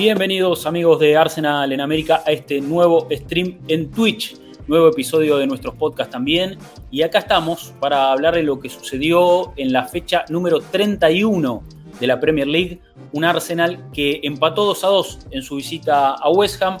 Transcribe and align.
Bienvenidos 0.00 0.64
amigos 0.64 0.98
de 0.98 1.14
Arsenal 1.14 1.70
en 1.72 1.80
América 1.82 2.22
a 2.26 2.32
este 2.32 2.62
nuevo 2.62 3.06
stream 3.10 3.58
en 3.68 3.90
Twitch, 3.90 4.34
nuevo 4.66 4.88
episodio 4.88 5.36
de 5.36 5.46
nuestros 5.46 5.74
podcasts 5.74 6.10
también. 6.10 6.56
Y 6.90 7.02
acá 7.02 7.18
estamos 7.18 7.74
para 7.80 8.10
hablar 8.10 8.34
de 8.34 8.42
lo 8.42 8.58
que 8.58 8.70
sucedió 8.70 9.52
en 9.58 9.74
la 9.74 9.84
fecha 9.84 10.24
número 10.30 10.60
31 10.60 11.62
de 12.00 12.06
la 12.06 12.18
Premier 12.18 12.46
League, 12.46 12.80
un 13.12 13.26
Arsenal 13.26 13.90
que 13.92 14.20
empató 14.22 14.64
2 14.64 14.84
a 14.84 14.86
2 14.86 15.18
en 15.32 15.42
su 15.42 15.56
visita 15.56 16.14
a 16.14 16.30
West 16.30 16.62
Ham 16.62 16.78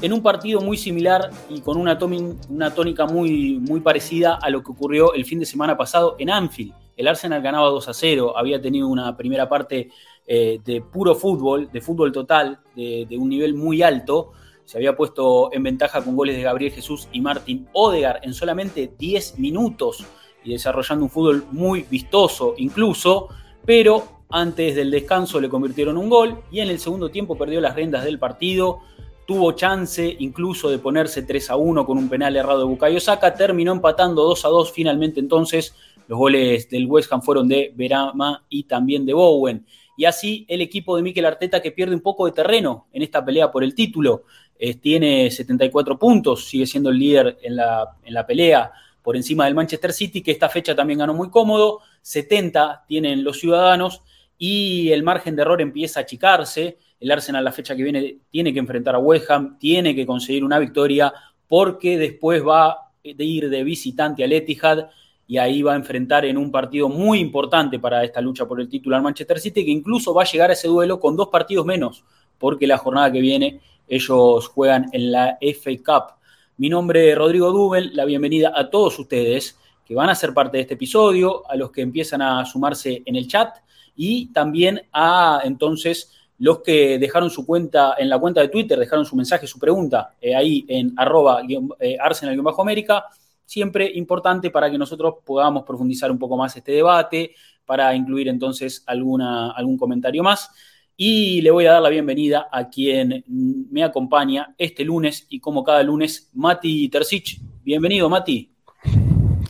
en 0.00 0.14
un 0.14 0.22
partido 0.22 0.62
muy 0.62 0.78
similar 0.78 1.30
y 1.50 1.60
con 1.60 1.76
una, 1.76 1.98
tónica 1.98 3.04
muy, 3.04 3.58
muy 3.60 3.80
parecida 3.80 4.36
a 4.40 4.48
lo 4.48 4.62
que 4.62 4.72
ocurrió 4.72 5.12
el 5.12 5.26
fin 5.26 5.38
de 5.38 5.44
semana 5.44 5.76
pasado 5.76 6.16
en 6.18 6.30
Anfield. 6.30 6.72
El 6.96 7.08
Arsenal 7.08 7.42
ganaba 7.42 7.68
2 7.68 7.88
a 7.88 7.94
0, 7.94 8.34
había 8.36 8.60
tenido 8.60 8.88
una 8.88 9.16
primera 9.16 9.48
parte 9.48 9.90
eh, 10.24 10.60
de 10.64 10.80
puro 10.80 11.14
fútbol, 11.16 11.68
de 11.72 11.80
fútbol 11.80 12.12
total, 12.12 12.60
de, 12.76 13.06
un 13.18 13.28
nivel 13.28 13.54
muy 13.54 13.82
alto. 13.82 14.32
Se 14.64 14.78
había 14.78 14.96
puesto 14.96 15.52
en 15.52 15.64
ventaja 15.64 16.02
con 16.02 16.14
goles 16.14 16.36
de 16.36 16.42
Gabriel 16.42 16.72
Jesús 16.72 17.08
y 17.12 17.20
Martín 17.20 17.68
Odegar 17.72 18.20
en 18.22 18.32
solamente 18.32 18.92
10 18.96 19.38
minutos 19.38 20.06
y 20.44 20.52
desarrollando 20.52 21.04
un 21.04 21.10
fútbol 21.10 21.44
muy 21.50 21.82
vistoso 21.82 22.54
incluso, 22.56 23.28
pero 23.64 24.22
antes 24.30 24.76
del 24.76 24.90
descanso 24.90 25.40
le 25.40 25.48
convirtieron 25.48 25.96
un 25.96 26.08
gol 26.08 26.42
y 26.50 26.60
en 26.60 26.68
el 26.68 26.78
segundo 26.78 27.10
tiempo 27.10 27.36
perdió 27.36 27.60
las 27.60 27.74
riendas 27.74 28.04
del 28.04 28.18
partido. 28.18 28.80
Tuvo 29.26 29.52
chance 29.52 30.16
incluso 30.20 30.70
de 30.70 30.78
ponerse 30.78 31.22
3 31.22 31.50
a 31.50 31.56
1 31.56 31.84
con 31.84 31.98
un 31.98 32.08
penal 32.08 32.36
errado 32.36 32.60
de 32.60 32.64
Bukayo 32.64 33.00
Saka. 33.00 33.34
Terminó 33.34 33.72
empatando 33.72 34.22
2 34.22 34.44
a 34.44 34.48
2 34.48 34.72
finalmente 34.72 35.20
entonces. 35.20 35.74
Los 36.08 36.18
goles 36.18 36.68
del 36.70 36.86
West 36.86 37.12
Ham 37.12 37.22
fueron 37.22 37.48
de 37.48 37.72
Verama 37.76 38.44
y 38.48 38.64
también 38.64 39.04
de 39.06 39.14
Bowen 39.14 39.66
y 39.96 40.04
así 40.04 40.44
el 40.48 40.60
equipo 40.60 40.96
de 40.96 41.02
Mikel 41.02 41.24
Arteta 41.24 41.60
que 41.60 41.72
pierde 41.72 41.94
un 41.94 42.00
poco 42.00 42.26
de 42.26 42.32
terreno 42.32 42.86
en 42.92 43.02
esta 43.02 43.24
pelea 43.24 43.50
por 43.50 43.64
el 43.64 43.74
título. 43.74 44.24
Eh, 44.58 44.74
tiene 44.74 45.30
74 45.30 45.98
puntos, 45.98 46.46
sigue 46.46 46.66
siendo 46.66 46.90
el 46.90 46.98
líder 46.98 47.38
en 47.42 47.56
la, 47.56 47.96
en 48.04 48.14
la 48.14 48.26
pelea 48.26 48.72
por 49.02 49.16
encima 49.16 49.44
del 49.44 49.54
Manchester 49.54 49.92
City, 49.92 50.22
que 50.22 50.30
esta 50.30 50.48
fecha 50.48 50.74
también 50.74 51.00
ganó 51.00 51.14
muy 51.14 51.30
cómodo. 51.30 51.80
70 52.00 52.84
tienen 52.86 53.24
los 53.24 53.38
ciudadanos 53.38 54.02
y 54.38 54.90
el 54.90 55.02
margen 55.02 55.36
de 55.36 55.42
error 55.42 55.60
empieza 55.60 56.00
a 56.00 56.02
achicarse. 56.04 56.78
El 57.00 57.10
Arsenal 57.10 57.44
la 57.44 57.52
fecha 57.52 57.74
que 57.74 57.82
viene 57.82 58.18
tiene 58.30 58.52
que 58.52 58.60
enfrentar 58.60 58.94
a 58.94 58.98
West 58.98 59.30
Ham, 59.30 59.58
tiene 59.58 59.94
que 59.94 60.06
conseguir 60.06 60.44
una 60.44 60.58
victoria 60.58 61.12
porque 61.48 61.98
después 61.98 62.46
va 62.46 62.70
a 62.70 62.92
ir 63.02 63.50
de 63.50 63.64
visitante 63.64 64.24
al 64.24 64.32
Etihad 64.32 64.88
y 65.26 65.38
ahí 65.38 65.62
va 65.62 65.72
a 65.72 65.76
enfrentar 65.76 66.24
en 66.24 66.36
un 66.36 66.50
partido 66.50 66.88
muy 66.88 67.20
importante 67.20 67.78
para 67.78 68.04
esta 68.04 68.20
lucha 68.20 68.46
por 68.46 68.60
el 68.60 68.68
título 68.68 69.00
Manchester 69.00 69.40
City, 69.40 69.64
que 69.64 69.70
incluso 69.70 70.12
va 70.12 70.22
a 70.22 70.26
llegar 70.26 70.50
a 70.50 70.52
ese 70.52 70.68
duelo 70.68 71.00
con 71.00 71.16
dos 71.16 71.28
partidos 71.28 71.64
menos, 71.64 72.04
porque 72.38 72.66
la 72.66 72.78
jornada 72.78 73.10
que 73.10 73.20
viene 73.20 73.60
ellos 73.88 74.48
juegan 74.48 74.86
en 74.92 75.12
la 75.12 75.38
FA 75.40 75.70
Cup. 75.84 76.14
Mi 76.56 76.68
nombre 76.68 77.10
es 77.10 77.18
Rodrigo 77.18 77.50
Dubel, 77.52 77.94
la 77.94 78.04
bienvenida 78.04 78.52
a 78.54 78.70
todos 78.70 78.98
ustedes 78.98 79.58
que 79.84 79.94
van 79.94 80.08
a 80.08 80.14
ser 80.14 80.32
parte 80.32 80.56
de 80.56 80.62
este 80.62 80.74
episodio, 80.74 81.48
a 81.50 81.56
los 81.56 81.70
que 81.70 81.82
empiezan 81.82 82.22
a 82.22 82.44
sumarse 82.44 83.02
en 83.04 83.16
el 83.16 83.26
chat 83.26 83.56
y 83.96 84.32
también 84.32 84.82
a 84.92 85.40
entonces 85.44 86.12
los 86.38 86.60
que 86.60 86.98
dejaron 86.98 87.30
su 87.30 87.46
cuenta 87.46 87.94
en 87.98 88.08
la 88.08 88.18
cuenta 88.18 88.40
de 88.40 88.48
Twitter, 88.48 88.78
dejaron 88.78 89.04
su 89.04 89.14
mensaje, 89.14 89.46
su 89.46 89.58
pregunta 89.58 90.14
eh, 90.20 90.34
ahí 90.34 90.64
en 90.68 90.92
arroba 90.96 91.42
eh, 91.78 91.96
arsenal-américa 92.00 93.04
siempre 93.52 93.90
importante 93.94 94.50
para 94.50 94.70
que 94.70 94.78
nosotros 94.78 95.16
podamos 95.24 95.64
profundizar 95.64 96.10
un 96.10 96.18
poco 96.18 96.36
más 96.36 96.56
este 96.56 96.72
debate, 96.72 97.34
para 97.66 97.94
incluir 97.94 98.28
entonces 98.28 98.82
alguna, 98.86 99.50
algún 99.50 99.76
comentario 99.76 100.22
más. 100.22 100.50
Y 100.96 101.40
le 101.42 101.50
voy 101.50 101.66
a 101.66 101.72
dar 101.72 101.82
la 101.82 101.90
bienvenida 101.90 102.48
a 102.50 102.68
quien 102.68 103.24
me 103.26 103.84
acompaña 103.84 104.54
este 104.56 104.84
lunes 104.84 105.26
y 105.28 105.38
como 105.38 105.62
cada 105.62 105.82
lunes, 105.82 106.30
Mati 106.32 106.88
Tercich. 106.88 107.40
Bienvenido, 107.62 108.08
Mati. 108.08 108.50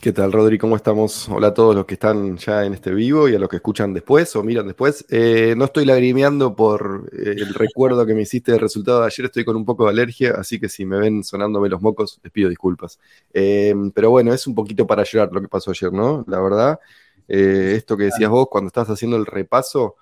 ¿Qué 0.03 0.11
tal, 0.11 0.33
Rodri? 0.33 0.57
¿Cómo 0.57 0.75
estamos? 0.75 1.29
Hola 1.29 1.47
a 1.47 1.53
todos 1.53 1.73
los 1.73 1.85
que 1.85 1.93
están 1.93 2.35
ya 2.35 2.65
en 2.65 2.73
este 2.73 2.93
vivo 2.93 3.29
y 3.29 3.35
a 3.35 3.39
los 3.39 3.47
que 3.47 3.55
escuchan 3.55 3.93
después 3.93 4.35
o 4.35 4.43
miran 4.43 4.67
después. 4.67 5.05
Eh, 5.09 5.53
no 5.55 5.63
estoy 5.63 5.85
lagrimeando 5.85 6.57
por 6.57 7.09
eh, 7.13 7.35
el 7.37 7.53
recuerdo 7.53 8.05
que 8.05 8.13
me 8.13 8.23
hiciste 8.23 8.51
del 8.51 8.59
resultado 8.59 8.99
de 8.99 9.05
ayer, 9.05 9.27
estoy 9.27 9.45
con 9.45 9.55
un 9.55 9.63
poco 9.63 9.85
de 9.85 9.91
alergia, 9.91 10.33
así 10.37 10.59
que 10.59 10.67
si 10.67 10.83
me 10.83 10.97
ven 10.97 11.23
sonándome 11.23 11.69
los 11.69 11.81
mocos, 11.81 12.19
les 12.21 12.33
pido 12.33 12.49
disculpas. 12.49 12.99
Eh, 13.33 13.73
pero 13.95 14.09
bueno, 14.09 14.33
es 14.33 14.45
un 14.45 14.55
poquito 14.55 14.85
para 14.85 15.05
llorar 15.05 15.29
lo 15.31 15.39
que 15.39 15.47
pasó 15.47 15.71
ayer, 15.71 15.93
¿no? 15.93 16.25
La 16.27 16.41
verdad, 16.41 16.79
esto 17.25 17.95
que 17.95 18.03
decías 18.03 18.29
vos 18.29 18.47
cuando 18.51 18.67
estás 18.67 18.89
haciendo 18.89 19.15
el 19.15 19.25
repaso, 19.25 19.95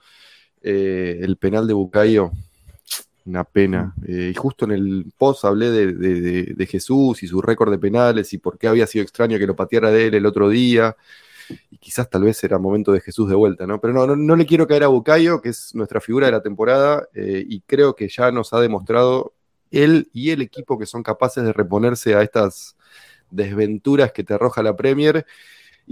el 0.63 1.38
penal 1.38 1.67
de 1.67 1.73
Bucayo, 1.73 2.31
una 3.26 3.44
pena. 3.44 3.94
Eh, 4.08 4.32
y 4.32 4.36
justo 4.36 4.66
en 4.66 4.72
el 4.72 5.12
post 5.18 5.46
hablé 5.46 5.70
de, 5.72 6.66
Jesús 6.66 7.24
y 7.24 7.28
su 7.28 7.42
récord 7.42 7.72
de 7.72 7.78
penales 7.78 8.34
y 8.34 8.38
por 8.38 8.58
qué 8.58 8.68
había 8.68 8.88
sido 8.88 9.04
extraño 9.04 9.38
que 9.38 9.48
lo 9.48 9.56
pateara 9.56 9.92
de 9.92 10.08
él 10.08 10.16
el 10.16 10.26
otro 10.26 10.50
día. 10.50 10.96
Y 11.70 11.78
quizás 11.78 12.09
tal 12.09 12.24
vez 12.24 12.44
era 12.44 12.58
momento 12.59 12.92
de 12.92 13.02
Jesús 13.02 13.28
de 13.30 13.36
vuelta, 13.36 13.68
¿no? 13.68 13.82
Pero 13.82 13.94
no, 13.94 14.16
no, 14.16 14.36
le 14.36 14.46
quiero 14.46 14.68
caer 14.68 14.84
a 14.84 14.88
Bucayo, 14.88 15.42
que 15.42 15.50
es 15.50 15.76
nuestra 15.76 16.00
figura 16.00 16.28
de 16.28 16.32
la 16.32 16.42
temporada, 16.42 17.08
eh, 17.14 17.44
y 17.46 17.62
creo 17.62 17.96
que 17.96 18.08
ya 18.08 18.32
nos 18.32 18.54
ha 18.54 18.62
demostrado 18.62 19.34
él 19.70 20.09
y 20.14 20.32
el 20.32 20.42
equipo 20.42 20.78
que 20.78 20.86
son 20.86 21.03
capaces 21.03 21.44
de 21.44 21.53
reponerse 21.53 22.16
a 22.16 22.22
estas 22.22 22.78
desventuras 23.32 24.12
que 24.12 24.24
te 24.24 24.34
arroja 24.34 24.64
la 24.64 24.76
Premier 24.76 25.26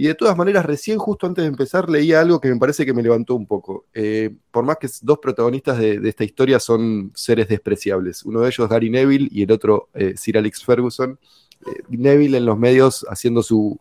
y 0.00 0.06
de 0.06 0.14
todas 0.14 0.34
maneras, 0.34 0.64
recién 0.64 0.96
justo 0.96 1.26
antes 1.26 1.42
de 1.42 1.48
empezar 1.48 1.90
leía 1.90 2.22
algo 2.22 2.40
que 2.40 2.48
me 2.48 2.58
parece 2.58 2.86
que 2.86 2.94
me 2.94 3.02
levantó 3.02 3.34
un 3.34 3.46
poco. 3.46 3.84
Eh, 3.92 4.34
por 4.50 4.64
más 4.64 4.78
que 4.78 4.88
dos 5.02 5.18
protagonistas 5.18 5.78
de, 5.78 6.00
esta 6.08 6.24
historia 6.24 6.58
son 6.58 7.12
seres 7.14 7.48
despreciables. 7.48 8.24
Uno 8.24 8.40
de 8.40 8.48
ellos 8.48 8.66
Gary 8.66 8.88
Neville 8.88 9.28
y 9.30 9.42
el 9.42 9.52
otro 9.52 9.90
eh, 9.92 10.14
Sir 10.16 10.38
Alex 10.38 10.64
Ferguson. 10.64 11.18
Eh, 11.66 11.82
Neville 11.90 12.38
en 12.38 12.46
los 12.46 12.56
medios 12.56 13.04
haciendo 13.10 13.42
su 13.42 13.78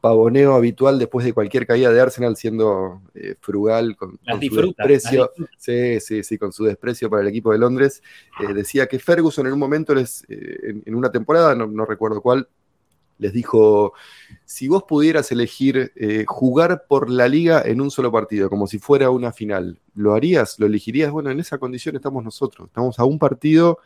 pavoneo 0.00 0.54
habitual 0.54 0.98
después 0.98 1.24
de 1.24 1.32
cualquier 1.32 1.64
caída 1.64 1.92
de 1.92 2.00
Arsenal, 2.00 2.36
siendo 2.36 3.00
frugal 3.38 3.94
con, 3.94 4.18
su 4.18 4.56
desprecio. 4.56 5.30
Sí, 5.58 6.00
sí, 6.00 6.24
sí, 6.24 6.38
con 6.38 6.52
su 6.52 6.64
desprecio 6.64 7.08
para 7.08 7.22
el 7.22 7.28
equipo 7.28 7.52
de 7.52 7.58
Londres. 7.58 8.02
decía 8.52 8.88
que 8.88 8.98
Ferguson 8.98 9.46
en 9.46 9.52
un 9.52 9.60
momento, 9.60 9.94
les, 9.94 10.24
en, 10.28 10.92
una 10.92 11.12
temporada, 11.12 11.54
no 11.54 11.84
recuerdo 11.84 12.20
cuál, 12.20 12.48
les 13.22 13.32
dijo, 13.32 13.92
si 14.44 14.66
vos 14.68 14.82
pudieras 14.82 15.30
elegir 15.30 15.92
eh, 15.94 16.24
jugar 16.26 16.84
por 16.88 17.08
la 17.08 17.28
liga 17.28 17.62
en 17.64 17.80
un 17.80 17.90
solo 17.90 18.10
partido, 18.10 18.50
como 18.50 18.66
si 18.66 18.78
fuera 18.78 19.10
una 19.10 19.32
final, 19.32 19.78
¿lo 19.94 20.14
harías? 20.14 20.58
¿Lo 20.58 20.66
elegirías? 20.66 21.12
Bueno, 21.12 21.30
en 21.30 21.38
esa 21.38 21.58
condición 21.58 21.94
estamos 21.94 22.24
nosotros. 22.24 22.66
Estamos 22.66 22.98
a 22.98 23.04
un 23.04 23.18
partido, 23.18 23.78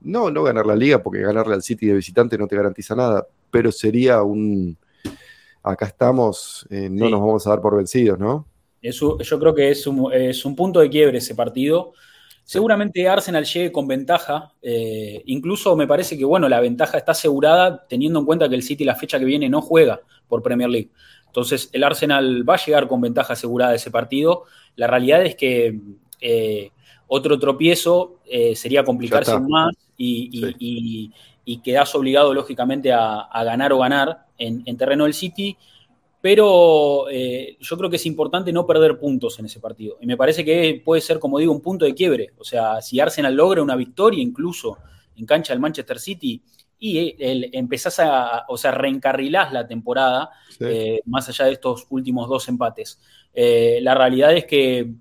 no, 0.00 0.30
no 0.30 0.44
ganar 0.44 0.64
la 0.64 0.76
liga, 0.76 1.02
porque 1.02 1.20
ganarle 1.20 1.54
al 1.54 1.62
City 1.62 1.86
de 1.86 1.94
visitante 1.94 2.38
no 2.38 2.46
te 2.46 2.56
garantiza 2.56 2.94
nada, 2.94 3.26
pero 3.50 3.72
sería 3.72 4.22
un, 4.22 4.78
acá 5.62 5.86
estamos, 5.86 6.66
eh, 6.70 6.88
no 6.88 7.10
nos 7.10 7.20
vamos 7.20 7.46
a 7.46 7.50
dar 7.50 7.60
por 7.60 7.76
vencidos, 7.76 8.18
¿no? 8.18 8.46
Eso, 8.80 9.18
yo 9.18 9.40
creo 9.40 9.54
que 9.54 9.70
es 9.70 9.86
un, 9.86 10.12
es 10.12 10.44
un 10.44 10.54
punto 10.54 10.78
de 10.78 10.90
quiebre 10.90 11.18
ese 11.18 11.34
partido. 11.34 11.94
Seguramente 12.44 13.08
Arsenal 13.08 13.44
llegue 13.46 13.72
con 13.72 13.88
ventaja. 13.88 14.52
Eh, 14.60 15.22
incluso 15.26 15.74
me 15.76 15.86
parece 15.86 16.18
que 16.18 16.24
bueno, 16.24 16.48
la 16.48 16.60
ventaja 16.60 16.98
está 16.98 17.12
asegurada 17.12 17.86
teniendo 17.88 18.18
en 18.18 18.26
cuenta 18.26 18.48
que 18.48 18.54
el 18.54 18.62
City 18.62 18.84
la 18.84 18.94
fecha 18.94 19.18
que 19.18 19.24
viene 19.24 19.48
no 19.48 19.62
juega 19.62 20.00
por 20.28 20.42
Premier 20.42 20.68
League. 20.68 20.90
Entonces 21.26 21.70
el 21.72 21.82
Arsenal 21.82 22.48
va 22.48 22.54
a 22.54 22.64
llegar 22.64 22.86
con 22.86 23.00
ventaja 23.00 23.32
asegurada 23.32 23.74
ese 23.74 23.90
partido. 23.90 24.44
La 24.76 24.86
realidad 24.86 25.24
es 25.24 25.36
que 25.36 25.80
eh, 26.20 26.70
otro 27.06 27.38
tropiezo 27.38 28.18
eh, 28.26 28.54
sería 28.54 28.84
complicarse 28.84 29.38
más 29.40 29.74
y, 29.96 31.10
y, 31.46 31.58
quedas 31.62 31.94
obligado 31.94 32.34
lógicamente 32.34 32.92
a, 32.92 33.28
ganar 33.44 33.72
o 33.72 33.78
ganar 33.78 34.26
en, 34.38 34.62
en 34.66 34.76
terreno 34.76 35.04
del 35.04 35.14
City 35.14 35.56
pero 36.24 37.04
eh, 37.10 37.58
yo 37.60 37.76
creo 37.76 37.90
que 37.90 37.96
es 37.96 38.06
importante 38.06 38.50
no 38.50 38.66
perder 38.66 38.98
puntos 38.98 39.38
en 39.38 39.44
ese 39.44 39.60
partido. 39.60 39.98
Y 40.00 40.06
me 40.06 40.16
parece 40.16 40.42
que 40.42 40.80
puede 40.82 41.02
ser, 41.02 41.18
como 41.18 41.38
digo, 41.38 41.52
un 41.52 41.60
punto 41.60 41.84
de 41.84 41.94
quiebre. 41.94 42.32
O 42.38 42.44
sea, 42.44 42.80
si 42.80 42.98
Arsenal 42.98 43.34
logra 43.34 43.62
una 43.62 43.76
victoria 43.76 44.22
incluso 44.22 44.78
en 45.16 45.26
cancha 45.26 45.52
del 45.52 45.60
Manchester 45.60 45.98
City 45.98 46.42
y 46.78 47.14
el, 47.22 47.50
empezás 47.52 48.00
a, 48.00 48.46
o 48.48 48.56
sea, 48.56 48.70
reencarrilás 48.70 49.52
la 49.52 49.66
temporada 49.66 50.30
eh, 50.60 51.02
más 51.04 51.28
allá 51.28 51.44
de 51.44 51.52
estos 51.52 51.84
últimos 51.90 52.26
dos 52.26 52.48
empates. 52.48 53.02
Eh, 53.34 53.80
la 53.82 53.94
realidad 53.94 54.32
es 54.32 54.46
que 54.46 54.94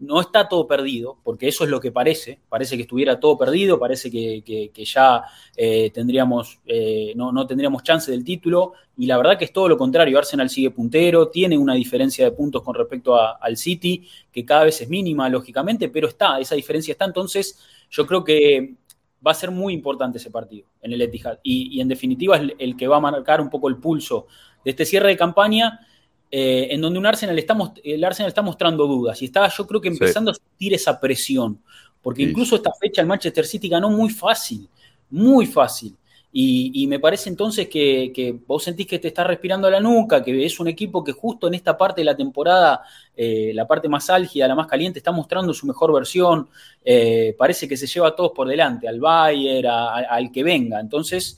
no 0.00 0.20
está 0.20 0.48
todo 0.48 0.66
perdido, 0.66 1.18
porque 1.22 1.46
eso 1.46 1.64
es 1.64 1.70
lo 1.70 1.78
que 1.78 1.92
parece, 1.92 2.40
parece 2.48 2.76
que 2.76 2.82
estuviera 2.82 3.20
todo 3.20 3.36
perdido, 3.36 3.78
parece 3.78 4.10
que, 4.10 4.72
ya 4.74 5.22
eh, 5.54 5.90
tendríamos, 5.90 6.58
eh, 6.66 7.12
no, 7.16 7.30
no, 7.32 7.46
tendríamos 7.46 7.82
chance 7.82 8.10
del 8.10 8.24
título, 8.24 8.72
y 8.96 9.04
la 9.04 9.18
verdad 9.18 9.38
que 9.38 9.44
es 9.44 9.52
todo 9.52 9.68
lo 9.68 9.76
contrario, 9.76 10.18
Arsenal 10.18 10.48
sigue 10.48 10.70
puntero, 10.70 11.28
tiene 11.28 11.58
una 11.58 11.74
diferencia 11.74 12.24
de 12.24 12.32
puntos 12.32 12.62
con 12.62 12.74
respecto 12.74 13.14
al 13.14 13.56
City, 13.58 14.08
que 14.32 14.44
cada 14.44 14.64
vez 14.64 14.80
es 14.80 14.88
mínima, 14.88 15.28
lógicamente, 15.28 15.90
pero 15.90 16.08
está, 16.08 16.40
esa 16.40 16.54
diferencia 16.54 16.92
está, 16.92 17.04
entonces 17.04 17.58
yo 17.90 18.06
creo 18.06 18.24
que 18.24 18.76
va 19.24 19.32
a 19.32 19.34
ser 19.34 19.50
muy 19.50 19.74
importante 19.74 20.16
ese 20.16 20.30
partido 20.30 20.66
en 20.80 20.94
el 20.94 21.02
Etihad, 21.02 21.40
y, 21.42 21.78
en 21.78 21.88
definitiva 21.88 22.38
es 22.38 22.52
el 22.58 22.74
que 22.74 22.88
va 22.88 22.96
a 22.96 23.00
marcar 23.00 23.42
un 23.42 23.50
poco 23.50 23.68
el 23.68 23.76
pulso 23.76 24.28
de 24.64 24.70
este 24.70 24.86
cierre 24.86 25.08
de 25.08 25.18
campaña, 25.18 25.86
eh, 26.30 26.68
en 26.70 26.80
donde 26.80 26.98
un 26.98 27.06
Arsenal 27.06 27.38
está, 27.38 27.56
el 27.82 28.04
Arsenal 28.04 28.28
está 28.28 28.42
mostrando 28.42 28.86
dudas 28.86 29.20
y 29.20 29.24
está 29.24 29.48
yo 29.48 29.66
creo 29.66 29.80
que 29.80 29.88
empezando 29.88 30.30
a 30.30 30.34
sentir 30.34 30.74
esa 30.74 31.00
presión, 31.00 31.60
porque 32.00 32.22
incluso 32.22 32.56
esta 32.56 32.72
fecha 32.80 33.00
el 33.00 33.06
Manchester 33.06 33.46
City 33.46 33.68
ganó 33.68 33.90
muy 33.90 34.10
fácil, 34.10 34.68
muy 35.10 35.46
fácil. 35.46 35.96
Y, 36.32 36.86
me 36.86 37.00
parece 37.00 37.28
entonces 37.28 37.68
que, 37.68 38.38
vos 38.46 38.62
sentís 38.62 38.86
que 38.86 39.00
te 39.00 39.08
está 39.08 39.24
respirando 39.24 39.68
la 39.68 39.80
nuca, 39.80 40.22
que 40.22 40.44
es 40.44 40.60
un 40.60 40.68
equipo 40.68 41.02
que 41.02 41.10
justo 41.10 41.48
en 41.48 41.54
esta 41.54 41.76
parte 41.76 42.02
de 42.02 42.04
la 42.04 42.16
temporada, 42.16 42.82
eh, 43.16 43.50
la 43.52 43.66
parte 43.66 43.88
más 43.88 44.08
álgida, 44.10 44.46
la 44.46 44.54
más 44.54 44.68
caliente, 44.68 45.00
está 45.00 45.10
mostrando 45.10 45.52
su 45.52 45.66
mejor 45.66 45.92
versión. 45.92 46.48
Eh, 46.84 47.34
parece 47.36 47.66
que 47.66 47.76
se 47.76 47.88
lleva 47.88 48.08
a 48.08 48.14
todos 48.14 48.30
por 48.30 48.46
delante, 48.46 48.86
al 48.86 49.00
Bayern, 49.00 49.66
al 49.66 50.30
que 50.30 50.44
venga. 50.44 50.78
Entonces, 50.78 51.36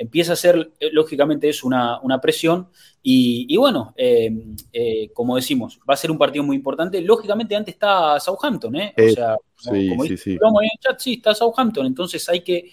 empieza 0.00 0.32
a 0.32 0.36
ser, 0.36 0.72
eh, 0.80 0.88
lógicamente, 0.92 1.46
es 1.50 1.62
una, 1.62 2.00
presión. 2.22 2.68
Y, 3.02 3.54
bueno, 3.58 3.92
eh, 3.96 4.56
eh, 4.72 5.10
como 5.12 5.36
decimos, 5.36 5.78
va 5.88 5.92
a 5.92 5.96
ser 5.96 6.10
un 6.10 6.16
partido 6.16 6.42
muy 6.42 6.56
importante. 6.56 7.02
Lógicamente, 7.02 7.54
antes 7.54 7.74
está 7.74 8.18
Southampton, 8.18 8.76
¿eh? 8.76 8.94
o 8.96 9.10
sea, 9.10 9.36
como, 9.62 10.04
sí, 10.04 10.16
sí, 10.16 10.30
en 10.32 10.38
el 10.38 10.80
chat, 10.80 10.98
sí, 10.98 11.14
está 11.14 11.34
Southampton. 11.34 11.84
Entonces 11.84 12.26
hay 12.30 12.40
que 12.40 12.70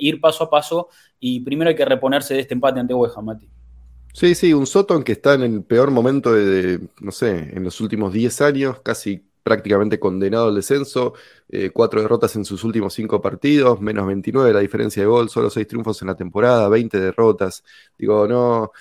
ir 0.00 0.20
paso 0.20 0.44
a 0.44 0.50
paso 0.50 0.88
y 1.20 1.40
primero 1.40 1.68
hay 1.68 1.76
que 1.76 1.84
reponerse 1.84 2.32
de 2.32 2.40
este 2.40 2.54
empate 2.54 2.80
ante 2.80 2.94
West 2.94 3.16
Ham, 3.18 3.26
Mati. 3.26 3.46
Sí, 4.14 4.34
sí, 4.34 4.54
un 4.54 4.66
Soton 4.66 5.04
que 5.04 5.12
está 5.12 5.34
en 5.34 5.42
el 5.42 5.62
peor 5.64 5.90
momento 5.90 6.32
de, 6.32 6.80
no 7.00 7.12
sé, 7.12 7.50
en 7.54 7.62
los 7.62 7.78
últimos 7.82 8.12
10 8.12 8.40
años, 8.40 8.80
casi 8.80 9.27
prácticamente 9.42 9.98
condenado 9.98 10.48
al 10.48 10.54
descenso, 10.54 11.14
eh, 11.48 11.70
cuatro 11.70 12.02
derrotas 12.02 12.36
en 12.36 12.44
sus 12.44 12.64
últimos 12.64 12.94
cinco 12.94 13.20
partidos, 13.20 13.80
menos 13.80 14.06
29 14.06 14.52
la 14.52 14.60
diferencia 14.60 15.02
de 15.02 15.08
gol, 15.08 15.28
solo 15.28 15.50
seis 15.50 15.66
triunfos 15.66 16.00
en 16.02 16.08
la 16.08 16.16
temporada, 16.16 16.68
20 16.68 16.98
derrotas. 17.00 17.64
Digo, 17.98 18.26
no, 18.28 18.72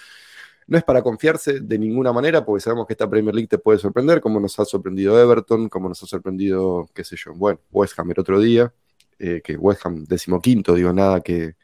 no 0.68 0.78
es 0.78 0.84
para 0.84 1.02
confiarse 1.02 1.62
de 1.62 1.80
ninguna 1.80 2.12
manera, 2.12 2.46
porque 2.46 2.62
sabemos 2.62 2.86
que 2.88 2.94
esta 2.94 3.10
Premier 3.10 3.34
League 3.34 3.48
te 3.48 3.58
puede 3.58 3.80
sorprender, 3.80 4.20
como 4.20 4.40
nos 4.40 4.60
ha 4.60 4.66
sorprendido 4.66 5.20
Everton, 5.20 5.70
como 5.70 5.88
nos 5.90 6.04
ha 6.04 6.06
sorprendido, 6.06 6.90
qué 6.94 7.04
sé 7.04 7.16
yo, 7.16 7.34
bueno, 7.34 7.60
West 7.72 7.98
Ham 7.98 8.12
el 8.12 8.20
otro 8.20 8.40
día, 8.40 8.74
eh, 9.18 9.42
que 9.44 9.56
West 9.56 9.86
Ham 9.86 10.04
decimoquinto, 10.06 10.76
digo, 10.76 10.92
nada 10.92 11.22
que, 11.22 11.56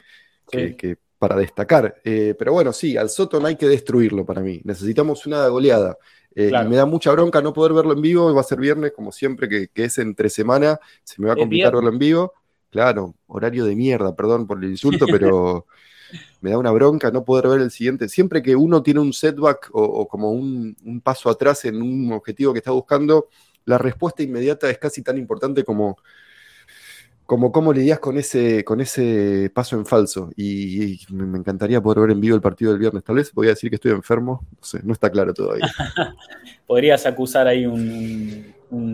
para 1.19 1.36
destacar. 1.36 2.01
Eh, 2.04 2.36
pero 2.38 2.54
bueno, 2.54 2.72
sí, 2.74 2.95
al 2.98 3.10
Soton 3.10 3.45
hay 3.45 3.56
que 3.56 3.68
destruirlo 3.68 4.25
para 4.25 4.42
mí. 4.42 4.62
Necesitamos 4.63 5.25
una 5.25 5.48
goleada. 5.48 5.98
Eh, 6.35 6.50
y 6.50 6.68
me 6.68 6.75
da 6.75 6.85
mucha 6.85 7.12
bronca 7.12 7.41
no 7.41 7.53
poder 7.53 7.74
verlo 7.74 7.94
en 7.94 8.01
vivo, 8.01 8.33
va 8.33 8.41
a 8.41 8.44
ser 8.44 8.59
viernes, 8.59 8.91
como 8.91 9.12
siempre, 9.12 9.47
que, 9.47 9.69
es 9.75 9.97
entre 10.00 10.30
semana, 10.30 10.80
se 11.03 11.21
me 11.21 11.27
va 11.27 11.33
a 11.33 11.38
complicar 11.38 11.74
verlo 11.74 11.89
en 11.89 12.00
vivo. 12.00 12.33
Claro, 12.71 13.13
horario 13.27 13.65
de 13.65 13.75
mierda, 13.75 14.15
perdón 14.15 14.47
por 14.47 14.63
el 14.63 14.71
insulto, 14.71 15.06
pero 15.06 15.68
me 16.41 16.50
da 16.50 16.57
una 16.57 16.71
bronca 16.71 17.12
no 17.12 17.24
poder 17.24 17.47
ver 17.47 17.62
el 17.62 17.69
siguiente. 17.69 18.09
Siempre 18.09 18.41
que 18.41 18.56
uno 18.56 18.81
tiene 18.81 19.00
un 19.00 19.13
setback 19.13 19.69
o, 19.74 20.07
como 20.07 20.31
un, 20.31 20.75
paso 21.03 21.30
atrás 21.30 21.65
en 21.65 21.81
un 21.81 22.12
objetivo 22.12 22.51
que 22.51 22.59
está 22.59 22.71
buscando, 22.71 23.27
la 23.65 23.77
respuesta 23.77 24.24
inmediata 24.24 24.69
es 24.69 24.80
casi 24.80 25.03
tan 25.03 25.18
importante 25.19 25.63
como 25.63 25.97
como 27.25 27.52
cómo 27.52 27.74
lidias 27.74 28.00
con 28.00 28.18
ese, 28.18 28.64
con 28.64 28.81
ese 28.81 29.52
paso 29.54 29.75
en 29.75 29.86
falso. 29.86 30.30
Y, 30.36 31.00
me 31.10 31.38
encantaría 31.38 31.81
poder 31.81 32.02
ver 32.02 32.12
en 32.12 32.22
vivo 32.22 32.36
el 32.36 32.42
partido 32.42 32.72
del 32.72 32.80
viernes. 32.80 33.04
Tal 33.04 33.16
vez 33.16 33.34
voy 33.34 33.48
a 33.48 33.52
decir 33.52 33.70
que 33.70 33.75
estoy 33.75 33.92
enfermo, 33.92 34.46
no 34.52 34.64
sé, 34.64 34.81
no 34.84 34.94
está 34.94 35.10
claro 35.10 35.34
todavía. 35.34 35.68
Podrías 36.68 37.06
acusar 37.06 37.48
ahí 37.48 37.66
un, 37.66 38.54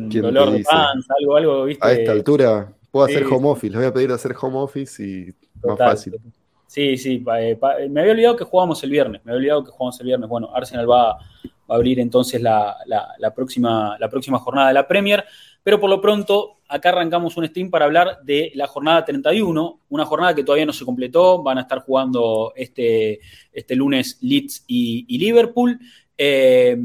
dolor 0.09 0.51
de 0.51 0.63
panza, 0.63 1.13
algo, 1.19 1.37
algo, 1.37 1.65
¿viste? 1.65 1.85
A 1.85 1.91
esta 1.91 2.11
altura 2.11 2.73
puedo 2.91 3.05
hacer 3.05 3.23
home 3.25 3.49
office, 3.49 3.69
les 3.71 3.77
voy 3.77 3.87
a 3.87 3.93
pedir 3.93 4.11
hacer 4.11 4.35
home 4.39 4.57
office 4.57 5.03
y 5.03 5.33
más 5.63 5.77
fácil. 5.77 6.19
Sí, 6.67 6.97
sí, 6.97 7.23
eh, 7.39 7.59
me 7.89 8.01
había 8.01 8.11
olvidado 8.13 8.35
que 8.35 8.43
jugábamos 8.43 8.83
el 8.83 8.91
viernes, 8.91 9.21
me 9.23 9.31
había 9.31 9.39
olvidado 9.39 9.63
que 9.63 9.71
jugábamos 9.71 9.99
el 10.01 10.05
viernes. 10.05 10.29
Bueno, 10.29 10.51
Arsenal 10.53 10.89
va, 10.89 11.13
va 11.15 11.19
a 11.67 11.75
abrir 11.75 11.99
entonces 11.99 12.41
la, 12.41 12.75
la, 12.85 13.33
próxima, 13.33 13.97
la 13.99 14.09
próxima 14.09 14.37
jornada 14.39 14.67
de 14.67 14.73
la 14.75 14.87
Premier. 14.87 15.25
Pero 15.63 15.79
por 15.79 15.89
lo 15.89 16.01
pronto, 16.01 16.57
acá 16.67 16.89
arrancamos 16.89 17.35
un 17.37 17.47
stream 17.47 17.69
para 17.69 17.85
hablar 17.85 18.19
de 18.23 18.51
la 18.55 18.67
jornada 18.67 19.05
31, 19.05 19.81
una 19.89 20.05
jornada 20.05 20.35
que 20.35 20.43
todavía 20.43 20.65
no 20.65 20.73
se 20.73 20.85
completó, 20.85 21.43
van 21.43 21.57
a 21.57 21.61
estar 21.61 21.79
jugando 21.79 22.53
este, 22.55 23.19
este 23.51 23.75
lunes 23.75 24.17
Leeds 24.21 24.63
y, 24.67 25.17
Liverpool. 25.17 25.79
Eh, 26.17 26.77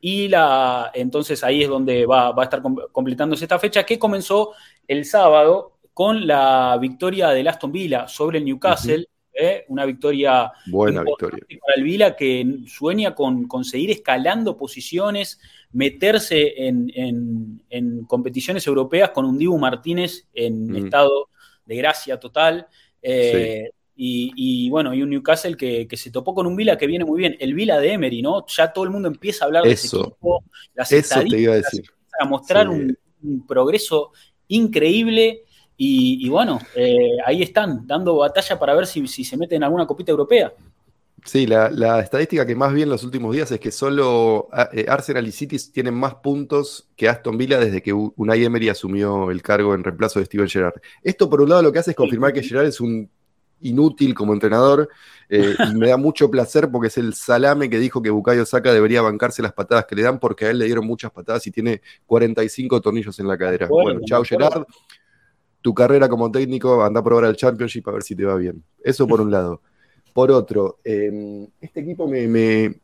y 0.00 0.28
la, 0.28 0.92
entonces 0.94 1.42
ahí 1.42 1.62
es 1.62 1.68
donde 1.68 2.06
va, 2.06 2.28
a 2.28 2.42
estar 2.42 2.62
completándose 2.92 3.44
esta 3.44 3.58
fecha 3.58 3.84
que 3.84 3.98
comenzó 3.98 4.52
el 4.86 5.04
sábado 5.04 5.78
con 5.92 6.26
la 6.26 6.78
victoria 6.80 7.30
del 7.30 7.48
Aston 7.48 7.72
Villa 7.72 8.06
sobre 8.06 8.38
el 8.38 8.44
Newcastle. 8.44 9.08
¿Eh? 9.38 9.64
una 9.68 9.84
victoria 9.84 10.50
buena 10.66 11.02
victoria 11.02 11.44
para 11.60 11.74
el 11.76 11.82
Vila 11.82 12.16
que 12.16 12.60
sueña 12.66 13.14
con 13.14 13.64
seguir 13.64 13.90
escalando 13.90 14.56
posiciones, 14.56 15.38
meterse 15.72 16.54
en, 16.66 17.60
competiciones 18.06 18.66
europeas 18.66 19.10
con 19.10 19.26
un 19.26 19.38
Dibu 19.38 19.58
Martínez 19.58 20.26
en 20.32 20.74
estado 20.74 21.28
de 21.66 21.76
gracia 21.76 22.18
total. 22.18 22.66
Eh, 23.02 23.70
y, 23.98 24.68
bueno, 24.68 24.92
y 24.92 25.02
un 25.02 25.10
Newcastle 25.10 25.56
que, 25.56 25.88
se 25.96 26.10
topó 26.10 26.34
con 26.34 26.46
un 26.46 26.56
Vila 26.56 26.76
que 26.76 26.86
viene 26.86 27.04
muy 27.04 27.18
bien. 27.18 27.36
El 27.40 27.54
Vila 27.54 27.78
de 27.78 27.92
Emery, 27.92 28.22
¿no? 28.22 28.46
Ya 28.46 28.72
todo 28.72 28.84
el 28.84 28.90
mundo 28.90 29.08
empieza 29.08 29.44
a 29.44 29.46
hablar 29.46 29.64
de 29.64 29.72
ese 29.72 29.96
equipo. 29.96 30.44
Las 30.74 30.92
eso 30.92 31.20
te 31.20 31.40
iba 31.40 31.54
a 31.54 31.56
decir. 31.56 31.84
A 32.20 32.24
mostrar 32.24 32.68
un, 32.68 32.96
progreso 33.46 34.12
increíble. 34.48 35.44
Y, 35.78 36.28
bueno, 36.28 36.58
eh, 36.74 37.18
ahí 37.24 37.42
están, 37.42 37.86
dando 37.86 38.16
batalla 38.16 38.58
para 38.58 38.74
ver 38.74 38.86
si, 38.86 39.06
si 39.06 39.24
se 39.24 39.36
meten 39.36 39.56
en 39.56 39.64
alguna 39.64 39.86
copita 39.86 40.10
europea. 40.10 40.52
Sí, 41.26 41.44
la, 41.46 42.00
estadística 42.00 42.46
que 42.46 42.54
más 42.54 42.72
vi 42.72 42.82
en 42.82 42.88
los 42.88 43.02
últimos 43.02 43.34
días 43.34 43.50
es 43.50 43.58
que 43.58 43.72
solo 43.72 44.48
ah, 44.52 44.68
eh, 44.72 44.86
Arsenal 44.88 45.26
y 45.26 45.32
City 45.32 45.56
tienen 45.72 45.94
más 45.94 46.14
puntos 46.16 46.88
que 46.94 47.08
Aston 47.08 47.36
Villa 47.36 47.58
desde 47.58 47.82
que 47.82 47.92
Unai 47.92 48.44
Emery 48.44 48.68
asumió 48.68 49.30
el 49.32 49.42
cargo 49.42 49.74
en 49.74 49.82
reemplazo 49.82 50.20
de 50.20 50.26
Steven 50.26 50.48
Gerrard. 50.48 50.80
Esto, 51.02 51.28
por 51.28 51.40
un 51.40 51.48
lado, 51.48 51.62
lo 51.62 51.72
que 51.72 51.80
hace 51.80 51.90
es 51.90 51.96
confirmar 51.96 52.32
que 52.32 52.44
Gerrard 52.44 52.66
es 52.66 52.80
un 52.80 53.10
inútil 53.60 54.14
como 54.14 54.34
entrenador 54.34 54.88
eh, 55.28 55.54
y 55.70 55.74
me 55.74 55.88
da 55.88 55.96
mucho 55.96 56.30
placer 56.30 56.70
porque 56.70 56.88
es 56.88 56.98
el 56.98 57.14
salame 57.14 57.70
que 57.70 57.78
dijo 57.78 58.02
que 58.02 58.10
Bukayo 58.10 58.44
Saka 58.44 58.72
debería 58.72 59.02
bancarse 59.02 59.42
las 59.42 59.52
patadas 59.52 59.86
que 59.86 59.96
le 59.96 60.02
dan 60.02 60.18
porque 60.20 60.46
a 60.46 60.50
él 60.50 60.58
le 60.58 60.66
dieron 60.66 60.86
muchas 60.86 61.10
patadas 61.10 61.46
y 61.46 61.50
tiene 61.50 61.80
45 62.06 62.80
tornillos 62.80 63.18
en 63.18 63.26
la 63.26 63.36
cadera. 63.36 63.66
Bueno, 63.66 64.00
chao 64.04 64.22
Gerard, 64.24 64.64
tu 65.66 65.74
carrera 65.74 66.08
como 66.08 66.30
técnico, 66.30 66.84
anda 66.84 67.00
a 67.00 67.02
probar 67.02 67.24
al 67.24 67.34
Championship 67.34 67.88
a 67.88 67.90
ver 67.90 68.04
si 68.04 68.14
te 68.14 68.24
va 68.24 68.36
bien. 68.36 68.62
Eso 68.84 69.04
por 69.04 69.20
un 69.20 69.32
lado. 69.32 69.62
Por 70.12 70.30
otro, 70.30 70.78
em, 70.84 71.44
este 71.60 71.80
equipo 71.80 72.06
me, 72.06 72.78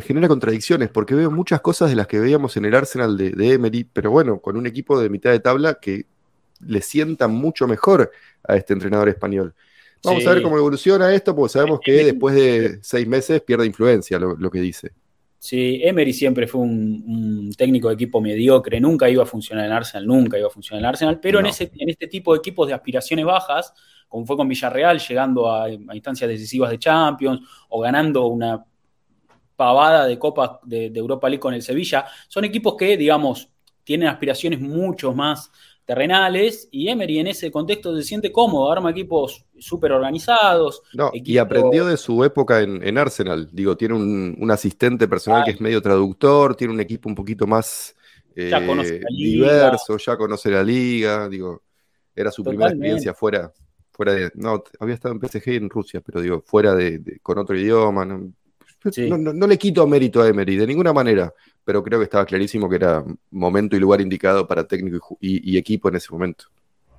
genera 0.00 0.28
contradicciones 0.28 0.88
porque 0.88 1.16
veo 1.16 1.32
muchas 1.32 1.60
cosas 1.60 1.90
de 1.90 1.96
las 1.96 2.06
que 2.06 2.20
veíamos 2.20 2.56
en 2.56 2.64
el 2.64 2.76
Arsenal 2.76 3.16
de, 3.16 3.52
Emery, 3.52 3.82
pero 3.92 4.12
bueno, 4.12 4.38
con 4.38 4.56
un 4.56 4.68
equipo 4.68 5.00
de 5.00 5.10
mitad 5.10 5.32
de 5.32 5.40
tabla 5.40 5.80
que 5.82 6.06
le 6.64 6.80
sienta 6.80 7.26
mucho 7.26 7.66
mejor 7.66 8.12
a 8.44 8.54
este 8.54 8.72
entrenador 8.72 9.08
español. 9.08 9.52
Vamos 10.04 10.24
a 10.28 10.34
ver 10.34 10.44
cómo 10.44 10.58
evoluciona 10.58 11.12
esto, 11.12 11.34
porque 11.34 11.54
sabemos 11.54 11.80
que 11.84 12.04
después 12.04 12.36
de 12.36 12.78
seis 12.82 13.08
meses 13.08 13.40
pierde 13.40 13.66
influencia 13.66 14.20
lo, 14.20 14.48
que 14.52 14.60
dice. 14.60 14.92
Sí, 15.46 15.78
Emery 15.80 16.12
siempre 16.12 16.48
fue 16.48 16.62
un, 16.62 17.52
técnico 17.56 17.86
de 17.86 17.94
equipo 17.94 18.20
mediocre, 18.20 18.80
nunca 18.80 19.08
iba 19.08 19.22
a 19.22 19.26
funcionar 19.26 19.64
en 19.66 19.70
Arsenal, 19.70 20.04
nunca 20.04 20.36
iba 20.36 20.48
a 20.48 20.50
funcionar 20.50 20.80
en 20.80 20.86
Arsenal, 20.86 21.20
pero 21.20 21.38
en, 21.38 21.46
ese, 21.46 21.70
en 21.78 21.88
este 21.88 22.08
tipo 22.08 22.32
de 22.32 22.38
equipos 22.40 22.66
de 22.66 22.74
aspiraciones 22.74 23.24
bajas, 23.24 23.72
como 24.08 24.26
fue 24.26 24.36
con 24.36 24.48
Villarreal, 24.48 24.98
llegando 24.98 25.48
a, 25.48 25.70
instancias 25.70 26.28
decisivas 26.28 26.68
de 26.68 26.80
Champions 26.80 27.42
o 27.68 27.78
ganando 27.78 28.26
una 28.26 28.64
pavada 29.54 30.04
de 30.08 30.18
Copa 30.18 30.58
de, 30.64 30.90
Europa 30.92 31.28
League 31.28 31.38
con 31.38 31.54
el 31.54 31.62
Sevilla. 31.62 32.06
Son 32.26 32.44
equipos 32.44 32.74
que, 32.74 32.96
digamos, 32.96 33.48
tienen 33.84 34.08
aspiraciones 34.08 34.60
mucho 34.60 35.14
más 35.14 35.52
terrenales 35.86 36.68
y 36.72 36.88
Emery 36.88 37.20
en 37.20 37.28
ese 37.28 37.50
contexto 37.50 37.96
se 37.96 38.02
siente 38.02 38.32
cómodo, 38.32 38.70
arma 38.70 38.90
equipos 38.90 39.46
súper 39.56 39.92
organizados. 39.92 40.82
Y 41.14 41.38
aprendió 41.38 41.86
de 41.86 41.96
su 41.96 42.24
época 42.24 42.60
en, 42.60 42.98
Arsenal. 42.98 43.48
Digo, 43.52 43.76
tiene 43.76 43.94
un, 43.94 44.50
asistente 44.50 45.06
personal 45.06 45.44
que 45.44 45.52
es 45.52 45.60
medio 45.60 45.80
traductor, 45.80 46.56
tiene 46.56 46.74
un 46.74 46.80
equipo 46.80 47.08
un 47.08 47.14
poquito 47.14 47.46
más 47.46 47.94
eh, 48.34 49.00
diverso, 49.16 49.96
ya 49.96 50.16
conoce 50.16 50.50
la 50.50 50.64
liga. 50.64 51.28
Digo, 51.28 51.62
era 52.14 52.32
su 52.32 52.42
primera 52.42 52.70
experiencia 52.70 53.14
fuera, 53.14 53.52
fuera 53.92 54.12
de. 54.12 54.32
No, 54.34 54.64
había 54.80 54.94
estado 54.96 55.14
en 55.14 55.20
PSG 55.20 55.50
en 55.50 55.70
Rusia, 55.70 56.00
pero 56.00 56.20
digo, 56.20 56.42
fuera 56.44 56.74
de, 56.74 57.20
con 57.22 57.38
otro 57.38 57.56
idioma. 57.56 58.04
No, 58.04 59.46
le 59.46 59.58
quito 59.58 59.86
mérito 59.86 60.20
a 60.20 60.28
Emery, 60.28 60.56
de 60.56 60.66
ninguna 60.66 60.92
manera, 60.92 61.32
pero 61.66 61.82
creo 61.82 61.98
que 61.98 62.04
estaba 62.04 62.24
clarísimo 62.24 62.68
que 62.68 62.76
era 62.76 63.04
momento 63.32 63.74
y 63.74 63.80
lugar 63.80 64.00
indicado 64.00 64.46
para 64.46 64.68
técnico 64.68 65.18
y, 65.20 65.58
equipo 65.58 65.88
en 65.88 65.96
ese 65.96 66.12
momento. 66.12 66.44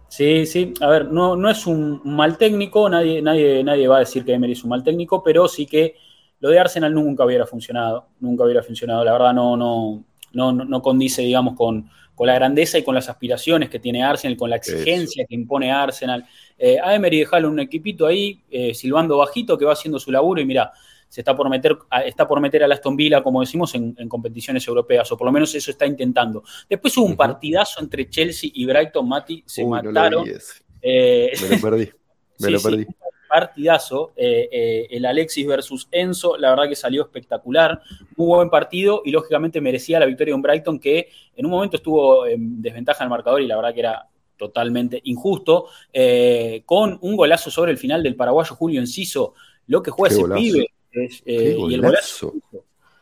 Sí, 0.09 0.45
sí, 0.45 0.74
a 0.81 0.88
ver, 0.88 1.09
no, 1.09 1.38
no 1.38 1.50
es 1.50 1.65
un 1.65 2.01
mal 2.03 2.38
técnico, 2.38 2.89
nadie, 2.89 3.21
nadie, 3.21 3.63
nadie 3.63 3.88
va 3.88 3.95
a 3.95 4.00
decir 4.01 4.25
que 4.25 4.33
Emery 4.33 4.51
es 4.51 4.63
un 4.65 4.71
mal 4.71 4.83
técnico, 4.83 5.24
pero 5.24 5.47
sí 5.47 5.65
que 5.65 5.95
lo 6.41 6.50
de 6.50 6.59
Arsenal 6.59 6.93
nunca 6.93 7.24
hubiera 7.24 7.45
funcionado, 7.45 8.07
nunca 8.19 8.43
hubiera 8.43 8.62
funcionado, 8.62 9.05
la 9.05 9.13
verdad 9.13 9.33
no, 9.33 9.55
no, 9.55 10.03
no, 10.33 10.51
no 10.51 10.81
condice, 10.81 11.21
digamos, 11.21 11.55
con, 11.55 11.89
con 12.13 12.27
la 12.27 12.36
grandeza 12.36 12.77
y 12.77 12.83
con 12.83 12.93
las 12.93 13.07
aspiraciones 13.07 13.69
que 13.69 13.79
tiene 13.79 14.03
Arsenal, 14.03 14.36
con 14.36 14.50
la 14.50 14.57
exigencia 14.57 15.25
que 15.25 15.36
impone 15.36 15.71
Arsenal. 15.71 16.25
Eh, 16.57 16.77
a 16.83 16.93
Emery 16.93 17.19
dejarle 17.19 17.47
un 17.47 17.62
equipito 17.62 18.05
ahí, 18.05 18.41
eh, 18.51 18.74
silbando 18.74 19.17
bajito, 19.17 19.57
que 19.57 19.63
va 19.63 19.74
haciendo 19.74 19.97
su 19.97 20.12
laburo 20.12 20.41
y 20.41 20.45
mira, 20.45 20.74
se 21.07 21.21
está 21.21 21.35
por 21.35 21.49
meter, 21.49 21.77
está 22.05 22.27
por 22.27 22.39
meter 22.39 22.63
a 22.63 22.67
Aston 22.67 22.95
Villa, 22.95 23.23
como 23.23 23.41
decimos, 23.41 23.73
en, 23.75 23.95
competiciones 24.07 24.67
europeas, 24.67 25.11
o 25.11 25.17
por 25.17 25.25
lo 25.25 25.31
menos 25.31 25.53
eso 25.55 25.71
está 25.71 25.85
intentando. 25.85 26.43
Después 26.69 26.97
hubo 26.97 27.05
un 27.05 27.15
partidazo 27.15 27.81
entre 27.81 28.09
Chelsea 28.09 28.49
y 28.53 28.65
Brighton, 28.65 29.07
Mati, 29.07 29.43
se 29.45 29.65
mataron. 29.65 30.27
Eh, 30.81 31.31
Me 31.41 31.55
lo 31.55 31.61
perdí, 31.61 31.89
me 32.39 32.49
lo 32.51 32.61
perdí 32.61 32.87
partidazo. 33.27 34.13
Eh, 34.15 34.49
eh, 34.51 34.87
el 34.89 35.05
Alexis 35.05 35.45
versus 35.45 35.87
Enzo, 35.91 36.37
la 36.37 36.49
verdad 36.49 36.67
que 36.67 36.75
salió 36.75 37.03
espectacular. 37.03 37.81
Muy 38.15 38.27
buen 38.27 38.49
partido 38.49 39.01
y 39.05 39.11
lógicamente 39.11 39.61
merecía 39.61 39.99
la 39.99 40.05
victoria 40.05 40.31
de 40.31 40.35
un 40.35 40.41
Brighton 40.41 40.79
que 40.79 41.09
en 41.35 41.45
un 41.45 41.51
momento 41.51 41.77
estuvo 41.77 42.25
en 42.25 42.61
desventaja 42.61 43.03
en 43.03 43.07
el 43.07 43.09
marcador 43.11 43.41
y 43.41 43.47
la 43.47 43.55
verdad 43.57 43.73
que 43.73 43.81
era 43.81 44.07
totalmente 44.37 45.01
injusto. 45.03 45.67
Eh, 45.93 46.63
con 46.65 46.97
un 47.01 47.15
golazo 47.15 47.51
sobre 47.51 47.71
el 47.71 47.77
final 47.77 48.01
del 48.01 48.15
paraguayo 48.15 48.55
Julio 48.55 48.79
Enciso, 48.79 49.33
lo 49.67 49.83
que 49.83 49.91
juega 49.91 50.15
ese 50.15 50.27
pibe. 50.27 50.67
Y 50.91 51.74
el 51.74 51.82
golazo. 51.82 52.34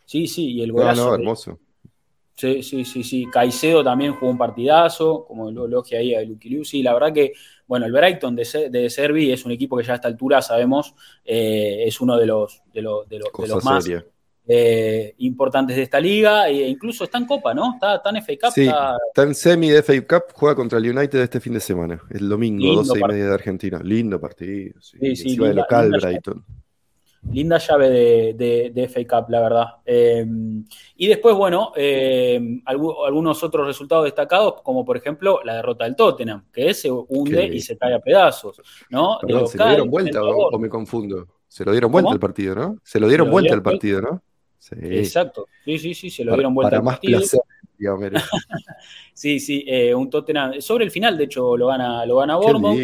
Sí, 0.05 0.27
sí, 0.27 0.51
y 0.51 0.61
el 0.61 0.71
golazo. 0.71 1.09
No, 1.09 1.15
hermoso. 1.15 1.59
Sí, 2.35 2.61
sí, 2.63 2.83
sí, 2.83 3.03
sí. 3.03 3.27
Caicedo 3.31 3.83
también 3.83 4.13
jugó 4.13 4.31
un 4.31 4.37
partidazo, 4.37 5.25
como 5.25 5.49
lo 5.51 5.65
elogia 5.65 5.99
ahí 5.99 6.13
a 6.13 6.21
Lucky 6.21 6.49
Lucy. 6.49 6.83
La 6.83 6.93
verdad 6.93 7.13
que 7.13 7.33
bueno, 7.67 7.85
el 7.85 7.91
Brighton 7.91 8.35
de, 8.35 8.69
de 8.69 8.89
Servi 8.89 9.31
es 9.31 9.45
un 9.45 9.51
equipo 9.51 9.77
que 9.77 9.83
ya 9.83 9.93
a 9.93 9.95
esta 9.95 10.07
altura 10.07 10.41
sabemos 10.41 10.93
eh, 11.23 11.83
es 11.85 11.99
uno 11.99 12.17
de 12.17 12.27
los, 12.27 12.61
de, 12.71 12.81
los, 12.81 13.07
de, 13.09 13.19
los 13.19 13.63
más 13.63 13.89
eh, 14.47 15.15
importantes 15.17 15.75
de 15.75 15.81
esta 15.81 15.99
liga 15.99 16.47
e 16.47 16.67
incluso 16.67 17.05
está 17.05 17.17
en 17.17 17.25
Copa, 17.25 17.53
¿no? 17.55 17.73
Está, 17.73 18.01
en 18.09 18.17
FA 18.17 18.33
Cup. 18.39 18.51
Sí, 18.53 18.67
está... 18.67 18.97
en 19.15 19.33
semi 19.33 19.69
de 19.69 19.81
FA 19.81 19.93
Cup, 20.01 20.33
juega 20.33 20.55
contra 20.55 20.77
el 20.77 20.95
United 20.95 21.19
este 21.19 21.39
fin 21.39 21.53
de 21.53 21.59
semana, 21.59 21.99
el 22.11 22.29
domingo, 22.29 22.75
12 22.75 22.99
y 22.99 23.03
media 23.03 23.25
de 23.25 23.33
Argentina. 23.33 23.79
Lindo 23.83 24.19
partido, 24.19 24.79
sí, 24.79 25.15
sí, 25.15 25.35
de 25.35 25.53
local 25.53 25.89
Brighton 25.89 26.45
linda 27.31 27.57
llave 27.57 27.89
de, 28.33 28.71
de, 28.73 28.87
FA 28.87 29.01
Cup, 29.07 29.29
la 29.29 29.41
verdad. 29.41 29.65
Em, 29.85 30.65
y 30.95 31.07
después, 31.07 31.35
bueno, 31.35 31.71
em, 31.75 32.61
algunos 32.65 33.43
otros 33.43 33.67
resultados 33.67 34.05
destacados, 34.05 34.61
como 34.61 34.85
por 34.85 34.97
ejemplo 34.97 35.41
la 35.43 35.55
derrota 35.55 35.85
del 35.85 35.95
Tottenham, 35.95 36.45
que 36.51 36.73
se 36.73 36.89
hunde 36.91 37.45
y 37.45 37.61
se 37.61 37.77
cae 37.77 37.93
a 37.93 37.99
pedazos. 37.99 38.61
¿no? 38.89 39.19
¿Se 39.47 39.57
lo 39.57 39.67
dieron 39.67 39.89
vuelta 39.89 40.23
o, 40.23 40.57
me 40.59 40.69
confundo? 40.69 41.27
Se 41.47 41.63
lo 41.63 41.71
dieron 41.71 41.91
vuelta 41.91 42.11
el 42.11 42.19
partido, 42.19 42.55
¿no? 42.55 42.79
Se 42.83 42.99
lo 42.99 43.07
dieron 43.07 43.29
vuelta 43.29 43.53
el 43.53 43.61
partido, 43.61 44.01
¿no? 44.01 44.21
Sí. 44.59 44.75
Exacto, 44.81 45.47
sí, 45.63 45.77
sí, 45.77 45.93
sí, 45.93 46.09
se 46.09 46.23
lo 46.23 46.33
dieron 46.33 46.53
vuelta 46.53 46.71
para 46.71 46.81
más 46.81 46.99
Placer, 46.99 47.39
sí, 49.13 49.39
sí, 49.39 49.63
eh, 49.67 49.93
un 49.93 50.09
Tottenham. 50.09 50.59
Sobre 50.59 50.85
el 50.85 50.91
final, 50.91 51.17
de 51.17 51.25
hecho, 51.25 51.55
lo 51.55 51.67
gana, 51.67 52.05
lo 52.05 52.17
gana 52.17 52.35
Bournemouth. 52.35 52.79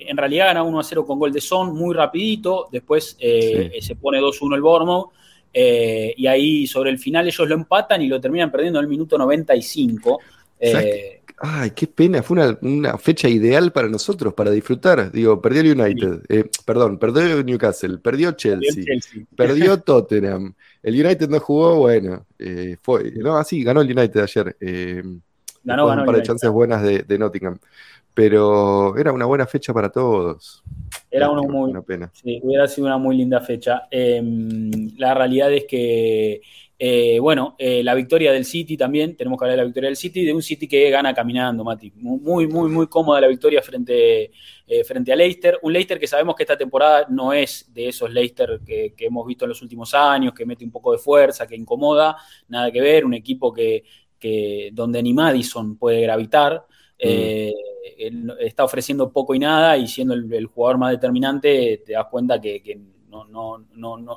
En 0.00 0.16
realidad 0.16 0.46
gana 0.46 0.62
1 0.62 0.80
a 0.80 0.84
0 0.84 1.04
con 1.06 1.18
gol 1.18 1.32
de 1.32 1.40
Son, 1.40 1.74
muy 1.74 1.94
rapidito, 1.94 2.68
después 2.70 3.16
eh, 3.18 3.78
se 3.80 3.96
pone 3.96 4.20
2-1 4.20 4.54
el 4.54 4.62
Bournemouth, 4.62 5.10
eh, 5.52 6.14
y 6.16 6.26
ahí 6.26 6.66
sobre 6.66 6.90
el 6.90 6.98
final 6.98 7.26
ellos 7.26 7.48
lo 7.48 7.54
empatan 7.54 8.02
y 8.02 8.08
lo 8.08 8.20
terminan 8.20 8.50
perdiendo 8.50 8.78
en 8.78 8.84
el 8.84 8.88
minuto 8.88 9.18
95. 9.18 10.20
Eh, 10.58 11.20
ay, 11.38 11.70
qué 11.72 11.86
pena, 11.86 12.22
fue 12.22 12.56
una, 12.60 12.98
fecha 12.98 13.28
ideal 13.28 13.72
para 13.72 13.88
nosotros, 13.88 14.34
para 14.34 14.50
disfrutar. 14.50 15.10
Digo, 15.10 15.40
perdió 15.40 15.62
el 15.62 15.80
United, 15.80 16.48
perdón, 16.64 16.98
perdió 16.98 17.42
Newcastle, 17.42 17.98
perdió 17.98 18.32
Chelsea, 18.32 18.84
perdió, 19.36 19.80
Tottenham. 19.82 20.54
El 20.82 20.94
United 20.94 21.28
no 21.28 21.40
jugó, 21.40 21.76
bueno, 21.76 22.26
fue, 22.82 23.12
no, 23.16 23.36
así, 23.36 23.62
ganó 23.62 23.80
el 23.80 23.90
United 23.90 24.20
ayer. 24.20 24.56
ganó, 25.64 25.86
ganó. 25.86 26.02
Un 26.02 26.06
par 26.06 26.16
de 26.16 26.22
chances 26.22 26.50
buenas 26.50 26.82
de 26.82 27.18
Nottingham 27.18 27.58
pero 28.14 28.96
era 28.96 29.12
una 29.12 29.26
buena 29.26 29.46
fecha 29.46 29.72
para 29.72 29.90
todos. 29.90 30.62
Era 31.10 31.30
una 31.30 31.42
muy, 31.42 31.72
pena. 31.82 32.10
Sí, 32.12 32.40
hubiera 32.42 32.66
sido 32.68 32.86
una 32.86 32.98
muy 32.98 33.16
linda 33.16 33.40
fecha. 33.40 33.88
Em, 33.90 34.90
la 34.96 35.14
realidad 35.14 35.52
es 35.52 35.64
que, 35.64 36.40
eh, 36.78 37.18
bueno, 37.20 37.56
eh, 37.58 37.82
la 37.82 37.94
victoria 37.94 38.32
del 38.32 38.44
City 38.44 38.76
también, 38.76 39.16
tenemos 39.16 39.38
que 39.38 39.44
hablar 39.44 39.56
de 39.56 39.62
la 39.62 39.66
victoria 39.66 39.88
del 39.88 39.96
City, 39.96 40.24
de 40.24 40.32
un 40.32 40.42
City 40.42 40.66
que 40.66 40.90
gana 40.90 41.14
caminando, 41.14 41.62
Mati. 41.64 41.92
Muy, 41.96 42.46
muy, 42.46 42.68
muy 42.68 42.86
cómoda 42.88 43.20
la 43.20 43.26
victoria 43.28 43.62
frente, 43.62 44.30
eh, 44.66 44.84
frente 44.84 45.12
a 45.12 45.16
Leicester. 45.16 45.58
Un 45.62 45.72
Leicester 45.72 45.98
que 45.98 46.06
sabemos 46.06 46.34
que 46.34 46.42
esta 46.44 46.56
temporada 46.56 47.06
no 47.08 47.32
es 47.32 47.72
de 47.72 47.88
esos 47.88 48.10
Leicester 48.10 48.60
que, 48.64 48.94
hemos 48.98 49.26
visto 49.26 49.44
en 49.44 49.50
los 49.50 49.62
últimos 49.62 49.94
años, 49.94 50.32
que 50.32 50.46
mete 50.46 50.64
un 50.64 50.70
poco 50.70 50.92
de 50.92 50.98
fuerza, 50.98 51.46
que 51.46 51.56
incomoda, 51.56 52.16
nada 52.48 52.70
que 52.70 52.80
ver, 52.80 53.04
un 53.04 53.14
equipo 53.14 53.52
que, 53.52 53.84
que 54.18 54.70
donde 54.72 55.02
ni 55.02 55.12
Madison 55.12 55.76
puede 55.76 56.00
gravitar. 56.02 56.66
Mm. 57.02 58.30
está 58.40 58.64
ofreciendo 58.64 59.10
poco 59.10 59.34
y 59.34 59.38
nada 59.38 59.76
y 59.76 59.86
siendo 59.86 60.14
el, 60.14 60.46
jugador 60.46 60.78
más 60.78 60.90
determinante 60.90 61.82
te 61.84 61.92
das 61.92 62.06
cuenta 62.10 62.40
que, 62.40 62.78
no, 63.08 63.64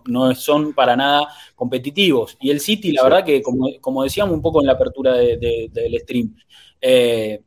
no, 0.06 0.36
son 0.36 0.74
para 0.74 0.96
nada 0.96 1.28
competitivos. 1.56 2.38
Y 2.40 2.52
el 2.52 2.60
City, 2.60 2.92
la 2.92 3.04
verdad 3.04 3.25
que 3.25 3.42
como, 3.42 4.04
decíamos 4.04 4.36
un 4.36 4.42
poco 4.42 4.62
en 4.62 4.68
la 4.68 4.74
apertura 4.74 5.13
del 5.13 6.00
stream, 6.00 6.36
eh, 6.82 7.42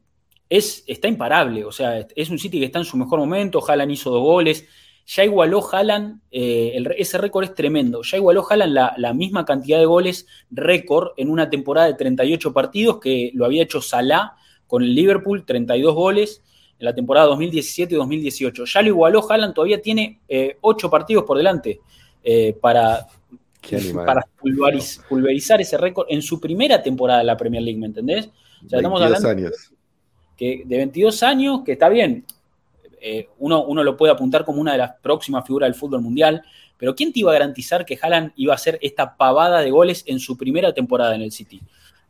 es, 0.48 0.84
está 0.86 1.08
imparable, 1.08 1.64
o 1.64 1.72
sea, 1.72 2.06
es 2.14 2.30
un 2.30 2.38
City 2.38 2.60
que 2.60 2.66
está 2.66 2.78
en 2.78 2.84
su 2.84 2.96
mejor 2.96 3.18
momento, 3.18 3.62
Haaland 3.66 3.90
hizo 3.90 4.10
dos 4.10 4.22
goles, 4.22 4.66
ya 5.04 5.24
igualó 5.24 5.60
Haaland, 5.70 6.20
eh, 6.30 6.82
ese 6.96 7.18
récord 7.18 7.44
es 7.44 7.54
tremendo, 7.54 8.02
ya 8.02 8.16
igualó 8.16 8.44
Haaland 8.48 8.72
la, 8.72 8.94
la, 8.96 9.12
misma 9.12 9.44
cantidad 9.44 9.78
de 9.78 9.86
goles 9.86 10.26
récord 10.50 11.10
en 11.16 11.30
una 11.30 11.50
temporada 11.50 11.86
de 11.86 11.94
38 11.94 12.52
partidos 12.52 12.98
que 13.00 13.30
lo 13.34 13.44
había 13.44 13.62
hecho 13.62 13.80
Salah 13.80 14.36
con 14.66 14.82
el 14.82 14.94
Liverpool, 14.94 15.44
32 15.44 15.94
goles 15.94 16.42
en 16.78 16.84
la 16.84 16.94
temporada 16.94 17.26
2017 17.26 17.94
y 17.94 17.96
2018. 17.96 18.64
Ya 18.64 18.82
lo 18.82 18.88
igualó 18.88 19.30
Haaland, 19.30 19.54
todavía 19.54 19.80
tiene 19.80 20.20
eh, 20.28 20.58
8 20.60 20.90
partidos 20.90 21.24
por 21.24 21.36
delante 21.36 21.80
eh, 22.22 22.56
para, 22.60 23.06
para 24.04 24.26
pulverizar, 25.08 25.60
ese 25.60 25.78
récord 25.78 26.06
en 26.10 26.22
su 26.22 26.40
primera 26.40 26.82
temporada 26.82 27.20
de 27.20 27.24
la 27.24 27.36
Premier 27.36 27.62
League, 27.62 27.78
¿me 27.78 27.86
entendés? 27.86 28.28
O 28.64 28.68
sea, 28.68 28.78
estamos 28.78 29.00
hablando 29.00 29.28
años. 29.28 29.72
Que, 30.36 30.62
de 30.66 30.76
22 30.76 31.22
años, 31.22 31.60
que 31.64 31.72
está 31.72 31.88
bien, 31.88 32.24
eh, 33.00 33.28
uno, 33.38 33.64
uno, 33.64 33.82
lo 33.82 33.96
puede 33.96 34.12
apuntar 34.12 34.44
como 34.44 34.60
una 34.60 34.72
de 34.72 34.78
las 34.78 34.92
próximas 35.00 35.46
figuras 35.46 35.68
del 35.68 35.74
fútbol 35.74 36.02
mundial, 36.02 36.42
pero 36.76 36.94
¿quién 36.94 37.12
te 37.12 37.20
iba 37.20 37.30
a 37.30 37.34
garantizar 37.34 37.86
que 37.86 37.98
Haaland 38.00 38.32
iba 38.36 38.52
a 38.52 38.56
hacer 38.56 38.78
esta 38.82 39.16
pavada 39.16 39.60
de 39.60 39.70
goles 39.70 40.04
en 40.06 40.18
su 40.18 40.36
primera 40.36 40.74
temporada 40.74 41.14
en 41.14 41.22
el 41.22 41.32
City? 41.32 41.62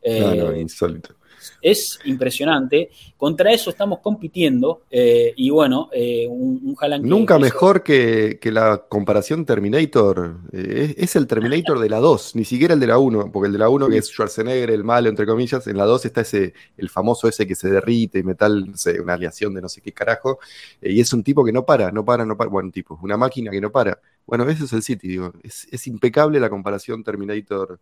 no, 0.03 0.35
no, 0.35 0.51
eh, 0.51 0.61
insólito 0.61 1.15
es 1.61 1.99
impresionante. 2.05 2.89
Contra 3.17 3.51
eso 3.51 3.69
estamos 3.69 3.99
compitiendo 3.99 4.83
eh, 4.89 5.33
y 5.35 5.49
bueno, 5.49 5.89
eh, 5.91 6.27
un, 6.29 6.61
un 6.63 7.01
Nunca 7.01 7.39
mejor 7.39 7.83
que, 7.83 8.39
la 8.43 8.85
comparación 8.87 9.45
Terminator. 9.45 10.37
Eh, 10.51 10.95
es, 10.97 11.15
el 11.15 11.27
Terminator 11.27 11.79
de 11.79 11.89
la 11.89 11.99
2, 11.99 12.35
ni 12.35 12.45
siquiera 12.45 12.73
el 12.73 12.79
de 12.79 12.87
la 12.87 12.97
1, 12.97 13.31
porque 13.31 13.47
el 13.47 13.53
de 13.53 13.59
la 13.59 13.69
1 13.69 13.89
que 13.89 13.97
es 13.97 14.07
Schwarzenegger, 14.07 14.71
el 14.71 14.83
malo, 14.83 15.09
entre 15.09 15.25
comillas, 15.25 15.67
en 15.67 15.77
la 15.77 15.85
2 15.85 16.05
está 16.05 16.21
ese, 16.21 16.53
el 16.77 16.89
famoso 16.89 17.27
ese 17.27 17.45
que 17.45 17.55
se 17.55 17.69
derrite 17.69 18.19
y 18.19 18.23
metal, 18.23 18.71
no 18.71 18.77
sé, 18.77 19.01
una 19.01 19.13
aleación 19.13 19.53
de 19.53 19.61
no 19.61 19.69
sé 19.69 19.81
qué 19.81 19.91
carajo, 19.91 20.39
y 20.81 20.99
es 20.99 21.11
un 21.13 21.23
tipo 21.23 21.43
que 21.43 21.51
no 21.51 21.65
para, 21.65 21.91
no 21.91 22.05
para, 22.05 22.25
no 22.25 22.37
para, 22.37 22.49
bueno, 22.49 22.71
tipo, 22.71 22.99
una 23.01 23.17
máquina 23.17 23.51
que 23.51 23.61
no 23.61 23.71
para. 23.71 23.99
Bueno, 24.25 24.47
ese 24.49 24.65
es 24.65 24.73
el 24.73 24.83
City, 24.83 25.07
digo, 25.07 25.33
es, 25.43 25.87
impecable 25.87 26.39
la 26.39 26.49
comparación 26.49 27.03
Terminator. 27.03 27.79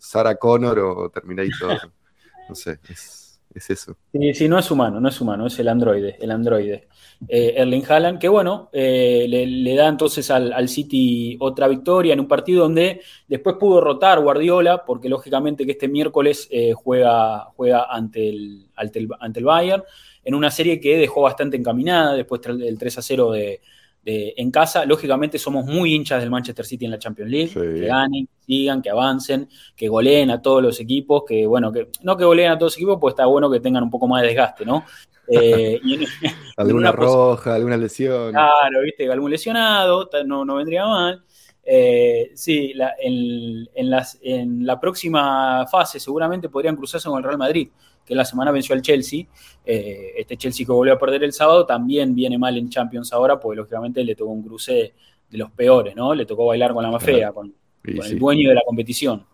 Sarah 0.00 0.36
Connor 0.36 0.78
o 0.78 1.10
Terminator 1.10 1.92
No 2.48 2.54
sé, 2.54 2.78
es, 2.88 3.40
eso. 3.54 3.96
Sí, 4.12 4.34
sí, 4.34 4.48
no 4.48 4.58
es 4.58 4.68
humano, 4.70 5.00
no 5.00 5.08
es 5.08 5.20
humano, 5.20 5.46
es 5.46 5.58
el 5.60 5.68
androide, 5.68 6.16
el 6.20 6.30
androide. 6.32 6.88
Eh, 7.28 7.54
Erling 7.56 7.84
Haaland, 7.88 8.18
que 8.18 8.28
bueno, 8.28 8.68
eh, 8.72 9.26
le, 9.28 9.74
da 9.76 9.86
entonces 9.88 10.28
al, 10.30 10.68
City 10.68 11.36
otra 11.38 11.68
victoria 11.68 12.12
en 12.12 12.20
un 12.20 12.26
partido 12.26 12.64
donde 12.64 13.00
después 13.28 13.56
pudo 13.56 13.80
rotar 13.80 14.20
Guardiola, 14.20 14.84
porque 14.84 15.08
lógicamente 15.08 15.64
que 15.64 15.72
este 15.72 15.86
miércoles 15.86 16.48
eh, 16.50 16.72
juega, 16.72 17.44
juega 17.56 17.84
ante, 17.88 18.28
el, 18.28 18.66
ante, 18.74 18.98
el, 18.98 19.44
Bayern, 19.44 19.84
en 20.24 20.34
una 20.34 20.50
serie 20.50 20.80
que 20.80 20.96
dejó 20.98 21.22
bastante 21.22 21.56
encaminada 21.56 22.14
después 22.14 22.40
del 22.42 22.76
3 22.76 22.98
a 22.98 23.02
0 23.02 23.30
de, 23.30 23.60
en 24.04 24.50
casa. 24.50 24.84
Lógicamente 24.84 25.38
somos 25.38 25.64
muy 25.64 25.94
hinchas 25.94 26.20
del 26.20 26.30
Manchester 26.30 26.64
City 26.64 26.84
en 26.84 26.90
la 26.90 26.98
Champions 26.98 27.30
League, 27.30 27.52
que 27.52 27.86
ganen, 27.86 28.26
que 28.26 28.44
sigan, 28.44 28.82
que 28.82 28.90
avancen, 28.90 29.48
que 29.76 29.88
goleen 29.88 30.30
a 30.30 30.42
todos 30.42 30.62
los 30.62 30.78
equipos, 30.80 31.24
que 31.26 31.46
bueno, 31.46 31.72
que 31.72 31.88
no 32.02 32.16
que 32.16 32.24
goleen 32.24 32.50
a 32.50 32.58
todos 32.58 32.72
los 32.72 32.76
equipos, 32.76 32.98
pues 33.00 33.12
está 33.12 33.26
bueno 33.26 33.50
que 33.50 33.60
tengan 33.60 33.82
un 33.82 33.90
poco 33.90 34.06
más 34.06 34.22
de 34.22 34.28
desgaste, 34.28 34.64
¿no? 34.64 34.84
Eh, 35.28 35.80
alguna 36.56 36.92
roja, 36.92 37.54
alguna 37.54 37.76
lesión. 37.76 38.32
Claro, 38.32 38.82
viste, 38.82 39.10
algún 39.10 39.30
lesionado, 39.30 40.08
no, 40.26 40.44
no 40.44 40.56
vendría 40.56 40.86
mal. 40.86 41.24
Eh, 41.66 42.32
sí, 42.34 42.74
en, 42.98 43.90
las, 43.90 44.18
en, 44.22 44.66
la 44.66 44.78
próxima 44.78 45.66
fase 45.66 45.98
seguramente 45.98 46.50
podrían 46.50 46.76
cruzarse 46.76 47.08
con 47.08 47.18
el 47.18 47.24
Real 47.24 47.38
Madrid, 47.38 47.70
que 48.04 48.14
la 48.14 48.24
semana 48.24 48.50
venció 48.50 48.74
al 48.74 48.82
Chelsea. 48.82 49.24
Eh, 49.64 50.12
este 50.16 50.36
Chelsea 50.36 50.66
que 50.66 50.72
volvió 50.72 50.94
a 50.94 50.98
perder 50.98 51.24
el 51.24 51.32
sábado 51.32 51.64
también 51.64 52.14
viene 52.14 52.38
mal 52.38 52.56
en 52.56 52.68
Champions 52.68 53.12
ahora, 53.12 53.40
porque 53.40 53.56
lógicamente 53.56 54.04
le 54.04 54.14
tocó 54.14 54.30
un 54.30 54.42
cruce 54.42 54.94
de 55.30 55.38
los 55.38 55.50
peores, 55.50 55.96
¿no? 55.96 56.14
Le 56.14 56.26
tocó 56.26 56.46
bailar 56.46 56.72
con 56.72 56.82
la 56.82 56.90
más 56.90 57.02
fea, 57.02 57.32
con, 57.32 57.52
el 57.82 58.18
dueño 58.18 58.50
de 58.50 58.54
la 58.54 58.62
competición. 58.66 59.24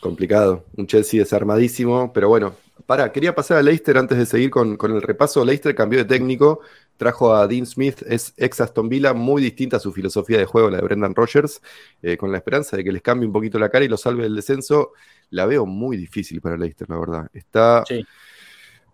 Complicado, 0.00 0.64
un 0.76 0.86
Chelsea 0.86 1.20
desarmadísimo, 1.20 2.12
pero 2.12 2.28
bueno, 2.28 2.54
para, 2.86 3.12
quería 3.12 3.34
pasar 3.34 3.58
a 3.58 3.62
Leicester 3.62 3.98
antes 3.98 4.16
de 4.16 4.24
seguir 4.24 4.50
con, 4.50 4.76
con, 4.76 4.92
el 4.92 5.02
repaso. 5.02 5.44
Leicester 5.44 5.74
cambió 5.74 5.98
de 5.98 6.06
técnico, 6.06 6.60
trajo 7.00 7.34
a 7.34 7.48
Dean 7.48 7.64
Smith, 7.64 8.02
es 8.06 8.34
ex 8.36 8.60
Aston 8.60 8.90
Villa, 8.90 9.14
muy 9.14 9.40
distinta 9.40 9.78
a 9.78 9.80
su 9.80 9.90
filosofía 9.90 10.36
de 10.36 10.44
juego, 10.44 10.68
la 10.68 10.76
de 10.76 10.82
Brendan 10.82 11.14
Rogers, 11.14 11.62
eh, 12.02 12.18
con 12.18 12.30
la 12.30 12.36
esperanza 12.36 12.76
de 12.76 12.84
que 12.84 12.92
les 12.92 13.00
cambie 13.00 13.26
un 13.26 13.32
poquito 13.32 13.58
la 13.58 13.70
cara 13.70 13.86
y 13.86 13.88
lo 13.88 13.96
salve 13.96 14.24
del 14.24 14.36
descenso. 14.36 14.92
La 15.30 15.46
veo 15.46 15.64
muy 15.64 15.96
difícil 15.96 16.42
para 16.42 16.58
Leicester, 16.58 16.90
la 16.90 16.98
verdad. 16.98 17.30
Está 17.32 17.84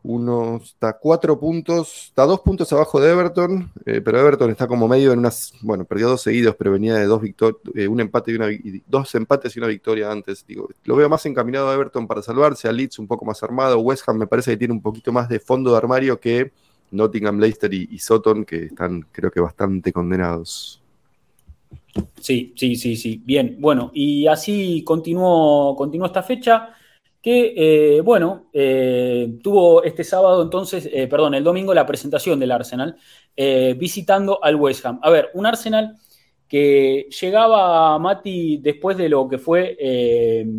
uno, 0.04 0.60
está 0.62 0.96
cuatro 0.96 1.40
puntos, 1.40 2.04
está 2.10 2.26
dos 2.26 2.42
puntos 2.42 2.72
abajo 2.72 3.00
de 3.00 3.10
Everton, 3.10 3.72
eh, 3.84 4.00
pero 4.00 4.20
Everton 4.20 4.52
está 4.52 4.68
como 4.68 4.86
medio 4.86 5.12
en 5.12 5.18
unas, 5.18 5.52
bueno, 5.62 5.84
perdió 5.84 6.08
dos 6.08 6.22
seguidos, 6.22 6.54
pero 6.56 6.70
venía 6.70 6.94
de 6.94 7.06
dos 7.06 7.20
victorias, 7.20 7.60
eh, 7.74 7.88
un 7.88 7.98
empate 7.98 8.30
y 8.30 8.36
una, 8.36 8.46
dos 8.86 9.12
empates 9.16 9.56
y 9.56 9.58
una 9.58 9.66
victoria 9.66 10.12
antes. 10.12 10.46
Digo, 10.46 10.68
lo 10.84 10.94
veo 10.94 11.08
más 11.08 11.26
encaminado 11.26 11.70
a 11.70 11.74
Everton 11.74 12.06
para 12.06 12.22
salvarse, 12.22 12.68
a 12.68 12.72
Leeds 12.72 13.00
un 13.00 13.08
poco 13.08 13.24
más 13.24 13.42
armado, 13.42 13.80
West 13.80 14.08
Ham 14.08 14.18
me 14.18 14.28
parece 14.28 14.52
que 14.52 14.58
tiene 14.58 14.74
un 14.74 14.80
poquito 14.80 15.10
más 15.10 15.28
de 15.28 15.40
fondo 15.40 15.72
de 15.72 15.76
armario 15.78 16.20
que 16.20 16.52
Nottingham, 16.90 17.38
Leicester 17.38 17.72
y, 17.72 17.88
y 17.90 17.98
Soton, 17.98 18.44
que 18.44 18.66
están 18.66 19.06
creo 19.12 19.30
que 19.30 19.40
bastante 19.40 19.92
condenados. 19.92 20.82
Sí, 22.20 22.52
sí, 22.56 22.76
sí, 22.76 22.96
sí. 22.96 23.22
Bien, 23.24 23.56
bueno, 23.58 23.90
y 23.94 24.26
así 24.26 24.82
continuó, 24.84 25.74
continuó 25.76 26.06
esta 26.06 26.22
fecha 26.22 26.74
que, 27.22 27.54
eh, 27.56 28.00
bueno, 28.02 28.46
eh, 28.52 29.38
tuvo 29.42 29.82
este 29.82 30.04
sábado 30.04 30.42
entonces, 30.42 30.88
eh, 30.92 31.08
perdón, 31.08 31.34
el 31.34 31.44
domingo 31.44 31.74
la 31.74 31.86
presentación 31.86 32.38
del 32.38 32.52
Arsenal, 32.52 32.96
visitando 33.76 34.42
al 34.42 34.56
West 34.56 34.86
Ham. 34.86 34.98
A 35.02 35.10
ver, 35.10 35.30
un 35.34 35.44
Arsenal 35.44 35.96
que 36.48 37.08
llegaba 37.20 37.94
a 37.94 37.98
Mati 37.98 38.58
después 38.58 38.96
de 38.96 39.08
lo 39.08 39.28
que 39.28 39.38
fue 39.38 39.76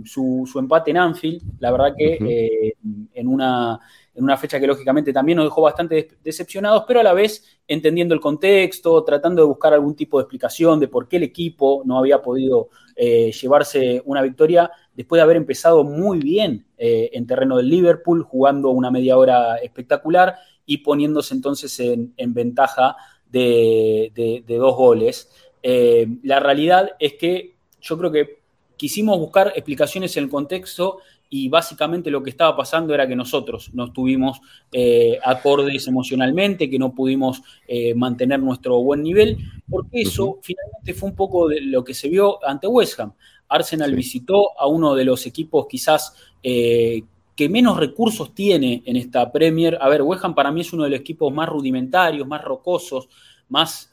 su, 0.06 0.48
su, 0.52 0.60
empate 0.60 0.92
en 0.92 0.98
Anfield, 0.98 1.42
la 1.60 1.72
verdad 1.72 1.96
que 1.98 2.74
en 3.14 3.28
una 3.28 3.80
en 4.18 4.24
una 4.24 4.36
fecha 4.36 4.60
que 4.60 4.66
lógicamente 4.66 5.14
también 5.14 5.36
nos 5.36 5.46
dejó 5.46 5.62
bastante 5.62 6.08
decepcionados, 6.24 6.86
pero 6.88 7.00
a 7.00 7.04
la 7.04 7.14
vez 7.14 7.60
entendiendo 7.68 8.16
el 8.16 8.20
contexto, 8.20 9.04
tratando 9.04 9.44
de 9.44 9.48
buscar 9.48 9.74
algún 9.74 9.96
tipo 9.96 10.18
de 10.18 10.24
explicación 10.24 10.80
de 10.80 10.88
por 10.88 11.08
qué 11.08 11.18
el 11.18 11.24
equipo 11.24 11.84
no 11.86 12.00
había 12.00 12.20
podido 12.20 12.70
eh, 12.96 13.32
llevarse 13.32 14.02
una 14.06 14.24
victoria 14.24 14.72
después 14.96 15.20
de 15.20 15.24
haber 15.24 15.38
empezado 15.38 15.84
muy 15.84 16.18
bien 16.18 16.66
eh, 16.80 17.12
en 17.14 17.28
terreno 17.28 17.58
del 17.58 17.70
Liverpool, 17.70 18.24
jugando 18.24 18.72
una 18.72 18.90
media 18.90 19.18
hora 19.18 19.58
espectacular 19.58 20.36
y 20.66 20.80
poniéndose 20.80 21.36
entonces 21.36 21.80
en, 21.80 22.34
ventaja 22.34 22.96
de, 23.30 24.44
dos 24.48 24.76
goles. 24.76 25.30
Eh, 25.62 26.08
la 26.24 26.40
realidad 26.40 26.90
es 26.98 27.14
que 27.14 27.54
yo 27.80 28.00
creo 28.00 28.12
que 28.12 28.40
quisimos 28.78 29.20
buscar 29.20 29.54
explicaciones 29.56 30.18
en 30.18 30.24
el 30.24 30.30
contexto 30.32 31.02
y 31.30 31.50
básicamente 31.50 32.10
lo 32.10 32.24
que 32.24 32.30
estaba 32.30 32.56
pasando 32.56 32.94
era 32.94 33.08
que 33.08 33.16
nosotros 33.16 33.72
no 33.74 33.86
estuvimos 33.86 34.40
eh, 34.72 35.20
acordes 35.24 35.88
emocionalmente, 35.88 36.70
que 36.70 36.80
no 36.80 36.94
pudimos 36.94 37.42
eh, 37.68 37.94
mantener 37.94 38.40
nuestro 38.40 38.82
buen 38.82 39.04
nivel, 39.04 39.38
porque 39.70 40.02
eso 40.02 40.40
finalmente 40.42 40.94
fue 40.94 41.10
un 41.10 41.16
poco 41.16 41.50
de 41.50 41.62
lo 41.62 41.84
que 41.84 41.94
se 41.94 42.08
vio 42.10 42.44
ante 42.46 42.68
West 42.68 43.00
Ham. 43.00 43.14
Arsenal 43.50 43.94
visitó 43.96 44.60
a 44.60 44.68
uno 44.68 44.96
de 44.96 45.06
los 45.06 45.26
equipos 45.26 45.68
quizás 45.68 46.16
eh, 46.44 47.04
que 47.36 47.50
menos 47.50 47.78
recursos 47.78 48.34
tiene 48.34 48.82
en 48.86 48.96
esta 48.96 49.32
Premier. 49.32 49.78
A 49.82 49.90
ver, 49.90 50.02
West 50.02 50.24
Ham 50.24 50.34
para 50.34 50.52
mí 50.52 50.62
es 50.62 50.74
uno 50.74 50.86
de 50.86 50.92
los 50.92 51.00
equipos 51.00 51.32
más 51.34 51.48
rudimentarios, 51.48 52.28
más 52.28 52.44
rocosos, 52.44 53.10
más, 53.50 53.90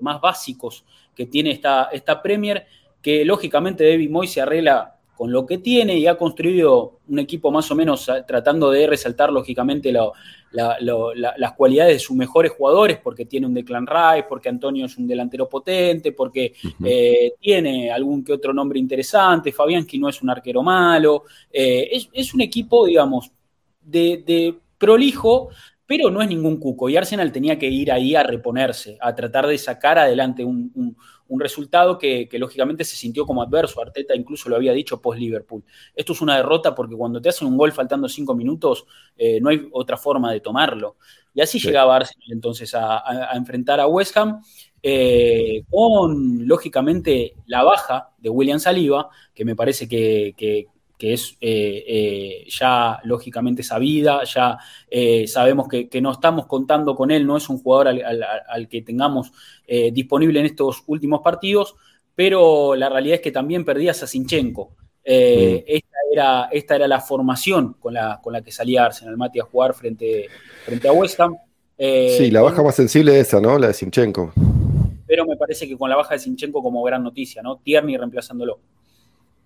más 0.00 0.20
básicos 0.20 0.84
que 1.14 1.26
tiene 1.26 1.52
esta, 1.52 1.84
esta 1.92 2.20
Premier, 2.20 2.66
que 3.00 3.24
lógicamente 3.24 3.88
David 3.88 4.10
Moy 4.10 4.26
se 4.26 4.40
arregla 4.40 4.95
con 5.16 5.32
lo 5.32 5.46
que 5.46 5.58
tiene 5.58 5.96
y 5.96 6.06
ha 6.06 6.18
construido 6.18 7.00
un 7.08 7.18
equipo 7.18 7.50
más 7.50 7.70
o 7.70 7.74
menos 7.74 8.08
ah, 8.10 8.24
tratando 8.26 8.70
de 8.70 8.86
resaltar 8.86 9.32
lógicamente 9.32 9.90
las 9.90 11.52
cualidades 11.56 11.94
de 11.94 11.98
sus 11.98 12.14
mejores 12.14 12.52
jugadores, 12.52 12.98
porque 13.02 13.24
tiene 13.24 13.46
un 13.46 13.54
Declan 13.54 13.86
Rice, 13.86 14.26
porque 14.28 14.50
Antonio 14.50 14.84
es 14.84 14.96
un 14.98 15.06
delantero 15.06 15.48
potente, 15.48 16.12
porque 16.12 16.52
eh, 16.84 17.32
tiene 17.40 17.90
algún 17.90 18.22
que 18.22 18.34
otro 18.34 18.52
nombre 18.52 18.78
interesante, 18.78 19.52
Fabianski 19.52 19.98
no 19.98 20.10
es 20.10 20.20
un 20.20 20.28
arquero 20.28 20.62
malo, 20.62 21.24
eh, 21.50 21.88
es, 22.12 22.34
un 22.34 22.42
equipo, 22.42 22.84
digamos, 22.84 23.32
de, 23.80 24.54
prolijo, 24.76 25.48
pero 25.86 26.10
no 26.10 26.20
es 26.20 26.28
ningún 26.28 26.58
cuco. 26.58 26.90
Y 26.90 26.96
Arsenal 26.98 27.32
tenía 27.32 27.58
que 27.58 27.68
ir 27.68 27.90
ahí 27.90 28.14
a 28.14 28.22
reponerse, 28.22 28.98
a 29.00 29.14
tratar 29.14 29.46
de 29.46 29.56
sacar 29.56 29.98
adelante 29.98 30.44
un 30.44 30.70
un 30.74 30.96
resultado 31.28 31.98
que, 31.98 32.28
lógicamente 32.32 32.84
se 32.84 32.96
sintió 32.96 33.24
como 33.26 33.42
adverso. 33.42 33.80
Arteta 33.80 34.14
incluso 34.14 34.48
lo 34.48 34.56
había 34.56 34.72
dicho 34.72 35.00
post-Liverpool. 35.00 35.64
Esto 35.94 36.12
es 36.12 36.20
una 36.20 36.36
derrota 36.36 36.74
porque 36.74 36.96
cuando 36.96 37.20
te 37.20 37.28
hacen 37.28 37.48
un 37.48 37.56
gol 37.56 37.72
faltando 37.72 38.08
cinco 38.08 38.34
minutos, 38.34 38.86
eh, 39.16 39.40
no 39.40 39.50
hay 39.50 39.68
otra 39.72 39.96
forma 39.96 40.32
de 40.32 40.40
tomarlo. 40.40 40.96
Y 41.34 41.40
así 41.40 41.58
llegaba 41.58 41.96
Arsenal 41.96 42.32
entonces 42.32 42.74
a, 42.74 43.02
enfrentar 43.34 43.80
a 43.80 43.86
West 43.86 44.16
Ham. 44.16 44.42
Eh, 44.88 45.64
con 45.68 46.46
lógicamente 46.46 47.34
la 47.46 47.64
baja 47.64 48.10
de 48.18 48.30
William 48.30 48.60
Saliba, 48.60 49.10
que 49.34 49.44
me 49.44 49.56
parece 49.56 49.88
que, 49.88 50.32
que 50.36 50.68
es 51.00 51.36
eh, 51.40 51.84
eh, 51.86 52.46
ya 52.48 52.98
lógicamente 53.04 53.62
sabida, 53.62 54.24
ya 54.24 54.58
eh, 54.90 55.26
sabemos 55.26 55.68
que, 55.68 55.88
no 56.00 56.12
estamos 56.12 56.46
contando 56.46 56.94
con 56.94 57.10
él, 57.10 57.26
no 57.26 57.36
es 57.36 57.48
un 57.48 57.58
jugador 57.58 57.88
al, 57.88 58.68
que 58.68 58.82
tengamos 58.82 59.32
disponible 59.92 60.40
en 60.40 60.46
estos 60.46 60.84
últimos 60.86 61.20
partidos, 61.22 61.74
pero 62.14 62.74
la 62.74 62.88
realidad 62.88 63.16
es 63.16 63.20
que 63.20 63.32
también 63.32 63.64
perdías 63.64 64.02
a 64.02 64.06
Sinchenko. 64.06 64.70
esta, 65.02 65.98
era, 66.12 66.48
esta 66.50 66.76
era 66.76 66.88
la 66.88 67.00
formación 67.00 67.74
con 67.74 67.94
la, 67.94 68.20
con 68.22 68.32
la 68.32 68.42
que 68.42 68.52
salía 68.52 68.84
Arsenal 68.84 69.16
Mati 69.16 69.40
a 69.40 69.44
jugar 69.44 69.74
frente, 69.74 70.28
frente 70.64 70.88
a 70.88 70.92
West 70.92 71.20
Ham. 71.20 71.36
sí, 71.76 72.30
la 72.30 72.42
baja 72.42 72.62
más 72.62 72.74
sensible 72.74 73.18
es 73.18 73.28
esa, 73.28 73.40
¿no? 73.40 73.58
La 73.58 73.68
de 73.68 73.74
Sinchenko. 73.74 74.32
Pero 75.06 75.24
me 75.24 75.36
parece 75.36 75.68
que 75.68 75.76
con 75.76 75.90
la 75.90 75.96
baja 75.96 76.14
de 76.14 76.20
Sinchenko 76.20 76.62
como 76.62 76.82
gran 76.82 77.02
noticia, 77.02 77.42
¿no? 77.42 77.58
Tierney 77.58 77.96
reemplazándolo. 77.96 78.60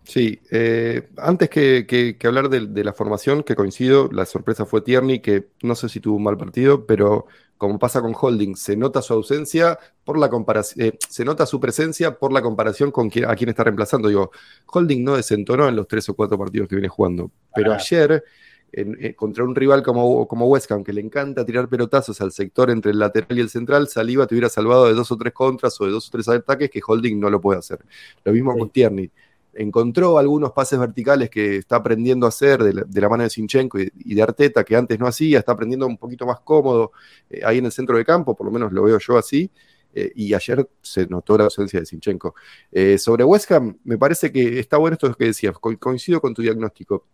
Sí, 0.05 0.41
eh, 0.51 1.09
antes 1.19 1.49
que, 1.51 2.17
hablar 2.25 2.49
de, 2.49 2.85
la 2.85 2.93
formación, 2.93 3.43
que 3.43 3.55
coincido, 3.55 4.09
la 4.13 4.27
sorpresa 4.27 4.67
fue 4.67 4.81
Tierney, 4.81 5.21
que 5.21 5.49
no 5.63 5.75
sé 5.75 5.89
si 5.89 6.01
tuvo 6.01 6.17
un 6.17 6.25
mal 6.25 6.37
partido, 6.37 6.85
pero 6.87 7.27
como 7.57 7.79
pasa 7.79 8.01
con 8.01 8.15
Holding, 8.19 8.57
se 8.57 8.77
nota 8.77 9.03
su 9.03 9.13
ausencia 9.13 9.79
por 10.03 10.19
la 10.19 10.31
comparación, 10.31 10.87
eh, 10.87 10.99
se 11.09 11.25
nota 11.25 11.45
su 11.47 11.61
presencia 11.61 12.19
por 12.19 12.33
la 12.33 12.41
comparación 12.43 12.91
con 12.91 13.09
a 13.09 13.37
quien 13.37 13.51
está 13.51 13.65
reemplazando. 13.65 14.09
Digo, 14.09 14.31
Holding 14.67 15.05
no 15.05 15.17
desentonó 15.17 15.69
en 15.69 15.77
los 15.77 15.87
tres 15.87 16.09
o 16.09 16.15
cuatro 16.15 16.39
partidos 16.39 16.69
que 16.69 16.77
viene 16.77 16.89
jugando, 16.89 17.31
pero 17.55 17.73
ayer 17.75 18.25
eh, 18.73 19.15
contra 19.15 19.45
un 19.45 19.55
rival 19.55 19.83
como, 19.83 20.27
como 20.27 20.47
West 20.47 20.73
Ham, 20.73 20.83
que 20.83 20.93
le 20.93 21.03
encanta 21.03 21.45
tirar 21.45 21.69
pelotazos 21.69 22.21
al 22.21 22.33
sector 22.33 22.71
entre 22.71 22.93
el 22.93 22.99
lateral 22.99 23.37
y 23.37 23.41
el 23.43 23.51
central, 23.51 23.89
Saliba 23.89 24.27
te 24.27 24.35
hubiera 24.35 24.49
salvado 24.49 24.87
de 24.87 24.95
dos 24.95 25.13
o 25.13 25.17
tres 25.17 25.33
contras 25.33 25.81
o 25.81 25.85
de 25.85 25.91
dos 25.91 26.09
o 26.09 26.11
tres 26.11 26.29
ataques 26.29 26.71
que 26.71 26.81
Holding 26.85 27.21
no 27.21 27.31
lo 27.31 27.41
puede 27.41 27.59
hacer. 27.59 27.81
Lo 28.25 28.33
mismo 28.33 28.57
con 28.57 28.71
Tierney 28.71 29.11
encontró 29.55 30.19
algunos 30.19 30.53
pases 30.53 30.79
verticales 30.79 31.31
que 31.31 31.57
está 31.57 31.77
aprendiendo 31.77 32.27
a 32.27 32.31
hacer 32.31 32.63
de 32.63 33.01
la, 33.01 33.09
mano 33.09 33.25
de 33.25 33.31
Sinchenko 33.31 33.79
y, 33.79 34.15
de 34.15 34.23
Arteta, 34.23 34.65
que 34.65 34.77
antes 34.77 34.99
no 34.99 35.07
hacía, 35.07 35.39
está 35.39 35.53
aprendiendo 35.53 35.87
un 35.87 35.99
poquito 35.99 36.27
más 36.27 36.41
cómodo 36.41 36.93
eh, 37.29 37.41
ahí 37.45 37.59
en 37.59 37.67
el 37.67 37.73
centro 37.73 37.97
de 37.97 38.05
campo, 38.05 38.37
por 38.37 38.47
lo 38.47 38.53
menos 38.53 38.73
lo 38.73 38.83
veo 38.85 38.99
yo 38.99 39.19
así. 39.19 39.51
Eh, 39.93 40.13
y 40.15 40.35
ayer 40.35 40.69
se 40.81 41.07
notó 41.07 41.37
la 41.37 41.45
ausencia 41.45 41.81
de 41.81 41.87
Sinchenko. 41.87 42.35
Eh, 42.71 42.97
sobre 42.97 43.25
West 43.25 43.51
Ham, 43.51 43.77
me 43.83 43.99
parece 43.99 44.31
que 44.31 44.61
está 44.61 44.77
bueno 44.77 44.95
esto 44.95 45.13
que 45.15 45.25
decías, 45.27 45.59
coincido 45.59 46.21
con 46.21 46.33
tu 46.33 46.43
diagnóstico 46.43 47.07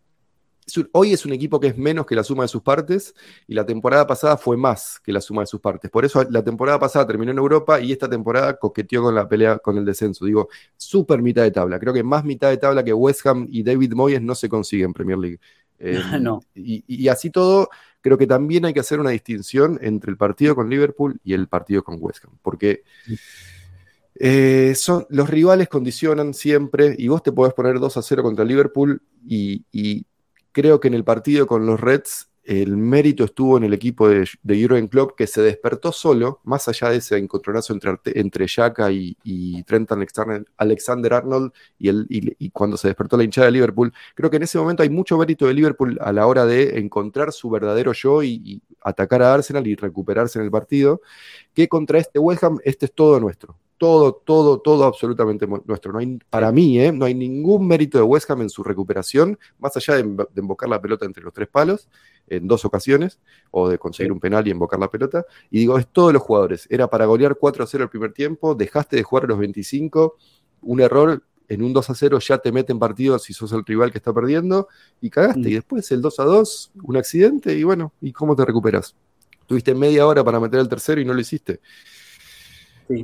hoy 0.92 1.12
es 1.12 1.24
un 1.24 1.33
equipo 1.33 1.61
que 1.61 1.68
es 1.68 1.79
menos 1.79 2.07
que 2.07 2.14
la 2.14 2.24
suma 2.24 2.44
de 2.44 2.48
sus 2.48 2.62
partes 2.62 3.14
y 3.46 3.55
la 3.55 3.64
temporada 3.64 4.07
pasada 4.07 4.37
fue 4.37 4.57
más 4.57 5.00
que 5.00 5.12
la 5.12 5.20
suma 5.20 5.42
de 5.42 5.46
sus 5.46 5.61
partes. 5.61 5.90
Por 5.90 6.05
eso 6.05 6.24
la 6.29 6.42
temporada 6.42 6.79
pasada 6.79 7.07
terminó 7.07 7.33
en 7.33 7.38
Europa 7.38 7.81
y 7.81 7.92
esta 7.92 8.09
temporada 8.09 8.59
coqueteó 8.59 9.02
con 9.02 9.14
la 9.14 9.29
pelea 9.29 9.59
con 9.59 9.79
el 9.79 9.85
descenso. 9.85 10.24
Digo, 10.24 10.48
súper 10.76 11.22
mitad 11.22 11.42
de 11.42 11.50
tabla. 11.50 11.79
Creo 11.79 11.94
que 11.94 12.02
más 12.02 12.24
mitad 12.24 12.48
de 12.50 12.57
tabla 12.57 12.85
que 12.85 12.92
West 12.92 13.26
Ham 13.26 13.46
y 13.50 13.62
David 13.62 13.92
Moyes 13.94 14.22
no 14.22 14.35
se 14.35 14.48
consigue 14.48 14.85
en 14.85 14.92
Premier 14.92 15.18
League. 15.18 15.40
Eh, 15.79 16.00
no. 16.20 16.40
y, 16.55 17.09
así 17.09 17.31
todo, 17.31 17.68
creo 18.00 18.18
que 18.18 18.26
también 18.26 18.64
hay 18.64 18.74
que 18.74 18.81
hacer 18.81 18.98
una 18.98 19.11
distinción 19.11 19.79
entre 19.83 20.11
el 20.11 20.16
partido 20.16 20.55
con 20.55 20.68
Liverpool 20.68 21.20
y 21.22 21.35
el 21.35 21.48
partido 21.48 21.83
con 21.85 21.98
West 22.00 22.24
Ham. 22.24 22.33
Porque... 22.42 22.83
Eh, 24.18 24.74
son, 24.74 25.05
los 25.11 25.29
rivales 25.29 25.68
condicionan 25.68 26.33
siempre 26.33 26.94
y 26.96 27.07
vos 27.09 27.22
te 27.22 27.33
podés 27.33 27.52
poner 27.52 27.79
2 27.79 27.98
a 27.98 28.00
0 28.00 28.22
contra 28.22 28.46
Liverpool 28.46 29.02
y, 29.26 29.62
y 29.70 30.07
creo 30.57 30.81
que 30.81 30.88
en 30.88 30.95
el 30.95 31.05
partido 31.05 31.47
con 31.47 31.66
los 31.66 31.79
Reds 31.79 32.31
el 32.42 32.79
mérito 32.79 33.25
estuvo 33.25 33.59
en 33.59 33.64
el 33.64 33.75
equipo 33.75 34.09
de, 34.09 34.27
de 34.42 34.62
Jurgen 34.62 34.88
Klopp 34.88 35.14
que 35.14 35.27
se 35.27 35.42
despertó 35.42 35.92
solo, 35.92 36.40
más 36.45 36.66
allá 36.66 36.88
de 36.88 36.97
ese 36.97 37.19
encontronazo 37.19 37.75
entre, 37.75 37.99
entre 38.14 38.47
Xhaka 38.47 38.90
y, 38.90 39.19
y 39.23 39.62
Trent 39.64 39.90
Alexander 40.57 41.12
Arnold 41.12 41.53
y, 41.79 41.88
el, 41.90 42.07
y, 42.09 42.49
cuando 42.53 42.79
se 42.79 42.88
despertó 42.88 43.19
la 43.19 43.25
hinchada 43.25 43.49
de 43.49 43.53
Liverpool. 43.53 43.92
Creo 44.14 44.31
que 44.31 44.38
en 44.38 44.45
ese 44.45 44.57
momento 44.57 44.83
hay 44.83 44.88
mucho 44.88 45.19
mérito 45.19 45.47
de 45.47 45.53
Liverpool 45.53 45.99
a 46.01 46.11
la 46.11 46.27
hora 46.27 46.47
de 46.47 46.79
encontrar 46.79 47.33
su 47.33 47.51
verdadero 47.51 47.92
yo 47.92 48.23
y, 48.23 48.62
atacar 48.81 49.23
a 49.23 49.35
Arsenal 49.35 49.66
y 49.66 49.75
recuperarse 49.75 50.38
en 50.38 50.47
el 50.47 50.51
partido, 50.51 51.03
que 51.53 51.69
contra 51.69 51.99
este 51.99 52.19
West 52.19 52.45
Ham, 52.45 52.61
este 52.64 52.87
es 52.87 52.95
todo 52.95 53.21
nuestro 53.21 53.59
todo, 53.79 54.15
todo, 54.15 54.59
todo 54.61 54.85
absolutamente 54.85 55.47
nuestro. 55.47 55.93
No 55.93 55.99
hay, 55.99 56.19
para 56.31 56.51
mí, 56.53 56.81
¿eh? 56.81 56.93
no 56.93 57.05
hay 57.05 57.15
ningún 57.15 57.67
mérito 57.67 57.99
de 57.99 58.05
West 58.05 58.31
Ham 58.31 58.43
en 58.43 58.51
su 58.51 58.62
recuperación, 58.62 59.39
más 59.59 59.77
allá 59.77 59.97
de, 59.97 60.27
embocar 60.37 60.69
la 60.69 60.81
pelota 60.81 61.05
entre 61.05 61.23
los 61.23 61.33
tres 61.33 61.49
palos 61.49 61.89
en 62.29 62.49
dos 62.49 62.65
ocasiones, 62.65 63.21
o 63.51 63.69
de 63.69 63.79
conseguir 63.79 64.11
un 64.11 64.19
penal 64.19 64.47
y 64.49 64.51
embocar 64.51 64.81
la 64.81 64.91
pelota. 64.91 65.25
Y 65.51 65.61
digo, 65.61 65.79
es 65.79 65.87
todos 65.87 66.12
los 66.12 66.23
jugadores. 66.23 66.67
Era 66.71 66.89
para 66.89 67.07
golear 67.07 67.37
4 67.37 67.65
a 67.65 67.67
0 67.67 67.85
el 67.85 67.91
primer 67.91 68.12
tiempo, 68.12 68.55
dejaste 68.55 68.97
de 68.97 69.03
jugar 69.03 69.25
a 69.25 69.29
los 69.29 69.39
25, 69.39 70.17
un 70.62 70.81
error. 70.81 71.23
En 71.49 71.62
un 71.62 71.73
2 71.73 71.91
a 71.91 71.95
0 71.95 72.19
ya 72.19 72.39
te 72.39 72.51
meten 72.51 72.81
partido 72.81 73.17
si 73.21 73.33
sos 73.33 73.53
el 73.53 73.65
rival 73.65 73.93
que 73.93 73.99
está 73.99 74.12
perdiendo 74.12 74.67
y 75.01 75.11
cagaste. 75.11 75.39
Mm. 75.39 75.47
Y 75.47 75.55
después 75.55 75.89
el 75.93 76.03
2 76.03 76.19
a 76.19 76.25
2, 76.25 76.73
un 76.83 76.97
accidente 76.97 77.57
y 77.57 77.62
bueno, 77.62 77.93
¿y 78.01 78.12
cómo 78.12 78.35
te 78.35 78.45
recuperas? 78.45 78.97
Tuviste 79.47 79.73
media 79.73 80.09
hora 80.09 80.25
para 80.25 80.41
meter 80.41 80.59
el 80.59 80.69
tercero 80.69 81.01
y 81.01 81.05
no 81.05 81.15
lo 81.15 81.21
hiciste 81.21 81.61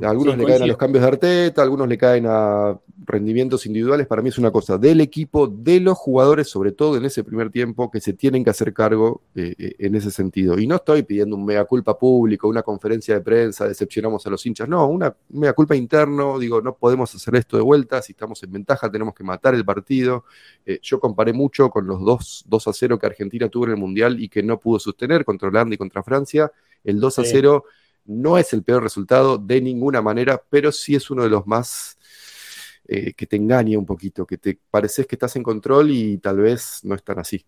algunos 0.03 0.37
le 0.37 0.45
caen 0.45 0.63
a 0.63 0.67
los 0.67 0.77
cambios 0.77 1.01
de 1.01 1.07
Arteta, 1.07 1.61
algunos 1.61 1.87
le 1.87 1.97
caen 1.97 2.25
a 2.27 2.77
rendimientos 3.05 3.65
individuales. 3.65 4.07
Para 4.07 4.21
mí 4.21 4.29
es 4.29 4.37
una 4.37 4.51
cosa 4.51 4.77
del 4.77 5.01
equipo, 5.01 5.47
de 5.47 5.79
los 5.79 5.97
jugadores, 5.97 6.49
sobre 6.49 6.71
todo 6.71 6.97
en 6.97 7.05
ese 7.05 7.23
primer 7.23 7.49
tiempo, 7.49 7.91
que 7.91 7.99
se 7.99 8.13
tienen 8.13 8.43
que 8.43 8.49
hacer 8.49 8.73
cargo 8.73 9.21
eh, 9.35 9.53
eh, 9.57 9.75
en 9.79 9.95
ese 9.95 10.11
sentido. 10.11 10.57
Y 10.57 10.67
no 10.67 10.75
estoy 10.75 11.03
pidiendo 11.03 11.35
un 11.35 11.45
mea 11.45 11.65
culpa 11.65 11.97
público, 11.97 12.47
una 12.47 12.63
conferencia 12.63 13.15
de 13.15 13.21
prensa, 13.21 13.67
decepcionamos 13.67 14.25
a 14.25 14.29
los 14.29 14.45
hinchas. 14.45 14.69
No, 14.69 14.87
una 14.87 15.15
mea 15.29 15.53
culpa 15.53 15.75
interno. 15.75 16.39
Digo, 16.39 16.61
no 16.61 16.75
podemos 16.75 17.13
hacer 17.13 17.35
esto 17.35 17.57
de 17.57 17.63
vuelta. 17.63 18.01
Si 18.01 18.13
estamos 18.13 18.41
en 18.43 18.51
ventaja, 18.51 18.89
tenemos 18.89 19.13
que 19.13 19.23
matar 19.23 19.53
el 19.53 19.65
partido. 19.65 20.23
Eh, 20.65 20.79
yo 20.81 20.99
comparé 20.99 21.33
mucho 21.33 21.69
con 21.69 21.85
los 21.87 22.01
2, 22.01 22.45
2 22.47 22.67
a 22.67 22.73
0 22.73 22.99
que 22.99 23.05
Argentina 23.05 23.49
tuvo 23.49 23.65
en 23.65 23.71
el 23.71 23.77
Mundial 23.77 24.21
y 24.21 24.29
que 24.29 24.43
no 24.43 24.59
pudo 24.59 24.79
sostener 24.79 25.25
contra 25.25 25.49
Holanda 25.49 25.75
y 25.75 25.77
contra 25.77 26.03
Francia. 26.03 26.51
El 26.83 26.99
2 26.99 27.19
a 27.19 27.23
0. 27.25 27.65
No 28.05 28.37
es 28.37 28.53
el 28.53 28.63
peor 28.63 28.83
resultado 28.83 29.37
de 29.37 29.61
ninguna 29.61 30.01
manera, 30.01 30.41
pero 30.49 30.71
sí 30.71 30.95
es 30.95 31.09
uno 31.09 31.23
de 31.23 31.29
los 31.29 31.47
más 31.47 31.97
eh, 32.87 33.13
que 33.13 33.25
te 33.25 33.37
engaña 33.37 33.77
un 33.77 33.85
poquito, 33.85 34.25
que 34.25 34.37
te 34.37 34.59
pareces 34.69 35.07
que 35.07 35.15
estás 35.15 35.35
en 35.35 35.43
control 35.43 35.91
y 35.91 36.17
tal 36.17 36.37
vez 36.37 36.81
no 36.83 36.95
es 36.95 37.03
tan 37.03 37.19
así. 37.19 37.45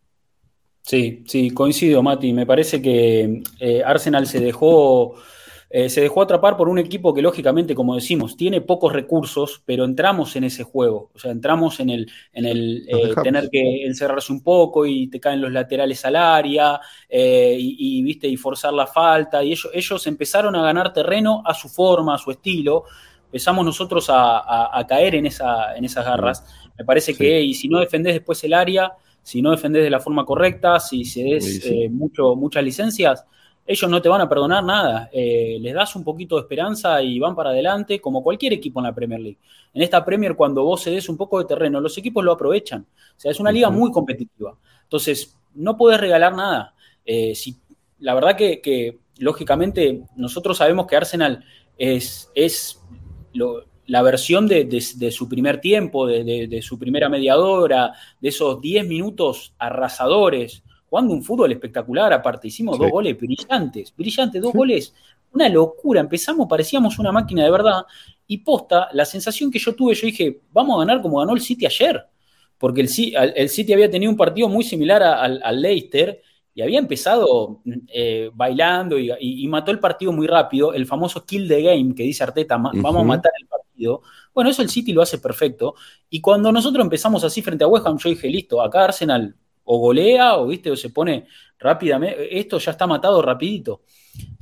Sí, 0.82 1.24
sí, 1.28 1.52
coincido, 1.52 2.04
Mati. 2.04 2.32
Me 2.32 2.46
parece 2.46 2.82
que 2.82 3.42
eh, 3.60 3.84
Arsenal 3.84 4.28
se 4.28 4.40
dejó 4.40 5.16
eh, 5.78 5.90
se 5.90 6.00
dejó 6.00 6.22
atrapar 6.22 6.56
por 6.56 6.70
un 6.70 6.80
equipo 6.80 7.14
que 7.14 7.22
lógicamente, 7.22 7.76
como 7.76 7.96
decimos, 7.96 8.38
tiene 8.38 8.62
pocos 8.62 8.94
recursos, 8.94 9.62
pero 9.66 9.84
entramos 9.84 10.34
en 10.38 10.46
ese 10.46 10.64
juego, 10.64 11.12
o 11.14 11.20
sea, 11.20 11.32
entramos 11.32 11.82
en 11.82 11.90
el, 11.90 12.10
en 12.32 12.46
el 12.46 12.88
eh, 12.88 13.14
tener 13.22 13.50
que 13.50 13.86
encerrarse 13.86 14.32
un 14.32 14.42
poco 14.42 14.86
y 14.86 15.08
te 15.08 15.20
caen 15.20 15.42
los 15.42 15.52
laterales 15.52 16.06
al 16.06 16.16
área 16.16 16.80
eh, 17.10 17.58
y, 17.60 18.02
viste 18.04 18.26
y 18.26 18.38
forzar 18.38 18.72
la 18.72 18.88
falta. 18.88 19.44
Y 19.44 19.52
ellos, 19.52 19.70
ellos 19.74 20.08
empezaron 20.08 20.56
a 20.56 20.64
ganar 20.64 20.94
terreno 20.94 21.44
a 21.46 21.54
su 21.54 21.68
forma, 21.68 22.16
a 22.16 22.20
su 22.20 22.32
estilo. 22.32 22.86
Empezamos 23.26 23.66
nosotros 23.66 24.06
a, 24.08 24.86
caer 24.88 25.16
en, 25.16 25.26
esa, 25.26 25.76
en 25.76 25.84
esas 25.84 26.06
garras. 26.06 26.72
Me 26.80 26.86
parece 26.86 27.14
que, 27.14 27.42
y 27.42 27.54
si 27.54 27.68
no 27.68 27.82
defendés 27.82 28.14
después 28.14 28.42
el 28.46 28.54
área, 28.54 28.94
si 29.22 29.42
no 29.42 29.52
defendés 29.52 29.84
de 29.84 29.90
la 29.90 30.00
forma 30.00 30.24
correcta, 30.24 30.80
si 30.80 31.04
se 31.04 31.22
des 31.22 31.92
mucho, 31.92 32.34
muchas 32.38 32.64
licencias, 32.64 33.26
ellos 33.66 33.90
no 33.90 34.02
te 34.02 34.10
van 34.10 34.22
a 34.22 34.30
perdonar 34.30 34.64
nada. 34.64 35.10
Eh, 35.12 35.58
les 35.60 35.74
das 35.74 35.96
un 35.96 36.04
poquito 36.04 36.36
de 36.36 36.42
esperanza 36.42 37.02
y 37.02 37.18
van 37.18 37.36
para 37.36 37.50
adelante, 37.50 38.00
como 38.00 38.22
cualquier 38.22 38.54
equipo 38.54 38.80
en 38.80 38.86
la 38.86 38.94
Premier 38.94 39.20
League. 39.20 39.40
En 39.74 39.82
esta 39.82 40.06
Premier, 40.06 40.36
cuando 40.36 40.64
vos 40.64 40.84
cedes 40.84 41.10
un 41.10 41.18
poco 41.18 41.40
de 41.40 41.46
terreno, 41.46 41.82
los 41.82 41.98
equipos 41.98 42.24
lo 42.24 42.32
aprovechan. 42.32 42.82
O 42.82 43.20
sea, 43.20 43.32
es 43.32 43.40
una 43.40 43.52
liga 43.52 43.70
muy 43.72 43.92
competitiva. 43.92 44.56
Entonces, 44.84 45.36
no 45.56 45.76
podés 45.78 46.00
regalar 46.00 46.36
nada. 46.36 46.76
Eh, 47.04 47.34
si, 47.34 47.58
la 48.00 48.14
verdad 48.14 48.36
que, 48.36 49.00
lógicamente, 49.18 50.04
nosotros 50.16 50.58
sabemos 50.58 50.86
que 50.86 50.96
Arsenal 50.98 51.44
es, 51.76 52.32
es 52.36 52.80
la 53.88 54.02
versión 54.04 54.48
de, 54.48 55.12
su 55.12 55.28
primer 55.28 55.60
tiempo, 55.60 56.06
de, 56.06 56.48
de 56.48 56.62
su 56.62 56.78
primera 56.78 57.10
mediadora, 57.10 57.94
de 58.22 58.30
esos 58.30 58.62
10 58.62 58.88
minutos 58.88 59.56
arrasadores 59.58 60.62
jugando 60.96 61.14
un 61.14 61.24
fútbol 61.24 61.52
espectacular, 61.52 62.14
aparte 62.14 62.48
hicimos 62.48 62.80
dos 62.80 62.90
goles 62.90 63.18
brillantes, 63.20 63.94
brillantes, 63.98 64.42
dos 64.42 64.54
goles, 64.54 64.94
una 65.34 65.50
locura, 65.50 66.00
empezamos, 66.00 66.48
parecíamos 66.48 66.98
una 67.00 67.12
máquina 67.12 67.44
de 67.44 67.52
verdad, 67.52 67.84
y 68.26 68.38
posta, 68.38 68.88
la 68.94 69.04
sensación 69.04 69.52
que 69.52 69.60
yo 69.60 69.76
tuve, 69.76 69.94
yo 69.94 70.06
dije, 70.08 70.40
vamos 70.54 70.78
a 70.78 70.80
ganar 70.86 71.02
como 71.02 71.20
ganó 71.20 71.34
el 71.34 71.42
City 71.42 71.66
ayer, 71.66 72.02
porque 72.58 72.80
el, 72.80 72.90
el 73.36 73.50
City 73.50 73.74
había 73.74 73.92
tenido 73.92 74.10
un 74.10 74.16
partido 74.16 74.48
muy 74.48 74.64
similar 74.64 75.04
al, 75.04 75.62
Leicester, 75.62 76.22
y 76.54 76.62
había 76.62 76.80
empezado 76.80 77.62
eh, 77.90 78.32
bailando 78.34 78.98
y, 78.98 79.46
mató 79.50 79.72
el 79.72 79.80
partido 79.80 80.14
muy 80.14 80.28
rápido, 80.28 80.74
el 80.74 80.86
famoso 80.86 81.26
kill 81.26 81.50
the 81.50 81.62
game 81.62 81.94
que 81.94 82.04
dice 82.04 82.24
Arteta, 82.24 82.56
vamos 82.56 83.02
a 83.02 83.04
matar 83.04 83.34
el 83.38 83.48
partido. 83.48 84.02
Bueno, 84.34 84.50
eso 84.50 84.62
el 84.62 84.70
City 84.70 84.94
lo 84.94 85.02
hace 85.02 85.18
perfecto. 85.18 85.76
Y 86.10 86.22
cuando 86.22 86.54
nosotros 86.54 86.82
empezamos 86.82 87.26
así 87.26 87.42
frente 87.42 87.66
a 87.66 87.68
West 87.68 87.86
Ham, 87.86 87.98
yo 87.98 88.10
dije, 88.10 88.30
listo, 88.30 88.62
acá 88.62 88.86
Arsenal 88.86 89.36
o 89.66 89.80
golea 89.80 90.38
o, 90.38 90.48
¿viste? 90.48 90.72
o 90.72 90.76
se 90.76 90.90
pone 90.90 91.28
rápidamente. 91.60 92.40
Esto 92.40 92.58
ya 92.58 92.72
está 92.72 92.88
matado 92.88 93.22
rapidito. 93.22 93.82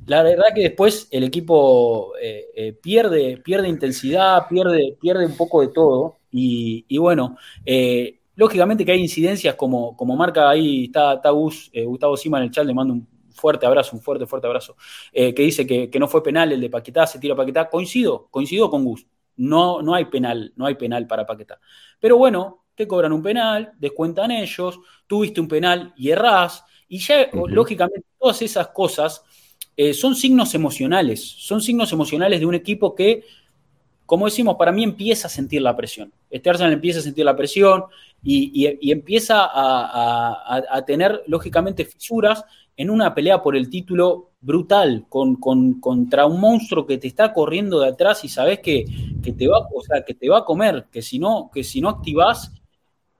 La 0.06 0.22
verdad 0.22 0.48
que 0.54 0.64
después 0.64 1.08
el 1.12 1.24
equipo 1.24 2.14
eh, 2.22 2.48
eh, 2.56 2.74
pierde, 2.74 3.38
pierde 3.38 3.70
intensidad, 3.70 4.48
pierde, 4.50 4.98
pierde 5.00 5.26
un 5.26 5.38
poco 5.38 5.62
de 5.62 5.70
todo. 5.70 6.18
Y, 6.36 6.98
bueno, 6.98 7.38
eh, 7.66 8.20
lógicamente 8.36 8.84
que 8.84 8.92
hay 8.92 9.00
incidencias 9.00 9.56
como, 9.56 9.96
como 9.96 10.16
marca 10.16 10.50
ahí, 10.50 10.86
está, 10.86 11.22
Gustavo 11.30 12.18
Sima 12.18 12.40
en 12.40 12.46
el 12.46 12.52
chat, 12.52 12.66
le 12.66 12.74
mando 12.74 12.94
un 12.96 13.08
fuerte 13.32 13.66
abrazo, 13.66 13.96
un 13.96 14.02
fuerte, 14.02 14.26
fuerte 14.26 14.48
abrazo, 14.48 14.76
que 15.14 15.34
dice 15.34 15.66
que, 15.66 16.00
no 16.00 16.08
fue 16.08 16.24
penal 16.24 16.52
el 16.52 16.60
de 16.60 16.70
Paquetá, 16.70 17.06
se 17.08 17.20
tira 17.20 17.36
Paquetá. 17.36 17.70
Coincido, 17.70 18.28
coincido 18.30 18.70
con 18.70 18.84
Gus. 18.84 19.06
No, 19.36 19.82
no 19.82 19.96
hay 19.96 20.06
penal, 20.06 20.54
no 20.56 20.66
hay 20.66 20.76
penal 20.76 21.08
para 21.08 21.26
Paquetá. 21.26 21.60
Pero 22.00 22.18
bueno, 22.18 22.63
te 22.76 22.88
cobran 22.88 23.14
un 23.14 23.22
penal, 23.22 23.74
descuentan 23.80 24.32
ellos, 24.32 24.80
tuviste 25.08 25.42
un 25.42 25.48
penal 25.48 25.94
y 25.96 26.10
errás, 26.10 26.64
y 26.88 27.00
ya 27.00 27.30
lógicamente 27.48 28.06
todas 28.20 28.42
esas 28.42 28.68
cosas 28.68 29.24
eh, 29.76 29.94
son 29.94 30.16
signos 30.16 30.54
emocionales, 30.54 31.22
son 31.22 31.62
signos 31.62 31.92
emocionales 31.92 32.40
de 32.40 32.46
un 32.46 32.54
equipo 32.54 32.94
que, 32.94 33.24
como 34.06 34.26
decimos, 34.26 34.56
para 34.58 34.72
mí 34.72 34.84
empieza 34.84 35.28
a 35.28 35.32
sentir 35.32 35.62
la 35.62 35.76
presión. 35.76 36.14
Este 36.30 36.50
Arsenal 36.50 36.74
empieza 36.74 37.00
a 37.00 37.04
sentir 37.04 37.26
la 37.26 37.36
presión 37.36 37.86
y, 38.22 38.92
empieza 38.92 39.50
a, 39.52 40.84
tener, 40.86 41.24
lógicamente, 41.28 41.86
fisuras 41.86 42.46
en 42.78 42.90
una 42.90 43.14
pelea 43.14 43.42
por 43.42 43.56
el 43.56 43.70
título 43.70 44.32
brutal 44.40 45.06
con, 45.10 45.36
contra 45.80 46.26
un 46.26 46.40
monstruo 46.40 46.86
que 46.86 46.98
te 46.98 47.08
está 47.08 47.34
corriendo 47.34 47.80
de 47.80 47.90
atrás 47.90 48.24
y 48.24 48.30
sabes 48.30 48.60
que, 48.60 48.86
te 49.24 49.48
va, 49.48 49.68
o 49.74 49.82
sea, 49.82 50.04
que 50.04 50.14
te 50.14 50.30
va 50.30 50.40
a 50.40 50.46
comer, 50.46 50.86
que 50.92 51.02
si 51.02 51.18
no, 51.18 51.50
que 51.52 51.64
si 51.64 51.82
no 51.82 51.90
activás 51.90 52.52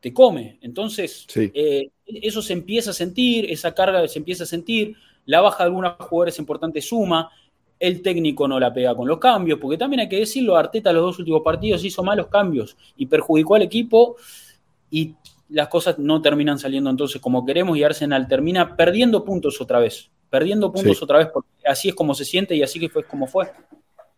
te 0.04 0.14
come. 0.14 0.58
Entonces, 0.60 1.26
eh, 1.34 1.90
eso 2.06 2.42
se 2.42 2.52
empieza 2.52 2.92
a 2.92 2.94
sentir, 2.94 3.50
esa 3.50 3.74
carga 3.74 4.06
se 4.10 4.20
empieza 4.20 4.44
a 4.44 4.46
sentir, 4.46 4.98
la 5.26 5.40
baja 5.40 5.64
de 5.64 5.70
algunos 5.70 5.94
jugadores 5.98 6.38
importante 6.40 6.82
suma, 6.82 7.32
el 7.80 8.02
técnico 8.02 8.46
no 8.46 8.60
la 8.60 8.74
pega 8.74 8.94
con 8.96 9.08
los 9.08 9.18
cambios, 9.18 9.60
porque 9.60 9.78
también 9.78 10.02
hay 10.02 10.10
que 10.10 10.20
decirlo, 10.20 10.58
Arteta 10.58 10.92
los 10.92 11.04
dos 11.04 11.20
últimos 11.20 11.42
partidos 11.42 11.86
hizo 11.86 12.04
malos 12.04 12.28
cambios 12.28 12.76
y 12.98 13.06
perjudicó 13.06 13.56
al 13.56 13.62
equipo 13.62 14.18
y 14.92 15.16
las 15.48 15.70
cosas 15.70 15.98
no 15.98 16.22
terminan 16.22 16.60
saliendo 16.60 16.90
entonces 16.90 17.22
como 17.22 17.46
queremos 17.46 17.78
y 17.78 17.84
Arsenal 17.84 18.28
termina 18.28 18.76
perdiendo 18.76 19.24
puntos 19.24 19.62
otra 19.62 19.80
vez, 19.80 20.12
perdiendo 20.30 20.70
puntos 20.74 21.02
otra 21.02 21.20
vez, 21.20 21.30
porque 21.34 21.50
así 21.66 21.88
es 21.88 21.96
como 21.96 22.14
se 22.14 22.26
siente 22.26 22.58
y 22.58 22.62
así 22.62 22.78
que 22.78 22.90
fue 22.90 23.06
como 23.06 23.26
fue. 23.26 23.50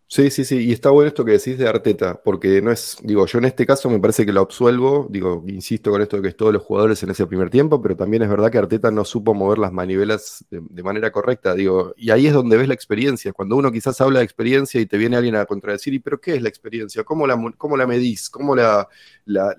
Sí, 0.08 0.30
sí, 0.30 0.44
sí, 0.44 0.58
y 0.68 0.72
está 0.72 0.90
bueno 0.90 1.08
esto 1.08 1.24
que 1.24 1.32
decís 1.32 1.58
de 1.58 1.68
Arteta, 1.68 2.22
porque 2.22 2.62
no 2.62 2.70
es, 2.70 2.96
digo, 3.02 3.26
yo 3.26 3.38
en 3.38 3.44
este 3.44 3.66
caso 3.66 3.90
me 3.90 3.98
parece 3.98 4.24
que 4.24 4.32
lo 4.32 4.40
absuelvo, 4.40 5.08
digo, 5.10 5.42
insisto 5.48 5.90
con 5.90 6.00
esto 6.00 6.16
de 6.16 6.22
que 6.22 6.28
es 6.28 6.36
todos 6.36 6.52
los 6.52 6.62
jugadores 6.62 7.02
en 7.02 7.10
ese 7.10 7.26
primer 7.26 7.50
tiempo, 7.50 7.82
pero 7.82 7.96
también 7.96 8.22
es 8.22 8.28
verdad 8.28 8.52
que 8.52 8.58
Arteta 8.58 8.92
no 8.92 9.04
supo 9.04 9.34
mover 9.34 9.58
las 9.58 9.72
manivelas 9.72 10.44
de, 10.48 10.82
manera 10.84 11.10
correcta, 11.10 11.54
digo, 11.54 11.92
y 11.96 12.10
ahí 12.10 12.28
es 12.28 12.34
donde 12.34 12.56
ves 12.56 12.68
la 12.68 12.74
experiencia, 12.74 13.32
cuando 13.32 13.56
uno 13.56 13.72
quizás 13.72 14.00
habla 14.00 14.20
de 14.20 14.24
experiencia 14.24 14.80
y 14.80 14.86
te 14.86 14.96
viene 14.96 15.16
alguien 15.16 15.34
a 15.34 15.44
contradecir, 15.44 15.92
¿y 15.92 15.98
pero 15.98 16.20
qué 16.20 16.36
es 16.36 16.42
la 16.42 16.48
experiencia? 16.48 17.02
¿Cómo 17.02 17.26
la, 17.26 17.36
cómo 17.58 17.76
la 17.76 17.88
medís? 17.88 18.30
¿Cómo 18.30 18.54
la, 18.54 18.86
la, 19.24 19.56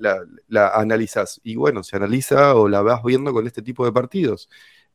la, 0.47 0.69
analizás? 0.69 1.41
Y 1.43 1.57
bueno, 1.57 1.83
se 1.83 1.97
analiza 1.97 2.55
o 2.55 2.69
la 2.69 2.81
vas 2.81 3.03
viendo 3.03 3.33
con 3.33 3.47
este 3.47 3.61
tipo 3.61 3.83
de 3.83 3.91
partidos 3.91 4.49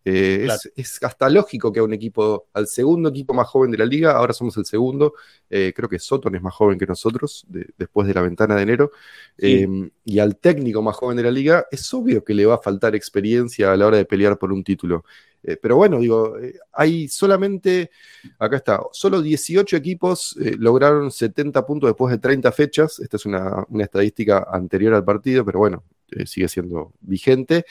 Eh, 0.04 0.48
es, 0.74 0.98
hasta 1.02 1.28
lógico 1.28 1.72
que 1.72 1.80
a 1.80 1.84
un 1.84 1.92
equipo, 1.92 2.48
al 2.52 2.66
segundo 2.66 3.10
equipo 3.10 3.34
más 3.34 3.46
joven 3.46 3.70
de 3.70 3.78
la 3.78 3.84
liga, 3.84 4.12
ahora 4.12 4.32
somos 4.32 4.56
el 4.56 4.64
segundo, 4.64 5.14
eh, 5.48 5.72
creo 5.74 5.88
que 5.88 5.98
Soton 5.98 6.34
es 6.34 6.42
más 6.42 6.54
joven 6.54 6.78
que 6.78 6.86
nosotros, 6.86 7.46
después 7.48 8.08
de 8.08 8.14
la 8.14 8.22
ventana 8.22 8.56
de 8.56 8.62
enero, 8.62 8.90
em, 9.38 9.90
y 10.04 10.18
al 10.18 10.36
técnico 10.36 10.82
más 10.82 10.96
joven 10.96 11.16
de 11.16 11.22
la 11.22 11.30
liga, 11.30 11.66
es 11.70 11.92
obvio 11.94 12.24
que 12.24 12.34
le 12.34 12.46
va 12.46 12.56
a 12.56 12.58
faltar 12.58 12.96
experiencia 12.96 13.72
a 13.72 13.76
la 13.76 13.86
hora 13.86 13.96
de 13.96 14.04
pelear 14.04 14.38
por 14.38 14.52
un 14.52 14.64
título. 14.64 15.04
Eh, 15.44 15.56
pero 15.60 15.76
bueno, 15.76 15.98
digo, 15.98 16.36
hay 16.72 17.08
solamente, 17.08 17.90
acá 18.38 18.56
está, 18.56 18.80
solo 18.92 19.20
18 19.22 19.76
equipos 19.76 20.36
lograron 20.58 21.10
70 21.10 21.66
puntos 21.66 21.88
después 21.90 22.12
de 22.12 22.18
30 22.18 22.50
fechas. 22.52 23.00
Esta 23.00 23.16
es 23.16 23.26
una, 23.26 23.64
una 23.68 23.84
estadística 23.84 24.46
anterior 24.50 24.94
al 24.94 25.04
partido, 25.04 25.44
pero 25.44 25.58
bueno, 25.60 25.84
sigue 26.26 26.48
siendo 26.48 26.92
vigente. 27.00 27.64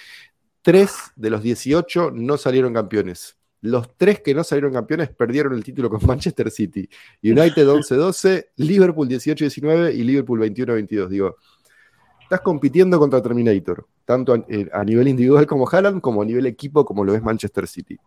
Tres 0.61 0.95
de 1.15 1.29
los 1.29 1.41
18 1.41 2.11
no 2.11 2.37
salieron 2.37 2.73
campeones. 2.73 3.37
Los 3.61 3.95
tres 3.95 4.21
que 4.21 4.33
no 4.33 4.43
salieron 4.43 4.73
campeones 4.73 5.09
perdieron 5.09 5.53
el 5.53 5.63
título 5.63 5.89
con 5.89 5.99
Manchester 6.05 6.49
City. 6.51 6.87
United 7.23 7.67
11-12, 7.67 8.47
Liverpool 8.57 9.07
18-19 9.07 9.93
y 9.95 10.03
Liverpool 10.03 10.39
21-22. 10.41 11.07
Digo, 11.07 11.37
estás 12.21 12.41
compitiendo 12.41 12.97
contra 12.99 13.21
Terminator, 13.21 13.87
tanto 14.05 14.35
eh, 14.47 14.67
a, 14.71 14.83
nivel 14.83 15.07
individual 15.07 15.45
como 15.45 15.67
Haaland, 15.67 16.01
como 16.01 16.21
a 16.21 16.25
nivel 16.25 16.45
equipo 16.45 16.85
como 16.85 17.03
lo 17.03 17.13
es 17.13 17.21
Manchester 17.21 17.67
City. 17.67 17.97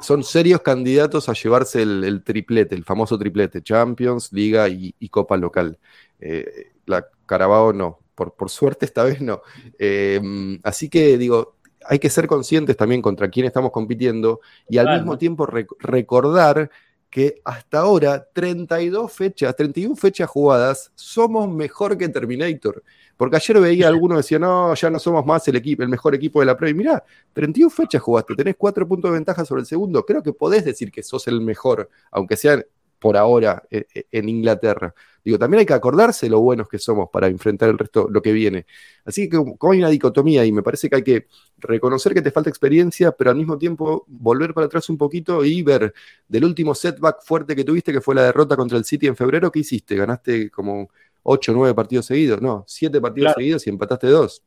son 0.00 0.22
serios 0.24 0.60
candidatos 0.60 1.28
a 1.28 1.32
llevarse 1.32 1.82
el, 1.82 2.22
triplete, 2.24 2.74
el 2.74 2.84
famoso 2.84 3.18
triplete, 3.18 3.62
Champions, 3.62 4.32
Liga 4.32 4.68
y, 4.68 5.08
Copa 5.08 5.36
local. 5.36 5.78
Eh, 6.20 6.72
la 6.86 7.06
Carabao 7.26 7.72
no, 7.72 8.00
por, 8.14 8.50
suerte 8.50 8.86
esta 8.86 9.04
vez 9.04 9.20
no. 9.20 9.42
Em, 9.78 10.60
así 10.62 10.88
que 10.88 11.18
digo, 11.18 11.56
hay 11.86 11.98
que 11.98 12.10
ser 12.10 12.26
conscientes 12.26 12.76
también 12.76 13.02
contra 13.02 13.28
quién 13.28 13.46
estamos 13.46 13.70
compitiendo 13.70 14.40
y 14.68 14.78
al 14.78 14.96
mismo 14.96 15.18
tiempo 15.18 15.46
recordar 15.46 16.70
que 17.14 17.40
hasta 17.44 17.78
ahora 17.78 18.26
32 18.32 19.12
fechas, 19.12 19.54
31 19.54 19.94
fechas 19.94 20.28
jugadas, 20.28 20.90
somos 20.96 21.48
mejor 21.48 21.96
que 21.96 22.08
Terminator. 22.08 22.82
Porque 23.16 23.36
ayer 23.36 23.60
veía 23.60 23.86
a 23.86 23.90
alguno 23.90 24.16
decía, 24.16 24.40
no, 24.40 24.74
ya 24.74 24.90
no 24.90 24.98
somos 24.98 25.24
más 25.24 25.46
el 25.46 25.54
equipo, 25.54 25.84
el 25.84 25.88
mejor 25.88 26.16
equipo 26.16 26.40
de 26.40 26.46
la 26.46 26.56
Premier. 26.56 26.74
Mirá, 26.74 27.04
31 27.32 27.70
fechas 27.70 28.02
jugaste, 28.02 28.34
tenés 28.34 28.56
4 28.58 28.88
puntos 28.88 29.12
de 29.12 29.14
ventaja 29.14 29.44
sobre 29.44 29.60
el 29.60 29.66
segundo. 29.66 30.04
Creo 30.04 30.24
que 30.24 30.32
podés 30.32 30.64
decir 30.64 30.90
que 30.90 31.04
sos 31.04 31.28
el 31.28 31.40
mejor, 31.40 31.88
aunque 32.10 32.36
sea 32.36 32.60
por 33.04 33.18
ahora 33.18 33.62
e, 33.70 33.86
e, 33.94 34.06
en 34.12 34.30
Inglaterra. 34.30 34.94
Digo, 35.22 35.38
también 35.38 35.58
hay 35.58 35.66
que 35.66 35.74
acordarse 35.74 36.26
lo 36.30 36.40
buenos 36.40 36.66
que 36.70 36.78
somos 36.78 37.10
para 37.10 37.26
enfrentar 37.26 37.68
el 37.68 37.76
resto, 37.76 38.08
lo 38.10 38.22
que 38.22 38.32
viene. 38.32 38.64
Así 39.04 39.28
que 39.28 39.36
como 39.36 39.72
hay 39.74 39.80
una 39.80 39.90
dicotomía 39.90 40.42
y 40.46 40.52
me 40.52 40.62
parece 40.62 40.88
que 40.88 40.96
hay 40.96 41.02
que 41.02 41.26
reconocer 41.58 42.14
que 42.14 42.22
te 42.22 42.30
falta 42.30 42.48
experiencia, 42.48 43.12
pero 43.12 43.28
al 43.28 43.36
mismo 43.36 43.58
tiempo 43.58 44.06
volver 44.08 44.54
para 44.54 44.68
atrás 44.68 44.88
un 44.88 44.96
poquito 44.96 45.44
y 45.44 45.62
ver 45.62 45.92
del 46.26 46.46
último 46.46 46.74
setback 46.74 47.22
fuerte 47.22 47.54
que 47.54 47.62
tuviste, 47.62 47.92
que 47.92 48.00
fue 48.00 48.14
la 48.14 48.22
derrota 48.22 48.56
contra 48.56 48.78
el 48.78 48.86
City 48.86 49.06
en 49.06 49.16
febrero, 49.16 49.52
¿qué 49.52 49.58
hiciste? 49.58 49.96
¿Ganaste 49.96 50.48
como 50.48 50.88
8 51.24 51.52
o 51.52 51.54
9 51.56 51.74
partidos 51.74 52.06
seguidos? 52.06 52.40
No, 52.40 52.64
7 52.66 53.02
partidos 53.02 53.34
seguidos 53.36 53.66
y 53.66 53.70
empataste 53.70 54.06
2. 54.06 54.42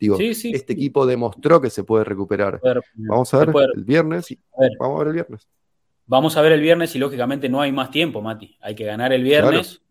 Digo, 0.00 0.16
este 0.18 0.72
equipo 0.72 1.06
demostró 1.06 1.60
que 1.60 1.70
se 1.70 1.84
puede 1.84 2.02
recuperar. 2.02 2.60
Vamos 2.96 3.32
a 3.32 3.44
ver 3.44 3.54
el 3.76 3.84
viernes. 3.84 4.36
Vamos 4.80 4.96
a 4.96 4.98
ver 4.98 5.06
el 5.06 5.14
viernes. 5.14 5.46
Vamos 6.12 6.36
a 6.36 6.42
ver 6.42 6.52
el 6.52 6.60
viernes 6.60 6.94
y 6.94 6.98
lógicamente 6.98 7.48
no 7.48 7.62
hay 7.62 7.72
más 7.72 7.90
tiempo, 7.90 8.20
Mati. 8.20 8.58
Hay 8.60 8.74
que 8.74 8.84
ganar 8.84 9.14
el 9.14 9.22
viernes 9.22 9.82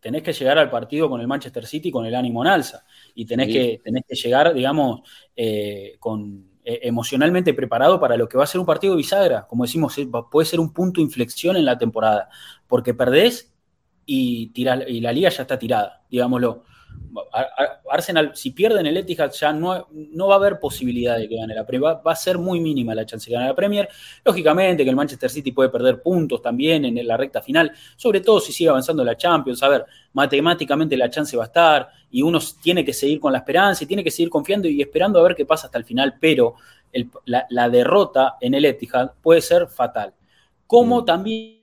tenés 0.00 0.22
que 0.22 0.32
llegar 0.32 0.58
al 0.58 0.70
partido 0.70 1.08
con 1.08 1.20
el 1.20 1.26
Manchester 1.26 1.66
City 1.66 1.90
con 1.90 2.06
el 2.06 2.14
ánimo 2.14 2.44
en 2.44 2.48
alza 2.48 2.84
y 3.14 3.26
tenés, 3.26 3.48
que, 3.48 3.80
tenés 3.82 4.04
que 4.08 4.14
llegar, 4.14 4.54
digamos, 4.54 5.00
eh, 5.34 5.96
con, 5.98 6.48
eh, 6.64 6.80
emocionalmente 6.82 7.54
preparado 7.54 7.98
para 7.98 8.16
lo 8.16 8.28
que 8.28 8.38
va 8.38 8.44
a 8.44 8.46
ser 8.46 8.60
un 8.60 8.66
partido 8.66 8.92
de 8.94 8.98
bisagra. 8.98 9.46
Como 9.48 9.64
decimos, 9.64 9.96
puede 10.30 10.46
ser 10.46 10.60
un 10.60 10.72
punto 10.72 11.00
de 11.00 11.06
inflexión 11.06 11.56
en 11.56 11.64
la 11.64 11.76
temporada, 11.76 12.28
porque 12.68 12.94
perdés 12.94 13.52
y, 14.06 14.52
y 14.54 15.00
la 15.00 15.12
liga 15.12 15.28
ya 15.28 15.42
está 15.42 15.58
tirada, 15.58 16.04
digámoslo. 16.08 16.64
Arsenal, 17.90 18.32
si 18.34 18.50
pierden 18.50 18.86
el 18.86 18.96
Etihad, 18.96 19.32
ya 19.32 19.52
no, 19.52 19.88
no 19.90 20.28
va 20.28 20.34
a 20.34 20.38
haber 20.38 20.60
posibilidad 20.60 21.16
de 21.16 21.28
que 21.28 21.36
gane 21.36 21.54
la 21.54 21.66
Premier. 21.66 21.96
Va, 22.06 22.12
a 22.12 22.16
ser 22.16 22.38
muy 22.38 22.60
mínima 22.60 22.94
la 22.94 23.04
chance 23.06 23.28
de 23.28 23.34
ganar 23.34 23.50
la 23.50 23.56
Premier. 23.56 23.88
Lógicamente 24.24 24.84
que 24.84 24.90
el 24.90 24.96
Manchester 24.96 25.30
City 25.30 25.52
puede 25.52 25.68
perder 25.68 26.02
puntos 26.02 26.42
también 26.42 26.84
en 26.84 27.06
la 27.06 27.16
recta 27.16 27.40
final, 27.42 27.72
sobre 27.96 28.20
todo 28.20 28.40
si 28.40 28.52
sigue 28.52 28.70
avanzando 28.70 29.04
la 29.04 29.16
Champions. 29.16 29.62
A 29.62 29.68
ver, 29.68 29.86
matemáticamente 30.12 30.96
la 30.96 31.10
chance 31.10 31.36
va 31.36 31.44
a 31.44 31.46
estar 31.46 31.88
y 32.10 32.22
uno 32.22 32.38
tiene 32.62 32.84
que 32.84 32.92
seguir 32.92 33.20
con 33.20 33.32
la 33.32 33.38
esperanza 33.38 33.84
y 33.84 33.86
tiene 33.86 34.04
que 34.04 34.10
seguir 34.10 34.30
confiando 34.30 34.68
y 34.68 34.80
esperando 34.80 35.18
a 35.18 35.22
ver 35.22 35.34
qué 35.34 35.44
pasa 35.44 35.66
hasta 35.66 35.78
el 35.78 35.84
final. 35.84 36.16
Pero 36.20 36.54
la, 37.24 37.46
la, 37.50 37.68
derrota 37.68 38.36
en 38.40 38.54
el 38.54 38.64
Etihad 38.64 39.12
puede 39.22 39.40
ser 39.40 39.66
fatal. 39.66 40.14
Como 40.66 41.02
mm. 41.02 41.04
también 41.04 41.57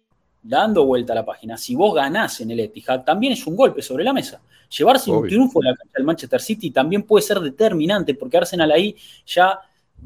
dando 0.47 0.85
vuelta 0.85 1.13
a 1.13 1.15
la 1.15 1.25
página, 1.25 1.57
si 1.57 1.75
vos 1.75 1.95
ganás 1.95 2.39
en 2.41 2.51
el 2.51 2.59
Etihad, 2.59 3.03
también 3.03 3.33
es 3.33 3.45
un 3.47 3.55
golpe 3.55 3.81
sobre 3.81 4.03
la 4.03 4.13
mesa. 4.13 4.41
Llevarse 4.69 5.09
un 5.09 5.27
triunfo 5.27 5.61
en 5.61 5.71
la 5.71 5.75
cancha 5.75 5.93
del 5.95 6.05
Manchester 6.05 6.41
City 6.41 6.71
también 6.71 7.03
puede 7.03 7.23
ser 7.23 7.39
determinante, 7.39 8.13
porque 8.13 8.37
Arsenal 8.37 8.71
ahí 8.71 8.95
ya 9.25 9.59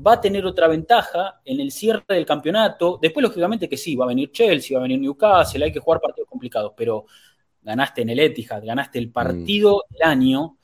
va 0.05 0.13
a 0.13 0.21
tener 0.21 0.45
otra 0.45 0.67
ventaja 0.67 1.41
en 1.43 1.59
el 1.59 1.71
cierre 1.71 2.03
del 2.07 2.25
campeonato. 2.25 2.99
Después, 3.01 3.23
lógicamente, 3.23 3.67
que 3.67 3.75
sí, 3.75 3.95
va 3.95 4.05
a 4.05 4.07
venir 4.07 4.31
Chelsea, 4.31 4.77
va 4.77 4.81
a 4.81 4.87
venir 4.87 5.01
Newcastle, 5.01 5.65
hay 5.65 5.71
que 5.71 5.79
jugar 5.79 5.99
partidos 5.99 6.29
complicados, 6.29 6.73
pero 6.75 7.05
ganaste 7.61 8.03
en 8.03 8.09
el 8.09 8.19
Etihad, 8.19 8.63
ganaste 8.63 8.99
el 8.99 9.11
partido 9.11 9.83
del 9.89 10.03
año, 10.03 10.57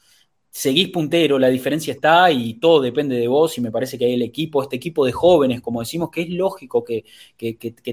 seguís 0.56 0.88
puntero, 0.88 1.38
la 1.38 1.50
diferencia 1.50 1.92
está 1.92 2.32
y 2.32 2.54
todo 2.54 2.80
depende 2.80 3.18
de 3.18 3.28
vos 3.28 3.58
y 3.58 3.62
me 3.62 3.72
parece 3.72 3.98
que 3.98 4.06
hay 4.06 4.14
el 4.14 4.22
equipo, 4.22 4.64
este 4.64 4.78
equipo 4.78 5.06
de 5.06 5.12
jóvenes, 5.12 5.60
como 5.60 5.82
decimos, 5.82 6.10
que 6.10 6.22
es 6.22 6.30
lógico 6.30 6.82
que, 6.82 7.04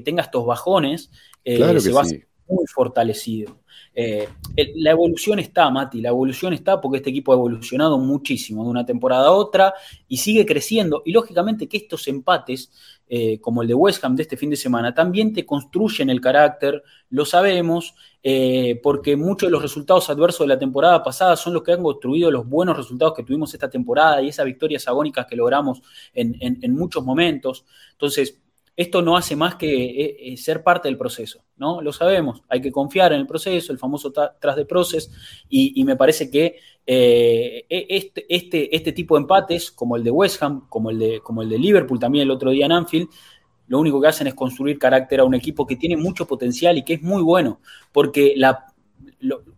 tenga 0.05 0.22
estos 0.22 0.46
bajones, 0.46 1.11
eh, 1.44 1.57
se 1.81 1.90
va 1.90 2.05
ser 2.05 2.29
muy 2.46 2.64
fortalecido. 2.66 3.59
Eh, 3.92 4.29
la 4.77 4.92
evolución 4.92 5.40
está, 5.40 5.70
Mati, 5.70 6.01
la 6.01 6.11
evolución 6.11 6.53
está 6.53 6.81
porque 6.81 6.98
este 6.98 7.11
equipo 7.11 7.33
ha 7.33 7.35
evolucionado 7.35 7.98
muchísimo 7.98 8.62
de 8.62 8.70
una 8.70 8.87
temporada 8.87 9.27
a 9.27 9.33
otra 9.33 9.75
y 10.07 10.18
sigue 10.18 10.46
creciendo. 10.46 11.03
Y 11.05 11.11
lógicamente 11.11 11.68
que 11.68 11.79
estos 11.79 12.07
empates, 12.07 12.70
eh, 13.14 13.38
como 13.42 13.61
el 13.61 13.68
de 13.68 13.75
West 13.75 14.03
Ham 14.05 14.16
de 14.16 14.22
este 14.22 14.38
fin 14.38 14.48
de 14.48 14.57
semana, 14.57 14.94
también 14.94 15.35
te 15.35 15.44
construyen 15.44 16.09
el 16.09 16.18
carácter, 16.18 16.83
lo 17.11 17.27
sabemos, 17.27 17.94
eh, 18.22 18.81
porque 18.83 19.16
muchos 19.16 19.48
de 19.48 19.51
los 19.51 19.61
resultados 19.61 20.09
adversos 20.09 20.40
de 20.40 20.55
la 20.55 20.59
temporada 20.59 21.03
pasada 21.03 21.37
son 21.37 21.53
los 21.53 21.62
que 21.62 21.72
han 21.72 21.83
construido 21.83 22.31
los 22.31 22.48
buenos 22.48 22.75
resultados 22.75 23.12
que 23.12 23.22
tuvimos 23.22 23.53
esta 23.53 23.68
temporada 23.68 24.22
y 24.22 24.29
esas 24.29 24.46
victorias 24.46 24.88
agónicas 24.88 25.27
que 25.27 25.37
logramos 25.37 25.83
en, 26.14 26.38
en 26.40 26.75
muchos 26.75 27.05
momentos. 27.05 27.66
Entonces, 27.90 28.41
esto 28.76 29.02
no 29.02 29.16
hace 29.16 29.37
más 29.37 29.56
que 29.56 29.68
eh, 29.68 30.16
eh, 30.20 30.37
ser 30.37 30.62
parte 30.62 30.88
del 30.88 30.96
proceso, 30.96 31.44
¿no? 31.56 31.82
Lo 31.82 31.92
sabemos, 31.92 32.42
hay 32.48 32.61
que 32.61 32.72
confiar 32.72 33.12
en 33.12 33.20
el 33.20 33.26
proceso, 33.26 33.72
el 33.72 33.78
famoso 33.78 34.12
tras 34.12 34.56
de 34.56 34.64
proceso, 34.64 35.11
y, 35.48 35.82
me 35.85 35.96
parece 35.96 36.30
que 36.30 36.56
eh, 36.87 37.66
e, 37.68 37.87
este, 37.88 38.24
este, 38.35 38.74
este, 38.74 38.92
tipo 38.92 39.14
de 39.14 39.22
empates, 39.22 39.70
como 39.70 39.96
el 39.96 40.04
de 40.04 40.11
West 40.11 40.42
Ham, 40.42 40.68
como 40.68 40.90
el 40.90 40.98
de, 40.98 41.20
como 41.20 41.42
el 41.42 41.50
de 41.50 41.58
Liverpool 41.58 41.98
también 41.98 42.22
el 42.22 42.30
otro 42.30 42.50
día 42.50 42.66
en 42.66 42.72
Anfield, 42.72 43.08
lo 43.66 43.78
único 43.78 44.00
que 44.00 44.08
hacen 44.08 44.26
es 44.26 44.35
construir 44.35 44.78
carácter 44.78 45.20
a 45.20 45.24
un 45.24 45.35
equipo 45.35 45.66
que 45.66 45.76
tiene 45.76 45.96
mucho 45.96 46.26
potencial 46.26 46.76
y 46.78 46.85
que 46.85 46.94
es 46.94 47.02
muy 47.02 47.22
bueno, 47.22 47.61
porque 47.92 48.35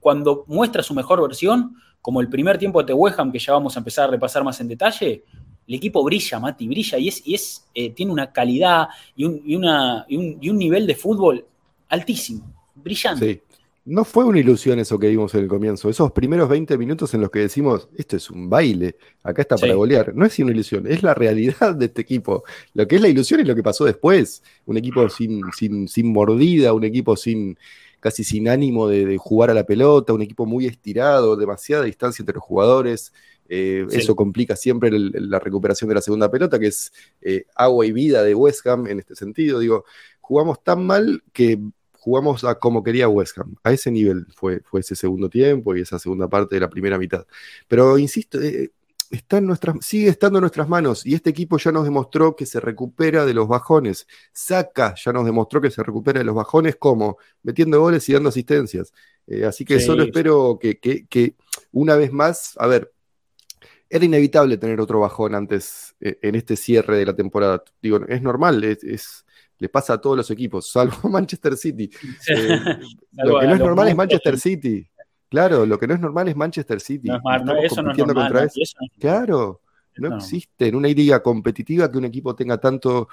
cuando 0.01 0.45
muestra 0.49 0.83
su 0.83 0.95
mejor 0.95 1.23
versión, 1.23 1.77
como 2.01 2.21
el 2.21 2.29
primer 2.29 2.59
tiempo 2.59 2.83
de 2.83 2.93
West 2.93 3.19
Ham, 3.19 3.33
que 3.33 3.39
ya 3.39 3.53
vamos 3.55 3.77
a 3.77 3.79
empezar 3.79 4.09
a 4.09 4.11
repasar 4.11 4.45
más 4.45 4.61
en 4.61 4.69
detalle, 4.69 5.25
el 5.67 5.75
equipo 5.75 6.05
brilla, 6.05 6.39
Mati, 6.39 6.69
brilla 6.69 6.99
y, 6.99 7.09
es, 7.09 7.27
y 7.27 7.35
es, 7.35 7.67
eh, 7.75 7.91
tiene 7.91 8.13
una 8.13 8.33
calidad 8.33 8.89
y 9.17 9.25
un, 9.25 9.43
y, 9.45 9.55
una, 9.57 10.05
y, 10.09 10.17
un, 10.17 10.39
y 10.41 10.51
un, 10.51 10.59
nivel 10.59 10.87
de 10.87 10.95
fútbol 10.95 11.45
altísimo, 11.89 12.53
brillante. 12.75 13.27
Sí. 13.27 13.55
No 13.87 14.07
fue 14.07 14.25
una 14.25 14.41
ilusión 14.41 14.79
eso 14.79 14.99
que 14.99 15.09
vimos 15.09 15.35
en 15.35 15.43
el 15.43 15.49
comienzo. 15.49 15.91
Esos 15.91 16.11
primeros 16.11 16.49
20 16.49 16.79
minutos 16.79 17.13
en 17.13 17.21
los 17.21 17.31
que 17.31 17.41
decimos, 17.41 17.87
esto 17.95 18.17
es 18.17 18.31
un 18.31 18.49
baile, 18.49 18.97
acá 19.23 19.43
está 19.43 19.59
para 19.59 19.75
golear. 19.75 20.15
No 20.15 20.25
es 20.25 20.39
una 20.39 20.53
ilusión, 20.53 20.87
es 20.87 21.03
la 21.03 21.13
realidad 21.13 21.75
de 21.77 21.85
este 21.85 22.01
equipo. 22.01 22.45
Lo 22.73 22.89
que 22.89 22.97
es 22.97 23.03
la 23.03 23.09
ilusión 23.09 23.41
es 23.41 23.47
lo 23.47 23.55
que 23.55 23.63
pasó 23.63 23.85
después. 23.85 24.43
Un 24.65 24.79
equipo 24.79 25.07
sin, 25.11 25.43
sin, 25.55 25.87
sin 25.87 26.11
mordida, 26.11 26.73
un 26.73 26.85
equipo 26.85 27.15
sin 27.15 27.59
casi 28.01 28.25
sin 28.25 28.49
ánimo 28.49 28.89
de, 28.89 29.05
de 29.05 29.19
jugar 29.19 29.51
a 29.51 29.55
la 29.55 29.65
pelota, 29.65 30.15
un 30.15 30.23
equipo 30.23 30.47
muy 30.47 30.67
estirado, 30.67 31.37
demasiada 31.37 31.85
distancia 31.85 32.23
entre 32.23 32.37
los 32.37 32.45
jugadores. 32.45 33.13
Eh, 33.49 33.87
eso 33.91 34.17
complica 34.17 34.57
siempre 34.57 34.91
la 34.91 35.39
recuperación 35.39 35.89
de 35.89 35.95
la 35.95 36.01
segunda 36.01 36.31
pelota, 36.31 36.59
que 36.59 36.69
es 36.69 36.93
eh, 37.21 37.47
agua 37.55 37.87
y 37.87 37.93
vida 37.93 38.23
de 38.23 38.35
West 38.35 38.67
Ham 38.67 38.87
en 38.87 38.99
este 38.99 39.15
sentido. 39.15 39.59
Digo, 39.59 39.85
jugamos 40.21 40.63
tan 40.63 40.85
mal 40.87 41.23
que 41.33 41.61
jugamos 41.99 42.45
a 42.45 42.59
como 42.59 42.83
quería 42.83 43.09
West 43.09 43.39
Ham. 43.39 43.57
A 43.63 43.73
ese 43.73 43.91
nivel 43.91 44.27
fue, 44.35 44.61
fue 44.61 44.81
ese 44.81 44.97
segundo 44.97 45.29
tiempo 45.29 45.75
y 45.75 45.81
esa 45.81 45.99
segunda 45.99 46.29
parte 46.29 46.57
de 46.57 46.61
la 46.61 46.71
primera 46.71 46.99
mitad. 46.99 47.27
Pero 47.69 47.99
insisto, 47.99 48.41
eh, 48.41 48.73
está 49.11 49.39
en 49.39 49.47
nuestras, 49.47 49.77
sigue 49.85 50.09
estando 50.09 50.39
en 50.39 50.43
nuestras 50.43 50.69
manos 50.69 51.05
y 51.05 51.15
este 51.15 51.31
equipo 51.31 51.59
ya 51.59 51.71
nos 51.71 51.85
demostró 51.85 52.35
que 52.35 52.47
se 52.47 52.61
recupera 52.61 53.27
de 53.27 53.35
los 53.35 53.47
bajones. 53.47 54.07
Saca 54.33 54.95
ya 54.97 55.13
nos 55.13 55.27
demostró 55.27 55.61
que 55.61 55.71
se 55.71 55.83
recupera 55.83 56.21
de 56.21 56.25
los 56.25 56.35
bajones 56.35 56.77
como 56.77 57.19
metiendo 57.43 57.81
goles 57.81 58.09
y 58.09 58.15
dando 58.15 58.31
asistencias. 58.31 58.93
así 59.47 59.65
que 59.65 59.81
solo 59.81 60.05
espero 60.05 60.59
que, 60.61 60.79
que, 60.79 61.35
una 61.73 61.97
vez 61.97 62.13
más, 62.13 62.55
a 62.59 62.67
ver, 62.67 62.94
era 63.89 64.05
inevitable 64.05 64.57
tener 64.57 64.81
otro 64.81 65.01
bajón 65.01 65.35
antes 65.35 65.95
eh, 66.01 66.19
en 66.23 66.35
este 66.35 66.57
cierre 66.57 66.99
de 66.99 67.07
la 67.07 67.15
temporada. 67.15 67.63
Digo, 67.81 68.01
es 68.09 68.23
normal, 68.23 68.65
es, 68.65 69.25
le 69.59 69.69
pasa 69.69 69.95
a 69.95 70.01
todos 70.01 70.17
los 70.17 70.31
equipos, 70.31 70.71
salvo 70.71 70.97
Manchester 71.09 71.57
City. 71.57 71.91
Eh, 72.29 72.61
lo 73.13 73.41
que 73.41 73.47
no 73.47 73.55
es 73.55 73.61
normal 73.61 73.89
es 73.89 73.97
Manchester 73.97 74.39
City. 74.39 74.89
Claro, 75.29 75.67
lo 75.67 75.79
que 75.79 75.87
no 75.87 75.95
es 75.95 76.01
normal 76.01 76.29
es 76.29 76.37
Manchester 76.37 76.81
City. 76.81 77.09
No 77.09 77.17
eso 77.63 77.83
no 77.83 77.91
es 77.91 77.99
normal, 77.99 78.51
claro, 79.01 79.63
no, 79.97 80.17
existe 80.17 80.69
en 80.69 80.75
una 80.75 80.89
liga 80.89 81.23
competitiva 81.23 81.91
que 81.91 81.99
un 81.99 82.05
equipo 82.05 82.35
tenga 82.35 82.59
tanto, 82.59 83.09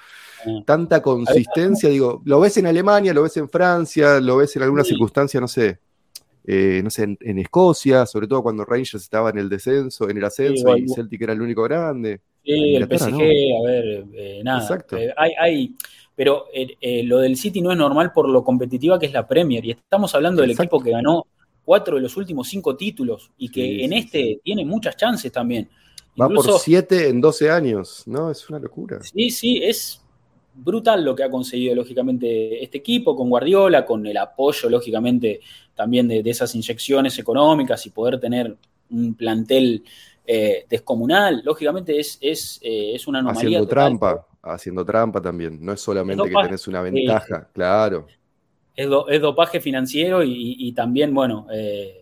ah. 0.46 0.62
tanta 0.66 1.02
consistencia. 1.02 1.90
Digo, 1.90 2.22
lo 2.26 2.40
ves 2.40 2.58
en 2.58 2.68
Alemania, 2.68 3.14
lo 3.14 3.24
ves 3.24 3.38
en 3.38 3.50
Francia, 3.50 4.20
lo 4.20 4.38
ves 4.38 4.56
en 4.56 4.64
alguna 4.64 4.84
circunstancia, 4.84 5.40
no 5.40 5.48
sé, 5.48 5.80
eh, 6.46 6.82
no 6.84 6.90
sé, 6.90 7.18
en, 7.20 7.40
Escocia, 7.40 8.06
sobre 8.06 8.28
todo 8.28 8.42
cuando 8.42 8.66
Rangers 8.66 9.04
estaba 9.04 9.30
en 9.30 9.38
el 9.38 9.50
descenso, 9.50 10.10
en 10.10 10.18
el 10.18 10.26
ascenso 10.26 10.76
y 10.76 10.88
Celtic 10.90 11.22
era 11.22 11.34
el 11.34 11.42
único 11.42 11.64
grande. 11.64 12.22
Sí, 12.44 12.76
el 12.76 12.86
PSG, 12.86 13.14
a 13.14 13.64
ver, 13.64 14.06
eh, 14.16 14.42
nada. 14.44 14.62
Exacto. 14.62 14.98
Eh, 14.98 15.14
hay, 15.16 15.32
hay, 15.40 15.76
pero 16.16 16.46
lo 17.04 17.20
del 17.20 17.38
City 17.38 17.62
no 17.62 17.72
es 17.72 17.78
normal 17.78 18.12
por 18.12 18.28
lo 18.28 18.44
competitiva 18.44 19.00
que 19.00 19.06
es 19.06 19.14
la 19.14 19.28
Premier. 19.28 19.64
Y 19.66 19.72
estamos 19.72 20.14
hablando 20.16 20.42
del 20.42 20.52
equipo 20.52 20.82
que 20.82 20.92
ganó 20.92 21.28
cuatro 21.64 21.96
de 21.96 22.02
los 22.02 22.18
últimos 22.18 22.48
cinco 22.48 22.76
títulos 22.76 23.32
y 23.38 23.50
que 23.50 23.84
en 23.86 23.94
este 23.94 24.42
tiene 24.44 24.66
muchas 24.66 24.96
chances 24.98 25.32
también. 25.32 25.70
Va 26.20 26.28
por 26.28 26.60
siete 26.60 27.08
en 27.08 27.22
12 27.22 27.50
años, 27.50 28.04
¿no? 28.06 28.30
Es 28.30 28.50
una 28.50 28.60
locura. 28.60 29.02
Sí, 29.02 29.30
sí, 29.30 29.62
es 29.64 30.02
brutal 30.54 31.04
lo 31.04 31.16
que 31.16 31.24
ha 31.24 31.32
conseguido, 31.32 31.76
lógicamente, 31.76 32.64
este 32.64 32.80
equipo 32.80 33.16
con 33.16 33.30
Guardiola, 33.30 33.86
con 33.86 34.06
el 34.06 34.18
apoyo, 34.18 34.70
lógicamente, 34.70 35.42
también 35.76 36.08
de, 36.08 36.22
esas 36.26 36.54
inyecciones 36.56 37.18
económicas 37.20 37.86
y 37.86 37.90
poder 37.90 38.20
tener 38.20 38.56
un 38.90 39.16
plantel 39.16 39.84
eh, 40.26 40.66
descomunal, 40.70 41.42
lógicamente 41.44 42.00
es, 42.00 42.18
es, 42.22 42.60
eh, 42.62 42.94
es 42.96 43.08
una 43.08 43.20
anomalía. 43.20 43.42
Haciendo 43.42 43.68
trampa, 43.68 44.28
haciendo 44.42 44.86
trampa 44.86 45.22
también, 45.22 45.58
no 45.62 45.74
es 45.74 45.82
solamente 45.82 46.24
que 46.24 46.36
tenés 46.44 46.68
una 46.68 46.82
ventaja, 46.82 47.50
claro. 47.54 48.08
Es, 48.76 49.22
dopaje 49.22 49.60
financiero 49.60 50.24
y, 50.24 50.72
también, 50.72 51.14
bueno, 51.14 51.48
eh, 51.52 52.01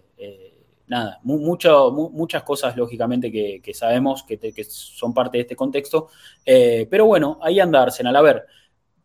nada, 0.90 1.20
mucho, 1.24 1.92
muchas 1.92 2.44
cosas 2.44 2.76
lógicamente 2.76 3.32
que, 3.32 3.74
sabemos 3.74 4.24
que, 4.24 4.64
son 4.68 5.14
parte 5.14 5.38
de 5.38 5.44
este 5.44 5.56
contexto, 5.56 6.10
eh, 6.46 6.88
pero 6.90 7.06
bueno, 7.06 7.40
ahí 7.42 7.60
anda 7.60 7.84
Arsenal. 7.84 8.16
A 8.16 8.22
ver, 8.22 8.46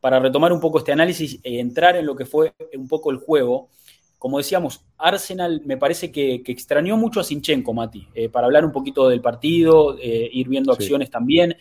para 0.01 0.19
retomar 0.19 0.53
un 0.53 0.61
poco 0.61 0.79
este 0.79 0.93
análisis 0.93 1.39
e 1.43 1.61
entrar 1.61 1.97
en 1.97 2.07
lo 2.07 2.17
que 2.17 2.25
fue 2.25 2.55
un 2.75 2.89
poco 2.89 3.11
el 3.11 3.19
juego, 3.19 3.69
como 4.19 4.39
decíamos, 4.39 4.83
Arsenal 4.97 5.61
me 5.67 5.77
parece 5.77 6.11
que, 6.11 6.43
extrañó 6.47 6.97
mucho 6.97 7.21
a 7.21 7.25
Sinchenko, 7.25 7.75
Mati, 7.75 8.09
eh, 8.15 8.31
para 8.31 8.47
hablar 8.47 8.65
un 8.65 8.73
poquito 8.73 9.09
del 9.09 9.21
partido, 9.21 9.99
eh, 10.01 10.31
ir 10.33 10.49
viendo 10.49 10.73
acciones 10.73 11.11
también, 11.11 11.55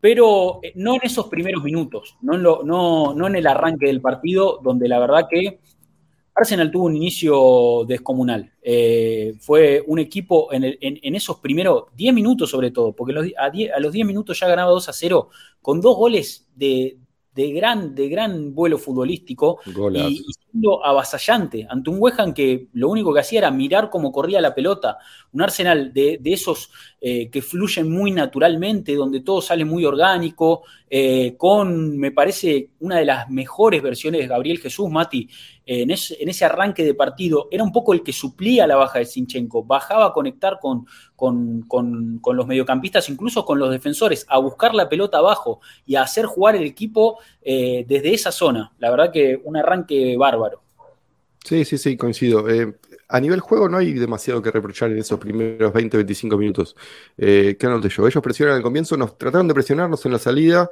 pero 0.00 0.60
no 0.76 0.94
en 0.94 1.00
esos 1.02 1.26
primeros 1.26 1.64
minutos, 1.64 2.16
no 2.22 2.38
no, 2.38 3.14
no 3.14 3.26
en 3.26 3.34
el 3.34 3.46
arranque 3.48 3.86
del 3.86 4.00
partido, 4.00 4.60
donde 4.62 4.88
la 4.88 5.00
verdad 5.00 5.26
que 5.28 5.58
Arsenal 6.40 6.70
tuvo 6.70 6.86
un 6.86 6.96
inicio 6.96 7.84
descomunal. 7.86 8.52
Eh, 8.62 9.34
fue 9.40 9.82
un 9.86 9.98
equipo 9.98 10.52
en, 10.52 11.14
esos 11.14 11.38
primeros 11.38 11.84
10 11.94 12.14
minutos 12.14 12.50
sobre 12.50 12.70
todo, 12.70 12.92
porque 12.92 13.14
a, 13.36 13.80
los 13.80 13.92
10 13.92 14.06
minutos 14.06 14.40
ya 14.40 14.48
ganaba 14.48 14.70
2 14.70 14.88
a 14.88 14.92
0 14.92 15.28
con 15.60 15.80
dos 15.80 15.96
goles 15.96 16.48
de, 16.54 16.98
de 17.34 17.52
gran, 17.52 17.94
de 17.94 18.08
gran 18.08 18.54
vuelo 18.54 18.78
futbolístico 18.78 19.60
y, 19.66 20.24
siendo 20.50 20.84
avasallante 20.84 21.66
ante 21.68 21.90
un 21.90 21.96
West 22.00 22.18
que 22.34 22.68
lo 22.72 22.88
único 22.88 23.14
que 23.14 23.20
hacía 23.20 23.40
era 23.40 23.50
mirar 23.50 23.88
cómo 23.88 24.10
corría 24.10 24.40
la 24.40 24.54
pelota, 24.54 24.98
un 25.32 25.42
Arsenal 25.42 25.92
de, 25.92 26.20
esos 26.24 26.70
eh, 27.00 27.30
que 27.30 27.42
fluyen 27.42 27.90
muy 27.90 28.10
naturalmente, 28.10 28.94
donde 28.94 29.20
todo 29.20 29.40
sale 29.40 29.64
muy 29.64 29.84
orgánico, 29.84 30.62
eh, 30.92 31.36
con, 31.36 31.96
me 31.96 32.10
parece, 32.10 32.70
una 32.80 32.96
de 32.96 33.04
las 33.04 33.30
mejores 33.30 33.80
versiones 33.80 34.20
de 34.20 34.26
Gabriel 34.26 34.58
Jesús, 34.58 34.90
Mati, 34.90 35.28
en, 35.64 35.92
ese, 35.92 36.44
arranque 36.44 36.84
de 36.84 36.94
partido, 36.94 37.46
era 37.52 37.62
un 37.62 37.70
poco 37.70 37.92
el 37.92 38.02
que 38.02 38.12
suplía 38.12 38.66
la 38.66 38.74
baja 38.74 38.98
de 38.98 39.04
Sinchenko, 39.04 39.62
bajaba 39.62 40.06
a 40.06 40.12
conectar 40.12 40.58
con, 40.60 40.84
con, 41.14 42.20
los 42.36 42.46
mediocampistas, 42.48 43.08
incluso 43.08 43.44
con 43.44 43.60
los 43.60 43.70
defensores, 43.70 44.26
a 44.28 44.38
buscar 44.38 44.74
la 44.74 44.88
pelota 44.88 45.18
abajo 45.18 45.60
y 45.86 45.94
a 45.94 46.02
hacer 46.02 46.26
jugar 46.26 46.56
el 46.56 46.64
equipo 46.64 47.20
eh, 47.40 47.84
desde 47.86 48.12
esa 48.12 48.32
zona. 48.32 48.72
La 48.80 48.90
verdad 48.90 49.12
que 49.12 49.40
un 49.44 49.56
arranque 49.56 50.16
bárbaro. 50.16 50.62
Sí, 51.44 51.64
sí, 51.64 51.78
sí, 51.78 51.96
coincido. 51.96 52.44
A 53.10 53.20
nivel 53.20 53.40
juego 53.40 53.68
no 53.68 53.76
hay 53.76 53.92
demasiado 53.92 54.40
que 54.40 54.50
reprochar 54.50 54.90
en 54.92 54.98
esos 54.98 55.18
primeros 55.18 55.72
20, 55.72 55.96
25 55.96 56.36
minutos. 56.36 56.76
Eh, 57.16 57.56
¿Qué 57.58 57.66
noté 57.66 57.88
yo? 57.88 58.06
Ellos 58.06 58.22
presionan 58.22 58.56
al 58.56 58.62
comienzo, 58.62 58.96
nos 58.96 59.18
trataron 59.18 59.48
de 59.48 59.54
presionarnos 59.54 60.06
en 60.06 60.12
la 60.12 60.18
salida, 60.18 60.70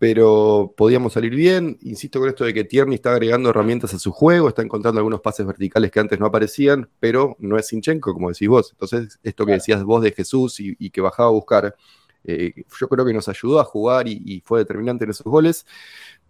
pero 0.00 0.74
podíamos 0.76 1.12
salir 1.12 1.34
bien. 1.34 1.78
Insisto 1.82 2.20
con 2.20 2.28
esto 2.28 2.44
de 2.44 2.54
que 2.54 2.64
Tierney 2.64 2.94
está 2.94 3.12
agregando 3.12 3.50
herramientas 3.50 3.92
a 3.94 3.98
su 3.98 4.12
juego, 4.12 4.48
está 4.48 4.62
encontrando 4.62 4.98
algunos 4.98 5.20
pases 5.20 5.46
verticales 5.46 5.90
que 5.90 6.00
antes 6.00 6.18
no 6.18 6.26
aparecían, 6.26 6.88
pero 7.00 7.36
no 7.38 7.58
es 7.58 7.68
Sinchenko, 7.68 8.14
como 8.14 8.30
decís 8.30 8.48
vos. 8.48 8.70
Entonces, 8.72 9.18
esto 9.22 9.44
que 9.44 9.52
decías 9.52 9.82
vos 9.84 10.02
de 10.02 10.12
Jesús 10.12 10.58
y, 10.58 10.90
que 10.90 11.00
bajaba 11.02 11.28
a 11.28 11.32
buscar, 11.32 11.76
eh, 12.24 12.64
yo 12.78 12.88
creo 12.88 13.04
que 13.04 13.12
nos 13.12 13.28
ayudó 13.28 13.60
a 13.60 13.64
jugar 13.64 14.08
y, 14.08 14.42
fue 14.44 14.60
determinante 14.60 15.04
en 15.04 15.10
esos 15.10 15.26
goles. 15.26 15.66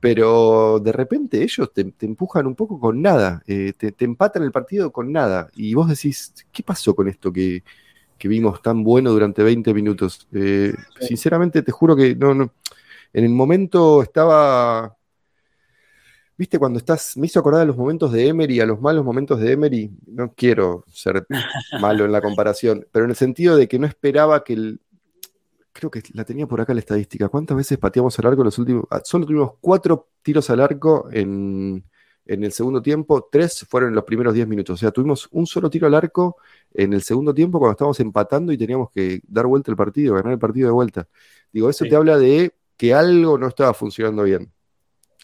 Pero 0.00 0.80
de 0.80 0.92
repente 0.92 1.42
ellos 1.42 1.72
te, 1.72 1.92
empujan 2.00 2.46
un 2.46 2.54
poco 2.54 2.80
con 2.80 3.02
nada, 3.02 3.42
eh, 3.46 3.74
te, 3.76 3.94
empatan 4.04 4.42
el 4.42 4.52
partido 4.52 4.90
con 4.90 5.12
nada. 5.12 5.50
Y 5.54 5.74
vos 5.74 5.88
decís, 5.88 6.34
¿qué 6.50 6.62
pasó 6.62 6.94
con 6.94 7.08
esto 7.08 7.32
que, 7.32 7.62
vimos 8.22 8.62
tan 8.62 8.82
bueno 8.82 9.12
durante 9.12 9.42
20 9.42 9.74
minutos? 9.74 10.26
Eh, 10.32 10.72
sinceramente, 11.00 11.62
te 11.62 11.72
juro 11.72 11.94
que 11.96 12.16
no, 12.16 12.34
no 12.34 12.52
en 13.12 13.24
el 13.24 13.30
momento 13.30 14.02
estaba. 14.02 14.96
¿Viste 16.36 16.58
cuando 16.58 16.78
estás? 16.78 17.16
Me 17.16 17.26
hizo 17.26 17.40
acordar 17.40 17.62
a 17.62 17.66
los 17.66 17.76
momentos 17.76 18.12
de 18.12 18.28
Emery, 18.28 18.60
a 18.60 18.66
los 18.66 18.80
malos 18.80 19.04
momentos 19.04 19.40
de 19.40 19.52
Emery. 19.52 19.90
No 20.06 20.32
quiero 20.34 20.84
ser 20.88 21.26
malo 21.80 22.04
en 22.04 22.12
la 22.12 22.22
comparación, 22.22 22.86
pero 22.92 23.04
en 23.04 23.10
el 23.10 23.16
sentido 23.16 23.56
de 23.56 23.68
que 23.68 23.78
no 23.78 23.86
esperaba 23.86 24.42
que 24.44 24.54
el. 24.54 24.80
Creo 25.72 25.90
que 25.90 26.02
la 26.14 26.24
tenía 26.24 26.46
por 26.46 26.61
acá 26.61 26.74
la 26.74 26.80
estadística. 26.80 27.28
¿Cuántas 27.28 27.56
veces 27.56 27.78
pateamos 27.78 28.18
al 28.18 28.26
arco 28.26 28.42
en 28.42 28.46
los 28.46 28.59
últimos.? 28.59 28.85
Ah, 28.90 29.00
solo 29.04 29.26
tuvimos 29.26 29.52
cuatro 29.61 30.11
tiros 30.22 30.50
al 30.50 30.61
arco 30.61 31.09
en, 31.12 31.85
en 32.26 32.44
el 32.44 32.52
segundo 32.52 32.80
tiempo, 32.80 33.28
tres 33.30 33.66
fueron 33.68 33.90
en 33.90 33.96
los 33.96 34.04
primeros 34.04 34.35
diez 34.35 34.46
minutos. 34.46 34.74
O 34.74 34.76
sea, 34.76 34.90
tuvimos 34.90 35.28
un 35.33 35.46
solo 35.46 35.70
tiro 35.70 35.87
al 35.87 35.94
arco 35.94 36.37
en 36.72 36.92
el 36.92 37.02
segundo 37.02 37.35
tiempo 37.35 37.59
cuando 37.59 37.72
estábamos 37.72 37.98
empatando 38.00 38.52
y 38.52 38.59
teníamos 38.59 38.90
que 38.92 39.20
dar 39.26 39.46
vuelta 39.46 39.70
el 39.70 39.76
partido, 39.76 40.14
ganar 40.14 40.33
el 40.33 40.38
partido 40.38 40.68
de 40.68 40.72
vuelta. 40.72 41.09
Digo, 41.52 41.68
eso 41.68 41.85
te 41.85 41.96
habla 41.96 42.18
de 42.18 42.54
que 42.76 42.94
algo 42.94 43.37
no 43.38 43.48
estaba 43.48 43.74
funcionando 43.74 44.22
bien. 44.22 44.52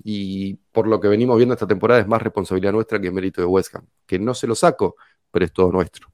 Y 0.04 0.56
por 0.72 0.87
lo 0.87 1.00
que 1.00 1.09
venimos 1.09 1.37
viendo 1.37 1.54
esta 1.54 1.66
temporada 1.66 2.00
es 2.00 2.09
más 2.09 2.20
responsabilidad 2.22 2.72
nuestra 2.72 3.00
que 3.00 3.11
mérito 3.11 3.40
de 3.40 3.46
West 3.46 3.74
Ham. 3.74 3.87
Que 4.04 4.18
no 4.18 4.35
se 4.35 4.46
lo 4.46 4.54
saco, 4.54 4.96
pero 5.30 5.44
es 5.44 5.52
todo 5.52 5.72
nuestro. 5.72 6.09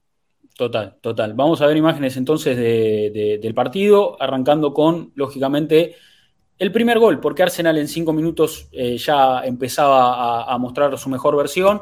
Total, 0.55 0.97
total. 1.01 1.33
Vamos 1.33 1.61
a 1.61 1.67
ver 1.67 1.77
imágenes 1.77 2.15
entonces 2.15 2.55
del 2.55 3.53
partido, 3.55 4.21
arrancando 4.21 4.71
con, 4.71 5.11
lógicamente, 5.15 5.95
el 6.59 6.71
primer 6.71 6.99
gol, 6.99 7.19
porque 7.19 7.41
Arsenal 7.41 7.77
en 7.79 7.87
cinco 7.87 8.13
minutos 8.13 8.69
eh, 8.71 8.97
ya 8.97 9.43
empezaba 9.43 10.43
a, 10.43 10.57
mostrar 10.59 10.95
su 10.99 11.09
mejor 11.09 11.35
versión. 11.35 11.81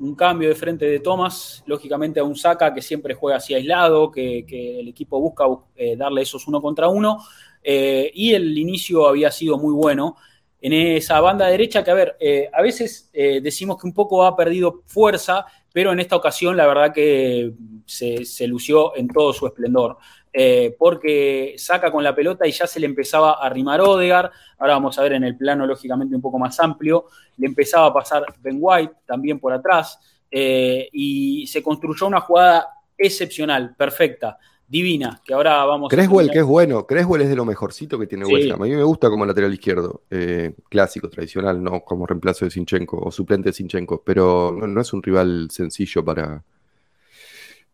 Un 0.00 0.16
cambio 0.16 0.48
de 0.48 0.56
frente 0.56 0.84
de 0.84 0.98
Thomas, 0.98 1.62
lógicamente 1.66 2.18
a 2.18 2.24
un 2.24 2.34
saca 2.34 2.74
que 2.74 2.82
siempre 2.82 3.14
juega 3.14 3.38
así 3.38 3.54
aislado, 3.54 4.10
que, 4.10 4.40
el 4.80 4.88
equipo 4.88 5.20
busca 5.20 5.44
eh, 5.76 5.96
darle 5.96 6.22
esos 6.22 6.46
uno 6.48 6.60
contra 6.60 6.88
uno. 6.88 7.24
Eh, 7.62 8.10
y 8.14 8.34
el 8.34 8.58
inicio 8.58 9.06
había 9.06 9.30
sido 9.30 9.58
muy 9.58 9.72
bueno 9.72 10.16
en 10.60 10.72
esa 10.72 11.20
banda 11.20 11.46
derecha 11.46 11.84
que, 11.84 11.90
a 11.92 11.94
ver, 11.94 12.16
a 12.52 12.62
veces 12.62 13.10
decimos 13.12 13.80
que 13.80 13.86
un 13.86 13.94
poco 13.94 14.24
ha 14.24 14.34
perdido 14.34 14.82
fuerza, 14.86 15.46
pero 15.72 15.92
en 15.92 16.00
esta 16.00 16.16
ocasión 16.16 16.56
la 16.56 16.66
verdad 16.66 16.92
que 16.92 17.52
se, 17.88 18.46
lució 18.46 18.96
en 18.96 19.08
todo 19.08 19.32
su 19.32 19.46
esplendor. 19.46 19.96
porque 20.78 21.54
saca 21.56 21.90
con 21.90 22.04
la 22.04 22.14
pelota 22.14 22.46
y 22.46 22.52
ya 22.52 22.66
se 22.66 22.78
le 22.78 22.86
empezaba 22.86 23.32
a 23.32 23.46
arrimar 23.46 23.80
Odegar, 23.80 24.30
ahora 24.58 24.74
vamos 24.74 24.98
a 24.98 25.02
ver 25.02 25.14
en 25.14 25.24
el 25.24 25.36
plano 25.36 25.66
lógicamente 25.66 26.14
un 26.14 26.22
poco 26.22 26.38
más 26.38 26.60
amplio, 26.60 27.06
le 27.38 27.46
empezaba 27.46 27.86
a 27.86 27.92
pasar 27.92 28.24
Ben 28.40 28.58
White 28.60 28.94
también 29.06 29.40
por 29.40 29.52
atrás, 29.52 29.98
y 30.30 31.46
se 31.48 31.62
construyó 31.62 32.06
una 32.06 32.20
jugada 32.20 32.68
excepcional, 32.96 33.74
perfecta 33.76 34.38
divina, 34.68 35.22
que 35.24 35.32
ahora 35.32 35.64
vamos 35.64 35.88
Creswell, 35.88 36.30
que 36.30 36.40
es 36.40 36.44
bueno, 36.44 36.86
Creswell 36.86 37.22
es 37.22 37.30
de 37.30 37.36
lo 37.36 37.46
mejorcito 37.46 37.98
que 37.98 38.06
tiene 38.06 38.26
West 38.26 38.50
Ham. 38.50 38.60
A 38.60 38.66
mí 38.66 38.76
me 38.76 38.82
gusta 38.82 39.08
como 39.08 39.24
lateral 39.24 39.52
izquierdo, 39.52 40.02
eh, 40.10 40.52
clásico, 40.68 41.08
tradicional, 41.08 41.62
no 41.62 41.80
como 41.80 42.06
reemplazo 42.06 42.44
de 42.44 42.50
Sinchenko 42.50 42.98
o 42.98 43.10
suplente 43.10 43.48
de 43.48 43.54
Sinchenko, 43.54 44.02
pero 44.04 44.52
no, 44.52 44.80
es 44.80 44.92
un 44.92 45.02
rival 45.02 45.48
sencillo 45.50 46.04
para, 46.04 46.44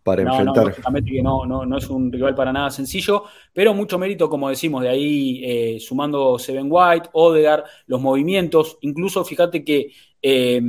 para 0.05 0.23
enfrentar. 0.23 0.77
No, 1.23 1.47
no, 1.47 1.65
no, 1.65 1.79
es 1.79 1.89
un 1.89 2.13
rival 2.13 2.35
para 2.35 2.53
nada 2.53 2.71
sencillo, 2.71 3.25
pero 3.53 3.75
mucho 3.75 3.99
mérito, 3.99 4.29
como 4.29 4.51
decimos, 4.51 4.83
de 4.83 4.91
ahí 4.91 5.41
eh, 5.43 5.81
sumando 5.81 6.39
Seven 6.39 6.69
White, 6.71 7.09
Odegar, 7.13 7.65
los 7.87 8.01
movimientos, 8.01 8.79
incluso 8.83 9.25
fíjate 9.25 9.65
que 9.65 9.91
eh, 10.21 10.61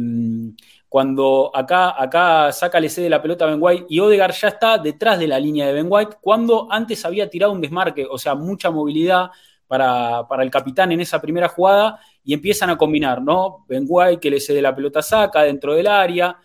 cuando 0.88 1.52
acá, 1.54 2.02
acá 2.02 2.54
saca 2.54 2.80
le 2.80 2.88
cede 2.88 3.10
la 3.10 3.22
pelota 3.22 3.44
a 3.44 3.50
Ben 3.50 3.60
White 3.62 3.88
y 3.90 4.00
Odegar 4.00 4.32
ya 4.32 4.48
está 4.48 4.78
detrás 4.78 5.20
de 5.20 5.28
la 5.28 5.38
línea 5.38 5.68
de 5.68 5.74
Ben 5.74 5.88
White, 5.90 6.16
cuando 6.22 6.68
antes 6.72 7.04
había 7.04 7.30
tirado 7.30 7.52
un 7.52 7.60
desmarque, 7.60 8.08
o 8.10 8.18
sea, 8.18 8.36
mucha 8.36 8.72
movilidad 8.72 9.30
para, 9.68 10.26
el 10.40 10.50
capitán 10.50 10.94
en 10.94 11.02
esa 11.02 11.20
primera 11.20 11.50
jugada 11.50 12.00
y 12.24 12.34
empiezan 12.34 12.70
a 12.70 12.78
combinar, 12.78 13.22
¿no? 13.22 13.66
Ben 13.68 13.86
White 13.86 14.22
que 14.22 14.30
le 14.30 14.40
cede 14.40 14.62
la 14.62 14.74
pelota 14.74 15.02
saca 15.02 15.44
dentro 15.44 15.74
del 15.74 15.88
área, 15.88 16.38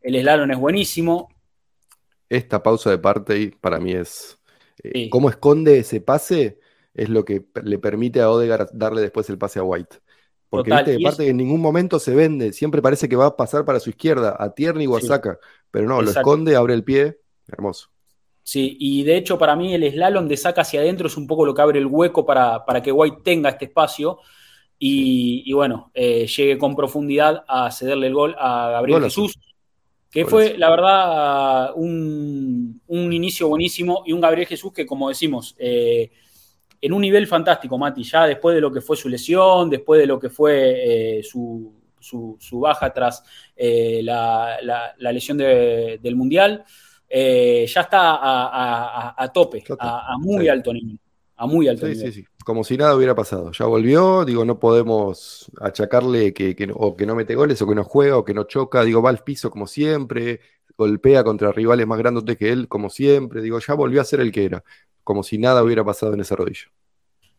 el 0.00 0.20
slalom 0.20 0.50
es 0.50 0.58
buenísimo. 0.58 1.28
Esta 2.28 2.62
pausa 2.62 2.90
de 2.90 2.98
parte 2.98 3.56
para 3.60 3.78
mí 3.78 3.92
es... 3.92 4.38
Eh, 4.82 5.08
¿Cómo 5.10 5.28
esconde 5.28 5.78
ese 5.78 6.00
pase? 6.00 6.60
Es 6.94 7.08
lo 7.08 7.24
que 7.24 7.44
le 7.62 7.78
permite 7.78 8.20
a 8.20 8.30
Odegar 8.30 8.68
darle 8.72 9.00
después 9.00 9.28
el 9.30 9.38
pase 9.38 9.58
a 9.58 9.64
White. 9.64 9.98
Porque 10.48 10.70
viste 10.70 10.96
que 10.96 11.02
parte 11.02 11.28
en 11.28 11.36
ningún 11.36 11.60
momento 11.60 11.98
se 11.98 12.14
vende, 12.14 12.52
siempre 12.52 12.80
parece 12.80 13.08
que 13.08 13.16
va 13.16 13.26
a 13.26 13.36
pasar 13.36 13.64
para 13.64 13.80
su 13.80 13.90
izquierda, 13.90 14.34
a 14.38 14.54
Tierney 14.54 14.86
o 14.86 14.96
a 14.96 15.00
Saca, 15.00 15.38
pero 15.70 15.86
no, 15.86 16.00
lo 16.00 16.10
esconde, 16.10 16.56
abre 16.56 16.72
el 16.72 16.84
pie, 16.84 17.18
hermoso. 17.46 17.90
Sí, 18.42 18.78
y 18.80 19.02
de 19.02 19.18
hecho 19.18 19.36
para 19.36 19.54
mí 19.56 19.74
el 19.74 19.90
slalom 19.92 20.26
de 20.26 20.38
Saca 20.38 20.62
hacia 20.62 20.80
adentro 20.80 21.08
es 21.08 21.18
un 21.18 21.26
poco 21.26 21.44
lo 21.44 21.52
que 21.52 21.60
abre 21.60 21.78
el 21.78 21.86
hueco 21.86 22.24
para, 22.24 22.64
para 22.64 22.80
que 22.82 22.90
White 22.90 23.18
tenga 23.22 23.50
este 23.50 23.66
espacio 23.66 24.20
y, 24.78 25.52
bueno, 25.52 25.90
eh, 25.92 26.26
llegue 26.26 26.56
con 26.56 26.76
profundidad 26.76 27.44
a 27.48 27.70
cederle 27.70 28.06
el 28.06 28.14
gol 28.14 28.36
a 28.38 28.70
Gabriel 28.70 29.02
Jesús, 29.02 29.36
que 30.10 30.24
fue 30.24 30.56
la 30.56 30.70
verdad 30.70 31.72
un, 31.76 32.80
inicio 32.88 33.48
buenísimo 33.48 34.02
y 34.06 34.12
un 34.12 34.20
Gabriel 34.20 34.46
Jesús 34.46 34.72
que 34.72 34.86
como 34.86 35.08
decimos... 35.08 35.54
Eh, 35.58 36.10
en 36.80 36.92
un 36.92 37.02
nivel 37.02 37.26
fantástico, 37.26 37.76
Mati, 37.76 38.02
ya 38.04 38.26
después 38.26 38.54
de 38.54 38.60
lo 38.60 38.70
que 38.70 38.80
fue 38.80 38.96
su 38.96 39.08
lesión, 39.08 39.68
después 39.68 40.00
de 40.00 40.06
lo 40.06 40.18
que 40.18 40.30
fue 40.30 41.18
eh, 41.18 41.22
su, 41.22 41.74
baja 42.52 42.92
tras 42.92 43.22
eh, 43.56 44.00
la, 44.02 44.58
lesión 44.98 45.38
del 45.38 46.16
Mundial, 46.16 46.64
eh, 47.08 47.66
ya 47.68 47.80
está 47.80 48.18
a, 48.20 49.30
tope, 49.32 49.64
a, 49.78 50.16
muy 50.18 50.48
alto 50.48 50.72
nivel. 50.72 50.98
A 51.36 51.46
muy 51.46 51.68
alto 51.68 51.86
nivel. 51.86 52.12
Sí, 52.12 52.22
sí, 52.22 52.28
como 52.48 52.64
si 52.64 52.78
nada 52.78 52.96
hubiera 52.96 53.14
pasado. 53.14 53.52
Ya 53.52 53.66
volvió, 53.66 54.24
digo, 54.24 54.42
no 54.42 54.58
podemos 54.58 55.52
achacarle 55.60 56.32
que, 56.32 56.56
o 56.72 56.96
que 56.96 57.04
no 57.04 57.14
mete 57.14 57.34
goles, 57.34 57.60
o 57.60 57.68
que 57.68 57.74
no 57.74 57.84
juega, 57.84 58.16
o 58.16 58.24
que 58.24 58.32
no 58.32 58.44
choca, 58.44 58.84
digo, 58.84 59.02
va 59.02 59.10
al 59.10 59.18
piso 59.18 59.50
como 59.50 59.66
siempre, 59.66 60.40
golpea 60.74 61.22
contra 61.24 61.52
rivales 61.52 61.86
más 61.86 61.98
grandes 61.98 62.38
que 62.38 62.50
él, 62.50 62.66
como 62.66 62.88
siempre, 62.88 63.42
digo, 63.42 63.58
ya 63.58 63.74
volvió 63.74 64.00
a 64.00 64.04
ser 64.04 64.20
el 64.20 64.32
que 64.32 64.46
era 64.46 64.64
como 65.04 65.22
si 65.22 65.36
nada 65.36 65.62
hubiera 65.62 65.84
pasado 65.84 66.14
en 66.14 66.20
ese 66.20 66.34
rodillo. 66.36 66.68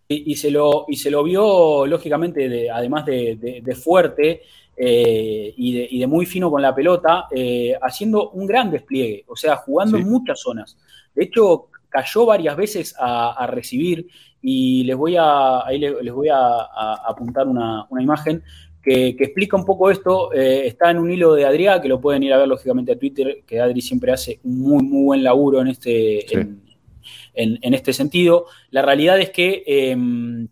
Y, 0.08 0.36
se, 0.36 0.52
lo, 0.52 0.86
y 0.88 0.96
se 0.98 1.10
lo 1.10 1.24
vio, 1.24 1.88
lógicamente, 1.88 2.70
además 2.70 3.08
de, 3.08 3.80
fuerte 3.82 4.44
eh, 4.78 5.54
y, 5.58 5.98
de, 5.98 6.06
muy 6.06 6.28
fino 6.28 6.52
con 6.52 6.62
la 6.62 6.76
pelota, 6.76 7.26
eh, 7.32 7.76
haciendo 7.82 8.30
un 8.30 8.46
gran 8.46 8.70
despliegue, 8.70 9.24
o 9.26 9.36
sea, 9.36 9.56
jugando 9.56 9.98
en 9.98 10.08
muchas 10.08 10.40
zonas. 10.40 10.78
De 11.16 11.24
hecho, 11.24 11.69
cayó 11.90 12.26
varias 12.26 12.56
veces 12.56 12.96
a, 12.98 13.46
recibir 13.48 14.08
y 14.42 14.84
les 14.84 14.96
voy 14.96 15.16
a, 15.18 15.66
ahí 15.66 15.80
les, 15.80 16.14
voy 16.14 16.30
a, 16.30 16.62
apuntar 17.08 17.48
una, 17.48 17.88
imagen 18.00 18.44
que, 18.82 19.10
explica 19.10 19.58
un 19.58 19.66
poco 19.66 19.92
esto. 19.92 20.34
Eh, 20.34 20.68
está 20.68 20.92
en 20.92 21.00
un 21.00 21.12
hilo 21.12 21.34
de 21.34 21.46
Adrián, 21.46 21.82
que 21.82 21.90
lo 21.90 22.00
pueden 22.00 22.24
ir 22.24 22.34
a 22.34 22.38
ver 22.38 22.48
lógicamente 22.48 22.94
a 22.94 23.00
Twitter, 23.00 23.44
que 23.46 23.60
Adri 23.60 23.82
siempre 23.82 24.12
hace 24.12 24.40
un 24.44 24.60
muy, 24.60 24.84
muy 24.84 25.04
buen 25.04 25.24
laburo 25.24 25.62
en 25.62 25.68
este, 25.68 26.26
en, 27.34 27.74
este 27.74 27.94
sentido. 27.94 28.46
La 28.72 28.82
realidad 28.82 29.20
es 29.20 29.32
que 29.32 29.64
em, 29.66 30.48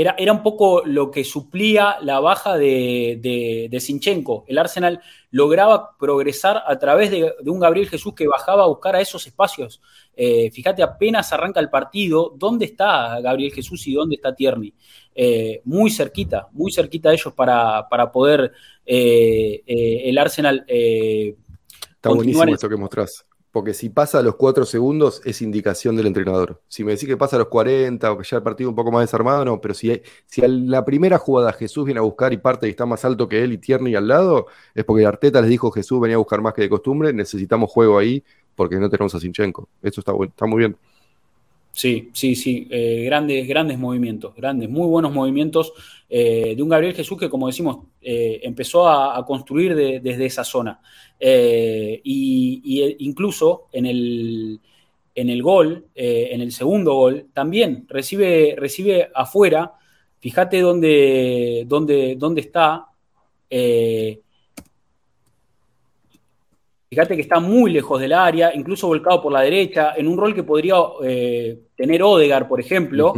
era, 0.00 0.14
era, 0.16 0.32
un 0.32 0.44
poco 0.44 0.82
lo 0.84 1.10
que 1.10 1.24
suplía 1.24 1.96
la 2.02 2.20
baja 2.20 2.56
de, 2.56 3.18
de, 3.68 3.80
Sinchenko. 3.80 4.44
El 4.46 4.58
Arsenal 4.58 5.00
lograba 5.32 5.96
progresar 5.98 6.62
a 6.64 6.78
través 6.78 7.10
de, 7.10 7.34
un 7.46 7.58
Gabriel 7.58 7.88
Jesús 7.88 8.14
que 8.14 8.28
bajaba 8.28 8.62
a 8.62 8.68
buscar 8.68 8.94
a 8.94 9.00
esos 9.00 9.26
espacios. 9.26 9.80
Eh, 10.14 10.52
fíjate, 10.52 10.84
apenas 10.84 11.32
arranca 11.32 11.58
el 11.58 11.68
partido, 11.68 12.32
¿dónde 12.36 12.66
está 12.66 13.20
Gabriel 13.20 13.52
Jesús 13.52 13.88
y 13.88 13.94
dónde 13.94 14.14
está 14.14 14.32
Tierney? 14.36 14.72
Eh, 15.16 15.62
muy 15.64 15.90
cerquita, 15.90 16.46
muy 16.52 16.70
cerquita 16.70 17.08
de 17.08 17.16
ellos 17.16 17.34
para, 17.34 17.88
poder 18.12 18.52
eh, 18.86 19.64
el 19.66 20.16
Arsenal. 20.16 20.64
Está 20.68 22.10
buenísimo 22.10 22.54
esto 22.54 22.68
que 22.68 22.76
mostrás. 22.76 23.26
Porque 23.58 23.74
si 23.74 23.88
pasa 23.88 24.20
a 24.20 24.22
los 24.22 24.36
4 24.36 24.64
segundos 24.66 25.20
es 25.24 25.42
indicación 25.42 25.96
del 25.96 26.06
entrenador. 26.06 26.62
Si 26.68 26.84
me 26.84 26.92
decís 26.92 27.08
que 27.08 27.16
pasa 27.16 27.34
a 27.34 27.40
los 27.40 27.48
40 27.48 28.12
o 28.12 28.16
que 28.18 28.22
ya 28.22 28.36
el 28.36 28.44
partido 28.44 28.70
un 28.70 28.76
poco 28.76 28.92
más 28.92 29.02
desarmado, 29.02 29.44
no. 29.44 29.60
Pero 29.60 29.74
si, 29.74 30.00
si 30.26 30.44
a 30.44 30.46
la 30.46 30.84
primera 30.84 31.18
jugada 31.18 31.52
Jesús 31.52 31.84
viene 31.84 31.98
a 31.98 32.04
buscar 32.04 32.32
y 32.32 32.36
parte 32.36 32.68
y 32.68 32.70
está 32.70 32.86
más 32.86 33.04
alto 33.04 33.28
que 33.28 33.42
él 33.42 33.52
y 33.52 33.58
Tierney 33.58 33.96
al 33.96 34.06
lado, 34.06 34.46
es 34.76 34.84
porque 34.84 35.04
Arteta 35.04 35.40
les 35.40 35.50
dijo 35.50 35.72
Jesús 35.72 36.00
venía 36.00 36.14
a 36.14 36.18
buscar 36.18 36.40
más 36.40 36.54
que 36.54 36.62
de 36.62 36.68
costumbre, 36.68 37.12
necesitamos 37.12 37.68
juego 37.68 37.98
ahí 37.98 38.22
porque 38.54 38.76
no 38.76 38.88
tenemos 38.88 39.12
a 39.16 39.18
Sinchenko. 39.18 39.68
Eso 39.82 40.02
está, 40.02 40.12
está 40.24 40.46
muy 40.46 40.58
bien. 40.60 40.76
Sí, 41.78 42.10
sí, 42.12 42.34
sí, 42.34 42.66
eh, 42.72 43.04
grandes, 43.04 43.46
grandes 43.46 43.78
movimientos, 43.78 44.34
grandes, 44.34 44.68
muy 44.68 44.88
buenos 44.88 45.12
movimientos 45.12 45.72
eh, 46.08 46.54
de 46.56 46.60
un 46.60 46.68
Gabriel 46.68 46.92
Jesús 46.92 47.16
que, 47.16 47.30
como 47.30 47.46
decimos, 47.46 47.86
eh, 48.00 48.40
empezó 48.42 48.88
a, 48.88 49.24
construir 49.24 49.76
desde 49.76 50.26
esa 50.26 50.42
zona. 50.42 50.80
y, 51.20 52.96
incluso 52.98 53.68
en 53.70 53.86
el, 53.86 54.60
en 55.14 55.30
el 55.30 55.40
gol, 55.40 55.86
en 55.94 56.40
el 56.40 56.50
segundo 56.50 56.94
gol, 56.94 57.28
también 57.32 57.86
recibe, 57.88 58.56
recibe 58.58 59.10
afuera, 59.14 59.74
fíjate 60.18 60.60
dónde, 60.60 61.64
dónde, 61.68 62.16
dónde 62.18 62.40
está. 62.40 62.88
Fíjate 66.90 67.16
que 67.16 67.22
está 67.22 67.38
muy 67.38 67.70
lejos 67.70 68.00
del 68.00 68.14
área, 68.14 68.54
incluso 68.54 68.86
volcado 68.86 69.20
por 69.20 69.30
la 69.30 69.42
derecha, 69.42 69.92
en 69.94 70.08
un 70.08 70.16
rol 70.16 70.34
que 70.34 70.42
podría 70.42 70.76
eh, 71.04 71.60
tener 71.76 72.02
Odegar, 72.02 72.48
por 72.48 72.60
ejemplo, 72.60 73.12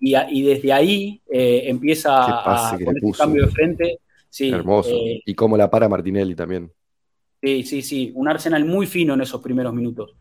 y, 0.00 0.42
desde 0.42 0.72
ahí 0.72 1.22
eh, 1.30 1.62
empieza 1.66 2.72
a 2.72 2.76
con 2.76 2.96
este 2.96 3.18
cambio 3.18 3.46
de 3.46 3.52
frente. 3.52 3.98
Sí, 4.28 4.50
Hermoso. 4.50 4.90
Eh, 4.90 5.22
y 5.24 5.34
cómo 5.34 5.56
la 5.56 5.70
para 5.70 5.88
Martinelli 5.88 6.34
también. 6.34 6.72
Sí, 7.40 7.62
sí, 7.62 7.82
sí. 7.82 8.12
Un 8.16 8.28
Arsenal 8.28 8.64
muy 8.64 8.86
fino 8.86 9.14
en 9.14 9.20
esos 9.20 9.40
primeros 9.40 9.72
minutos. 9.72 10.16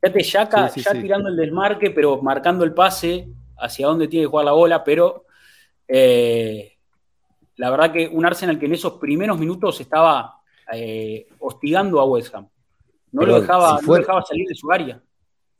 Fíjate, 0.00 0.22
ya, 0.22 0.48
ya 0.76 0.92
tirando 0.92 1.30
el 1.30 1.36
desmarque, 1.36 1.90
pero 1.90 2.22
marcando 2.22 2.62
el 2.62 2.74
pase 2.74 3.26
hacia 3.58 3.88
dónde 3.88 4.06
tiene 4.06 4.26
que 4.26 4.30
jugar 4.30 4.44
la 4.44 4.52
bola, 4.52 4.84
pero 4.84 5.24
la 5.88 7.70
verdad 7.70 7.92
que 7.92 8.06
un 8.06 8.24
Arsenal 8.24 8.58
que 8.58 8.66
en 8.66 8.74
esos 8.74 8.94
primeros 8.94 9.36
minutos 9.36 9.80
estaba 9.80 10.43
eh, 10.72 11.26
hostigando 11.38 12.00
a 12.00 12.04
West 12.04 12.34
Ham. 12.34 12.48
No, 13.12 13.24
lo 13.24 13.40
dejaba, 13.40 13.80
dejaba 13.80 14.22
salir 14.22 14.46
de 14.48 14.54
su 14.54 14.70
área. 14.72 15.00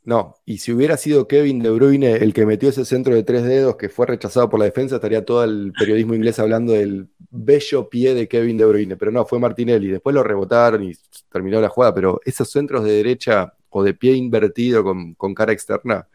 No, 0.03 0.35
y 0.45 0.59
si 0.59 0.71
hubiera 0.71 0.97
sido 0.97 1.27
Kevin 1.27 1.59
De 1.63 1.71
Bruyne 1.71 2.13
el 2.17 2.31
que 2.31 2.45
metió 2.45 2.69
ese 2.69 2.85
centro 2.85 3.15
de 3.15 3.23
tres 3.23 3.43
dedos 3.43 3.75
que 3.75 3.89
fue 3.89 4.05
rechazado 4.05 4.49
por 4.49 4.59
la 4.59 4.65
defensa, 4.65 4.95
estaría 4.95 5.25
todo 5.25 5.43
el 5.43 5.73
periodismo 5.77 6.13
inglés 6.13 6.37
hablando 6.37 6.73
del 6.73 7.09
bello 7.31 7.89
pie 7.89 8.13
de 8.13 8.27
Kevin 8.27 8.57
De 8.57 8.65
Bruyne. 8.65 8.97
Pero 8.97 9.11
no, 9.11 9.25
fue 9.25 9.39
Martinelli. 9.39 9.87
Después 9.87 10.13
lo 10.13 10.21
rebotaron 10.21 10.83
y 10.83 10.93
terminó 11.31 11.59
la 11.59 11.69
jugada. 11.69 11.95
Pero 11.95 12.21
esos 12.23 12.51
centros 12.51 12.83
de 12.83 12.91
derecha 12.91 13.55
o 13.69 13.83
de 13.83 13.95
pie 13.95 14.13
invertido 14.13 14.83
con, 14.83 15.15
con 15.15 15.33
cara 15.33 15.53
externa, 15.53 16.07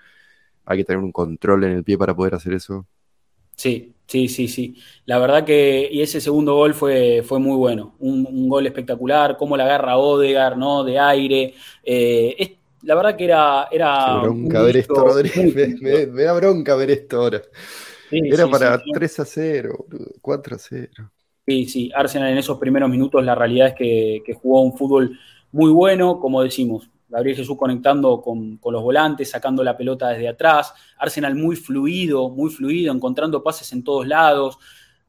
hay 0.64 0.78
que 0.78 0.84
tener 0.84 1.02
un 1.02 1.10
control 1.10 1.64
en 1.64 1.72
el 1.72 1.84
pie 1.84 1.98
para 1.98 2.14
poder 2.14 2.36
hacer 2.36 2.52
eso. 2.52 2.86
Sí, 3.60 3.92
sí, 4.06 4.28
sí, 4.28 4.48
sí. 4.48 4.74
La 5.04 5.18
verdad 5.18 5.44
que, 5.44 5.86
y 5.92 6.00
ese 6.00 6.18
segundo 6.22 6.54
gol 6.54 6.72
fue, 6.72 7.22
fue 7.22 7.38
muy 7.38 7.56
bueno. 7.58 7.94
Un, 7.98 8.48
gol 8.48 8.66
espectacular, 8.66 9.36
cómo 9.36 9.54
la 9.54 9.64
agarra 9.64 9.98
Odegar, 9.98 10.56
¿no? 10.56 10.82
De 10.82 10.98
aire. 10.98 11.52
Eh, 11.84 12.56
la 12.84 12.94
verdad 12.94 13.16
que 13.16 13.26
era. 13.26 13.68
era 13.70 14.22
bronca 14.22 14.62
ver 14.62 14.78
esto, 14.78 14.94
Rodríguez. 14.94 15.78
Me, 15.82 16.06
da 16.06 16.32
bronca 16.32 16.74
ver 16.74 16.90
esto 16.90 17.18
ahora. 17.18 17.42
era 18.10 18.46
para 18.48 18.82
3 18.94 19.20
a 19.20 19.24
0, 19.26 19.86
4 20.22 20.56
a 20.56 20.58
0. 20.58 21.12
Sí, 21.46 21.66
sí. 21.66 21.90
Arsenal 21.94 22.32
en 22.32 22.38
esos 22.38 22.58
primeros 22.58 22.88
minutos, 22.88 23.22
la 23.22 23.34
realidad 23.34 23.68
es 23.68 23.74
que, 23.74 24.22
que 24.24 24.32
jugó 24.32 24.62
un 24.62 24.74
fútbol 24.74 25.18
muy 25.52 25.70
bueno, 25.70 26.18
como 26.18 26.42
decimos, 26.42 26.88
Gabriel 27.10 27.36
Jesús 27.36 27.56
conectando 27.56 28.20
con, 28.22 28.60
los 28.62 28.82
volantes, 28.82 29.30
sacando 29.30 29.64
la 29.64 29.76
pelota 29.76 30.08
desde 30.08 30.28
atrás, 30.28 30.72
Arsenal 30.96 31.34
muy 31.34 31.56
fluido, 31.56 32.30
muy 32.30 32.50
fluido, 32.50 32.92
encontrando 32.92 33.42
pases 33.42 33.72
en 33.72 33.82
todos 33.82 34.06
lados, 34.06 34.58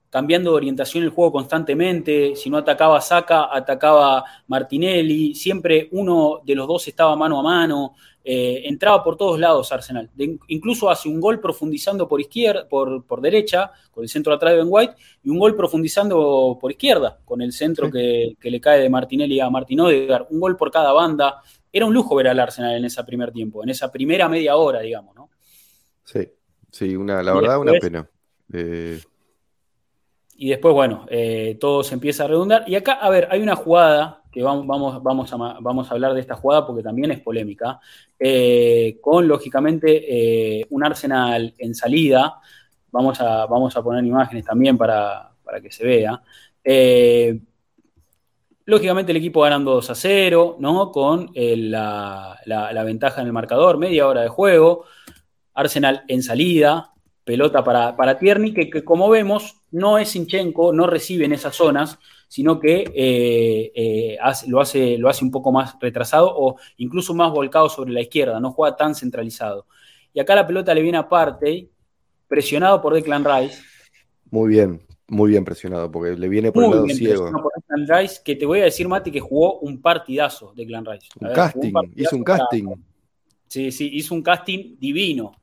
cambiando 0.09 0.51
de 0.51 0.57
orientación 0.57 1.03
el 1.03 1.11
juego 1.11 1.31
constantemente, 1.31 2.35
si 2.35 2.49
no 2.49 2.57
atacaba 2.57 2.99
Saca, 2.99 3.55
atacaba 3.55 4.25
Martinelli, 4.47 5.35
siempre 5.35 5.87
uno 5.91 6.41
de 6.43 6.55
los 6.55 6.67
dos 6.67 6.87
estaba 6.87 7.15
mano 7.15 7.39
a 7.39 7.43
mano, 7.43 7.93
eh, 8.23 8.63
entraba 8.65 9.03
por 9.03 9.15
todos 9.15 9.39
lados 9.39 9.71
Arsenal, 9.71 10.09
incluso 10.47 10.89
hace 10.89 11.07
un 11.07 11.19
gol 11.19 11.39
profundizando 11.39 12.07
por 12.07 12.19
izquierda, 12.19 12.67
por, 12.67 13.05
por, 13.05 13.21
derecha, 13.21 13.71
con 13.91 14.03
el 14.03 14.09
centro 14.09 14.33
atrás 14.33 14.53
de 14.53 14.57
Ben 14.57 14.67
White, 14.69 14.95
y 15.23 15.29
un 15.29 15.39
gol 15.39 15.55
profundizando 15.55 16.57
por 16.59 16.71
izquierda, 16.71 17.19
con 17.23 17.41
el 17.41 17.53
centro 17.53 17.89
que, 17.89 18.35
le 18.41 18.61
cae 18.61 18.81
de 18.81 18.89
Martinelli 18.89 19.39
a 19.39 19.49
Martin 19.49 19.81
Odegaard, 19.81 20.27
un 20.29 20.39
gol 20.39 20.57
por 20.57 20.71
cada 20.71 20.91
banda, 20.91 21.41
era 21.71 21.85
un 21.85 21.93
lujo 21.93 22.15
ver 22.15 22.27
al 22.27 22.39
Arsenal 22.39 22.75
en 22.75 22.85
ese 22.85 23.03
primer 23.03 23.31
tiempo, 23.31 23.63
en 23.63 23.69
esa 23.69 23.91
primera 23.91 24.27
media 24.27 24.55
hora, 24.55 24.81
digamos, 24.81 25.15
¿no? 25.15 25.29
Sí, 26.03 26.27
sí, 26.69 26.95
una, 26.95 27.23
la 27.23 27.33
verdad, 27.33 27.59
una 27.59 27.73
pena. 27.73 28.09
Eh, 28.51 28.99
y 30.35 30.49
después, 30.49 30.73
bueno, 30.73 31.05
eh, 31.09 31.57
todo 31.59 31.83
se 31.83 31.93
empieza 31.93 32.25
a 32.25 32.27
redundar. 32.27 32.63
Y 32.67 32.75
acá, 32.75 32.93
a 32.93 33.09
ver, 33.09 33.27
hay 33.31 33.41
una 33.41 33.55
jugada 33.55 34.23
que 34.31 34.41
vamos, 34.41 34.65
vamos, 34.65 35.03
vamos, 35.03 35.33
a, 35.33 35.37
vamos 35.61 35.89
a 35.89 35.93
hablar 35.93 36.13
de 36.13 36.21
esta 36.21 36.35
jugada 36.35 36.65
porque 36.65 36.83
también 36.83 37.11
es 37.11 37.19
polémica, 37.19 37.79
eh, 38.17 38.97
con 39.01 39.27
lógicamente 39.27 40.65
un 40.69 40.83
Arsenal 40.83 41.53
en 41.57 41.75
salida. 41.75 42.39
Vamos 42.91 43.21
a, 43.21 43.45
vamos 43.45 43.75
a 43.77 43.83
poner 43.83 44.03
imágenes 44.03 44.43
también 44.43 44.77
para, 44.77 45.31
para 45.43 45.61
que 45.61 45.71
se 45.71 45.85
vea. 45.85 46.21
Lógicamente 48.71 49.11
el 49.11 49.17
equipo 49.17 49.41
ganando 49.41 49.71
2 49.71 49.89
a 49.89 49.95
0, 49.95 50.55
¿no? 50.57 50.93
Con 50.93 51.29
la, 51.35 52.39
ventaja 52.85 53.19
en 53.19 53.27
el 53.27 53.33
marcador, 53.33 53.77
media 53.77 54.07
hora 54.07 54.21
de 54.21 54.29
juego. 54.29 54.85
Arsenal 55.53 56.05
en 56.07 56.23
salida, 56.23 56.93
pelota 57.25 57.65
para, 57.65 57.97
para 57.97 58.17
Tierney, 58.17 58.53
que, 58.53 58.85
como 58.85 59.09
vemos 59.09 59.57
no 59.71 59.97
es 59.97 60.11
Sinchenko, 60.11 60.71
no 60.71 60.87
recibe 60.87 61.25
en 61.25 61.33
esas 61.33 61.53
zonas, 61.53 61.99
sino 62.29 62.61
que 62.61 62.85
eh, 62.95 63.73
eh, 63.75 64.17
lo, 64.47 64.61
hace, 64.61 64.97
lo 64.97 65.09
hace 65.09 65.25
un 65.25 65.31
poco 65.31 65.51
más 65.51 65.75
retrasado 65.81 66.31
o 66.33 66.55
incluso 66.77 67.13
más 67.13 67.29
volcado 67.29 67.67
sobre 67.67 67.91
la 67.91 67.99
izquierda, 67.99 68.39
no 68.39 68.53
juega 68.53 68.77
tan 68.77 68.95
centralizado. 68.95 69.65
Y 70.13 70.21
acá 70.21 70.33
la 70.33 70.47
pelota 70.47 70.73
le 70.73 70.81
viene 70.81 70.97
a 70.97 71.09
parte, 71.09 71.67
presionado 72.29 72.81
por 72.81 72.93
Declan 72.93 73.25
Rice. 73.25 73.61
Muy 74.29 74.47
bien, 74.47 74.81
muy 75.11 75.31
bien 75.31 75.43
presionado, 75.43 75.91
porque 75.91 76.17
le 76.17 76.29
viene 76.29 76.51
por 76.51 76.63
el 76.63 76.71
lado 76.71 76.87
ciego. 76.87 77.29
Por 77.31 77.51
Rice, 77.87 78.21
que 78.23 78.35
te 78.35 78.45
voy 78.45 78.61
a 78.61 78.63
decir, 78.63 78.87
Mati, 78.87 79.11
que 79.11 79.19
jugó 79.19 79.59
un 79.59 79.81
partidazo 79.81 80.53
de 80.55 80.65
Clan 80.65 80.85
Rice. 80.85 81.07
Un 81.19 81.33
casting, 81.33 81.73
hizo 81.95 82.15
un 82.15 82.23
casting. 82.23 82.65
Sí, 83.47 83.71
sí, 83.71 83.89
hizo 83.93 84.15
un 84.15 84.23
casting 84.23 84.77
divino. 84.79 85.33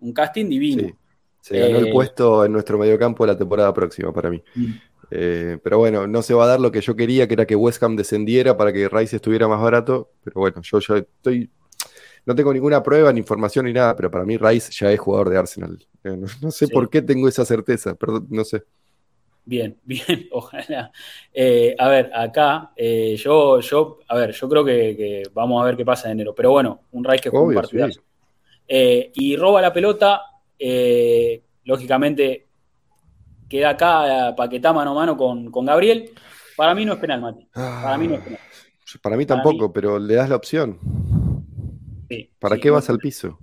Un 0.00 0.12
casting 0.14 0.48
divino. 0.48 0.96
Se 1.42 1.58
ganó 1.58 1.78
el 1.78 1.88
eh, 1.88 1.92
puesto 1.92 2.46
en 2.46 2.52
nuestro 2.52 2.78
mediocampo 2.78 3.26
la 3.26 3.36
temporada 3.36 3.74
próxima 3.74 4.10
para 4.10 4.30
mí. 4.30 4.42
Mm. 4.54 4.72
Eh, 5.10 5.58
pero 5.62 5.78
bueno, 5.78 6.06
no 6.06 6.22
se 6.22 6.32
va 6.32 6.44
a 6.44 6.48
dar 6.48 6.60
lo 6.60 6.72
que 6.72 6.80
yo 6.80 6.96
quería, 6.96 7.28
que 7.28 7.34
era 7.34 7.46
que 7.46 7.56
West 7.56 7.82
Ham 7.82 7.96
descendiera 7.96 8.56
para 8.56 8.72
que 8.72 8.88
Rice 8.88 9.16
estuviera 9.16 9.48
más 9.48 9.60
barato. 9.60 10.12
Pero 10.24 10.40
bueno, 10.40 10.62
yo 10.62 10.78
ya 10.80 10.96
estoy. 10.96 11.50
No 12.24 12.34
tengo 12.34 12.54
ninguna 12.54 12.82
prueba, 12.82 13.12
ni 13.12 13.18
información, 13.18 13.66
ni 13.66 13.74
nada, 13.74 13.94
pero 13.96 14.10
para 14.10 14.24
mí 14.24 14.38
Rice 14.38 14.72
ya 14.72 14.90
es 14.90 14.98
jugador 14.98 15.28
de 15.28 15.36
Arsenal. 15.36 15.86
Eh, 16.04 16.16
no, 16.40 16.50
sé 16.50 16.68
por 16.68 16.88
qué 16.88 17.02
tengo 17.02 17.28
esa 17.28 17.44
certeza, 17.44 17.94
perdón, 17.94 18.26
no 18.30 18.44
sé. 18.44 18.62
Bien, 19.50 19.76
bien, 19.84 20.28
ojalá. 20.30 20.92
Eh, 21.34 21.74
a 21.76 21.88
ver, 21.88 22.12
acá, 22.14 22.70
eh, 22.76 23.16
yo, 23.16 23.58
yo, 23.58 23.98
a 24.06 24.14
ver, 24.14 24.30
yo 24.30 24.48
creo 24.48 24.64
que, 24.64 25.24
vamos 25.34 25.60
a 25.60 25.64
ver 25.64 25.76
qué 25.76 25.84
pasa 25.84 26.06
en 26.06 26.12
enero. 26.12 26.32
Pero 26.36 26.52
bueno, 26.52 26.82
un 26.92 27.02
Rice 27.02 27.24
que 27.24 27.30
juega 27.30 27.46
un 27.46 27.54
partidazo. 27.54 28.00
Eh, 28.68 29.10
y 29.12 29.34
roba 29.34 29.60
la 29.60 29.72
pelota, 29.72 30.22
lógicamente 31.64 32.46
queda 33.48 33.70
acá 33.70 34.36
Paquetá 34.36 34.72
mano 34.72 34.92
a 34.92 34.94
mano 34.94 35.16
con, 35.16 35.66
Gabriel. 35.66 36.12
Para 36.56 36.72
mí 36.72 36.84
no 36.84 36.92
es 36.92 37.00
penal, 37.00 37.20
Mati. 37.20 37.48
Para 37.52 37.98
mí 37.98 38.06
no 38.06 38.14
es 38.14 38.20
penal. 38.20 38.38
Ah, 38.40 38.98
para 39.02 39.16
mí 39.16 39.26
tampoco, 39.26 39.72
pero 39.72 39.98
le 39.98 40.14
das 40.14 40.28
la 40.28 40.36
opción. 40.36 40.78
¿Para 42.38 42.56
qué 42.56 42.70
vas 42.70 42.88
al 42.88 42.98
piso? 42.98 43.40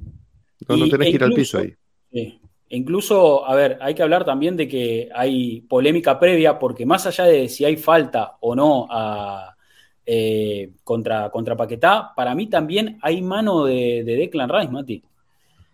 No, 0.69 0.77
no 0.77 0.87
tenés 0.87 1.09
que 1.09 1.15
ir 1.15 1.23
al 1.25 1.33
piso 1.33 1.57
ahí. 1.57 1.73
Sí. 2.13 2.39
Incluso, 2.69 3.47
a 3.47 3.55
ver, 3.55 3.77
hay 3.81 3.93
que 3.93 4.03
hablar 4.03 4.25
también 4.25 4.57
de 4.57 4.67
que 4.67 5.09
hay 5.13 5.61
polémica 5.61 6.19
previa, 6.19 6.59
porque 6.59 6.85
más 6.85 7.05
allá 7.07 7.23
de 7.23 7.47
si 7.47 7.63
hay 7.63 7.77
falta 7.77 8.35
o 8.41 8.55
no 8.55 8.87
eh, 10.05 10.71
contra, 10.83 11.29
contra 11.29 11.55
Paquetá, 11.55 12.11
para 12.13 12.35
mí 12.35 12.47
también 12.47 12.99
hay 13.01 13.21
mano 13.21 13.63
de, 13.63 14.03
Declan 14.03 14.49
Rice, 14.49 14.71
Mati. 14.71 15.03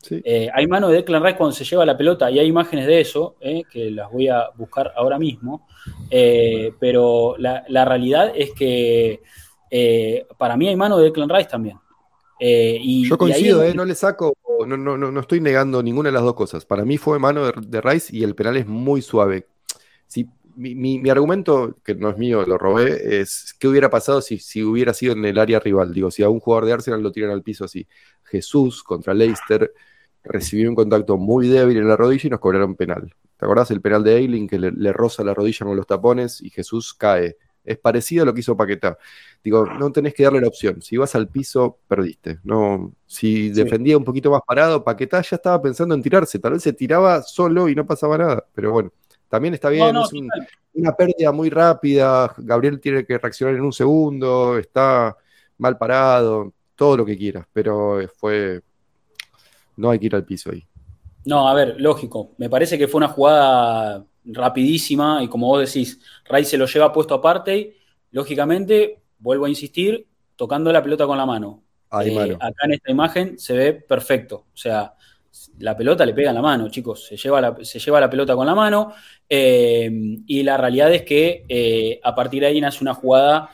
Eh, 0.09 0.49
hay 0.53 0.67
mano 0.67 0.89
de 0.89 0.97
Declan 0.97 1.23
Rice 1.23 1.37
cuando 1.37 1.55
se 1.55 1.63
lleva 1.63 1.85
la 1.85 1.97
pelota 1.97 2.29
y 2.29 2.37
hay 2.37 2.47
imágenes 2.47 2.85
de 2.85 3.01
eso, 3.01 3.37
eh, 3.39 3.63
que 3.71 3.89
las 3.89 4.11
voy 4.11 4.27
a 4.27 4.49
buscar 4.55 4.93
ahora 4.95 5.17
mismo. 5.17 5.67
pero 6.79 7.35
la, 7.39 7.63
la, 7.69 7.85
realidad 7.85 8.33
es 8.35 8.51
que 8.51 9.21
para 10.37 10.57
mí 10.57 10.67
hay 10.67 10.75
mano 10.75 10.97
de 10.99 11.05
Declan 11.05 11.29
Rice 11.29 11.49
también. 11.49 11.79
y, 12.39 13.09
Yo 13.09 13.17
coincido, 13.17 13.73
no 13.73 13.85
le 13.85 13.95
saco 13.95 14.35
no, 14.65 14.77
no, 14.77 14.97
no, 14.97 15.19
estoy 15.19 15.41
negando 15.41 15.81
ninguna 15.83 16.09
de 16.09 16.13
las 16.13 16.23
dos 16.23 16.35
cosas. 16.35 16.65
Para 16.65 16.85
mí 16.85 16.97
fue 16.97 17.19
mano 17.19 17.51
de, 17.51 17.81
Rice 17.81 18.15
y 18.15 18.23
el 18.23 18.35
penal 18.35 18.57
es 18.57 18.67
muy 18.67 19.01
suave. 19.01 19.47
Si, 20.07 20.27
mi, 20.55 21.09
argumento, 21.09 21.77
que 21.83 21.95
no 21.95 22.09
es 22.09 22.17
mío, 22.17 22.45
lo 22.45 22.57
robé, 22.57 23.21
es 23.21 23.55
qué 23.59 23.67
hubiera 23.67 23.89
pasado 23.89 24.21
si, 24.21 24.37
si 24.39 24.63
hubiera 24.63 24.93
sido 24.93 25.13
en 25.13 25.25
el 25.25 25.39
área 25.39 25.59
rival. 25.59 25.93
Digo, 25.93 26.11
si 26.11 26.23
a 26.23 26.29
un 26.29 26.39
jugador 26.39 26.65
de 26.65 26.73
Arsenal 26.73 27.01
lo 27.01 27.11
tiran 27.11 27.31
al 27.31 27.43
piso 27.43 27.65
así. 27.65 27.87
Jesús 28.23 28.83
contra 28.83 29.13
Leicester 29.13 29.73
recibió 30.23 30.69
un 30.69 30.75
contacto 30.75 31.17
muy 31.17 31.47
débil 31.47 31.77
en 31.77 31.87
la 31.87 31.97
rodilla 31.97 32.27
y 32.27 32.29
nos 32.29 32.39
cobraron 32.39 32.75
penal. 32.75 33.13
¿Te 33.37 33.45
acordás 33.45 33.71
el 33.71 33.81
penal 33.81 34.03
de 34.03 34.17
Eiling 34.17 34.47
que 34.47 34.59
le, 34.59 34.71
le 34.71 34.93
roza 34.93 35.23
la 35.23 35.33
rodilla 35.33 35.65
con 35.65 35.75
los 35.75 35.87
tapones 35.87 36.41
y 36.41 36.49
Jesús 36.49 36.93
cae? 36.93 37.37
Es 37.63 37.77
parecido 37.77 38.23
a 38.23 38.25
lo 38.25 38.33
que 38.33 38.41
hizo 38.41 38.57
Paquetá. 38.57 38.97
Digo, 39.43 39.65
no 39.65 39.91
tenés 39.91 40.13
que 40.13 40.23
darle 40.23 40.41
la 40.41 40.47
opción. 40.47 40.81
Si 40.81 40.97
vas 40.97 41.15
al 41.15 41.27
piso, 41.27 41.79
perdiste. 41.87 42.39
No, 42.43 42.93
si 43.05 43.49
defendía 43.49 43.97
un 43.97 44.03
poquito 44.03 44.31
más 44.31 44.41
parado, 44.45 44.83
Paquetá 44.83 45.21
ya 45.21 45.37
estaba 45.37 45.61
pensando 45.61 45.95
en 45.95 46.01
tirarse. 46.01 46.39
Tal 46.39 46.53
vez 46.53 46.63
se 46.63 46.73
tiraba 46.73 47.21
solo 47.21 47.69
y 47.69 47.75
no 47.75 47.85
pasaba 47.85 48.17
nada. 48.17 48.45
Pero 48.53 48.71
bueno, 48.71 48.91
también 49.29 49.53
está 49.53 49.69
bien. 49.69 49.95
es 49.95 50.11
una 50.73 50.91
pérdida 50.93 51.31
muy 51.31 51.49
rápida. 51.49 52.33
Gabriel 52.37 52.79
tiene 52.79 53.05
que 53.05 53.17
reaccionar 53.17 53.55
en 53.55 53.61
un 53.61 53.73
segundo. 53.73 54.57
Está 54.57 55.15
mal 55.57 55.77
parado. 55.77 56.53
Todo 56.75 56.97
lo 56.97 57.05
que 57.05 57.17
quieras. 57.17 57.45
Pero 57.53 57.99
fue. 58.17 58.61
No 59.75 59.89
hay 59.89 59.99
que 59.99 60.05
ir 60.07 60.15
al 60.15 60.25
piso 60.25 60.51
ahí. 60.51 60.65
No, 61.25 61.47
a 61.47 61.53
ver, 61.53 61.75
lógico. 61.79 62.31
Me 62.37 62.49
parece 62.49 62.77
que 62.77 62.87
fue 62.87 62.99
una 62.99 63.07
jugada 63.07 64.05
rapidísima 64.25 65.21
y 65.23 65.27
como 65.27 65.47
vos 65.47 65.73
decís, 65.73 65.99
Ray 66.25 66.45
se 66.45 66.57
lo 66.57 66.65
lleva 66.65 66.93
puesto 66.93 67.13
aparte, 67.13 67.77
lógicamente, 68.11 68.99
vuelvo 69.19 69.45
a 69.45 69.49
insistir, 69.49 70.07
tocando 70.35 70.71
la 70.71 70.83
pelota 70.83 71.05
con 71.05 71.17
la 71.17 71.25
mano. 71.25 71.63
Eh, 72.01 72.35
acá 72.39 72.65
en 72.65 72.73
esta 72.73 72.91
imagen 72.91 73.37
se 73.37 73.53
ve 73.53 73.73
perfecto, 73.73 74.47
o 74.51 74.57
sea, 74.57 74.95
la 75.59 75.77
pelota 75.77 76.05
le 76.05 76.13
pega 76.13 76.29
en 76.29 76.35
la 76.35 76.41
mano, 76.41 76.69
chicos, 76.69 77.05
se 77.05 77.17
lleva 77.17 77.39
la, 77.39 77.55
se 77.61 77.77
lleva 77.77 77.99
la 77.99 78.09
pelota 78.09 78.35
con 78.35 78.47
la 78.47 78.55
mano 78.55 78.93
eh, 79.29 79.91
y 80.25 80.41
la 80.41 80.57
realidad 80.57 80.91
es 80.91 81.03
que 81.03 81.45
eh, 81.47 81.99
a 82.03 82.15
partir 82.15 82.41
de 82.41 82.47
ahí 82.47 82.59
nace 82.59 82.83
una 82.83 82.93
jugada 82.93 83.49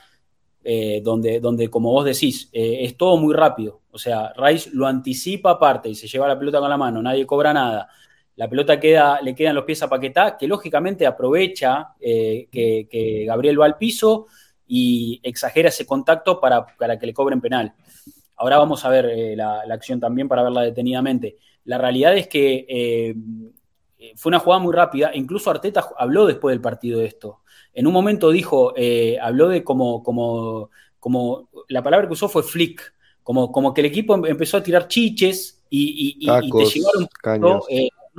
donde, 1.01 1.39
donde, 1.39 1.67
como 1.67 1.91
vos 1.91 2.05
decís, 2.05 2.47
es 2.53 2.95
todo 2.95 3.17
muy 3.17 3.33
rápido, 3.33 3.81
o 3.89 3.97
sea, 3.97 4.33
Rice 4.37 4.69
lo 4.71 4.85
anticipa 4.85 5.51
aparte 5.51 5.89
y 5.89 5.95
se 5.95 6.07
lleva 6.07 6.27
la 6.27 6.37
pelota 6.37 6.59
con 6.59 6.69
la 6.69 6.77
mano, 6.77 7.01
nadie 7.01 7.25
cobra 7.25 7.51
nada 7.53 7.89
la 8.39 8.49
pelota 8.49 8.79
queda, 8.79 9.21
le 9.21 9.35
quedan 9.35 9.53
los 9.53 9.65
pies 9.65 9.83
a 9.83 9.89
Paquetá, 9.89 10.37
que 10.37 10.47
lógicamente 10.47 11.05
aprovecha 11.05 11.89
eh, 11.99 12.47
que, 12.49 13.25
Gabriel 13.27 13.59
va 13.59 13.65
al 13.65 13.77
piso 13.77 14.27
y 14.65 15.19
exagera 15.23 15.67
ese 15.67 15.85
contacto 15.85 16.39
para, 16.39 16.65
que 16.97 17.05
le 17.05 17.13
cobren 17.13 17.41
penal. 17.41 17.73
Ahora 18.37 18.57
vamos 18.57 18.85
a 18.85 18.89
ver 18.89 19.07
eh, 19.07 19.35
la, 19.35 19.63
acción 19.69 19.99
también 19.99 20.29
para 20.29 20.43
verla 20.43 20.61
detenidamente. 20.61 21.35
La 21.65 21.77
realidad 21.77 22.15
es 22.15 22.29
que 22.29 22.65
eh, 22.69 23.13
fue 24.15 24.29
una 24.29 24.39
jugada 24.39 24.63
muy 24.63 24.73
rápida, 24.73 25.11
incluso 25.13 25.51
Arteta 25.51 25.89
habló 25.97 26.25
después 26.25 26.53
del 26.53 26.61
partido 26.61 27.01
de 27.01 27.07
esto. 27.07 27.41
En 27.73 27.87
un 27.87 27.93
momento 27.93 28.31
dijo, 28.31 28.73
habló 29.21 29.49
de 29.49 29.65
como, 29.65 30.01
como, 30.01 30.69
como, 30.97 31.49
la 31.67 31.83
palabra 31.83 32.07
que 32.07 32.13
usó 32.13 32.29
fue 32.29 32.43
flick, 32.43 32.93
como, 33.21 33.51
como 33.51 33.73
que 33.73 33.81
el 33.81 33.87
equipo 33.87 34.15
em, 34.15 34.27
empezó 34.27 34.55
a 34.55 34.63
tirar 34.63 34.87
chiches 34.87 35.61
y, 35.69 36.25
te 36.25 36.65
llevaron 36.65 37.09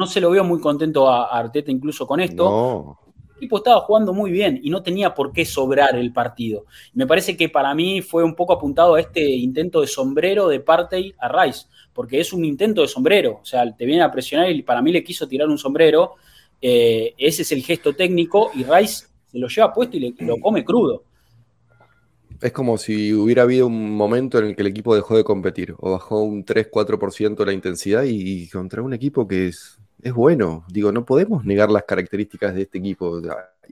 no 0.01 0.07
se 0.07 0.19
lo 0.19 0.31
veo 0.31 0.43
muy 0.43 0.59
contento 0.61 1.09
a, 1.09 1.27
Arteta 1.27 1.71
incluso 1.71 2.07
con 2.07 2.21
esto. 2.21 2.97
El 3.33 3.37
equipo 3.37 3.59
estaba 3.59 3.81
jugando 3.83 4.15
muy 4.15 4.31
bien 4.31 4.59
y 4.63 4.71
no 4.71 4.83
tenía 4.83 5.15
por 5.15 5.31
qué 5.31 5.45
sobrar 5.45 5.95
el 5.95 6.11
partido. 6.11 6.65
Me 6.95 7.07
parece 7.07 7.37
que 7.37 7.51
para 7.51 7.75
mí 7.75 8.01
fue 8.01 8.25
un 8.25 8.35
poco 8.35 8.55
apuntado 8.55 8.95
a 8.95 9.01
este 9.01 9.23
intento 9.23 9.83
de 9.83 9.87
sombrero 9.87 10.49
de 10.49 10.61
Partey 10.61 11.15
a 11.19 11.29
Rice, 11.29 11.67
porque 11.93 12.19
es 12.19 12.33
un 12.33 12.47
intento 12.47 12.81
de 12.81 12.89
sombrero. 12.89 13.41
O 13.43 13.45
sea, 13.45 13.71
te 13.77 13.85
viene 13.85 14.03
a 14.03 14.11
presionar 14.11 14.51
y 14.51 14.63
para 14.63 14.81
mí 14.81 14.91
le 14.91 15.05
quiso 15.05 15.29
tirar 15.29 15.49
un 15.49 15.59
sombrero. 15.59 16.15
Eh, 16.63 17.15
ese 17.19 17.43
es 17.43 17.53
el 17.53 17.63
gesto 17.63 17.95
técnico 17.95 18.51
y 18.55 18.65
Rice 18.65 19.07
se 19.31 19.39
lo 19.39 19.49
lleva 19.49 19.73
puesto 19.73 19.99
y 19.99 20.15
lo 20.19 20.41
come 20.41 20.65
crudo. 20.65 21.05
Es 22.41 22.53
como 22.53 22.79
si 22.79 23.13
hubiera 23.13 23.43
habido 23.43 23.67
un 23.67 23.95
momento 23.95 24.39
en 24.39 24.47
el 24.47 24.57
que 24.57 24.63
el 24.63 24.69
equipo 24.69 24.95
dejó 24.95 25.15
de 25.15 25.25
competir 25.25 25.75
o 25.77 25.93
bajó 25.93 26.23
un 26.23 26.45
3-4% 26.45 27.45
la 27.45 27.53
intensidad 27.53 28.05
y, 28.07 28.49
contra 28.49 28.83
un 28.83 28.95
equipo 28.95 29.29
que 29.29 29.49
es 29.49 29.79
es 30.03 30.13
bueno. 30.13 30.65
Digo, 30.69 30.93
no 30.93 31.05
podemos 31.05 31.45
negar 31.45 31.71
las 31.71 31.85
características 31.85 32.55
de 32.55 32.63
este 32.63 32.79
equipo. 32.79 33.21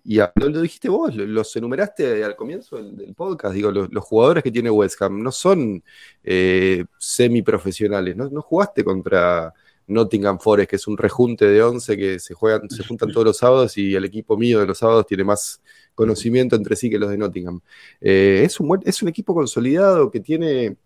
Y 0.05 0.19
lo, 0.19 0.63
dijiste 0.63 0.89
vos, 0.89 1.15
los 1.15 1.55
enumeraste 1.57 2.25
al 2.25 2.37
comienzo 2.37 2.83
del, 2.83 3.15
podcast. 3.15 3.55
Digo, 3.55 3.71
los, 3.71 4.05
jugadores 4.05 4.43
que 4.43 4.51
tiene 4.51 4.71
West 4.71 5.01
Ham 5.03 5.23
no 5.23 5.33
son 5.33 5.83
eh, 6.25 6.85
semiprofesionales. 6.99 8.17
¿no? 8.17 8.43
jugaste 8.43 8.85
contra 8.85 9.53
Nottingham 9.87 10.39
Forest, 10.39 10.71
que 10.71 10.77
es 10.77 10.87
un 10.87 10.97
rejunte 10.97 11.47
de 11.47 11.63
11 11.63 11.97
que 11.97 12.19
se, 12.19 12.35
juegan, 12.35 12.69
se 12.71 12.85
juntan 12.85 13.11
todos 13.11 13.27
los 13.27 13.39
sábados 13.39 13.77
y 13.79 13.95
el 13.95 14.05
equipo 14.05 14.37
mío 14.37 14.61
de 14.61 14.67
los 14.67 14.79
sábados 14.79 15.07
tiene 15.07 15.25
más 15.25 15.61
conocimiento 15.95 16.57
entre 16.57 16.77
sí 16.77 16.91
que 16.91 16.99
los 16.99 17.11
de 17.11 17.19
Nottingham. 17.19 17.61
Eh, 18.01 18.43
es 18.45 18.61
un 18.61 19.09
equipo 19.09 19.35
consolidado 19.35 20.11
que 20.11 20.21
tiene 20.21 20.77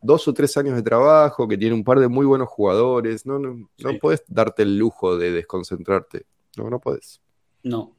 dos 0.00 0.28
o 0.28 0.34
tres 0.34 0.56
años 0.56 0.76
de 0.76 0.82
trabajo, 0.82 1.48
que 1.48 1.58
tiene 1.58 1.74
un 1.74 1.84
par 1.84 2.00
de 2.00 2.08
muy 2.08 2.26
buenos 2.26 2.48
jugadores. 2.48 3.26
No, 3.26 3.38
no, 3.38 3.68
no 3.78 3.98
puedes 4.00 4.22
darte 4.28 4.62
el 4.62 4.78
lujo 4.78 5.16
de 5.16 5.32
desconcentrarte. 5.32 6.26
No, 6.56 6.70
no 6.70 6.80
puedes. 6.80 7.20
No. 7.62 7.96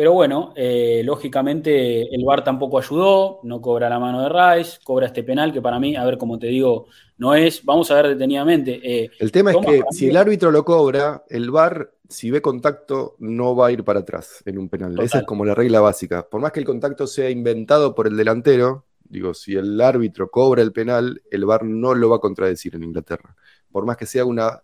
Pero 0.00 0.14
bueno, 0.14 0.54
eh, 0.56 1.02
lógicamente 1.04 2.14
el 2.14 2.24
VAR 2.24 2.42
tampoco 2.42 2.78
ayudó, 2.78 3.40
no 3.42 3.60
cobra 3.60 3.90
la 3.90 3.98
mano 3.98 4.22
de 4.22 4.30
Rice, 4.30 4.78
cobra 4.82 5.08
este 5.08 5.22
penal 5.22 5.52
que 5.52 5.60
para 5.60 5.78
mí, 5.78 5.94
a 5.94 6.06
ver, 6.06 6.16
como 6.16 6.38
te 6.38 6.46
digo, 6.46 6.86
no 7.18 7.34
es, 7.34 7.62
vamos 7.66 7.90
a 7.90 7.96
ver 7.96 8.08
detenidamente. 8.08 8.80
Eh, 8.82 9.10
el 9.18 9.30
tema 9.30 9.50
es 9.50 9.58
que 9.58 9.82
si 9.90 10.08
el 10.08 10.16
árbitro 10.16 10.50
lo 10.50 10.64
cobra, 10.64 11.24
el 11.28 11.50
VAR, 11.50 11.92
si 12.08 12.30
ve 12.30 12.40
contacto, 12.40 13.16
no 13.18 13.54
va 13.54 13.66
a 13.66 13.72
ir 13.72 13.84
para 13.84 14.00
atrás 14.00 14.42
en 14.46 14.56
un 14.56 14.70
penal. 14.70 14.98
Esa 15.00 15.18
es 15.18 15.24
como 15.24 15.44
la 15.44 15.54
regla 15.54 15.82
básica. 15.82 16.26
Por 16.26 16.40
más 16.40 16.52
que 16.52 16.60
el 16.60 16.66
contacto 16.66 17.06
sea 17.06 17.28
inventado 17.28 17.94
por 17.94 18.06
el 18.06 18.16
delantero, 18.16 18.86
digo, 19.10 19.34
si 19.34 19.54
el 19.54 19.80
árbitro 19.80 20.30
cobra 20.30 20.62
el 20.62 20.72
penal, 20.72 21.20
el 21.30 21.44
VAR 21.44 21.64
no 21.64 21.94
lo 21.94 22.08
va 22.08 22.16
a 22.16 22.20
contradecir 22.20 22.74
en 22.76 22.84
Inglaterra. 22.84 23.36
Por 23.70 23.84
más 23.84 23.96
que 23.96 24.06
sea 24.06 24.24
una 24.24 24.62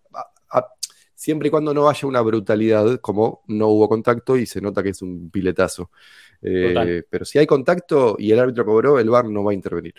siempre 1.16 1.48
y 1.48 1.50
cuando 1.50 1.74
no 1.74 1.88
haya 1.88 2.06
una 2.06 2.20
brutalidad, 2.20 3.00
como 3.00 3.42
no 3.48 3.68
hubo 3.68 3.88
contacto 3.88 4.36
y 4.36 4.46
se 4.46 4.60
nota 4.60 4.82
que 4.82 4.90
es 4.90 5.02
un 5.02 5.30
piletazo. 5.30 5.90
Eh, 6.42 7.02
pero 7.08 7.24
si 7.24 7.38
hay 7.38 7.46
contacto 7.46 8.16
y 8.18 8.30
el 8.30 8.38
árbitro 8.38 8.64
cobró, 8.64 9.00
el 9.00 9.10
VAR 9.10 9.24
no 9.24 9.42
va 9.42 9.50
a 9.50 9.54
intervenir. 9.54 9.94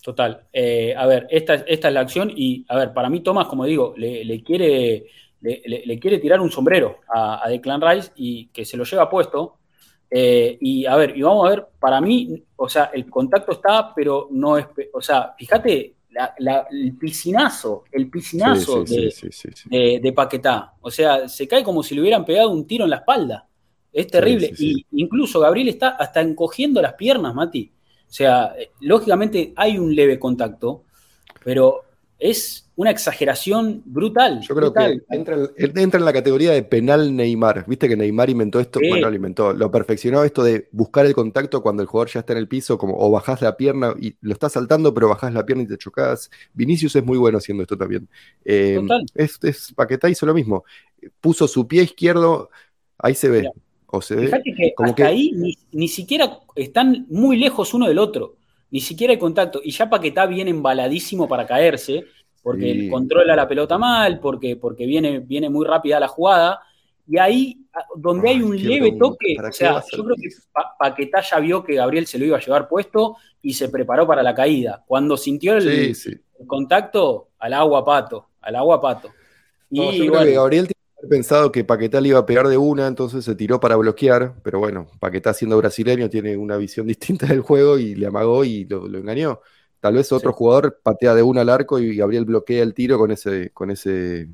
Total. 0.00 0.46
Eh, 0.52 0.94
a 0.96 1.06
ver, 1.06 1.26
esta, 1.30 1.54
esta, 1.54 1.88
es 1.88 1.94
la 1.94 2.00
acción 2.00 2.30
y, 2.34 2.64
a 2.68 2.76
ver, 2.76 2.92
para 2.92 3.10
mí 3.10 3.20
Tomás, 3.20 3.48
como 3.48 3.64
digo, 3.64 3.94
le, 3.96 4.42
quiere, 4.44 5.06
le, 5.40 5.98
quiere 5.98 6.18
tirar 6.18 6.40
un 6.40 6.50
sombrero 6.50 7.00
a, 7.12 7.44
a, 7.44 7.48
Declan 7.48 7.80
Rice 7.80 8.12
y 8.14 8.46
que 8.48 8.64
se 8.64 8.76
lo 8.76 8.84
lleva 8.84 9.10
puesto. 9.10 9.56
Eh, 10.10 10.56
y 10.60 10.86
a 10.86 10.96
ver, 10.96 11.16
y 11.16 11.22
vamos 11.22 11.46
a 11.46 11.50
ver, 11.50 11.66
para 11.78 12.00
mí, 12.00 12.42
o 12.56 12.68
sea, 12.68 12.90
el 12.94 13.08
contacto 13.10 13.52
está, 13.52 13.94
pero 13.94 14.28
no 14.30 14.56
es, 14.56 14.66
o 14.92 15.02
sea, 15.02 15.34
fíjate 15.36 15.96
el 16.70 16.96
piscinazo, 16.96 17.84
el 17.92 18.10
piscinazo 18.10 18.84
de, 18.84 20.12
Paquetá. 20.14 20.74
O 20.80 20.90
sea, 20.90 21.28
se 21.28 21.46
cae 21.46 21.62
como 21.62 21.82
si 21.82 21.94
le 21.94 22.00
hubieran 22.00 22.24
pegado 22.24 22.50
un 22.50 22.66
tiro 22.66 22.84
en 22.84 22.90
la 22.90 22.96
espalda. 22.96 23.46
Es 23.92 24.06
terrible. 24.06 24.52
y 24.58 24.84
incluso 24.92 25.40
Gabriel 25.40 25.68
está 25.68 25.90
hasta 25.90 26.20
encogiendo 26.20 26.80
las 26.82 26.94
piernas, 26.94 27.34
Mati. 27.34 27.72
O 28.08 28.12
sea, 28.12 28.54
lógicamente 28.80 29.52
hay 29.56 29.78
un 29.78 29.94
leve 29.94 30.18
contacto, 30.18 30.84
pero 31.44 31.84
es 32.18 32.67
una 32.78 32.92
exageración 32.92 33.82
brutal. 33.86 34.40
Yo 34.40 34.54
creo 34.54 34.72
que 34.72 35.00
entra, 35.10 35.36
en 35.56 36.04
la 36.04 36.12
categoría 36.12 36.52
de 36.52 36.62
penal 36.62 37.16
Neymar. 37.16 37.64
Viste 37.66 37.88
que 37.88 37.96
Neymar 37.96 38.30
inventó 38.30 38.60
esto, 38.60 38.78
bueno, 38.78 39.10
lo 39.10 39.16
inventó, 39.16 39.52
lo 39.52 39.68
perfeccionó 39.68 40.22
esto 40.22 40.44
de 40.44 40.68
buscar 40.70 41.04
el 41.04 41.12
contacto 41.12 41.60
cuando 41.60 41.82
el 41.82 41.88
jugador 41.88 42.08
ya 42.08 42.20
está 42.20 42.34
en 42.34 42.38
el 42.38 42.46
piso, 42.46 42.78
como 42.78 42.96
o 42.96 43.10
bajás 43.10 43.42
la 43.42 43.56
pierna 43.56 43.94
y 44.00 44.14
lo 44.20 44.32
estás 44.32 44.52
saltando, 44.52 44.94
pero 44.94 45.08
bajás 45.08 45.34
la 45.34 45.44
pierna 45.44 45.64
y 45.64 45.66
te 45.66 45.76
chocás. 45.76 46.30
Vinicius 46.54 46.94
es 46.94 47.04
muy 47.04 47.18
bueno 47.18 47.38
haciendo 47.38 47.64
esto 47.64 47.76
también. 47.76 48.08
Eh, 48.44 48.80
es, 49.16 49.40
es, 49.42 49.72
Paquetá 49.74 50.08
hizo 50.08 50.24
lo 50.24 50.32
mismo. 50.32 50.64
Puso 51.20 51.48
su 51.48 51.66
pie 51.66 51.82
izquierdo, 51.82 52.48
ahí 52.96 53.16
se 53.16 53.28
ve. 53.28 53.50
O 53.86 54.00
se 54.00 54.14
ve 54.14 54.30
que 54.56 54.74
hasta 54.78 55.06
ahí 55.08 55.32
ni, 55.34 55.58
ni 55.72 55.88
siquiera 55.88 56.38
están 56.54 57.06
muy 57.10 57.38
lejos 57.38 57.74
uno 57.74 57.88
del 57.88 57.98
otro 57.98 58.36
ni 58.70 58.80
siquiera 58.80 59.12
hay 59.12 59.18
contacto. 59.18 59.60
Y 59.62 59.70
ya 59.70 59.88
Paquetá 59.88 60.26
viene 60.26 60.50
embaladísimo 60.50 61.28
para 61.28 61.46
caerse 61.46 62.04
porque 62.48 62.88
controla 62.90 63.36
la 63.36 63.46
pelota 63.46 63.76
mal, 63.76 64.20
porque, 64.20 64.56
porque 64.56 64.86
viene, 64.86 65.18
viene 65.18 65.50
muy 65.50 65.66
rápida 65.66 66.00
la 66.00 66.08
jugada. 66.08 66.62
Y 67.06 67.18
ahí, 67.18 67.66
donde 67.94 68.30
hay 68.30 68.40
un 68.40 68.56
leve 68.56 68.92
toque, 68.98 69.36
o 69.38 69.52
sea, 69.52 69.82
yo 69.92 70.02
creo 70.02 70.16
que 70.16 70.28
Paquetá 70.78 71.20
ya 71.20 71.40
vio 71.40 71.62
que 71.62 71.74
Gabriel 71.74 72.06
se 72.06 72.18
lo 72.18 72.24
iba 72.24 72.38
a 72.38 72.40
llevar 72.40 72.66
puesto 72.66 73.16
y 73.42 73.52
se 73.52 73.68
preparó 73.68 74.06
para 74.06 74.22
la 74.22 74.34
caída. 74.34 74.82
Cuando 74.86 75.18
sintió 75.18 75.58
el, 75.58 75.94
contacto, 76.46 77.28
al 77.38 77.52
agua 77.52 77.84
pato, 77.84 78.30
al 78.40 78.56
agua 78.56 78.80
pato. 78.80 79.10
Y 79.68 79.98
yo 79.98 80.10
creo 80.10 80.24
que 80.24 80.32
Gabriel 80.32 80.66
tiene 80.68 80.80
que 80.86 81.00
haber 81.00 81.10
pensado 81.10 81.52
que 81.52 81.64
Paquetá 81.64 82.00
le 82.00 82.08
iba 82.08 82.20
a 82.20 82.26
pegar 82.26 82.48
de 82.48 82.56
una, 82.56 82.86
entonces 82.86 83.26
se 83.26 83.34
tiró 83.34 83.60
para 83.60 83.76
bloquear, 83.76 84.36
pero 84.42 84.58
bueno, 84.58 84.86
Paquetá 85.00 85.34
siendo 85.34 85.58
brasileño 85.58 86.08
tiene 86.08 86.34
una 86.38 86.56
visión 86.56 86.86
distinta 86.86 87.26
del 87.26 87.40
juego 87.42 87.78
y 87.78 87.94
le 87.94 88.06
amagó 88.06 88.42
y 88.42 88.64
lo 88.64 88.86
engañó. 88.96 89.42
Tal 89.80 89.94
vez 89.94 90.10
otro 90.12 90.32
jugador 90.32 90.80
patea 90.82 91.14
de 91.14 91.22
una 91.22 91.42
al 91.42 91.48
arco 91.48 91.78
y 91.78 91.96
Gabriel 91.96 92.24
bloquea 92.24 92.62
el 92.62 92.74
tiro 92.74 92.98
con 92.98 93.10
ese, 93.12 93.50
con 93.50 93.70
ese, 93.70 94.28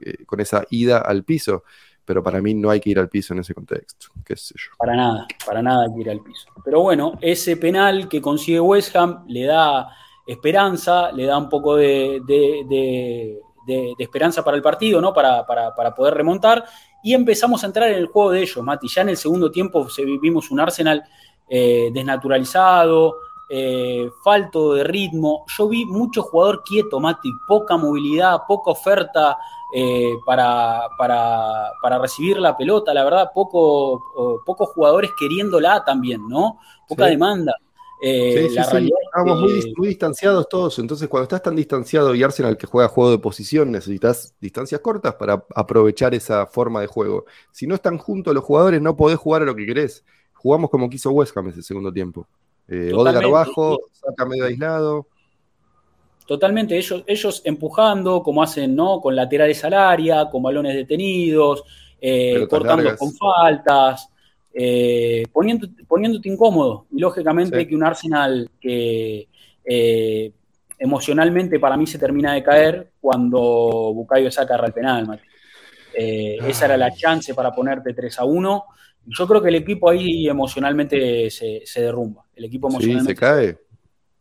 eh, 0.00 0.24
con 0.26 0.40
esa 0.40 0.64
ida 0.70 0.98
al 0.98 1.24
piso. 1.24 1.64
Pero 2.04 2.20
para 2.20 2.42
mí 2.42 2.52
no 2.52 2.68
hay 2.68 2.80
que 2.80 2.90
ir 2.90 2.98
al 2.98 3.08
piso 3.08 3.32
en 3.32 3.40
ese 3.40 3.54
contexto, 3.54 4.08
qué 4.24 4.34
sé 4.34 4.54
yo. 4.58 4.72
Para 4.76 4.96
nada, 4.96 5.26
para 5.46 5.62
nada 5.62 5.84
hay 5.84 5.94
que 5.94 6.00
ir 6.00 6.10
al 6.10 6.20
piso. 6.20 6.48
Pero 6.64 6.80
bueno, 6.80 7.16
ese 7.20 7.56
penal 7.56 8.08
que 8.08 8.20
consigue 8.20 8.58
West 8.58 8.96
Ham 8.96 9.24
le 9.28 9.44
da 9.44 9.88
esperanza, 10.26 11.12
le 11.12 11.26
da 11.26 11.38
un 11.38 11.48
poco 11.48 11.76
de, 11.76 12.20
esperanza 13.98 14.42
para 14.42 14.56
el 14.56 14.62
partido, 14.62 15.00
¿no? 15.00 15.12
Para, 15.12 15.44
poder 15.94 16.14
remontar. 16.14 16.64
Y 17.04 17.14
empezamos 17.14 17.62
a 17.62 17.66
entrar 17.66 17.88
en 17.88 17.98
el 17.98 18.06
juego 18.06 18.32
de 18.32 18.42
ellos, 18.42 18.64
Mati. 18.64 18.88
Ya 18.88 19.02
en 19.02 19.10
el 19.10 19.16
segundo 19.16 19.50
tiempo 19.50 19.86
vimos 20.20 20.50
un 20.50 20.58
Arsenal 20.58 21.04
eh, 21.48 21.90
desnaturalizado, 21.92 23.16
eh, 23.54 24.10
falto 24.22 24.72
de 24.72 24.82
ritmo. 24.82 25.44
Yo 25.46 25.68
vi 25.68 25.84
mucho 25.84 26.22
jugador 26.22 26.62
quieto, 26.64 26.98
Mati, 27.00 27.28
poca 27.46 27.76
movilidad, 27.76 28.40
poca 28.48 28.70
oferta 28.70 29.36
eh, 29.74 30.14
para, 30.24 30.88
para, 30.96 31.98
recibir 31.98 32.38
la 32.38 32.56
pelota, 32.56 32.94
la 32.94 33.04
verdad, 33.04 33.30
poco, 33.34 34.40
pocos 34.46 34.70
jugadores 34.70 35.10
queriéndola 35.18 35.84
también, 35.84 36.26
¿no? 36.30 36.60
Poca 36.88 37.04
demanda. 37.04 37.54
Eh, 38.00 38.46
Estamos 38.46 39.40
muy, 39.76 39.88
distanciados 39.88 40.48
todos, 40.48 40.78
entonces 40.78 41.06
cuando 41.10 41.24
estás 41.24 41.42
tan 41.42 41.54
distanciado 41.54 42.14
y 42.14 42.22
Arsenal 42.22 42.56
que 42.56 42.66
juega 42.66 42.88
juego 42.88 43.10
de 43.10 43.18
posición, 43.18 43.70
necesitas 43.70 44.34
distancias 44.40 44.80
cortas 44.80 45.14
para 45.16 45.44
aprovechar 45.54 46.14
esa 46.14 46.46
forma 46.46 46.80
de 46.80 46.86
juego. 46.86 47.26
Si 47.50 47.66
no 47.66 47.74
están 47.74 47.98
juntos 47.98 48.32
los 48.32 48.44
jugadores, 48.44 48.80
no 48.80 48.96
podés 48.96 49.18
jugar 49.18 49.42
a 49.42 49.44
lo 49.44 49.54
que 49.54 49.66
querés. 49.66 50.06
Jugamos 50.32 50.70
como 50.70 50.88
quiso 50.88 51.10
West 51.10 51.36
Ham 51.36 51.48
ese 51.48 51.62
segundo 51.62 51.92
tiempo. 51.92 52.26
Eh, 52.68 52.92
Odegaard 52.94 53.24
abajo, 53.24 53.80
saca 53.92 54.24
medio 54.24 54.44
aislado. 54.44 55.06
Totalmente, 56.26 56.76
ellos, 56.76 57.04
ellos 57.06 57.42
empujando, 57.44 58.22
como 58.22 58.42
hacen, 58.42 58.74
¿no? 58.74 59.00
Con 59.00 59.16
laterales 59.16 59.64
al 59.64 59.74
área, 59.74 60.30
con 60.30 60.42
balones 60.42 60.74
detenidos, 60.74 61.64
eh, 62.00 62.46
cortando 62.48 62.96
con 62.96 63.12
faltas, 63.12 64.08
eh, 64.54 65.24
poniéndote 65.32 66.28
incómodo. 66.28 66.86
Y 66.92 67.00
lógicamente 67.00 67.66
que 67.66 67.74
un 67.74 67.84
Arsenal 67.84 68.50
que 68.60 69.28
eh, 69.64 70.32
emocionalmente 70.78 71.58
para 71.58 71.76
mí 71.76 71.86
se 71.86 71.98
termina 71.98 72.34
de 72.34 72.42
caer 72.42 72.92
cuando 73.00 73.92
Bucayo 73.94 74.30
saca 74.30 74.56
el 74.56 74.72
penal, 74.72 75.20
esa 75.94 76.64
era 76.64 76.76
la 76.76 76.90
chance 76.94 77.34
para 77.34 77.52
ponerte 77.52 77.92
3 77.92 78.18
a 78.20 78.24
1 78.24 78.64
yo 79.06 79.26
creo 79.26 79.42
que 79.42 79.48
el 79.48 79.56
equipo 79.56 79.90
ahí 79.90 80.28
emocionalmente 80.28 81.30
se, 81.30 81.62
derrumba. 81.80 82.24
El 82.34 82.44
equipo 82.44 82.68
emocionalmente 82.68 83.12
sí, 83.12 83.14
se 83.14 83.20
cae. 83.20 83.58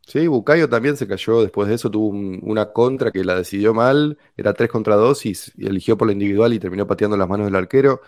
Sí, 0.08 0.28
Bucayo 0.28 0.68
también 0.68 0.98
se 0.98 1.08
cayó 1.08 1.42
después 1.42 1.70
de 1.70 1.76
eso, 1.76 1.90
tuvo 1.90 2.10
una 2.10 2.74
contra 2.74 3.12
que 3.12 3.24
la 3.24 3.36
decidió 3.36 3.74
mal, 3.74 4.18
era 4.36 4.54
3 4.54 4.70
contra 4.70 4.96
2 4.96 5.26
y, 5.26 5.34
eligió 5.60 5.98
por 5.98 6.08
la 6.08 6.14
individual 6.14 6.54
y 6.54 6.60
terminó 6.60 6.86
pateando 6.88 7.16
las 7.16 7.30
manos 7.30 7.46
del 7.46 7.56
arquero. 7.56 8.02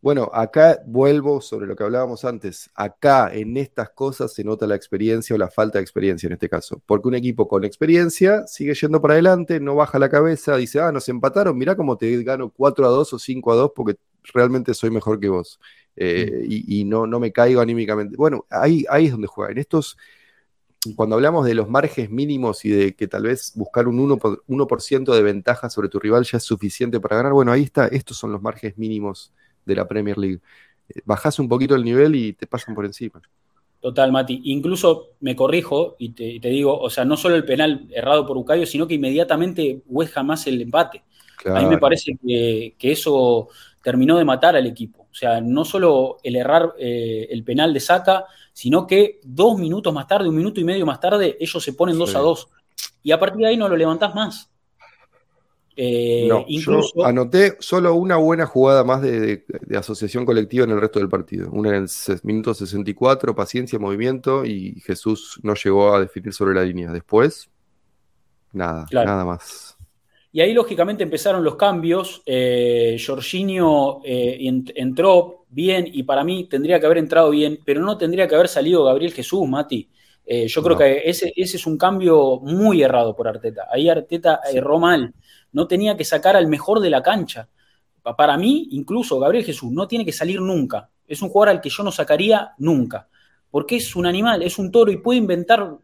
Bueno, 0.00 0.28
acá 0.34 0.80
vuelvo 0.84 1.40
sobre 1.40 1.68
lo 1.68 1.76
que 1.76 1.84
hablábamos 1.84 2.24
antes. 2.24 2.70
Acá 2.74 3.32
en 3.32 3.56
estas 3.56 3.90
cosas 3.90 4.32
se 4.34 4.42
nota 4.42 4.66
la 4.66 4.74
experiencia 4.74 5.36
o 5.36 5.38
la 5.38 5.48
falta 5.48 5.78
de 5.78 5.82
experiencia 5.82 6.26
en 6.26 6.32
este 6.32 6.48
caso. 6.48 6.82
Porque 6.86 7.06
un 7.06 7.14
equipo 7.14 7.46
con 7.46 7.62
experiencia 7.64 8.44
sigue 8.48 8.74
yendo 8.74 9.00
para 9.00 9.14
adelante, 9.14 9.60
no 9.60 9.76
baja 9.76 10.00
la 10.00 10.08
cabeza, 10.08 10.56
dice, 10.56 10.80
ah, 10.80 10.90
nos 10.90 11.08
empataron, 11.08 11.56
mirá 11.56 11.76
cómo 11.76 11.96
te 11.96 12.20
gano 12.24 12.50
4 12.50 12.84
a 12.84 12.88
2 12.88 13.12
o 13.12 13.18
5 13.20 13.52
a 13.52 13.54
2 13.54 13.72
porque 13.76 13.96
realmente 14.34 14.74
soy 14.74 14.90
mejor 14.90 15.20
que 15.20 15.28
vos. 15.28 15.60
Eh, 15.96 16.46
y, 16.48 16.84
no, 16.84 17.06
no, 17.06 17.20
me 17.20 17.32
caigo 17.32 17.60
anímicamente. 17.60 18.16
Bueno, 18.16 18.46
ahí, 18.50 18.84
ahí 18.88 19.06
es 19.06 19.12
donde 19.12 19.26
juega. 19.26 19.52
En 19.52 19.58
estos, 19.58 19.96
cuando 20.96 21.16
hablamos 21.16 21.46
de 21.46 21.54
los 21.54 21.68
márgenes 21.68 22.10
mínimos 22.10 22.64
y 22.64 22.70
de 22.70 22.94
que 22.94 23.06
tal 23.06 23.24
vez 23.24 23.52
buscar 23.54 23.88
un 23.88 23.98
1%, 23.98 24.42
1 24.46 25.14
de 25.14 25.22
ventaja 25.22 25.70
sobre 25.70 25.88
tu 25.88 25.98
rival 25.98 26.24
ya 26.24 26.38
es 26.38 26.44
suficiente 26.44 26.98
para 27.00 27.16
ganar, 27.16 27.32
bueno, 27.32 27.52
ahí 27.52 27.62
está, 27.62 27.86
estos 27.88 28.16
son 28.16 28.32
los 28.32 28.42
márgenes 28.42 28.78
mínimos 28.78 29.32
de 29.64 29.76
la 29.76 29.86
Premier 29.86 30.18
League. 30.18 30.40
Eh, 30.88 31.00
bajás 31.04 31.38
un 31.38 31.48
poquito 31.48 31.74
el 31.74 31.84
nivel 31.84 32.14
y 32.14 32.32
te 32.32 32.46
pasan 32.46 32.74
por 32.74 32.84
encima. 32.84 33.20
Total, 33.80 34.12
Mati. 34.12 34.40
Incluso 34.44 35.10
me 35.20 35.34
corrijo 35.34 35.96
y 35.98 36.10
te, 36.10 36.48
digo, 36.48 36.78
o 36.78 36.88
sea, 36.88 37.04
no 37.04 37.16
solo 37.16 37.34
el 37.34 37.44
penal 37.44 37.88
errado 37.90 38.24
por 38.24 38.36
Ucayo, 38.36 38.64
sino 38.64 38.86
que 38.86 38.94
inmediatamente 38.94 39.82
West 39.86 40.16
más 40.18 40.46
el 40.46 40.62
empate. 40.62 41.02
A 41.44 41.60
mí 41.60 41.66
me 41.66 41.78
parece 41.78 42.16
que, 42.24 42.76
que, 42.78 42.92
eso 42.92 43.48
terminó 43.82 44.16
de 44.16 44.24
matar 44.24 44.54
al 44.54 44.66
equipo. 44.66 45.01
O 45.12 45.14
sea, 45.14 45.42
no 45.42 45.64
solo 45.64 46.16
el 46.22 46.36
errar 46.36 46.72
eh, 46.78 47.28
el 47.30 47.44
penal 47.44 47.74
de 47.74 47.80
saca, 47.80 48.24
sino 48.52 48.86
que 48.86 49.20
dos 49.22 49.58
minutos 49.58 49.92
más 49.92 50.06
tarde, 50.06 50.28
un 50.28 50.34
minuto 50.34 50.58
y 50.58 50.64
medio 50.64 50.86
más 50.86 51.00
tarde, 51.00 51.36
ellos 51.38 51.62
se 51.62 51.74
ponen 51.74 51.98
dos 51.98 52.14
a 52.14 52.20
dos. 52.20 52.48
Y 53.02 53.12
a 53.12 53.20
partir 53.20 53.42
de 53.42 53.48
ahí 53.48 53.56
no 53.56 53.68
lo 53.68 53.76
levantás 53.76 54.14
más. 54.14 54.48
Eh, 55.76 56.28
incluso... 56.48 57.04
anoté 57.04 57.56
solo 57.58 57.94
una 57.94 58.16
buena 58.16 58.46
jugada 58.46 58.84
más 58.84 59.00
de, 59.00 59.44
asociación 59.76 60.26
colectiva 60.26 60.64
en 60.64 60.70
el 60.70 60.80
resto 60.80 60.98
del 60.98 61.08
partido. 61.08 61.50
Una 61.50 61.70
en 61.70 61.84
el 61.84 62.20
minuto 62.22 62.54
64, 62.54 63.34
paciencia, 63.34 63.78
movimiento, 63.78 64.44
y 64.44 64.80
Jesús 64.80 65.40
no 65.42 65.54
llegó 65.54 65.94
a 65.94 66.00
definir 66.00 66.32
sobre 66.32 66.54
la 66.54 66.62
línea. 66.62 66.90
Después, 66.90 67.50
nada, 68.52 68.86
nada 68.92 69.24
más. 69.24 69.71
Y 70.34 70.40
ahí 70.40 70.54
lógicamente 70.54 71.02
empezaron 71.02 71.44
los 71.44 71.56
cambios. 71.56 72.22
Eh, 72.24 72.96
Jorginho 73.04 74.00
eh, 74.02 74.38
entró 74.74 75.44
bien 75.50 75.86
y 75.92 76.04
para 76.04 76.24
mí 76.24 76.48
tendría 76.48 76.80
que 76.80 76.86
haber 76.86 76.98
entrado 76.98 77.28
bien, 77.28 77.60
pero 77.66 77.82
no 77.82 77.98
tendría 77.98 78.26
que 78.26 78.34
haber 78.34 78.48
salido 78.48 78.84
Gabriel 78.84 79.12
Jesús, 79.12 79.46
Mati. 79.46 79.90
Eh, 80.24 80.48
yo 80.48 80.62
creo 80.62 80.78
que 80.78 81.02
ese, 81.04 81.34
ese, 81.36 81.58
es 81.58 81.66
un 81.66 81.76
cambio 81.76 82.40
muy 82.40 82.82
errado 82.82 83.14
por 83.14 83.28
Arteta. 83.28 83.66
Ahí 83.70 83.90
Arteta 83.90 84.40
erró 84.50 84.78
mal. 84.78 85.12
No 85.52 85.66
tenía 85.66 85.98
que 85.98 86.04
sacar 86.04 86.34
al 86.34 86.46
mejor 86.46 86.80
de 86.80 86.88
la 86.88 87.02
cancha. 87.02 87.48
Para 88.02 88.38
mí, 88.38 88.68
incluso 88.70 89.20
Gabriel 89.20 89.44
Jesús 89.44 89.70
no 89.70 89.86
tiene 89.86 90.06
que 90.06 90.12
salir 90.12 90.40
nunca. 90.40 90.88
Es 91.06 91.20
un 91.20 91.28
jugador 91.28 91.56
al 91.56 91.60
que 91.60 91.68
yo 91.68 91.82
no 91.82 91.92
sacaría 91.92 92.52
nunca. 92.56 93.08
Porque 93.50 93.76
es 93.76 93.94
un 93.94 94.06
animal, 94.06 94.42
es 94.42 94.58
un 94.58 94.72
toro 94.72 94.90
y 94.90 94.96
puede 94.96 95.18
inventar 95.18 95.76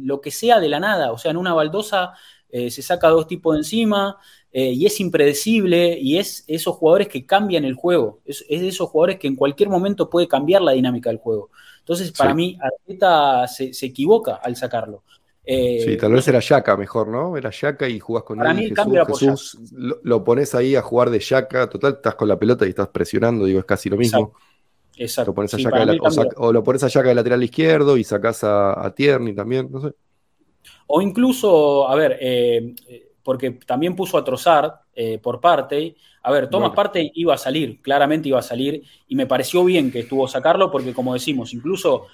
lo 0.00 0.20
que 0.20 0.30
sea 0.30 0.60
de 0.60 0.68
la 0.68 0.78
nada. 0.78 1.10
O 1.10 1.18
sea, 1.18 1.32
en 1.32 1.38
una 1.38 1.54
baldosa 1.54 2.12
eh, 2.50 2.70
se 2.70 2.82
saca 2.82 3.08
dos 3.08 3.26
tipos 3.26 3.54
de 3.54 3.60
encima 3.60 4.16
eh, 4.52 4.72
y 4.72 4.86
es 4.86 5.00
impredecible 5.00 5.98
y 6.00 6.18
es 6.18 6.44
esos 6.46 6.76
jugadores 6.76 7.08
que 7.08 7.26
cambian 7.26 7.64
el 7.64 7.74
juego, 7.74 8.20
es, 8.24 8.46
de 8.48 8.68
esos 8.68 8.88
jugadores 8.88 9.18
que 9.18 9.26
en 9.26 9.36
cualquier 9.36 9.68
momento 9.68 10.08
puede 10.08 10.28
cambiar 10.28 10.62
la 10.62 10.72
dinámica 10.72 11.10
del 11.10 11.18
juego. 11.18 11.50
Entonces, 11.80 12.10
para 12.12 12.34
mí, 12.34 12.58
Arteta 12.60 13.46
se, 13.46 13.70
equivoca 13.86 14.36
al 14.36 14.56
sacarlo. 14.56 15.02
Eh, 15.44 15.82
sí, 15.84 15.96
tal 15.96 16.12
vez 16.12 16.26
era 16.26 16.40
Yaka 16.40 16.76
mejor, 16.76 17.06
¿no? 17.06 17.36
Era 17.36 17.50
Yaka 17.50 17.88
y 17.88 18.00
jugás 18.00 18.24
con 18.24 18.44
él. 18.44 18.74
Jesús, 19.06 19.58
lo, 20.02 20.24
pones 20.24 20.54
ahí 20.54 20.74
a 20.74 20.82
jugar 20.82 21.10
de 21.10 21.20
Yaka, 21.20 21.68
total, 21.68 21.94
estás 21.94 22.14
con 22.16 22.26
la 22.26 22.38
pelota 22.38 22.66
y 22.66 22.70
estás 22.70 22.88
presionando, 22.88 23.44
digo, 23.44 23.60
es 23.60 23.66
casi 23.66 23.88
lo 23.88 23.96
mismo. 23.96 24.32
Exacto. 24.96 25.30
Lo 25.30 25.34
pones 25.34 25.54
a 25.54 25.58
o, 26.38 26.52
lo 26.52 26.64
pones 26.64 26.82
a 26.82 26.88
Yaka 26.88 27.10
de 27.10 27.14
lateral 27.14 27.44
izquierdo 27.44 27.96
y 27.96 28.04
sacás 28.04 28.42
a, 28.42 28.84
a 28.84 28.94
Tierney 28.94 29.34
también, 29.34 29.68
no 29.70 29.80
sé. 29.80 29.92
O 30.86 31.00
incluso, 31.02 31.88
a 31.88 31.94
ver, 31.94 32.18
eh, 32.20 32.74
porque 33.22 33.50
también 33.66 33.96
puso 33.96 34.16
a 34.16 34.24
trozar 34.24 34.82
eh, 34.94 35.18
por 35.18 35.40
parte. 35.40 35.96
A 36.22 36.30
ver, 36.30 36.48
Thomas 36.48 36.72
Parte 36.72 37.10
iba 37.14 37.34
a 37.34 37.38
salir, 37.38 37.82
claramente 37.82 38.28
iba 38.28 38.38
a 38.38 38.42
salir, 38.42 38.82
y 39.08 39.16
me 39.16 39.26
pareció 39.26 39.64
bien 39.64 39.90
que 39.90 40.00
estuvo 40.00 40.28
sacarlo, 40.28 40.70
porque 40.70 40.94
como 40.94 41.12
decimos, 41.12 41.52
incluso 41.52 42.06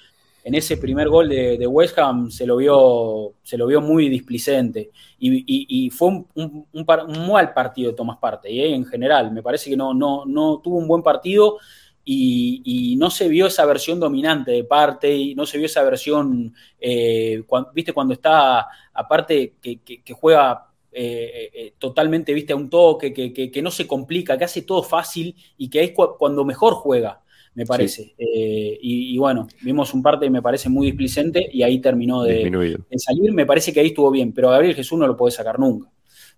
en 0.43 0.55
ese 0.55 0.77
primer 0.77 1.07
gol 1.09 1.29
de, 1.29 1.67
West 1.67 1.97
Ham 1.99 2.29
se 2.29 2.45
lo 2.45 2.57
vio, 2.57 3.33
se 3.43 3.57
lo 3.57 3.67
vio 3.67 3.79
muy 3.79 4.09
displicente. 4.09 4.91
Y, 5.19 5.89
fue 5.91 6.25
un, 6.33 6.85
mal 7.27 7.53
partido 7.53 7.91
de 7.91 7.97
Thomas 7.97 8.17
Parte, 8.17 8.49
¿eh? 8.49 8.73
en 8.73 8.85
general. 8.85 9.31
Me 9.31 9.41
parece 9.41 9.69
que 9.69 9.77
no, 9.77 9.93
no, 9.93 10.25
no 10.25 10.59
tuvo 10.63 10.77
un 10.77 10.87
buen 10.87 11.01
partido 11.03 11.59
y, 12.05 12.95
no 12.97 13.09
se 13.09 13.27
vio 13.27 13.47
esa 13.47 13.65
versión 13.65 13.99
dominante 13.99 14.51
de 14.51 14.63
parte, 14.63 15.13
y 15.13 15.35
no 15.35 15.45
se 15.45 15.57
vio 15.57 15.67
esa 15.67 15.83
versión, 15.83 16.53
eh, 16.79 17.43
viste, 17.73 17.93
cuando 17.93 18.13
está, 18.13 18.67
aparte, 18.93 19.55
que, 19.61 20.01
juega 20.13 20.67
eh, 20.91 21.49
eh, 21.53 21.73
totalmente, 21.77 22.33
viste, 22.33 22.53
a 22.53 22.57
un 22.57 22.69
toque, 22.69 23.13
que, 23.13 23.61
no 23.61 23.71
se 23.71 23.87
complica, 23.87 24.37
que 24.37 24.43
hace 24.43 24.63
todo 24.63 24.83
fácil 24.83 25.35
y 25.57 25.69
que 25.69 25.83
es 25.83 25.91
cuando 25.91 26.45
mejor 26.45 26.73
juega, 26.73 27.21
me 27.55 27.65
parece. 27.65 28.13
y, 28.17 29.17
bueno, 29.17 29.47
vimos 29.61 29.93
un 29.93 30.01
parte, 30.01 30.29
me 30.29 30.41
parece 30.41 30.69
muy 30.69 30.87
displicente 30.87 31.47
y 31.51 31.63
ahí 31.63 31.79
terminó 31.79 32.23
de, 32.23 32.77
salir. 32.97 33.31
Me 33.31 33.45
parece 33.45 33.71
que 33.71 33.79
ahí 33.79 33.87
estuvo 33.87 34.11
bien, 34.11 34.33
pero 34.33 34.49
a 34.49 34.53
Gabriel 34.53 34.75
Jesús 34.75 34.97
no 34.97 35.07
lo 35.07 35.15
puede 35.15 35.31
sacar 35.31 35.59
nunca. 35.59 35.89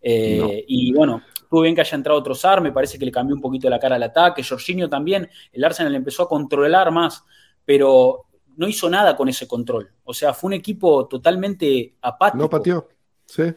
Y 0.01 0.93
bueno, 0.93 1.23
Estuvo 1.45 1.61
bien 1.61 1.75
que 1.75 1.81
haya 1.81 1.95
entrado 1.95 2.23
Trozar, 2.23 2.59
me 2.59 2.71
parece 2.71 2.97
que 2.97 3.05
le 3.05 3.11
cambió 3.11 3.35
un 3.35 3.41
poquito 3.41 3.69
la 3.69 3.79
cara 3.79 3.97
al 3.97 4.03
ataque. 4.03 4.43
Jorginho 4.43 4.89
también, 4.89 5.29
el 5.51 5.63
Arsenal 5.63 5.93
empezó 5.93 6.23
a 6.23 6.27
controlar 6.27 6.91
más, 6.91 7.23
pero 7.63 8.25
no 8.57 8.67
hizo 8.67 8.89
nada 8.89 9.15
con 9.15 9.29
ese 9.29 9.47
control. 9.47 9.91
O 10.03 10.13
sea, 10.13 10.33
fue 10.33 10.47
un 10.47 10.53
equipo 10.53 11.07
totalmente 11.07 11.93
apático. 12.01 12.43
No 12.43 12.49
pateó, 12.49 12.89
sí. 13.25 13.53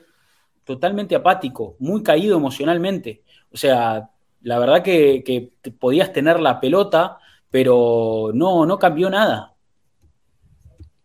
Totalmente 0.64 1.16
apático, 1.16 1.76
muy 1.78 2.02
caído 2.02 2.36
emocionalmente. 2.36 3.22
O 3.50 3.56
sea, 3.56 4.10
la 4.42 4.58
verdad 4.58 4.82
que, 4.82 5.54
podías 5.78 6.12
tener 6.12 6.40
la 6.40 6.60
pelota, 6.60 7.18
pero 7.50 8.32
no, 8.34 8.66
no 8.66 8.78
cambió 8.78 9.08
nada. 9.08 9.54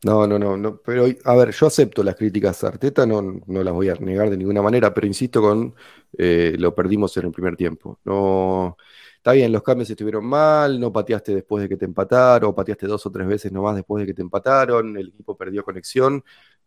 No, 0.04 0.28
no, 0.28 0.38
no, 0.38 0.58
no, 0.58 0.78
pero 0.82 1.06
a 1.24 1.36
ver, 1.36 1.52
yo 1.52 1.68
acepto 1.68 2.04
las 2.04 2.16
críticas 2.16 2.62
a 2.64 2.68
Arteta, 2.68 3.06
no, 3.06 3.22
no 3.22 3.64
las 3.64 3.74
voy 3.74 3.88
a 3.88 3.96
negar 3.96 4.30
de 4.30 4.36
ninguna 4.36 4.62
manera, 4.62 4.94
pero 4.94 5.08
insisto 5.08 5.42
con 5.42 5.74
eh, 6.18 6.56
lo 6.60 6.76
perdimos 6.76 7.16
en 7.16 7.28
el 7.28 7.32
primer 7.32 7.56
tiempo. 7.56 8.00
No, 8.04 8.76
está 9.16 9.32
bien, 9.32 9.54
los 9.54 9.64
cambios 9.64 9.90
estuvieron 9.90 10.26
mal, 10.26 10.78
no 10.78 10.92
pateaste 10.92 11.34
después 11.36 11.64
de 11.64 11.70
que 11.70 11.78
te 11.78 11.86
empataron, 11.86 12.50
o 12.50 12.56
pateaste 12.56 12.86
dos 12.86 13.06
o 13.06 13.12
tres 13.12 13.26
veces 13.28 13.52
nomás 13.54 13.76
después 13.78 14.02
de 14.02 14.08
que 14.08 14.14
te 14.14 14.22
empataron, 14.22 14.98
el 14.98 15.08
equipo 15.08 15.38
perdió 15.38 15.64
conexión, 15.64 16.22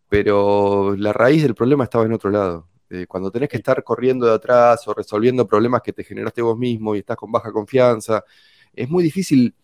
pero 0.09 0.97
la 0.97 1.13
raíz 1.13 1.43
del 1.43 1.55
problema 1.55 1.85
estaba 1.85 2.05
en 2.07 2.13
otro 2.15 2.31
lado. 2.31 2.69
Eh, 2.89 3.07
cuando 3.07 3.31
tenés 3.31 3.51
que 3.51 3.59
estar 3.59 3.83
corriendo 3.85 4.27
de 4.27 4.33
atrás 4.35 4.87
o 4.89 4.95
resolviendo 4.95 5.47
problemas 5.47 5.83
que 5.83 5.93
te 5.93 6.05
generaste 6.05 6.41
vos 6.41 6.57
mismo 6.57 6.95
y 6.95 7.01
estás 7.01 7.17
con 7.19 7.31
baja 7.31 7.53
confianza, 7.53 8.25
es 8.75 8.89
muy 8.89 9.03
difícil 9.03 9.55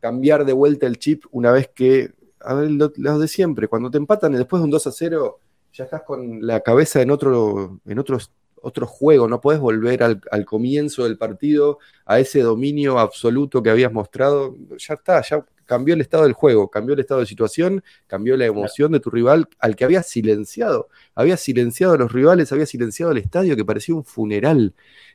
cambiar 0.00 0.44
de 0.44 0.52
vuelta 0.52 0.86
el 0.86 0.98
chip 0.98 1.24
una 1.32 1.50
vez 1.50 1.70
que 1.74 2.12
a 2.46 2.54
ver, 2.54 2.70
lo, 2.70 2.88
de 3.18 3.28
siempre, 3.28 3.68
cuando 3.68 3.90
te 3.90 3.98
empatan 3.98 4.34
y 4.34 4.38
después 4.38 4.60
de 4.60 4.64
un 4.64 4.70
2 4.70 4.86
a 4.86 4.92
0, 4.92 5.40
ya 5.72 5.84
estás 5.84 6.02
con 6.02 6.46
la 6.46 6.60
cabeza 6.60 7.02
en 7.02 7.10
otro, 7.10 7.80
en 7.84 7.98
otro, 7.98 8.18
otro 8.62 8.86
juego, 8.86 9.28
no 9.28 9.40
puedes 9.40 9.60
volver 9.60 10.02
al, 10.02 10.44
comienzo 10.44 11.04
del 11.04 11.18
partido, 11.18 11.78
a 12.04 12.18
ese 12.18 12.40
dominio 12.40 12.98
absoluto 12.98 13.62
que 13.62 13.70
habías 13.70 13.92
mostrado, 13.92 14.56
ya 14.78 14.94
está, 14.94 15.22
ya 15.22 15.44
cambió 15.66 15.94
el 15.94 16.00
estado 16.00 16.22
del 16.22 16.32
juego, 16.32 16.70
cambió 16.70 16.94
el 16.94 17.00
estado 17.00 17.20
de 17.20 17.26
situación, 17.26 17.82
cambió 18.06 18.36
la 18.36 18.46
emoción 18.46 18.92
de 18.92 19.00
tu 19.00 19.10
rival 19.10 19.48
al 19.58 19.76
que 19.76 19.84
había 19.84 20.02
silenciado, 20.02 20.88
había 21.14 21.36
silenciado 21.36 21.94
a 21.94 21.98
los 21.98 22.12
rivales, 22.12 22.52
había 22.52 22.66
silenciado 22.66 23.12
el 23.12 23.18
estadio 23.18 23.56
que 23.56 23.64
parecía 23.64 23.94
un 23.94 24.04
funeral. 24.04 24.74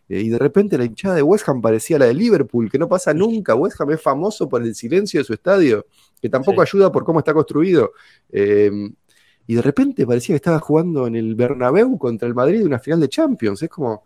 Eh, 0.10 0.22
y 0.22 0.30
de 0.30 0.38
repente 0.38 0.78
la 0.78 0.86
hinchada 0.86 1.16
de 1.16 1.22
West 1.22 1.48
Ham 1.48 1.62
parecía 1.62 1.98
la 1.98 2.06
de 2.06 2.14
Liverpool, 2.14 2.70
que 2.70 2.78
no 2.78 2.88
pasa 2.88 3.14
nunca. 3.14 3.56
West 3.56 3.80
Ham 3.80 3.92
es 3.92 4.02
famoso 4.02 4.50
por 4.50 4.62
el 4.62 4.76
silencio 4.76 5.20
de 5.20 5.24
su 5.24 5.34
estadio, 5.34 5.86
que 6.22 6.30
tampoco 6.30 6.62
ayuda 6.62 6.92
por 6.92 7.04
cómo 7.04 7.20
está 7.20 7.34
construido. 7.34 7.92
Em, 8.32 8.94
y 9.48 9.56
de 9.56 9.62
repente 9.62 10.06
parecía 10.06 10.34
que 10.34 10.38
estaba 10.38 10.60
jugando 10.60 11.08
en 11.08 11.16
el 11.16 11.36
Bernabéu 11.36 11.98
contra 11.98 12.28
el 12.28 12.36
Madrid 12.36 12.62
en 12.62 12.68
una 12.68 12.80
final 12.80 13.00
de 13.00 13.10
Champions. 13.10 13.62
Es 13.64 13.70
como, 13.70 14.04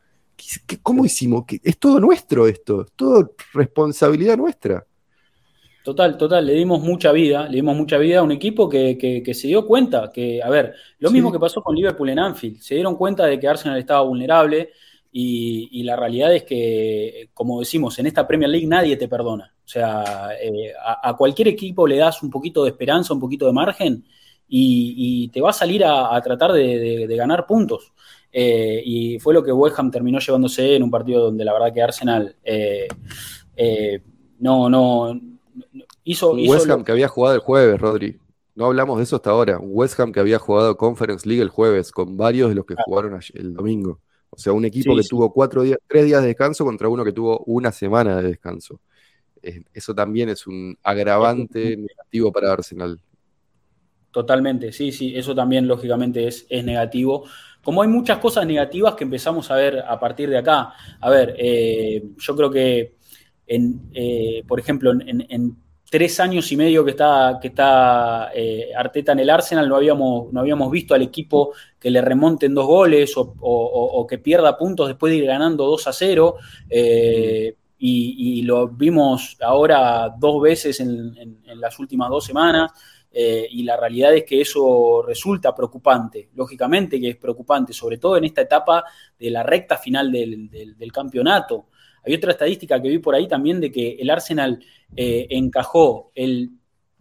¿cómo 0.81 1.05
hicimos? 1.05 1.45
Es 1.63 1.77
todo 1.77 1.99
nuestro 1.99 2.47
esto, 2.47 2.81
es 2.81 2.91
todo 2.95 3.35
responsabilidad 3.53 4.37
nuestra. 4.37 4.85
Total, 5.85 6.17
total, 6.17 6.47
le 6.47 6.53
dimos 6.53 6.81
mucha 6.81 7.11
vida, 7.11 7.47
le 7.47 7.57
dimos 7.57 7.77
mucha 7.77 7.99
vida 7.99 8.17
a 8.17 8.23
un 8.23 8.31
equipo 8.31 8.67
que, 8.67 9.21
se 9.35 9.47
dio 9.47 9.67
cuenta 9.67 10.11
que, 10.11 10.41
a 10.41 10.49
ver, 10.49 10.73
lo 10.97 11.11
mismo 11.11 11.31
que 11.31 11.37
pasó 11.37 11.61
con 11.61 11.75
Liverpool 11.75 12.09
en 12.09 12.17
Anfield, 12.17 12.59
se 12.59 12.73
dieron 12.73 12.95
cuenta 12.95 13.27
de 13.27 13.39
que 13.39 13.47
Arsenal 13.47 13.77
estaba 13.77 14.01
vulnerable, 14.01 14.71
y, 15.17 15.83
la 15.83 15.95
realidad 15.95 16.35
es 16.35 16.43
que, 16.43 17.29
como 17.33 17.61
decimos, 17.61 17.97
en 17.99 18.07
esta 18.07 18.27
Premier 18.27 18.49
League 18.49 18.67
nadie 18.67 18.97
te 18.97 19.07
perdona. 19.07 19.53
O 19.63 19.67
sea, 19.67 20.31
eh, 20.41 20.73
a, 21.01 21.15
cualquier 21.15 21.47
equipo 21.47 21.87
le 21.87 21.95
das 21.95 22.21
un 22.21 22.29
poquito 22.29 22.65
de 22.65 22.71
esperanza, 22.71 23.13
un 23.13 23.21
poquito 23.21 23.45
de 23.45 23.53
margen 23.53 24.03
y, 24.49 25.29
te 25.29 25.39
va 25.39 25.51
a 25.51 25.53
salir 25.53 25.85
a, 25.85 26.19
tratar 26.21 26.51
de, 26.51 27.07
ganar 27.15 27.47
puntos. 27.47 27.93
Eh, 28.29 28.81
y 28.83 29.17
fue 29.19 29.33
lo 29.33 29.41
que 29.41 29.53
West 29.53 29.79
Ham 29.79 29.89
terminó 29.89 30.19
llevándose 30.19 30.75
en 30.75 30.83
un 30.83 30.91
partido 30.91 31.21
donde 31.21 31.45
la 31.45 31.53
verdad 31.53 31.73
que 31.73 31.81
Arsenal 31.81 32.35
eh, 32.43 32.89
no, 34.39 34.69
no, 34.69 35.17
hizo... 36.03 36.33
West 36.33 36.69
Ham 36.69 36.83
que 36.83 36.91
había 36.91 37.07
jugado 37.07 37.35
el 37.35 37.41
jueves, 37.41 37.79
Rodri. 37.79 38.19
No 38.53 38.65
hablamos 38.65 38.97
de 38.97 39.03
eso 39.03 39.15
hasta 39.15 39.29
ahora. 39.29 39.59
West 39.59 39.97
Ham 39.97 40.11
que 40.11 40.19
había 40.19 40.39
jugado 40.39 40.75
Conference 40.75 41.25
League 41.25 41.41
el 41.41 41.47
jueves 41.47 41.93
con 41.93 42.17
varios 42.17 42.49
de 42.49 42.55
los 42.55 42.65
que 42.65 42.73
ah. 42.77 42.83
jugaron 42.85 43.17
el 43.33 43.53
domingo. 43.53 44.01
O 44.35 44.39
sea, 44.39 44.53
un 44.53 44.65
equipo 44.65 44.95
que 44.95 45.03
tuvo 45.03 45.31
cuatro 45.31 45.63
días, 45.63 45.79
tres 45.87 46.05
días 46.05 46.21
de 46.21 46.27
descanso 46.27 46.65
contra 46.65 46.89
uno 46.89 47.03
que 47.03 47.13
tuvo 47.13 47.39
una 47.45 47.71
semana 47.71 48.17
de 48.17 48.29
descanso. 48.29 48.81
eso 49.41 49.93
también 49.93 50.29
es 50.29 50.47
un 50.47 50.77
agravante 50.83 51.77
negativo 51.77 52.31
para 52.31 52.51
Arsenal. 52.51 52.99
Totalmente, 54.11 54.71
sí, 54.71 54.91
sí, 54.91 55.13
eso 55.15 55.35
también 55.35 55.67
lógicamente 55.67 56.27
es, 56.27 56.45
es, 56.49 56.63
negativo. 56.63 57.25
Como 57.63 57.81
hay 57.81 57.87
muchas 57.87 58.19
cosas 58.19 58.45
negativas 58.45 58.95
que 58.95 59.03
empezamos 59.03 59.51
a 59.51 59.55
ver 59.55 59.79
a 59.79 59.99
partir 59.99 60.29
de 60.29 60.37
acá. 60.37 60.73
A 60.99 61.09
ver, 61.09 61.35
eh, 61.37 62.03
yo 62.17 62.35
creo 62.35 62.49
que, 62.49 62.95
en, 63.47 63.89
eh, 63.93 64.43
por 64.47 64.59
ejemplo, 64.59 64.91
en 64.91 65.64
tres 65.95 66.19
años 66.19 66.51
y 66.51 66.57
medio 66.57 66.83
que 66.83 66.91
está, 66.91 67.39
que 67.41 67.47
está 67.47 68.29
eh, 68.35 68.69
Arteta 68.75 69.13
en 69.13 69.19
el 69.19 69.29
Arsenal, 69.29 69.69
no 69.69 69.77
habíamos, 69.77 70.33
no 70.33 70.41
habíamos 70.41 70.69
visto 70.69 70.93
al 70.93 71.01
equipo 71.01 71.53
que 71.79 71.89
le 71.89 72.01
remonten 72.01 72.53
dos 72.53 72.67
goles 72.67 73.13
o, 73.15 74.05
que 74.05 74.17
pierda 74.17 74.57
puntos 74.57 74.89
después 74.89 75.11
de 75.11 75.19
ir 75.19 75.25
ganando 75.25 75.65
2 75.65 75.87
a 75.87 75.93
0. 75.93 76.35
Eh, 76.69 77.55
y, 77.77 78.41
lo 78.41 78.67
vimos 78.67 79.37
ahora 79.39 80.13
dos 80.19 80.41
veces 80.41 80.81
en, 80.81 81.39
las 81.61 81.79
últimas 81.79 82.09
dos 82.09 82.25
semanas. 82.25 82.73
Eh, 83.09 83.47
y 83.49 83.63
la 83.63 83.77
realidad 83.77 84.13
es 84.13 84.25
que 84.25 84.41
eso 84.41 85.01
resulta 85.01 85.55
preocupante, 85.55 86.27
lógicamente 86.35 86.99
que 86.99 87.11
es 87.11 87.15
preocupante, 87.15 87.71
sobre 87.71 87.99
todo 87.99 88.17
en 88.17 88.25
esta 88.25 88.41
etapa 88.41 88.83
de 89.17 89.29
la 89.29 89.43
recta 89.43 89.77
final 89.77 90.11
del, 90.11 90.49
del 90.49 90.91
campeonato. 90.91 91.67
Hay 92.05 92.13
otra 92.13 92.31
estadística 92.31 92.81
que 92.81 92.89
vi 92.89 92.99
por 92.99 93.15
ahí 93.15 93.27
también 93.27 93.59
de 93.59 93.71
que 93.71 93.97
el 93.99 94.09
Arsenal 94.09 94.63
eh, 94.95 95.27
encajó 95.29 96.11
el 96.15 96.51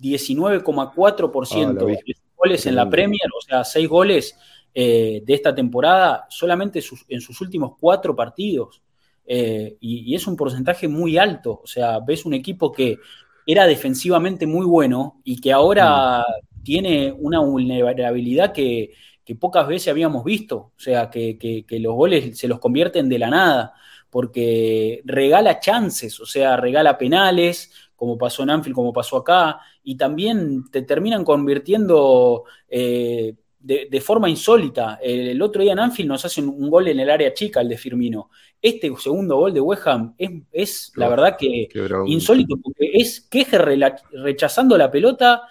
19,4% 0.01 1.81
ah, 1.81 1.85
de 1.85 2.17
goles 2.37 2.67
en 2.67 2.75
la 2.75 2.89
Premier, 2.89 3.29
o 3.37 3.41
sea, 3.41 3.65
6 3.65 3.89
goles 3.89 4.37
de 4.75 5.23
esta 5.29 5.55
temporada 5.55 6.27
solamente 6.29 6.83
en 7.09 7.21
sus 7.21 7.41
últimos 7.41 7.75
cuatro 7.79 8.17
partidos. 8.17 8.83
y, 9.25 10.15
es 10.15 10.27
un 10.27 10.37
porcentaje 10.37 10.89
muy 10.89 11.17
alto. 11.17 11.61
O 11.63 11.67
sea, 11.67 12.01
ves 12.01 12.27
un 12.27 12.35
equipo 12.35 12.73
que 12.73 12.99
era 13.47 13.67
defensivamente 13.67 14.47
muy 14.47 14.65
bueno 14.65 15.21
y 15.25 15.41
que 15.41 15.53
ahora 15.53 16.21
mm. 16.21 16.63
tiene 16.63 17.13
una 17.13 17.41
vulnerabilidad 17.41 18.53
que, 18.53 18.93
pocas 19.39 19.67
veces 19.67 19.89
habíamos 19.89 20.25
visto. 20.25 20.57
O 20.57 20.81
sea, 20.81 21.11
que, 21.11 21.65
los 21.71 21.95
goles 21.95 22.39
se 22.39 22.49
los 22.49 22.59
convierten 22.59 23.09
de 23.09 23.19
la 23.19 23.31
nada, 23.31 23.75
porque 24.15 25.03
regala 25.07 25.59
chances, 25.59 26.21
o 26.21 26.25
sea, 26.25 26.57
regala 26.57 26.97
penales, 26.97 27.73
como 27.97 28.17
pasó 28.17 28.45
en 28.45 28.51
Anfield, 28.51 28.77
como 28.77 28.93
pasó 28.93 29.17
acá, 29.17 29.59
y 29.83 29.97
también 29.97 30.71
te 30.71 30.83
terminan 30.83 31.25
convirtiendo 31.25 32.45
eh, 32.69 33.35
de, 33.59 34.01
forma 34.01 34.31
insólita. 34.31 35.01
El, 35.03 35.43
otro 35.43 35.62
día 35.62 35.73
en 35.73 35.81
Anfield 35.81 36.11
nos 36.11 36.25
hacen 36.25 36.49
un 36.49 36.71
gol 36.71 36.87
en 36.87 37.01
el 37.01 37.11
área 37.11 37.35
chica, 37.35 37.61
el 37.61 37.69
de 37.69 37.77
Firmino. 37.77 38.31
Este 38.62 38.89
segundo 39.01 39.37
gol 39.37 39.53
de 39.53 39.61
West 39.61 39.89
Ham 39.89 40.15
es, 40.17 40.93
la 40.95 41.09
verdad 41.09 41.37
que 41.37 41.69
insólito, 42.07 42.55
porque 42.62 42.93
es 42.93 43.21
queje 43.21 43.59
rechazando 43.59 44.79
la 44.79 44.93
pelota 44.93 45.43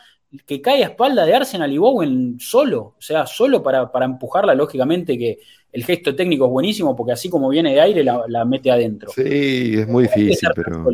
que 0.45 0.61
cae 0.61 0.83
a 0.83 0.87
espalda 0.87 1.25
de 1.25 1.35
Arsenal 1.35 1.71
y 1.71 1.77
Bowen 1.77 2.39
solo, 2.39 2.95
o 2.97 3.01
sea, 3.01 3.27
solo 3.27 3.61
para, 3.61 3.89
empujarla, 4.05 4.55
lógicamente 4.55 5.17
que 5.17 5.39
el 5.73 5.83
gesto 5.83 6.15
técnico 6.15 6.45
es 6.45 6.51
buenísimo, 6.51 6.95
porque 6.95 7.13
así 7.13 7.29
como 7.29 7.49
viene 7.49 7.73
de 7.73 7.81
aire 7.81 8.03
la, 8.03 8.45
mete 8.45 8.71
adentro. 8.71 9.11
Sí, 9.11 9.73
es 9.79 9.87
muy 9.87 10.03
difícil, 10.03 10.49
pero... 10.55 10.85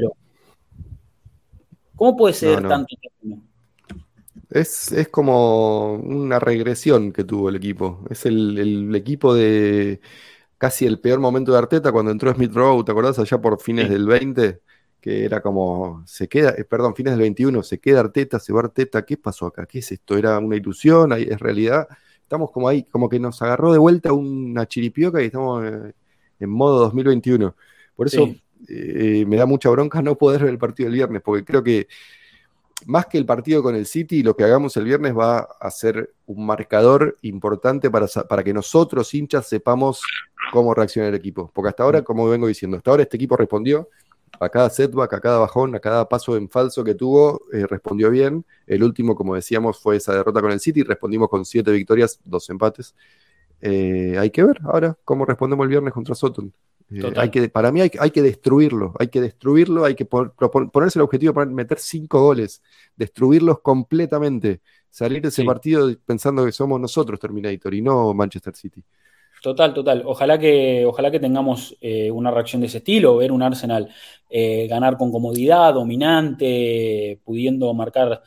¿Cómo 1.96 2.16
puede 2.16 2.34
ser 2.34 2.66
tanto 2.66 2.96
tiempo? 2.96 3.44
Es, 4.50 4.90
como 5.12 5.96
una 5.96 6.40
regresión 6.40 7.12
que 7.12 7.26
tuvo 7.26 7.50
el 7.50 7.58
equipo. 7.58 8.06
Es 8.10 8.26
el, 8.26 8.96
equipo 8.96 9.34
de 9.34 10.00
casi 10.58 10.86
el 10.86 11.00
peor 11.00 11.20
momento 11.20 11.52
de 11.52 11.58
Arteta 11.58 11.92
cuando 11.92 12.12
entró 12.12 12.34
Smith 12.34 12.54
Rowe, 12.54 12.86
¿te 12.86 12.92
acordás? 12.94 13.20
Allá 13.20 13.40
por 13.42 13.60
fines 13.60 13.90
del 13.90 14.08
20, 14.08 14.62
que 15.02 15.26
era 15.26 15.42
como, 15.42 16.04
se 16.06 16.30
queda, 16.30 16.52
eh, 16.58 16.64
perdón, 16.64 16.96
fines 16.96 17.12
del 17.14 17.22
21, 17.22 17.64
se 17.64 17.80
queda 17.80 18.00
Arteta, 18.00 18.40
se 18.40 18.54
va 18.54 18.62
Arteta, 18.62 19.06
¿qué 19.06 19.18
pasó 19.18 19.48
acá? 19.48 19.66
¿Qué 19.66 19.80
es 19.80 19.92
esto? 19.92 20.18
¿Era 20.18 20.40
una 20.40 20.56
ilusión? 20.56 21.12
¿Es 21.12 21.40
realidad? 21.40 21.88
Estamos 22.30 22.52
como 22.52 22.68
ahí, 22.68 22.84
como 22.84 23.10
que 23.10 23.20
nos 23.20 23.42
agarró 23.42 23.72
de 23.72 23.80
vuelta 23.80 24.14
una 24.14 24.68
chiripioca 24.68 25.20
y 25.20 25.26
estamos 25.26 25.66
eh, 25.66 25.94
en 26.40 26.50
modo 26.52 26.78
2021. 26.82 27.56
Por 27.96 28.06
eso 28.06 28.30
eh, 28.68 29.26
me 29.28 29.36
da 29.36 29.48
mucha 29.48 29.68
bronca 29.72 30.00
no 30.04 30.14
poder 30.14 30.42
ver 30.42 30.52
el 30.52 30.60
partido 30.60 30.90
del 30.90 30.94
viernes, 30.94 31.24
porque 31.26 31.44
creo 31.44 31.64
que 31.64 31.88
más 32.86 33.08
que 33.08 33.18
el 33.18 33.26
partido 33.26 33.64
con 33.64 33.76
el 33.76 33.88
City, 33.88 34.22
lo 34.22 34.36
que 34.36 34.44
hagamos 34.44 34.78
el 34.78 34.84
viernes 34.84 35.18
va 35.18 35.40
a 35.40 35.72
ser 35.72 36.14
un 36.28 36.46
marcador 36.46 37.18
importante 37.24 37.90
para, 37.90 38.06
para 38.06 38.44
que 38.44 38.54
nosotros, 38.54 39.12
hinchas, 39.12 39.48
sepamos 39.48 40.04
cómo 40.52 40.76
reacciona 40.76 41.08
el 41.08 41.16
equipo. 41.16 41.50
Porque 41.52 41.70
hasta 41.70 41.82
ahora, 41.82 42.04
como 42.04 42.30
vengo 42.30 42.46
diciendo, 42.46 42.78
hasta 42.78 42.92
ahora 42.92 43.02
este 43.02 43.18
equipo 43.18 43.38
respondió 43.38 43.90
a 44.40 44.50
cada 44.50 44.70
setback, 44.70 45.14
a 45.14 45.20
cada 45.20 45.38
bajón, 45.40 45.76
a 45.76 45.80
cada 45.80 46.08
paso 46.08 46.38
en 46.38 46.50
falso 46.50 46.84
que 46.84 46.96
tuvo, 46.96 47.42
eh, 47.52 47.66
respondió 47.68 48.10
bien. 48.10 48.46
El 48.66 48.84
último, 48.84 49.16
como 49.16 49.36
decíamos, 49.36 49.80
fue 49.80 49.98
esa 49.98 50.14
derrota 50.14 50.42
con 50.42 50.52
el 50.52 50.60
City. 50.60 50.84
Respondimos 50.84 51.30
con 51.30 51.46
siete 51.46 51.72
victorias, 51.72 52.20
dos 52.24 52.50
empates. 52.50 52.96
Eh, 53.62 54.16
hay 54.18 54.30
que 54.30 54.44
ver 54.44 54.60
ahora 54.64 54.98
cómo 55.04 55.26
respondemos 55.26 55.64
el 55.66 55.70
viernes 55.70 55.94
contra 55.94 56.16
Soton. 56.16 56.54
Eh, 56.92 57.14
hay 57.18 57.30
que, 57.30 57.50
para 57.50 57.72
mí 57.72 57.82
hay, 57.82 57.90
que 57.90 58.22
destruirlo, 58.22 58.94
hay 58.98 59.10
que 59.10 59.22
destruirlo, 59.22 59.86
hay 59.86 59.94
que 59.94 60.06
ponerse 60.06 60.98
el 60.98 61.04
objetivo 61.04 61.34
de 61.34 61.46
meter 61.46 61.78
cinco 61.78 62.22
goles, 62.22 62.64
destruirlos 62.96 63.60
completamente, 63.60 64.62
salir 64.90 65.22
de 65.22 65.28
ese 65.28 65.44
partido 65.44 65.96
pensando 66.04 66.46
que 66.46 66.52
somos 66.52 66.80
nosotros 66.80 67.20
Terminator 67.20 67.74
y 67.76 67.82
no 67.82 68.12
Manchester 68.16 68.56
City. 68.56 68.84
Total, 69.42 69.74
total. 69.74 70.04
Ojalá 70.06 70.38
que, 70.38 70.86
ojalá 70.86 71.10
que 71.12 71.20
tengamos 71.20 71.76
eh, 71.80 72.12
una 72.12 72.30
reacción 72.30 72.62
de 72.62 72.68
ese 72.68 72.80
estilo, 72.80 73.18
ver 73.18 73.32
un 73.32 73.42
Arsenal 73.42 73.90
eh, 74.30 74.68
ganar 74.68 74.98
con 74.98 75.12
comodidad, 75.12 75.74
dominante, 75.74 77.20
pudiendo 77.24 77.74
marcar 77.74 78.22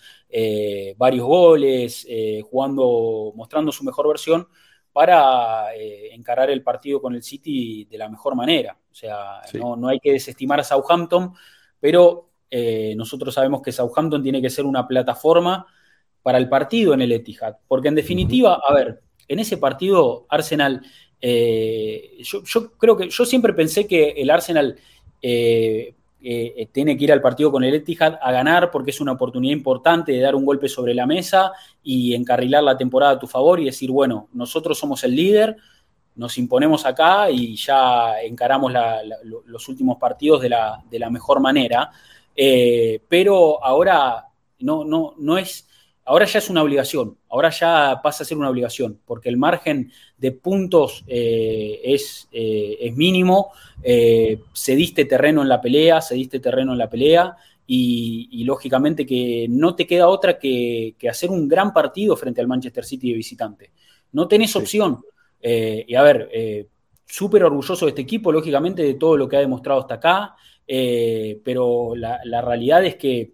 varios 0.97 1.27
goles, 1.27 2.07
jugando, 2.51 3.35
mostrando 3.37 3.71
su 3.71 3.85
mejor 3.85 4.09
versión 4.09 4.49
para 4.93 5.75
eh, 5.75 6.15
encarar 6.15 6.51
el 6.51 6.63
partido 6.63 7.01
con 7.01 7.15
el 7.15 7.23
City 7.23 7.87
de 7.87 7.99
la 7.99 8.09
mejor 8.09 8.37
manera. 8.37 8.79
O 8.91 8.95
sea, 8.95 9.41
no, 9.55 9.89
hay 9.89 9.99
que 9.99 10.13
desestimar 10.13 10.61
a 10.61 10.65
Southampton, 10.65 11.33
pero 11.81 12.31
eh, 12.51 12.95
nosotros 12.97 13.35
sabemos 13.35 13.63
que 13.63 13.73
Southampton 13.73 14.23
tiene 14.23 14.43
que 14.43 14.51
ser 14.51 14.67
una 14.67 14.87
plataforma 14.87 15.67
para 16.23 16.39
el 16.39 16.49
partido 16.49 16.93
en 16.93 17.01
el 17.01 17.13
Etihad. 17.13 17.57
Porque 17.67 17.89
en 17.89 17.95
definitiva, 17.95 18.61
a 18.67 18.75
ver, 18.75 19.03
en 19.29 19.39
ese 19.39 19.57
partido 19.57 20.27
Arsenal, 20.29 20.83
eh, 21.25 22.19
yo, 22.23 22.73
creo 22.77 22.97
que 22.97 23.09
yo 23.09 23.25
siempre 23.25 23.53
pensé 23.53 23.87
que 23.87 24.11
el 24.11 24.29
Arsenal 24.29 24.77
eh, 25.23 25.95
eh, 26.21 26.69
tiene 26.73 26.97
que 26.97 27.05
ir 27.05 27.13
al 27.13 27.23
partido 27.23 27.53
con 27.53 27.63
el 27.63 27.75
Etihad 27.75 28.19
a 28.21 28.33
ganar 28.33 28.73
porque 28.73 28.91
es 28.91 29.01
una 29.01 29.13
oportunidad 29.13 29.53
importante 29.53 30.13
de 30.13 30.21
dar 30.21 30.35
un 30.35 30.45
golpe 30.45 30.69
sobre 30.69 30.95
la 30.95 31.07
mesa 31.07 31.53
y 31.83 32.15
encarrilar 32.15 32.65
la 32.65 32.77
temporada 32.77 33.13
a 33.13 33.19
tu 33.21 33.29
favor 33.29 33.61
y 33.61 33.67
decir, 33.67 33.91
bueno, 33.91 34.29
nosotros 34.33 34.77
somos 34.77 35.05
el 35.05 35.15
líder, 35.15 35.57
nos 36.17 36.37
imponemos 36.39 36.85
acá 36.85 37.31
y 37.31 37.57
ya 37.57 38.21
encaramos 38.21 38.73
los 39.47 39.69
últimos 39.69 39.99
partidos 39.99 40.43
de 40.43 40.49
la, 40.51 41.11
mejor 41.11 41.41
manera. 41.41 41.91
Pero 42.35 43.65
ahora 43.65 44.27
no, 44.59 44.85
no, 44.85 45.15
no 45.17 45.39
es 45.39 45.67
ahora 46.05 46.27
ya 46.27 46.39
es 46.39 46.51
una 46.51 46.63
obligación, 46.63 47.17
ahora 47.29 47.51
ya 47.51 48.01
pasa 48.03 48.23
a 48.23 48.27
ser 48.27 48.37
una 48.37 48.51
obligación, 48.51 48.99
porque 49.05 49.29
el 49.29 49.37
margen 49.37 49.93
de 50.19 50.33
puntos 50.33 51.05
eh, 51.07 51.81
es, 51.85 52.29
eh, 52.33 52.79
es, 52.81 52.97
mínimo, 52.97 53.53
eh, 53.83 54.41
se 54.53 54.75
diste 54.75 55.05
terreno 55.05 55.43
en 55.43 55.49
la 55.49 55.61
pelea, 55.61 56.01
se 56.01 56.15
diste 56.15 56.41
terreno 56.41 56.73
en 56.73 56.79
la 56.79 56.91
pelea, 56.91 57.37
y, 57.65 58.45
lógicamente 58.45 59.07
que 59.07 59.47
no 59.49 59.75
te 59.75 59.87
queda 59.87 60.09
otra 60.09 60.39
que, 60.39 60.95
hacer 61.09 61.31
un 61.31 61.49
gran 61.49 61.73
partido 61.73 62.17
frente 62.17 62.41
al 62.41 62.49
Manchester 62.49 62.85
City 62.85 63.11
de 63.11 63.17
visitante. 63.17 63.71
No 64.13 64.29
tenés 64.29 64.55
opción. 64.57 65.01
y 65.41 65.95
a 65.95 66.03
ver, 66.03 66.69
súper 67.07 67.45
orgulloso 67.45 67.87
de 67.87 67.91
este 67.91 68.03
equipo, 68.03 68.31
lógicamente, 68.31 68.83
de 68.83 68.95
todo 68.95 69.17
lo 69.17 69.27
que 69.27 69.37
ha 69.37 69.41
demostrado 69.41 69.81
hasta 69.81 69.95
acá, 69.95 70.35
pero 70.67 71.95
la 71.95 72.43
realidad 72.43 72.85
es 72.85 72.97
que 72.97 73.33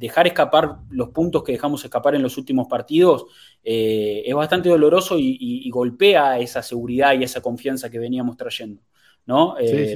dejar 0.00 0.26
escapar 0.26 0.78
los 0.88 1.10
puntos 1.10 1.44
que 1.44 1.52
dejamos 1.52 1.84
escapar 1.84 2.14
en 2.14 2.22
los 2.22 2.38
últimos 2.38 2.66
partidos 2.66 3.26
eh, 3.62 4.22
es 4.24 4.34
bastante 4.34 4.70
doloroso 4.70 5.16
y, 5.18 5.68
golpea 5.70 6.38
esa 6.38 6.62
seguridad 6.62 7.12
y 7.12 7.22
esa 7.22 7.42
confianza 7.42 7.90
que 7.90 7.98
veníamos 7.98 8.36
trayendo. 8.38 8.80
¿no? 9.26 9.56
Eh, 9.60 9.94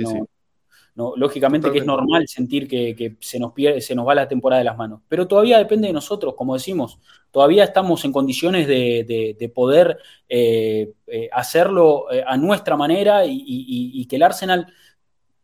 lógicamente 0.95 1.73
que 1.73 1.79
es 1.79 1.87
normal 1.87 2.29
sentir 2.29 2.69
que, 2.69 3.17
se, 3.19 3.39
nos 3.39 3.53
pierde, 3.53 3.81
se 3.81 3.95
nos 3.95 4.07
va 4.07 4.15
la 4.15 4.29
temporada 4.29 4.59
de 4.59 4.67
las 4.67 4.77
manos, 4.77 5.01
pero 5.09 5.27
todavía 5.27 5.57
depende 5.57 5.87
de 5.87 5.95
nosotros, 5.95 6.35
como 6.35 6.53
decimos, 6.53 7.01
todavía 7.31 7.65
estamos 7.65 8.05
en 8.05 8.13
condiciones 8.13 8.69
de, 8.69 9.53
poder 9.55 9.99
eh, 10.29 10.93
hacerlo 11.33 12.07
a 12.27 12.37
nuestra 12.37 12.77
manera 12.77 13.23
y 13.25 14.07
que 14.07 14.17
el 14.17 14.23
Arsenal 14.23 14.67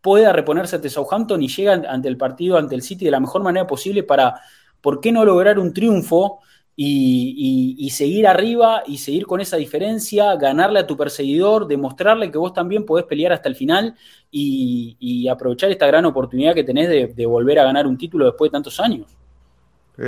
pueda 0.01 0.33
reponerse 0.33 0.77
ante 0.77 0.91
Southampton 0.91 1.43
y 1.43 1.49
llega 1.49 1.75
ante 1.89 2.09
el 2.09 2.17
partido, 2.17 2.57
ante 2.57 2.75
el 2.75 2.83
City 2.83 3.05
de 3.05 3.11
la 3.11 3.21
mejor 3.21 3.43
manera 3.43 3.67
posible 3.67 4.03
para, 4.03 4.41
¿por 4.81 5.01
qué 5.01 5.13
no 5.13 5.25
lograr 5.25 5.59
un 5.59 5.73
triunfo 5.73 6.41
y, 6.83 7.91
seguir 7.93 8.27
arriba 8.27 8.83
y 8.87 8.99
seguir 8.99 9.27
con 9.27 9.41
esa 9.41 9.57
diferencia, 9.59 10.35
ganarle 10.37 10.81
a 10.81 10.87
tu 10.87 10.97
perseguidor, 10.97 11.67
demostrarle 11.67 12.31
que 12.31 12.39
vos 12.39 12.55
también 12.55 12.87
podés 12.87 13.05
pelear 13.05 13.33
hasta 13.33 13.49
el 13.49 13.57
final 13.57 13.95
y, 14.31 15.29
aprovechar 15.29 15.71
esta 15.71 15.87
gran 15.87 16.07
oportunidad 16.07 16.55
que 16.55 16.65
tenés 16.65 16.89
de, 16.89 17.27
volver 17.27 17.59
a 17.59 17.65
ganar 17.65 17.87
un 17.87 17.99
título 17.99 18.25
después 18.25 18.51
de 18.51 18.53
tantos 18.53 18.81
años? 18.81 19.07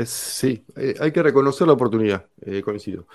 Sí, 0.07 0.64
eh, 0.76 0.95
hay 0.99 1.12
que 1.12 1.22
reconocer 1.22 1.66
la 1.66 1.74
oportunidad, 1.74 2.24
eh, 2.40 2.62
coincido. 2.62 3.07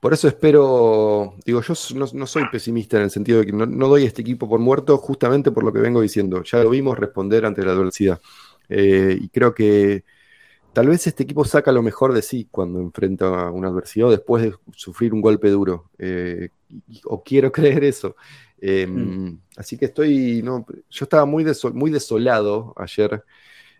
Por 0.00 0.12
eso 0.12 0.28
espero, 0.28 1.34
digo, 1.44 1.62
yo 1.62 1.74
no, 1.94 2.26
soy 2.26 2.44
pesimista 2.52 2.98
en 2.98 3.04
el 3.04 3.10
sentido 3.10 3.40
de 3.40 3.46
que 3.46 3.52
no, 3.52 3.88
doy 3.88 4.04
a 4.04 4.06
este 4.06 4.22
equipo 4.22 4.48
por 4.48 4.60
muerto 4.60 4.96
justamente 4.98 5.50
por 5.50 5.64
lo 5.64 5.72
que 5.72 5.80
vengo 5.80 6.00
diciendo. 6.00 6.42
Ya 6.42 6.62
lo 6.62 6.70
vimos 6.70 6.98
responder 6.98 7.46
ante 7.46 7.64
la 7.64 7.72
adversidad. 7.72 8.20
Eh, 8.68 9.18
y 9.20 9.28
creo 9.28 9.54
que 9.54 10.04
tal 10.72 10.88
vez 10.88 11.06
este 11.06 11.22
equipo 11.22 11.44
saca 11.44 11.72
lo 11.72 11.82
mejor 11.82 12.12
de 12.12 12.20
sí 12.20 12.46
cuando 12.50 12.80
enfrenta 12.80 13.50
una 13.50 13.68
adversidad 13.68 14.08
o 14.08 14.10
después 14.10 14.42
de 14.42 14.54
sufrir 14.72 15.14
un 15.14 15.22
golpe 15.22 15.48
duro. 15.48 15.90
Eh, 15.98 16.50
o 17.04 17.22
quiero 17.22 17.50
creer 17.52 17.84
eso. 17.84 18.16
Em, 18.60 19.28
mm. 19.28 19.40
Así 19.56 19.78
que 19.78 19.86
estoy, 19.86 20.42
no, 20.42 20.66
yo 20.90 21.04
estaba 21.04 21.24
muy, 21.24 21.44
muy 21.72 21.90
desolado 21.90 22.74
ayer 22.76 23.24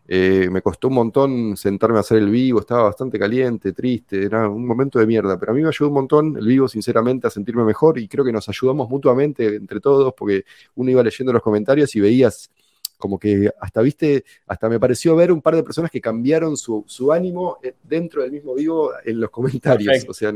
eh, 0.08 0.48
me 0.50 0.62
costó 0.62 0.88
un 0.88 0.94
montón 0.94 1.56
sentarme 1.56 1.98
a 1.98 2.00
hacer 2.00 2.18
el 2.18 2.30
vivo, 2.30 2.60
estaba 2.60 2.84
bastante 2.84 3.18
caliente, 3.18 3.72
triste, 3.72 4.22
era 4.24 4.48
un 4.48 4.66
momento 4.66 4.98
de 4.98 5.06
mierda, 5.06 5.38
pero 5.38 5.52
a 5.52 5.54
mí 5.54 5.62
me 5.62 5.68
ayudó 5.68 5.88
un 5.88 5.94
montón 5.94 6.36
el 6.36 6.46
vivo, 6.46 6.68
sinceramente, 6.68 7.26
a 7.26 7.30
sentirme 7.30 7.64
mejor 7.64 7.98
y 7.98 8.06
creo 8.06 8.24
que 8.24 8.32
nos 8.32 8.48
ayudamos 8.48 8.88
mutuamente 8.88 9.56
entre 9.56 9.80
todos 9.80 10.14
porque 10.16 10.44
uno 10.76 10.90
iba 10.90 11.02
leyendo 11.02 11.32
los 11.32 11.42
comentarios 11.42 11.94
y 11.96 12.00
veías 12.00 12.50
como 12.98 13.18
que 13.18 13.50
hasta 13.60 13.82
viste, 13.82 14.24
hasta 14.46 14.68
me 14.68 14.80
pareció 14.80 15.14
ver 15.16 15.30
un 15.30 15.42
par 15.42 15.54
de 15.54 15.62
personas 15.62 15.90
que 15.90 16.00
cambiaron 16.00 16.56
su, 16.56 16.84
ánimo 17.12 17.58
eh, 17.62 17.74
dentro 17.82 18.22
del 18.22 18.32
mismo 18.32 18.54
vivo 18.54 18.92
en 19.04 19.20
los 19.20 19.30
comentarios. 19.30 20.06
O 20.08 20.14
sea, 20.14 20.32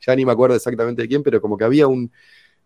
ya 0.00 0.16
ni 0.16 0.24
me 0.24 0.32
acuerdo 0.32 0.56
exactamente 0.56 1.02
de 1.02 1.08
quién, 1.08 1.22
pero 1.22 1.40
como 1.40 1.58
que 1.58 1.64
había 1.64 1.86
un, 1.86 2.10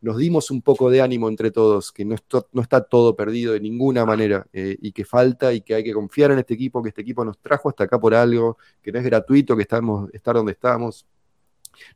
nos 0.05 0.19
dimos 0.19 0.51
un 0.51 0.61
poco 0.61 0.91
de 0.91 1.01
ánimo 1.01 1.31
entre 1.31 1.51
todos, 1.51 1.91
que 1.91 2.05
no, 2.05 2.15
está 2.15 2.83
todo 2.83 3.17
perdido 3.17 3.55
de 3.55 3.61
ninguna 3.61 4.05
manera 4.05 4.47
eh, 4.53 4.77
y 4.83 4.93
que 4.93 5.07
falta 5.07 5.55
y 5.55 5.63
que 5.63 5.77
hay 5.77 5.83
que 5.83 5.95
confiar 5.95 6.31
en 6.31 6.41
este 6.41 6.53
equipo, 6.53 6.83
que 6.83 6.91
este 6.91 7.01
equipo 7.01 7.25
nos 7.25 7.39
trajo 7.39 7.71
hasta 7.71 7.85
acá 7.85 7.99
por 7.99 8.15
algo, 8.15 8.59
que 8.83 8.93
no 8.93 8.99
es 8.99 9.05
gratuito, 9.07 9.57
que 9.57 9.63
estamos, 9.63 10.11
estar 10.13 10.35
donde 10.35 10.53
estamos. 10.53 11.07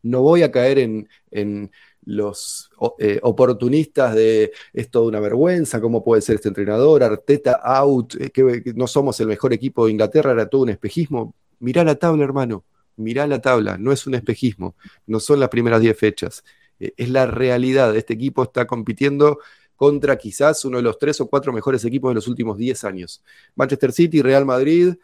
No 0.03 0.23
voy 0.23 0.43
a 0.43 0.51
caer 0.51 0.79
en, 0.79 1.71
los 2.07 2.71
eh, 2.99 3.21
oportunistas 3.23 4.15
de 4.15 4.53
es 4.73 4.91
toda 4.91 5.07
una 5.07 5.21
vergüenza, 5.21 5.79
cómo 5.79 6.03
puede 6.03 6.23
ser 6.23 6.37
este 6.37 6.49
entrenador, 6.49 7.03
Arteta 7.03 7.61
out, 7.63 8.15
eh, 8.15 8.31
que, 8.31 8.73
no 8.75 8.87
somos 8.87 9.21
el 9.21 9.27
mejor 9.27 9.53
equipo 9.53 9.85
de 9.85 9.93
Inglaterra, 9.93 10.33
era 10.33 10.49
todo 10.49 10.63
un 10.63 10.71
espejismo. 10.71 11.35
Mirá 11.59 11.85
la 11.85 11.97
tabla, 11.97 12.25
hermano, 12.25 12.65
mirá 12.97 13.27
la 13.27 13.43
tabla, 13.43 13.77
no 13.77 13.93
es 13.93 14.07
un 14.07 14.15
espejismo, 14.15 14.77
no 15.07 15.21
son 15.21 15.41
las 15.41 15.51
primeras 15.51 15.83
10 15.83 15.99
fechas, 15.99 16.45
es 16.79 17.09
la 17.09 17.27
realidad. 17.27 17.97
Este 17.97 18.15
equipo 18.15 18.43
está 18.43 18.67
compitiendo 18.67 19.39
contra 19.77 20.17
quizás 20.17 20.65
uno 20.65 20.79
de 20.79 20.83
los 20.83 20.99
tres 20.99 21.21
o 21.21 21.29
cuatro 21.29 21.53
mejores 21.53 21.85
equipos 21.85 22.11
de 22.11 22.17
los 22.17 22.27
últimos 22.27 22.59
10 22.59 22.85
años. 22.85 23.23
Manchester 23.55 23.93
City, 23.93 24.23
Real 24.23 24.45
Madrid, 24.45 24.95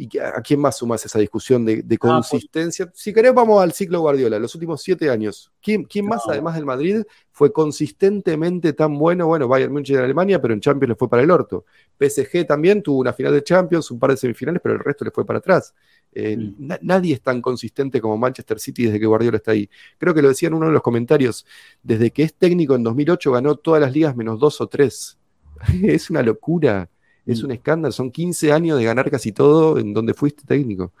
¿Y 0.00 0.18
a 0.18 0.40
quién 0.42 0.60
más 0.60 0.78
sumas 0.78 1.04
esa 1.04 1.18
discusión 1.18 1.64
de, 1.64 1.80
ah, 1.80 1.84
pues 1.88 1.98
consistencia? 1.98 2.88
si 2.94 3.12
querés, 3.12 3.34
vamos 3.34 3.60
al 3.60 3.72
ciclo 3.72 4.00
Guardiola, 4.00 4.38
los 4.38 4.54
últimos 4.54 4.80
siete 4.80 5.10
años. 5.10 5.52
¿Quién, 5.60 5.84
quién 5.84 6.06
más, 6.06 6.22
además 6.28 6.54
del 6.54 6.64
Madrid, 6.64 7.02
fue 7.32 7.52
consistentemente 7.52 8.72
tan 8.72 8.96
bueno? 8.96 9.26
Bueno, 9.26 9.48
Bayern 9.48 9.72
München 9.72 9.96
en 9.96 10.04
Alemania, 10.04 10.40
pero 10.40 10.54
en 10.54 10.60
Champions 10.60 10.90
le 10.90 10.94
fue 10.94 11.08
para 11.08 11.22
el 11.22 11.30
orto. 11.30 11.64
PSG 11.98 12.46
también 12.46 12.80
tuvo 12.80 13.00
una 13.00 13.12
final 13.12 13.32
de 13.32 13.42
Champions, 13.42 13.90
un 13.90 13.98
par 13.98 14.10
de 14.10 14.16
semifinales, 14.16 14.60
pero 14.62 14.76
el 14.76 14.80
resto 14.80 15.04
le 15.04 15.10
fue 15.10 15.26
para 15.26 15.40
atrás. 15.40 15.74
Eh, 16.12 16.36
mm. 16.36 16.72
nadie 16.82 17.14
es 17.14 17.20
tan 17.20 17.42
consistente 17.42 18.00
como 18.00 18.16
Manchester 18.16 18.60
City 18.60 18.84
desde 18.84 19.00
que 19.00 19.06
Guardiola 19.06 19.38
está 19.38 19.50
ahí. 19.50 19.68
Creo 19.98 20.14
que 20.14 20.22
lo 20.22 20.28
decía 20.28 20.46
en 20.46 20.54
uno 20.54 20.66
de 20.66 20.72
los 20.72 20.82
comentarios. 20.82 21.44
Desde 21.82 22.12
que 22.12 22.22
es 22.22 22.34
técnico 22.34 22.76
en 22.76 22.84
2008 22.84 23.32
ganó 23.32 23.56
todas 23.56 23.80
las 23.80 23.92
ligas 23.92 24.14
menos 24.14 24.38
dos 24.38 24.60
o 24.60 24.68
tres. 24.68 25.18
es 25.82 26.08
una 26.10 26.22
locura. 26.22 26.88
Es 27.28 27.42
mm. 27.42 27.44
un 27.44 27.52
escándalo, 27.52 27.92
son 27.92 28.10
15 28.10 28.52
años 28.52 28.78
de 28.78 28.84
ganar 28.84 29.10
casi 29.10 29.32
todo 29.32 29.78
en 29.78 29.92
donde 29.92 30.14
fuiste 30.14 30.42
técnico. 30.44 30.92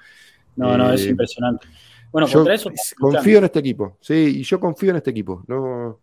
No, 0.54 0.76
no, 0.76 0.92
es 0.92 1.06
eh, 1.06 1.10
impresionante. 1.10 1.66
Bueno, 2.12 2.28
contra 2.30 2.54
eso. 2.54 2.70
Confío 2.98 3.38
en 3.38 3.44
este 3.44 3.58
equipo, 3.58 3.96
sí, 4.00 4.40
y 4.40 4.42
yo 4.42 4.60
confío 4.60 4.90
en 4.90 4.96
este 4.96 5.10
equipo. 5.10 5.42
No, 5.46 5.98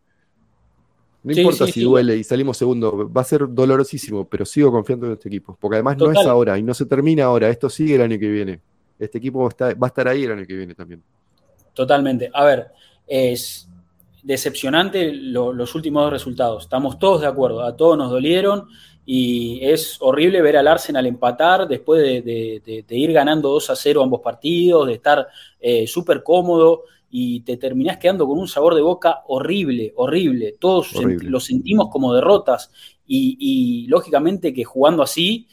no 1.24 1.32
importa 1.32 1.68
si 1.68 1.82
duele 1.82 2.18
y 2.18 2.24
salimos 2.24 2.58
segundo, 2.58 3.12
va 3.12 3.22
a 3.22 3.24
ser 3.24 3.48
dolorosísimo, 3.50 4.28
pero 4.28 4.46
sigo 4.46 4.72
confiando 4.72 5.08
en 5.08 5.14
este 5.14 5.28
equipo. 5.28 5.58
Porque 5.60 5.78
además 5.78 5.98
no 5.98 6.12
es 6.12 6.26
ahora 6.26 6.58
y 6.58 6.64
no 6.64 6.74
se 6.74 6.86
termina 6.86 7.26
ahora, 7.26 7.50
esto 7.50 7.70
sigue 7.70 7.96
el 7.96 8.02
año 8.02 8.20
que 8.20 8.30
viene. 8.30 8.62
Este 8.98 9.18
equipo 9.18 9.40
va 9.40 9.68
a 9.82 9.88
estar 9.88 10.08
ahí 10.08 10.24
el 10.24 10.32
año 10.32 10.46
que 10.46 10.56
viene 10.56 10.76
también. 10.76 11.02
Totalmente. 11.74 12.30
A 12.34 12.46
ver, 12.46 12.68
es 13.08 13.68
decepcionante 14.22 15.12
los 15.14 15.76
últimos 15.76 16.04
dos 16.04 16.14
resultados. 16.14 16.64
Estamos 16.64 16.98
todos 16.98 17.22
de 17.22 17.28
acuerdo, 17.28 17.64
a 17.64 17.76
todos 17.76 17.98
nos 17.98 18.10
dolieron 18.10 18.68
y 19.06 19.60
es 19.62 19.98
horrible 20.02 20.42
ver 20.42 20.58
al 20.58 20.68
Arsenal 20.68 21.06
empatar 21.06 21.68
después 21.68 22.02
de, 22.02 22.86
ir 22.90 23.14
ganando 23.14 23.50
2 23.50 23.70
a 23.70 23.76
0 23.76 24.04
ambos 24.04 24.22
partidos, 24.22 24.88
de 24.88 24.94
estar 24.94 25.28
eh, 25.60 25.86
súper 25.86 26.24
cómodo 26.24 26.84
y 27.10 27.42
te 27.42 27.58
terminás 27.58 27.98
quedando 27.98 28.28
con 28.28 28.40
un 28.40 28.48
sabor 28.48 28.74
de 28.74 28.82
boca 28.82 29.22
horrible, 29.28 29.94
horrible. 29.96 30.56
Todos 30.60 30.92
lo 31.04 31.40
sentimos 31.40 31.90
como 31.92 32.14
derrotas 32.16 32.72
y, 33.06 33.86
lógicamente 33.88 34.54
que 34.54 34.64
jugando 34.64 35.04
así 35.04 35.48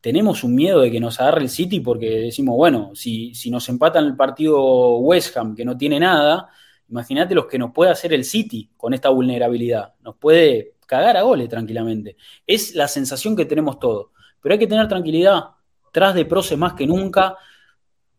tenemos 0.00 0.44
un 0.44 0.54
miedo 0.54 0.80
de 0.80 0.90
que 0.90 1.00
nos 1.00 1.20
agarre 1.20 1.42
el 1.42 1.48
City 1.48 1.80
porque 1.80 2.08
decimos, 2.08 2.56
bueno, 2.56 2.92
si, 2.94 3.34
si 3.34 3.50
nos 3.50 3.68
empatan 3.68 4.04
el 4.04 4.16
partido 4.16 4.96
West 4.98 5.36
Ham 5.36 5.54
que 5.54 5.64
no 5.64 5.76
tiene 5.76 5.98
nada, 6.00 6.48
imagínate 6.88 7.34
los 7.34 7.46
que 7.46 7.58
nos 7.58 7.72
puede 7.72 7.90
hacer 7.90 8.12
el 8.12 8.24
City 8.24 8.70
con 8.76 8.94
esta 8.94 9.10
vulnerabilidad. 9.10 9.94
Nos 10.02 10.16
puede 10.16 10.74
cagar 10.92 11.16
a 11.16 11.22
goles 11.22 11.48
tranquilamente. 11.48 12.18
Es 12.46 12.74
la 12.74 12.86
sensación 12.86 13.34
que 13.34 13.46
tenemos 13.46 13.78
todos. 13.78 14.08
Pero 14.42 14.52
hay 14.52 14.58
que 14.58 14.66
tener 14.66 14.88
tranquilidad. 14.88 15.44
Tras 15.90 16.14
de 16.14 16.26
Proce 16.26 16.54
más 16.54 16.74
que 16.74 16.86
nunca. 16.86 17.38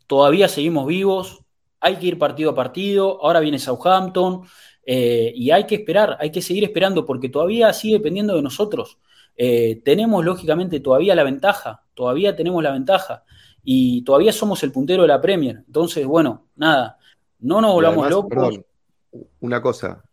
Todavía 0.08 0.48
seguimos 0.48 0.88
vivos. 0.88 1.46
Hay 1.80 1.98
que 1.98 2.08
ir 2.08 2.18
partido 2.18 2.50
a 2.50 2.56
partido. 2.56 3.24
Ahora 3.24 3.42
viene 3.42 3.60
Southampton. 3.60 4.42
Eh, 4.88 5.32
y 5.36 5.52
hay 5.52 5.68
que 5.68 5.76
esperar, 5.76 6.18
hay 6.20 6.32
que 6.32 6.42
seguir 6.42 6.64
esperando 6.64 7.06
porque 7.06 7.30
todavía 7.30 7.72
sigue 7.74 7.98
dependiendo 7.98 8.36
de 8.36 8.42
nosotros. 8.42 8.98
Eh, 9.38 9.82
tenemos 9.86 10.26
lógicamente 10.26 10.80
todavía 10.80 11.14
la 11.14 11.24
ventaja, 11.24 11.84
todavía 11.94 12.36
tenemos 12.36 12.62
la 12.64 12.72
ventaja 12.72 13.24
y 13.64 14.04
todavía 14.04 14.34
somos 14.34 14.64
el 14.64 14.72
puntero 14.72 15.04
de 15.04 15.10
la 15.10 15.22
Premier. 15.22 15.64
Entonces, 15.68 16.08
bueno, 16.08 16.48
nada, 16.56 16.98
no 17.40 17.62
nos 17.62 17.72
volvamos 17.72 18.10
locos. 18.10 18.30
Perdón, 18.30 18.66
una 19.40 19.62
cosa, 19.62 20.04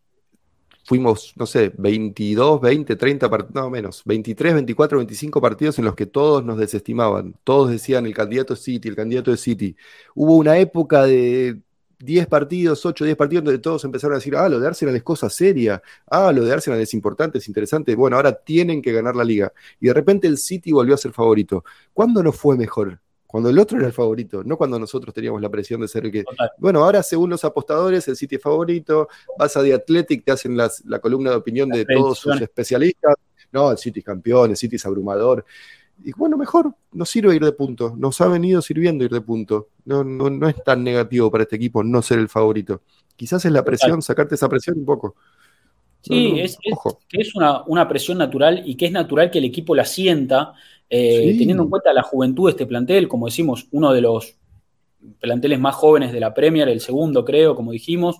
fuimos, 0.85 1.33
no 1.37 1.47
sé, 1.47 1.73
22, 1.77 2.61
20, 2.61 2.97
30 2.97 3.31
partidos, 3.31 3.55
no 3.55 3.71
menos, 3.71 4.03
23, 4.05 4.55
24, 4.55 4.99
25 4.99 5.41
partidos 5.41 5.79
en 5.79 5.85
los 5.85 5.95
que 5.95 6.07
todos 6.07 6.45
nos 6.45 6.59
desestimaban. 6.59 7.35
Todos 7.45 7.71
decían 7.71 8.07
el 8.07 8.15
candidato 8.15 8.55
es 8.55 8.61
City, 8.63 8.89
el 8.89 8.97
candidato 8.97 9.33
es 9.33 9.41
City. 9.41 9.77
Hubo 10.15 10.37
una 10.37 10.59
época 10.59 11.05
de 11.05 11.61
10 12.01 12.27
partidos, 12.27 12.85
8, 12.85 13.05
10 13.05 13.17
partidos 13.17 13.45
donde 13.45 13.59
todos 13.59 13.85
empezaron 13.85 14.15
a 14.15 14.19
decir, 14.19 14.35
ah, 14.37 14.49
lo 14.49 14.59
de 14.59 14.67
Arsenal 14.67 14.97
es 14.97 15.03
cosa 15.03 15.29
seria, 15.29 15.83
ah, 16.07 16.33
lo 16.33 16.45
de 16.45 16.53
Arsenal 16.53 16.81
es 16.81 16.95
importante, 16.95 17.39
es 17.39 17.49
interesante, 17.49 17.95
bueno, 17.95 18.17
ahora 18.17 18.33
tienen 18.33 18.81
que 18.83 18.93
ganar 18.93 19.15
la 19.17 19.25
liga. 19.25 19.53
Y 19.81 19.89
de 19.89 19.95
repente 19.95 20.27
el 20.27 20.39
City 20.39 20.73
volvió 20.73 20.95
a 20.95 20.99
ser 20.99 21.13
favorito. 21.13 21.65
¿Cuándo 21.93 22.23
no 22.23 22.33
fue 22.33 22.57
mejor? 22.57 23.01
Cuando 23.31 23.49
el 23.49 23.59
otro 23.59 23.79
era 23.79 23.87
el 23.87 23.93
favorito, 23.93 24.43
no 24.43 24.57
cuando 24.57 24.79
nosotros 24.79 25.15
teníamos 25.15 25.41
la 25.41 25.49
presión 25.49 25.81
de 25.81 25.89
ser 25.89 26.05
el 26.05 26.11
que. 26.11 26.25
Bueno, 26.59 26.83
ahora 26.83 27.03
según 27.03 27.31
los 27.31 27.45
apostadores, 27.45 28.09
el 28.09 28.17
City 28.17 28.37
es 28.37 28.43
favorito, 28.43 29.09
vas 29.39 29.57
a 29.57 29.63
The 29.63 29.75
Athletic, 29.75 30.25
te 30.25 30.33
hacen 30.33 30.57
la 30.57 30.99
columna 31.01 31.31
de 31.31 31.37
opinión 31.37 31.69
de 31.69 31.85
todos 31.85 32.19
sus 32.19 32.41
especialistas. 32.41 33.15
No, 33.53 33.71
el 33.71 33.79
City 33.79 34.01
es 34.01 34.05
campeón, 34.05 34.51
el 34.51 34.57
City 34.57 34.77
es 34.77 34.87
abrumador. 34.87 35.45
Y 36.03 36.13
bueno, 36.13 36.37
mejor, 36.37 36.75
nos 36.93 37.11
sirve 37.11 37.35
ir 37.37 37.45
de 37.45 37.53
punto, 37.53 37.95
nos 37.97 38.21
ha 38.21 38.27
venido 38.27 38.63
sirviendo 38.63 39.05
ir 39.05 39.11
de 39.11 39.21
punto. 39.21 39.69
No, 39.85 40.03
no, 40.03 40.31
no 40.31 40.49
es 40.49 40.63
tan 40.65 40.83
negativo 40.83 41.31
para 41.31 41.45
este 41.45 41.57
equipo 41.57 41.85
no 41.85 42.03
ser 42.03 42.19
el 42.19 42.29
favorito. 42.29 42.83
Quizás 43.17 43.45
es 43.45 43.53
la 43.53 43.65
presión, 43.65 44.01
sacarte 44.03 44.35
esa 44.35 44.49
presión 44.49 44.79
un 44.79 44.87
poco. 44.87 45.15
Sí, 46.03 46.41
es, 46.41 46.57
que 47.09 47.21
es 47.21 47.35
una, 47.35 47.63
una, 47.67 47.87
presión 47.87 48.17
natural 48.17 48.63
y 48.65 48.75
que 48.75 48.87
es 48.87 48.93
natural 48.93 49.31
que 49.31 49.39
el 49.39 49.45
equipo 49.45 49.75
la 49.75 49.85
sienta 49.85 50.55
eh, 50.91 51.37
teniendo 51.39 51.63
en 51.63 51.71
cuenta 51.71 51.93
la 51.93 52.03
juventud 52.03 52.47
de 52.47 52.51
este 52.51 52.67
plantel, 52.67 53.07
como 53.07 53.27
decimos, 53.27 53.69
uno 53.71 53.93
de 53.93 54.01
los 54.01 54.37
planteles 55.21 55.61
más 55.61 55.77
jóvenes 55.77 56.13
de 56.13 56.21
la 56.21 56.35
Premier, 56.35 56.69
el 56.69 56.81
segundo 56.81 57.25
creo, 57.25 57.55
como 57.55 57.71
dijimos, 57.71 58.17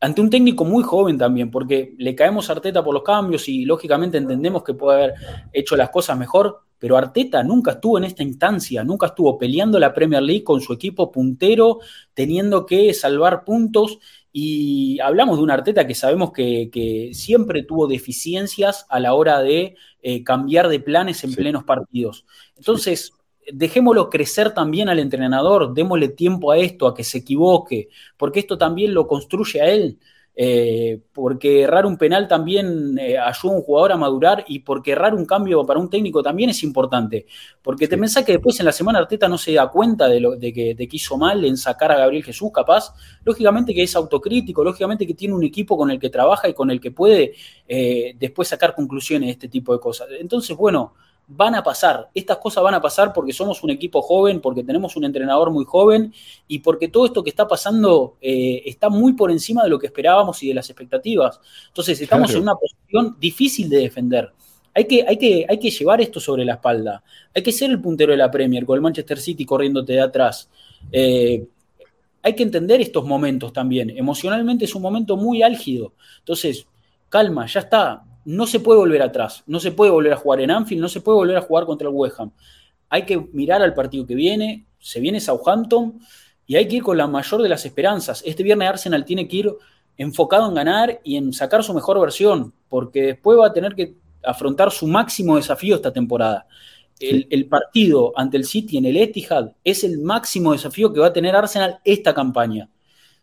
ante 0.00 0.20
un 0.20 0.28
técnico 0.28 0.64
muy 0.64 0.82
joven 0.82 1.16
también, 1.18 1.50
porque 1.50 1.94
le 1.98 2.14
caemos 2.14 2.48
a 2.48 2.54
Arteta 2.54 2.82
por 2.82 2.94
los 2.94 3.04
cambios 3.04 3.48
y 3.48 3.64
lógicamente 3.64 4.18
entendemos 4.18 4.64
que 4.64 4.74
puede 4.74 5.02
haber 5.02 5.14
hecho 5.52 5.76
las 5.76 5.90
cosas 5.90 6.18
mejor, 6.18 6.62
pero 6.78 6.96
Arteta 6.96 7.42
nunca 7.44 7.72
estuvo 7.72 7.98
en 7.98 8.04
esta 8.04 8.22
instancia, 8.22 8.82
nunca 8.82 9.06
estuvo 9.06 9.38
peleando 9.38 9.78
la 9.78 9.92
Premier 9.92 10.22
League 10.22 10.42
con 10.42 10.60
su 10.60 10.72
equipo 10.72 11.12
puntero, 11.12 11.78
teniendo 12.14 12.66
que 12.66 12.92
salvar 12.94 13.44
puntos 13.44 13.98
y 14.32 15.00
hablamos 15.00 15.38
de 15.38 15.42
un 15.42 15.50
Arteta 15.50 15.86
que 15.86 15.94
sabemos 15.94 16.32
que, 16.32 17.10
siempre 17.12 17.62
tuvo 17.62 17.86
deficiencias 17.86 18.86
a 18.88 19.00
la 19.00 19.14
hora 19.14 19.40
de 19.40 19.76
eh, 20.02 20.22
cambiar 20.22 20.68
de 20.68 20.80
planes 20.80 21.24
en 21.24 21.34
plenos 21.34 21.64
partidos. 21.64 22.24
Entonces, 22.56 23.12
dejémoslo 23.52 24.10
crecer 24.10 24.54
también 24.54 24.88
al 24.88 24.98
entrenador, 24.98 25.74
démosle 25.74 26.08
tiempo 26.08 26.52
a 26.52 26.58
esto, 26.58 26.86
a 26.86 26.94
que 26.94 27.04
se 27.04 27.18
equivoque, 27.18 27.88
porque 28.16 28.40
esto 28.40 28.56
también 28.56 28.94
lo 28.94 29.06
construye 29.06 29.60
a 29.60 29.70
él. 29.70 29.98
Eh, 30.42 30.98
porque 31.12 31.60
errar 31.64 31.84
un 31.84 31.98
penal 31.98 32.26
también 32.26 32.98
eh, 32.98 33.18
ayuda 33.18 33.52
a 33.52 33.56
un 33.56 33.60
jugador 33.60 33.92
a 33.92 33.98
madurar 33.98 34.42
y 34.48 34.60
porque 34.60 34.92
errar 34.92 35.14
un 35.14 35.26
cambio 35.26 35.66
para 35.66 35.78
un 35.78 35.90
técnico 35.90 36.22
también 36.22 36.48
es 36.48 36.62
importante. 36.62 37.26
Porque 37.60 37.86
te 37.86 37.98
pensás 37.98 38.24
que 38.24 38.32
después 38.32 38.58
en 38.58 38.64
la 38.64 38.72
semana 38.72 39.00
Arteta 39.00 39.28
no 39.28 39.36
se 39.36 39.52
da 39.52 39.68
cuenta 39.68 40.08
de, 40.08 40.18
lo, 40.18 40.36
de, 40.36 40.50
que, 40.50 40.88
hizo 40.92 41.18
mal 41.18 41.44
en 41.44 41.58
sacar 41.58 41.92
a 41.92 41.98
Gabriel 41.98 42.24
Jesús, 42.24 42.50
capaz. 42.54 42.94
Lógicamente 43.22 43.74
que 43.74 43.82
es 43.82 43.94
autocrítico, 43.94 44.64
lógicamente 44.64 45.06
que 45.06 45.12
tiene 45.12 45.34
un 45.34 45.44
equipo 45.44 45.76
con 45.76 45.90
el 45.90 46.00
que 46.00 46.08
trabaja 46.08 46.48
y 46.48 46.54
con 46.54 46.70
el 46.70 46.80
que 46.80 46.90
puede 46.90 47.34
eh, 47.68 48.14
después 48.18 48.48
sacar 48.48 48.74
conclusiones 48.74 49.26
de 49.26 49.32
este 49.32 49.48
tipo 49.48 49.74
de 49.74 49.78
cosas. 49.78 50.08
Entonces, 50.18 50.56
bueno, 50.56 50.94
van 51.32 51.54
a 51.54 51.62
pasar. 51.62 52.10
Estas 52.12 52.38
cosas 52.38 52.62
van 52.64 52.74
a 52.74 52.80
pasar 52.80 53.12
porque 53.12 53.32
somos 53.32 53.62
un 53.62 53.70
equipo 53.70 54.02
joven, 54.02 54.40
porque 54.40 54.64
tenemos 54.64 54.96
un 54.96 55.04
entrenador 55.04 55.50
muy 55.50 55.64
joven 55.64 56.12
y 56.48 56.58
porque 56.58 56.88
todo 56.88 57.06
esto 57.06 57.22
que 57.22 57.30
está 57.30 57.46
pasando 57.46 58.16
eh, 58.20 58.62
está 58.66 58.88
muy 58.88 59.12
por 59.12 59.30
encima 59.30 59.62
de 59.62 59.70
lo 59.70 59.78
que 59.78 59.86
esperábamos 59.86 60.42
y 60.42 60.48
de 60.48 60.54
las 60.54 60.68
expectativas. 60.68 61.40
Entonces 61.68 62.00
estamos 62.00 62.34
en 62.34 62.42
una 62.42 62.56
posición 62.56 63.16
difícil 63.20 63.68
de 63.68 63.78
defender. 63.78 64.32
Hay 64.74 64.84
que, 64.86 65.04
hay, 65.06 65.16
que, 65.16 65.46
hay 65.48 65.58
que 65.58 65.70
llevar 65.70 66.00
esto 66.00 66.18
sobre 66.18 66.44
la 66.44 66.54
espalda. 66.54 67.02
Hay 67.34 67.42
que 67.42 67.52
ser 67.52 67.70
el 67.70 67.80
puntero 67.80 68.12
de 68.12 68.18
la 68.18 68.30
Premier 68.30 68.66
con 68.66 68.74
el 68.74 68.82
Manchester 68.82 69.18
City 69.18 69.44
corriéndote 69.44 69.92
de 69.92 70.00
atrás. 70.00 70.48
Eh, 70.90 71.46
hay 72.22 72.34
que 72.34 72.42
entender 72.42 72.80
estos 72.80 73.04
momentos 73.04 73.52
también. 73.52 73.90
Emocionalmente 73.90 74.64
es 74.64 74.74
un 74.74 74.82
momento 74.82 75.16
muy 75.16 75.42
álgido. 75.42 75.92
Entonces, 76.18 76.66
calma, 77.08 77.46
ya 77.46 77.60
está 77.60 78.04
no 78.24 78.46
se 78.46 78.60
puede 78.60 78.78
volver 78.78 79.02
atrás, 79.02 79.42
no 79.46 79.60
se 79.60 79.72
puede 79.72 79.90
volver 79.90 80.12
a 80.12 80.16
jugar 80.16 80.40
en 80.40 80.50
Anfield, 80.50 80.82
no 80.82 80.88
se 80.88 81.00
puede 81.00 81.16
volver 81.16 81.36
a 81.36 81.42
jugar 81.42 81.66
contra 81.66 81.88
el 81.88 81.94
West 81.94 82.20
Ham. 82.20 82.32
Hay 82.88 83.04
que 83.04 83.18
mirar 83.32 83.62
al 83.62 83.74
partido 83.74 84.06
que 84.06 84.14
viene, 84.14 84.66
se 84.78 85.00
viene 85.00 85.20
Southampton 85.20 86.00
y 86.46 86.56
hay 86.56 86.66
que 86.66 86.76
ir 86.76 86.82
con 86.82 86.96
la 86.96 87.06
mayor 87.06 87.42
de 87.42 87.48
las 87.48 87.64
esperanzas. 87.64 88.22
Este 88.26 88.42
viernes 88.42 88.68
Arsenal 88.68 89.04
tiene 89.04 89.28
que 89.28 89.36
ir 89.36 89.52
enfocado 89.96 90.48
en 90.48 90.54
ganar 90.54 91.00
y 91.04 91.16
en 91.16 91.32
sacar 91.32 91.62
su 91.62 91.74
mejor 91.74 92.00
versión, 92.00 92.52
porque 92.68 93.02
después 93.02 93.38
va 93.38 93.48
a 93.48 93.52
tener 93.52 93.74
que 93.74 93.94
afrontar 94.22 94.70
su 94.70 94.86
máximo 94.86 95.36
desafío 95.36 95.76
esta 95.76 95.92
temporada. 95.92 96.46
El, 96.98 97.46
partido 97.48 98.12
ante 98.14 98.36
el 98.36 98.44
City 98.44 98.76
en 98.76 98.84
el 98.84 98.96
Etihad 98.98 99.52
es 99.64 99.84
el 99.84 99.98
máximo 99.98 100.52
desafío 100.52 100.92
que 100.92 101.00
va 101.00 101.06
a 101.06 101.12
tener 101.12 101.34
Arsenal 101.34 101.78
esta 101.82 102.12
campaña. 102.12 102.68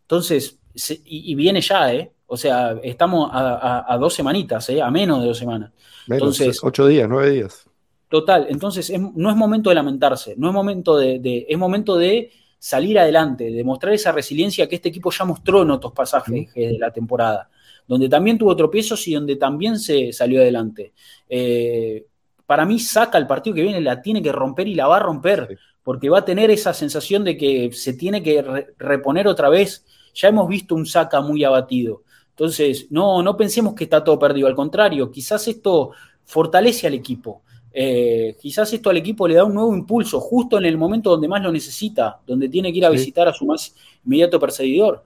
Entonces, 0.02 0.60
y, 1.06 1.36
viene 1.36 1.62
ya, 1.62 1.94
¿eh? 1.94 2.12
O 2.28 2.38
sea, 2.38 2.78
estamos 2.84 3.30
a, 3.34 3.98
dos 4.00 4.14
semanitas, 4.14 4.70
¿eh? 4.70 4.82
A 4.82 4.92
menos 4.92 5.22
de 5.22 5.28
dos 5.28 5.38
semanas. 5.38 5.72
entonces, 6.08 6.60
ocho 6.62 6.86
días, 6.86 7.08
nueve 7.10 7.32
días. 7.32 7.68
Total, 8.10 8.48
entonces 8.50 8.92
no 9.16 9.30
es 9.30 9.36
momento 9.36 9.70
de 9.70 9.76
lamentarse, 9.76 10.36
no 10.38 10.48
es 10.48 10.54
momento 10.54 10.98
de, 10.98 11.46
es 11.48 11.58
momento 11.58 11.98
de 11.98 12.32
salir 12.58 12.98
adelante, 12.98 13.52
de 13.52 13.64
mostrar 13.64 13.94
esa 13.94 14.14
resiliencia 14.14 14.68
que 14.68 14.76
este 14.76 14.90
equipo 14.90 15.12
ya 15.12 15.26
mostró 15.26 15.64
en 15.64 15.72
otros 15.72 15.92
pasajes 15.92 16.54
de 16.54 16.78
la 16.80 16.92
temporada, 16.92 17.50
donde 17.86 18.08
también 18.08 18.38
tuvo 18.38 18.56
tropiezos 18.56 19.06
y 19.10 19.14
donde 19.14 19.36
también 19.36 19.78
se 19.78 20.14
salió 20.14 20.40
adelante. 20.40 20.94
Eh, 21.28 22.06
para 22.46 22.66
mí 22.66 22.80
saca 22.80 23.18
el 23.18 23.28
partido 23.28 23.56
que 23.56 23.64
viene, 23.64 23.82
la 23.82 24.02
tiene 24.02 24.22
que 24.22 24.32
romper 24.32 24.70
y 24.70 24.76
la 24.76 24.88
va 24.88 24.98
a 24.98 25.02
romper, 25.02 25.60
porque 25.84 26.10
va 26.10 26.20
a 26.20 26.26
tener 26.26 26.50
esa 26.50 26.74
sensación 26.74 27.26
de 27.26 27.36
que 27.36 27.72
se 27.74 27.94
tiene 27.94 28.24
que 28.24 28.42
reponer 28.78 29.28
otra 29.28 29.50
vez. 29.50 29.86
Ya 30.14 30.30
hemos 30.30 30.48
visto 30.48 30.76
un 30.76 30.86
saca 30.86 31.20
muy 31.20 31.44
abatido. 31.44 32.04
Entonces, 32.38 32.86
no, 32.92 33.24
no 33.24 33.36
pensemos 33.36 33.74
que 33.74 33.86
está 33.86 34.04
todo 34.04 34.20
perdido, 34.20 34.48
al 34.48 34.54
contrario, 34.54 35.10
quizás 35.10 35.48
esto 35.48 35.94
fortalece 36.24 36.86
al 36.86 36.94
equipo. 36.94 37.42
Eh, 37.74 38.36
quizás 38.40 38.72
esto 38.74 38.92
al 38.92 38.98
equipo 38.98 39.28
le 39.28 39.34
da 39.34 39.44
un 39.44 39.56
nuevo 39.56 39.74
impulso, 39.74 40.20
justo 40.20 40.60
en 40.60 40.66
el 40.66 40.78
momento 40.78 41.10
donde 41.10 41.28
más 41.28 41.42
lo 41.42 41.52
necesita, 41.52 42.20
donde 42.28 42.48
tiene 42.48 42.72
que 42.72 42.78
ir 42.78 42.86
a 42.86 42.92
visitar 42.92 43.28
a 43.28 43.34
su 43.34 43.44
más 43.44 43.74
inmediato 44.06 44.40
perseguidor. 44.40 45.04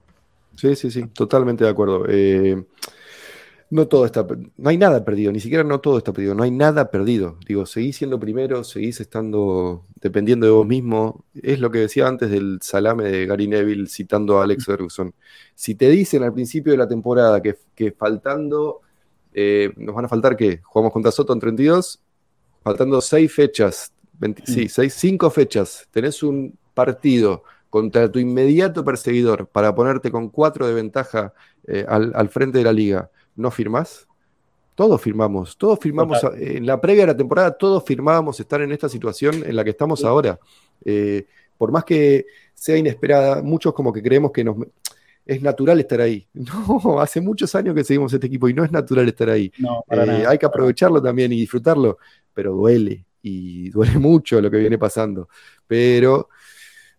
Sí, 0.56 0.76
sí, 0.76 0.90
sí, 0.90 1.06
totalmente 1.06 1.64
de 1.64 1.70
acuerdo. 1.70 2.04
Eh, 2.06 2.62
no 3.72 3.88
todo 3.88 4.04
está, 4.04 4.26
no 4.58 4.68
hay 4.68 4.76
nada 4.76 5.02
perdido, 5.02 5.32
ni 5.32 5.40
siquiera 5.40 5.64
no 5.64 5.80
todo 5.80 5.96
está 5.96 6.12
perdido, 6.12 6.34
no 6.34 6.42
hay 6.42 6.50
nada 6.50 6.90
perdido. 6.90 7.38
Digo, 7.48 7.64
seguís 7.64 7.96
siendo 7.96 8.20
primero, 8.20 8.64
seguís 8.64 9.00
estando 9.00 9.86
dependiendo 9.94 10.44
de 10.44 10.52
vos 10.52 10.66
mismo. 10.66 11.24
Es 11.42 11.58
lo 11.58 11.70
que 11.70 11.78
decía 11.78 12.06
antes 12.06 12.30
del 12.30 12.58
salame 12.60 13.04
de 13.04 13.24
Gary 13.24 13.48
Neville 13.48 13.86
citando 13.86 14.38
a 14.38 14.44
Alex 14.44 14.66
Ferguson. 14.66 15.14
Si 15.54 15.74
te 15.74 15.88
dicen 15.88 16.22
al 16.22 16.34
principio 16.34 16.72
de 16.72 16.76
la 16.76 16.86
temporada 16.86 17.40
que, 17.40 17.92
faltando, 17.92 18.82
eh, 19.32 19.72
nos 19.78 19.94
van 19.94 20.04
a 20.04 20.08
faltar 20.08 20.36
que 20.36 20.60
jugamos 20.62 20.92
contra 20.92 21.10
Soto 21.10 21.32
en 21.32 21.40
32, 21.40 21.98
faltando 22.62 23.00
seis 23.00 23.32
fechas, 23.32 23.94
sí, 24.44 24.68
seis, 24.68 24.92
cinco 24.92 25.30
fechas, 25.30 25.88
tenés 25.90 26.22
un 26.22 26.58
partido 26.74 27.42
contra 27.70 28.12
tu 28.12 28.18
inmediato 28.18 28.84
perseguidor 28.84 29.46
para 29.46 29.74
ponerte 29.74 30.10
con 30.10 30.28
cuatro 30.28 30.66
de 30.66 30.74
ventaja 30.74 31.32
eh, 31.66 31.86
al 31.88 32.28
frente 32.28 32.58
de 32.58 32.64
la 32.64 32.72
liga 32.74 33.10
¿no 33.36 33.50
firmás? 33.50 34.06
Todos 34.74 35.00
firmamos, 35.00 35.56
todos 35.58 35.78
firmamos, 35.78 36.18
en 36.34 36.64
la 36.64 36.80
previa 36.80 37.02
de 37.02 37.08
la 37.08 37.16
temporada 37.16 37.52
todos 37.52 37.84
firmábamos 37.84 38.40
estar 38.40 38.62
en 38.62 38.72
esta 38.72 38.88
situación 38.88 39.42
en 39.46 39.54
la 39.54 39.64
que 39.64 39.70
estamos 39.70 40.04
ahora. 40.04 40.38
Eh, 40.84 41.26
por 41.58 41.70
más 41.70 41.84
que 41.84 42.26
sea 42.54 42.76
inesperada, 42.76 43.42
muchos 43.42 43.74
como 43.74 43.92
que 43.92 44.02
creemos 44.02 44.32
que 44.32 44.42
nos, 44.42 44.56
es 45.26 45.42
natural 45.42 45.78
estar 45.80 46.00
ahí. 46.00 46.26
No, 46.34 47.00
hace 47.00 47.20
muchos 47.20 47.54
años 47.54 47.74
que 47.74 47.84
seguimos 47.84 48.12
este 48.12 48.26
equipo 48.26 48.48
y 48.48 48.54
no 48.54 48.64
es 48.64 48.72
natural 48.72 49.06
estar 49.08 49.30
ahí. 49.30 49.52
Eh, 49.90 50.24
hay 50.26 50.38
que 50.38 50.46
aprovecharlo 50.46 51.02
también 51.02 51.32
y 51.32 51.40
disfrutarlo, 51.40 51.98
pero 52.34 52.52
duele 52.52 53.04
y 53.22 53.70
duele 53.70 53.98
mucho 53.98 54.40
lo 54.40 54.50
que 54.50 54.56
viene 54.56 54.78
pasando. 54.78 55.28
Pero 55.66 56.28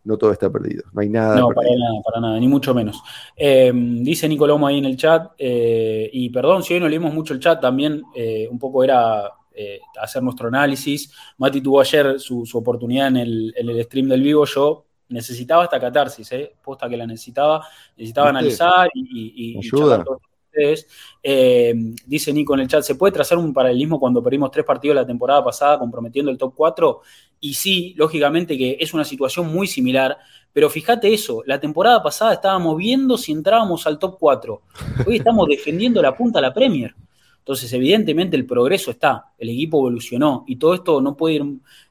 no 0.03 0.17
todo 0.17 0.31
está 0.31 0.49
perdido, 0.49 0.83
no 0.91 1.01
hay 1.01 1.09
nada. 1.09 1.39
No, 1.39 1.49
para 1.49 1.69
nada, 1.69 2.01
para 2.03 2.19
nada, 2.19 2.39
ni 2.39 2.47
mucho 2.47 2.73
menos. 2.73 3.01
Em, 3.35 4.03
dice 4.03 4.27
Nicolomo 4.27 4.67
ahí 4.67 4.79
en 4.79 4.85
el 4.85 4.97
chat, 4.97 5.31
eh, 5.37 6.09
y 6.11 6.29
perdón 6.29 6.63
si 6.63 6.73
hoy 6.73 6.79
no 6.79 6.87
leímos 6.87 7.13
mucho 7.13 7.33
el 7.33 7.39
chat, 7.39 7.61
también 7.61 8.03
eh, 8.15 8.47
un 8.49 8.59
poco 8.59 8.83
era 8.83 9.31
eh, 9.53 9.79
hacer 10.01 10.21
nuestro 10.21 10.47
análisis. 10.47 11.11
Mati 11.37 11.61
tuvo 11.61 11.79
ayer 11.79 12.19
su, 12.19 12.45
oportunidad 12.53 13.07
en 13.07 13.17
el, 13.17 13.83
stream 13.83 14.09
del 14.09 14.21
vivo, 14.21 14.45
yo 14.45 14.85
necesitaba 15.09 15.63
esta 15.63 15.79
catarsis, 15.79 16.31
¿eh? 16.31 16.55
posta 16.63 16.89
que 16.89 16.97
la 16.97 17.05
necesitaba, 17.05 17.65
necesitaba 17.95 18.29
analizar 18.29 18.89
y, 18.93 19.55
y, 19.55 19.69
eh, 21.23 21.73
dice 22.05 22.33
Nico 22.33 22.53
en 22.53 22.61
el 22.61 22.67
chat, 22.67 22.83
¿se 22.83 22.95
puede 22.95 23.13
trazar 23.13 23.37
un 23.37 23.53
paralelismo 23.53 23.99
cuando 23.99 24.21
perdimos 24.21 24.51
tres 24.51 24.65
partidos 24.65 24.95
la 24.95 25.05
temporada 25.05 25.43
pasada 25.43 25.79
comprometiendo 25.79 26.31
el 26.31 26.37
top 26.37 26.53
4? 26.55 27.01
Y 27.39 27.53
sí, 27.53 27.93
lógicamente 27.97 28.57
que 28.57 28.77
es 28.79 28.93
una 28.93 29.03
situación 29.03 29.47
muy 29.47 29.67
similar, 29.67 30.17
pero 30.51 30.69
fíjate 30.69 31.13
eso, 31.13 31.43
la 31.45 31.59
temporada 31.59 32.01
pasada 32.01 32.33
estábamos 32.33 32.77
viendo 32.77 33.17
si 33.17 33.31
entrábamos 33.31 33.85
al 33.87 33.99
top 33.99 34.17
4. 34.19 34.61
Hoy 35.07 35.17
estamos 35.17 35.47
defendiendo 35.47 36.01
la 36.01 36.15
punta 36.15 36.39
a 36.39 36.41
la 36.41 36.53
Premier. 36.53 36.95
Entonces, 37.43 37.73
evidentemente 37.73 38.37
el 38.37 38.45
progreso 38.45 38.91
está, 38.91 39.33
el 39.37 39.49
equipo 39.49 39.79
evolucionó 39.79 40.45
y 40.47 40.55
todo 40.55 40.75
esto 40.75 41.01
no 41.01 41.17
puede 41.17 41.35
ir, 41.35 41.43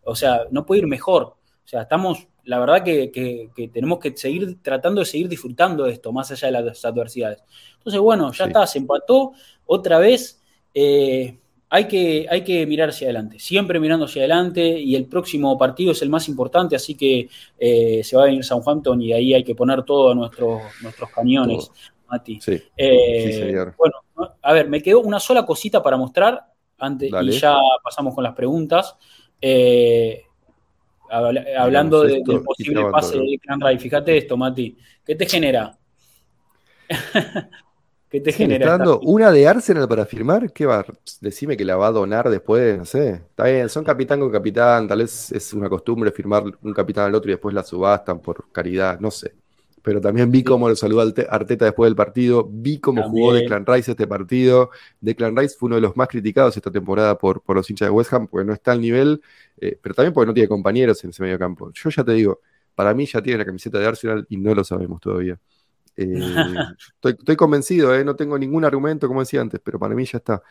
o 0.02 0.14
sea, 0.14 0.42
no 0.50 0.64
puede 0.64 0.80
ir 0.80 0.86
mejor. 0.86 1.24
O 1.24 1.68
sea, 1.68 1.82
estamos, 1.82 2.26
la 2.45 2.59
verdad 2.59 2.82
que 2.82 3.70
tenemos 3.72 3.99
que 3.99 4.16
seguir 4.16 4.61
tratando 4.62 5.01
de 5.01 5.07
seguir 5.07 5.28
disfrutando 5.28 5.84
de 5.84 5.93
esto, 5.93 6.12
más 6.12 6.30
allá 6.30 6.49
de 6.49 6.64
las 6.64 6.84
adversidades. 6.84 7.43
Entonces, 7.82 8.01
bueno, 8.01 8.32
ya 8.32 8.45
está, 8.45 8.66
se 8.66 8.78
empató. 8.78 9.32
Otra 9.66 9.99
vez, 9.99 10.40
eh, 10.72 11.36
hay, 11.68 11.88
que, 11.88 12.26
hay 12.30 12.43
que 12.45 12.64
mirar 12.64 12.90
hacia 12.90 13.07
adelante, 13.07 13.40
siempre 13.40 13.80
mirando 13.80 14.05
hacia 14.05 14.22
adelante. 14.22 14.62
Y 14.78 14.95
el 14.95 15.07
próximo 15.07 15.59
partido 15.59 15.90
es 15.90 16.01
el 16.03 16.09
más 16.09 16.28
importante, 16.28 16.76
así 16.76 16.95
que 16.95 17.28
eh, 17.59 18.05
se 18.05 18.16
va 18.16 18.22
a 18.22 18.26
venir 18.26 18.45
Southampton 18.45 19.03
y 19.03 19.12
ahí 19.12 19.34
hay 19.34 19.43
que 19.43 19.57
poner 19.57 19.82
todos 19.82 20.14
nuestros, 20.14 20.62
nuestros 20.80 21.11
cañones, 21.11 21.70
Mati. 22.09 22.38
Eh, 22.76 23.66
bueno, 23.76 23.95
a 24.43 24.53
ver, 24.53 24.68
me 24.68 24.80
quedó 24.80 25.01
una 25.01 25.18
sola 25.18 25.45
cosita 25.45 25.82
para 25.82 25.97
mostrar 25.97 26.47
antes 26.78 27.11
y 27.20 27.30
ya 27.32 27.57
pasamos 27.82 28.14
con 28.14 28.22
las 28.22 28.34
preguntas. 28.34 28.97
Hablando 31.12 32.02
del 32.02 32.22
posible 32.22 32.84
pase 32.90 33.18
de 33.18 33.38
Clan 33.38 33.60
Ray, 33.60 33.78
fíjate 33.78 34.16
esto, 34.16 34.36
Mati. 34.36 34.76
¿Qué 35.04 35.14
te 35.14 35.26
genera? 35.26 35.76
¿Qué 38.08 38.20
te 38.20 38.32
genera? 38.32 38.78
una 39.00 39.32
de 39.32 39.48
Arsenal 39.48 39.88
para 39.88 40.04
firmar, 40.04 40.52
¿qué 40.52 40.66
va? 40.66 40.84
Decime 41.20 41.56
que 41.56 41.64
la 41.64 41.76
va 41.76 41.86
a 41.86 41.92
donar 41.92 42.28
después, 42.28 42.76
no 42.76 42.84
sé. 42.84 43.12
Está 43.12 43.44
bien, 43.44 43.68
son 43.70 43.84
capitán 43.84 44.20
con 44.20 44.30
capitán, 44.30 44.86
tal 44.86 44.98
vez 44.98 45.32
es 45.32 45.52
una 45.54 45.68
costumbre 45.68 46.12
firmar 46.12 46.44
un 46.62 46.74
capitán 46.74 47.06
al 47.06 47.14
otro 47.14 47.30
y 47.30 47.34
después 47.34 47.54
la 47.54 47.62
subastan 47.62 48.20
por 48.20 48.52
caridad, 48.52 49.00
no 49.00 49.10
sé. 49.10 49.32
Pero 49.83 50.01
también 50.01 50.30
vi 50.30 50.45
cómo 50.45 50.68
lo 50.68 50.76
saludó 50.76 51.12
Arteta 51.28 51.64
después 51.64 51.89
del 51.89 51.97
partido, 51.97 52.49
vi 52.49 52.78
cómo 52.78 53.03
jugó 53.09 53.35
Declan 53.35 53.66
Rice 53.66 53.91
este 53.91 54.07
partido. 54.07 54.70
Declan 55.01 55.37
Rice 55.37 55.57
fue 55.59 55.66
uno 55.66 55.76
de 55.76 55.83
los 55.83 55.97
más 55.97 56.09
criticados 56.09 56.57
esta 56.57 56.70
temporada 56.70 57.18
por, 57.18 57.43
por 57.43 57.57
los 57.57 57.68
hinchas 57.68 57.89
de 57.89 57.91
West 57.91 58.12
Ham, 58.12 58.28
porque 58.28 58.47
no 58.47 58.53
está 58.53 58.72
al 58.72 58.80
nivel, 58.80 59.20
eh, 59.61 59.76
pero 59.83 59.95
también 59.95 60.14
porque 60.14 60.28
no 60.28 60.35
tiene 60.35 60.49
compañeros 60.49 61.03
en 61.03 61.11
ese 61.11 61.22
medio 61.22 61.39
campo. 61.39 61.72
Yo 61.74 61.91
ya 61.91 62.05
te 62.05 62.12
digo, 62.12 62.41
para 62.74 62.95
mí 62.95 63.07
ya 63.07 63.20
tiene 63.20 63.39
la 63.39 63.45
camiseta 63.45 63.78
de 63.78 63.87
Arsenal 63.87 64.24
y 64.28 64.37
no 64.37 64.55
lo 64.55 64.62
sabemos 64.62 65.01
todavía. 65.01 65.39
Eh, 65.97 66.07
estoy, 67.03 67.37
convencido, 67.37 67.95
eh, 67.95 68.05
no 68.05 68.14
tengo 68.14 68.39
ningún 68.39 68.64
argumento, 68.64 69.09
como 69.09 69.20
decía 69.20 69.41
antes, 69.41 69.61
pero 69.62 69.80
para 69.80 69.95
mí 69.95 70.05
ya 70.05 70.18
está. 70.18 70.43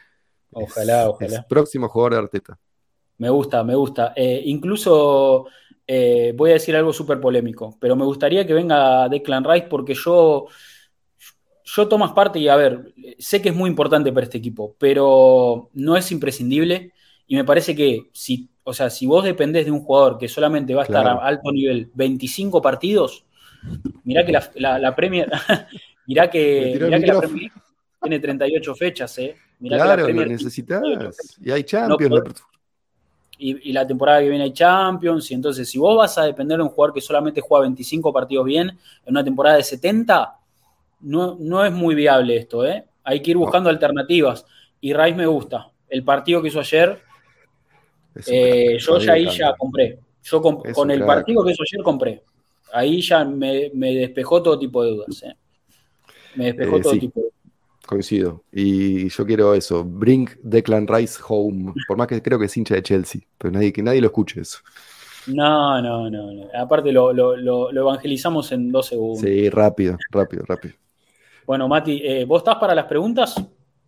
Ojalá, 0.52 1.10
ojalá. 1.10 1.46
próximo 1.48 1.88
jugador 1.88 2.14
de 2.14 2.20
Arteta. 2.20 2.60
Me 3.18 3.30
gusta, 3.30 3.64
me 3.64 3.76
gusta. 3.76 4.14
Eh, 5.88 6.34
voy 6.36 6.52
a 6.52 6.54
decir 6.54 6.76
algo 6.76 6.94
súper 6.94 7.20
polémico, 7.20 7.78
pero 7.80 7.96
me 7.96 8.06
gustaría 8.06 8.46
que 8.46 8.54
venga 8.54 9.10
Declan 9.10 9.44
Rice 9.44 9.68
porque 9.70 9.94
yo, 9.94 10.48
yo 11.64 11.88
tomas 11.88 12.12
parte 12.14 12.40
y 12.40 12.48
a 12.48 12.56
ver, 12.56 12.94
sé 13.20 13.42
que 13.42 13.50
es 13.50 13.56
muy 13.56 13.70
importante 13.70 14.14
para 14.14 14.24
este 14.24 14.38
equipo, 14.38 14.76
pero 14.78 15.70
no 15.74 15.98
es 15.98 16.12
imprescindible 16.12 16.94
y 17.28 17.36
me 17.36 17.44
parece 17.44 17.76
que 17.76 18.10
si, 18.14 18.50
o 18.64 18.74
sea, 18.74 18.90
si 18.90 19.06
vos 19.06 19.24
dependés 19.24 19.66
de 19.66 19.72
un 19.72 19.82
jugador 19.82 20.18
que 20.18 20.28
solamente 20.28 20.74
va 20.76 20.82
a 20.82 20.86
estar 20.86 21.08
a 21.08 21.14
alto 21.16 21.52
nivel 21.52 21.90
25 21.94 22.62
partidos, 22.62 23.26
Mirá 24.04 24.26
que 24.26 24.32
la, 24.32 24.80
la, 24.80 24.96
Premier. 24.96 25.30
mirá 26.08 26.30
que, 26.30 26.78
mirá 26.82 27.00
que 27.00 27.08
la 27.08 27.20
Premier 27.20 27.52
tiene 28.02 28.20
38 28.20 28.76
fechas, 28.76 29.18
¿eh? 29.20 29.36
claro, 29.68 30.08
que 30.08 30.14
la 30.14 30.26
necesitas. 30.26 30.82
Y 31.42 31.52
hay 31.52 31.64
Champions. 31.64 32.44
Y, 33.44 33.72
la 33.74 33.88
temporada 33.88 34.22
que 34.22 34.30
viene 34.30 34.44
hay 34.44 34.54
Champions. 34.54 35.32
Y 35.32 35.34
entonces, 35.34 35.70
si 35.70 35.80
vos 35.80 35.98
vas 35.98 36.18
a 36.18 36.24
depender 36.24 36.58
de 36.58 36.64
un 36.64 36.70
jugador 36.70 36.94
que 36.94 37.02
solamente 37.02 37.42
juega 37.42 37.64
25 37.64 38.14
partidos 38.14 38.46
bien 38.46 38.70
en 38.70 38.78
una 39.08 39.24
temporada 39.24 39.58
de 39.58 39.64
70, 39.64 40.38
no, 41.02 41.38
no 41.40 41.66
es 41.66 41.72
muy 41.72 41.96
viable 41.96 42.38
esto, 42.38 42.66
¿eh? 42.66 42.86
Hay 43.04 43.22
que 43.22 43.32
ir 43.32 43.38
buscando 43.38 43.70
alternativas. 43.70 44.46
Y 44.80 44.94
Rice 44.94 45.16
me 45.16 45.26
gusta. 45.26 45.72
El 45.90 46.04
partido 46.04 46.42
que 46.42 46.50
hizo 46.50 46.60
ayer, 46.60 47.02
eh, 48.28 48.78
yo 48.80 48.98
ya 49.00 49.14
ahí 49.14 49.28
ya 49.30 49.56
compré. 49.58 50.00
Yo 50.24 50.42
con 50.42 50.92
el 50.92 51.04
partido 51.04 51.44
que 51.44 51.52
hizo 51.52 51.64
ayer 51.64 51.84
compré 51.84 52.22
ahí 52.72 53.02
ya 53.02 53.24
me, 53.24 53.70
despejó 53.74 54.42
todo 54.42 54.58
tipo 54.58 54.84
de 54.84 54.92
dudas. 54.92 55.24
¿eh? 55.24 55.36
Me 56.36 56.46
despejó 56.46 56.78
eh, 56.78 56.82
todo 56.82 56.94
tipo 56.94 57.20
de 57.20 57.26
dudas. 57.26 57.41
Coincido. 57.92 58.44
Y 58.54 59.10
yo 59.10 59.26
quiero 59.26 59.54
eso, 59.54 59.84
bring 59.84 60.30
Declan 60.42 60.88
Rice 60.88 61.20
home. 61.28 61.74
Por 61.88 61.98
más 61.98 62.08
que 62.08 62.22
creo 62.22 62.40
que 62.40 62.46
es 62.46 62.58
hincha 62.58 62.76
de 62.76 62.84
Chelsea, 62.84 63.22
pero 63.38 63.52
nadie, 63.52 63.74
que 63.74 63.84
nadie 63.84 64.00
lo 64.00 64.08
escuche 64.08 64.40
eso. 64.40 64.60
No, 65.28 65.82
no, 65.82 66.10
no. 66.10 66.48
Aparte 66.58 66.92
lo, 66.92 67.14
lo, 67.14 67.70
evangelizamos 67.70 68.52
en 68.54 68.72
dos 68.72 68.88
segundos. 68.88 69.20
Sí, 69.20 69.50
rápido, 69.50 69.98
rápido, 70.10 70.44
rápido. 70.48 70.74
Bueno, 71.46 71.68
Mati, 71.68 72.02
eh, 72.04 72.24
¿vos 72.26 72.40
estás 72.40 72.56
para 72.56 72.74
las 72.74 72.86
preguntas? 72.86 73.36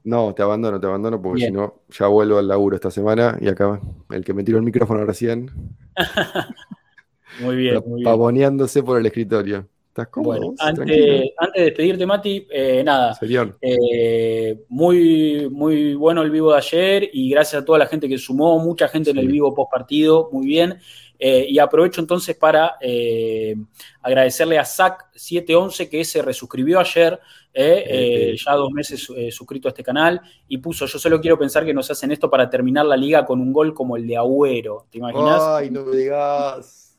No, 0.04 0.34
te 0.34 0.44
abandono, 0.44 0.80
te 0.82 0.86
abandono 0.86 1.22
porque 1.22 1.46
si 1.46 1.52
no, 1.52 1.84
ya 1.90 2.08
vuelvo 2.08 2.38
al 2.38 2.48
laburo 2.48 2.76
esta 2.76 2.92
semana 2.92 3.38
y 3.40 3.48
acá 3.48 3.80
el 4.12 4.26
que 4.26 4.34
me 4.34 4.44
tiró 4.44 4.58
el 4.58 4.66
micrófono 4.66 5.06
recién. 5.06 5.50
muy 7.42 7.56
bien, 7.56 7.82
muy 7.86 8.02
bien. 8.02 8.04
Pavoneándose 8.04 8.84
por 8.84 9.00
el 9.00 9.06
escritorio. 9.06 9.70
¿Estás 9.94 10.08
cómodo? 10.08 10.56
antes, 10.58 10.88
de 10.88 11.34
despedirte, 11.54 12.08
Mati, 12.08 12.48
eh, 12.50 12.82
nada. 12.84 13.16
Eh, 13.62 14.66
muy, 14.68 15.48
muy 15.52 15.94
bueno 15.94 16.24
el 16.24 16.32
vivo 16.32 16.52
de 16.52 16.58
ayer 16.58 17.10
y 17.14 17.30
gracias 17.30 17.62
a 17.62 17.66
toda 17.66 17.78
la 17.78 17.86
gente 17.86 18.10
que 18.10 18.18
sumó, 18.18 18.58
mucha 18.58 18.88
gente 18.88 19.12
en 19.12 19.20
el 19.20 19.28
vivo 19.28 19.54
post 19.54 19.72
partido, 19.72 20.30
muy 20.32 20.48
bien. 20.48 20.80
Eh, 21.20 21.46
y 21.48 21.60
aprovecho 21.60 22.02
entonces 22.02 22.36
para 22.36 22.78
eh, 22.82 23.56
agradecerle 24.02 24.58
a 24.58 24.64
Zac711 24.64 25.88
que 25.88 26.04
se 26.04 26.24
resuscribió 26.24 26.80
ayer, 26.80 27.20
ya 27.54 28.56
dos 28.56 28.72
meses 28.72 29.08
suscrito 29.30 29.68
a 29.68 29.70
este 29.70 29.84
canal, 29.84 30.20
y 30.48 30.58
puso, 30.58 30.88
yo 30.88 30.98
solo 30.98 31.22
quiero 31.22 31.38
pensar 31.38 31.66
que 31.66 31.74
nos 31.74 31.92
hacen 31.92 32.12
esto 32.12 32.32
para 32.32 32.50
terminar 32.50 32.88
la 32.88 32.98
liga 32.98 33.28
con 33.28 33.40
un 33.40 33.54
gol 33.54 33.76
como 33.76 33.96
el 33.96 34.08
de 34.08 34.18
Agüero, 34.18 34.88
¿te 34.90 34.98
imaginas? 34.98 35.40
Ay, 35.40 35.70
no 35.70 35.86
me 35.86 35.96
digas. 35.96 36.93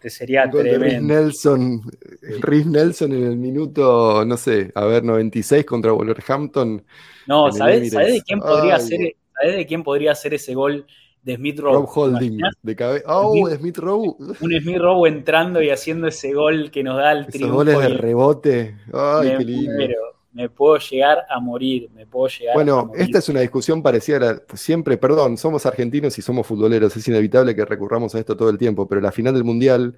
Te 0.00 0.08
sería 0.08 0.50
tremendo. 0.50 1.14
Nelson, 1.14 1.82
Rhys 2.40 2.66
Nelson 2.66 3.12
en 3.12 3.24
el 3.24 3.36
minuto, 3.36 4.24
no 4.24 4.36
sé, 4.36 4.70
a 4.74 4.84
ver, 4.86 5.04
96 5.04 5.64
contra 5.66 5.92
Wolverhampton. 5.92 6.82
No, 7.26 7.52
¿sabes, 7.52 7.90
de 7.90 8.22
quién 8.26 8.40
podría 8.40 8.78
ser, 8.78 9.14
¿sabes 9.34 9.56
de 9.56 9.66
quién 9.66 9.82
podría 9.82 10.14
ser 10.14 10.34
ese 10.34 10.54
gol? 10.54 10.86
de 11.22 11.36
Smith 11.36 11.60
Rowe. 11.60 11.74
Rob 11.74 11.88
Holding, 11.94 12.40
de 12.62 12.76
cabeza. 12.76 13.04
Oh, 13.08 13.48
de 13.48 13.56
Smith 13.56 13.78
Rowe. 13.78 14.16
Un 14.40 14.60
Smith 14.60 14.78
Rowe 14.78 15.06
entrando 15.06 15.62
y 15.62 15.70
haciendo 15.70 16.06
ese 16.08 16.32
gol 16.32 16.70
que 16.70 16.82
nos 16.82 16.96
da 16.96 17.12
el 17.12 17.26
triunfo. 17.26 17.56
goles 17.56 17.78
de 17.78 17.88
rebote. 17.88 18.76
Ay, 18.92 19.34
qué 19.36 19.44
lindo. 19.44 19.72
Me 20.32 20.48
puedo 20.48 20.78
llegar 20.78 21.26
a 21.28 21.40
morir, 21.40 21.90
me 21.94 22.06
puedo 22.06 22.28
llegar 22.28 22.54
bueno, 22.54 22.92
esta 22.94 23.18
es 23.18 23.28
una 23.28 23.40
discusión 23.40 23.82
parecida 23.82 24.42
siempre, 24.54 24.96
perdón, 24.96 25.36
somos 25.36 25.66
argentinos 25.66 26.16
y 26.18 26.22
somos 26.22 26.46
futboleros, 26.46 26.96
es 26.96 27.08
inevitable 27.08 27.54
que 27.54 27.64
recurramos 27.64 28.14
a 28.14 28.20
esto 28.20 28.36
todo 28.36 28.50
el 28.50 28.58
tiempo, 28.58 28.86
pero 28.86 29.00
la 29.00 29.10
final 29.10 29.34
del 29.34 29.44
Mundial, 29.44 29.96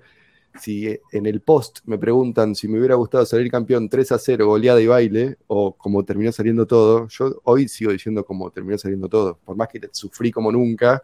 si 0.58 0.98
en 1.12 1.26
el 1.26 1.40
post 1.40 1.80
me 1.84 1.98
preguntan 1.98 2.54
si 2.54 2.66
me 2.66 2.78
hubiera 2.78 2.94
gustado 2.94 3.26
salir 3.26 3.50
campeón 3.50 3.88
3 3.88 4.12
a 4.12 4.18
0, 4.18 4.46
goleada 4.46 4.80
y 4.80 4.86
baile, 4.86 5.36
o 5.48 5.74
como 5.76 6.04
terminó 6.04 6.32
saliendo 6.32 6.66
todo, 6.66 7.08
yo 7.08 7.40
hoy 7.44 7.68
sigo 7.68 7.92
diciendo 7.92 8.24
como 8.24 8.50
terminó 8.50 8.78
saliendo 8.78 9.08
todo, 9.08 9.38
por 9.44 9.56
más 9.56 9.68
que 9.68 9.80
sufrí 9.92 10.30
como 10.30 10.50
nunca, 10.50 11.02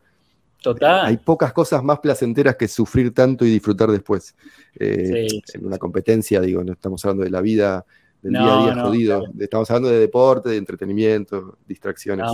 Total. 0.61 1.07
Hay 1.07 1.17
pocas 1.19 1.53
cosas 1.53 1.85
más 1.85 2.01
placenteras 2.01 2.57
que 2.57 2.67
sufrir 2.67 3.15
tanto 3.15 3.45
y 3.45 3.51
disfrutar 3.51 3.93
después. 3.93 4.35
Eh, 4.75 5.29
en 5.55 5.65
una 5.65 5.79
competencia, 5.79 6.41
digo, 6.41 6.65
no 6.65 6.73
estamos 6.73 7.05
hablando 7.05 7.23
de 7.23 7.31
la 7.31 7.41
vida 7.41 7.87
del 8.23 8.33
día 8.33 8.59
a 8.59 8.65
día 8.65 8.83
jodido. 8.83 9.25
Estamos 9.39 9.71
hablando 9.71 9.91
de 9.91 10.01
deporte, 10.01 10.51
de 10.51 10.57
entretenimiento, 10.57 11.59
distracciones. 11.67 12.27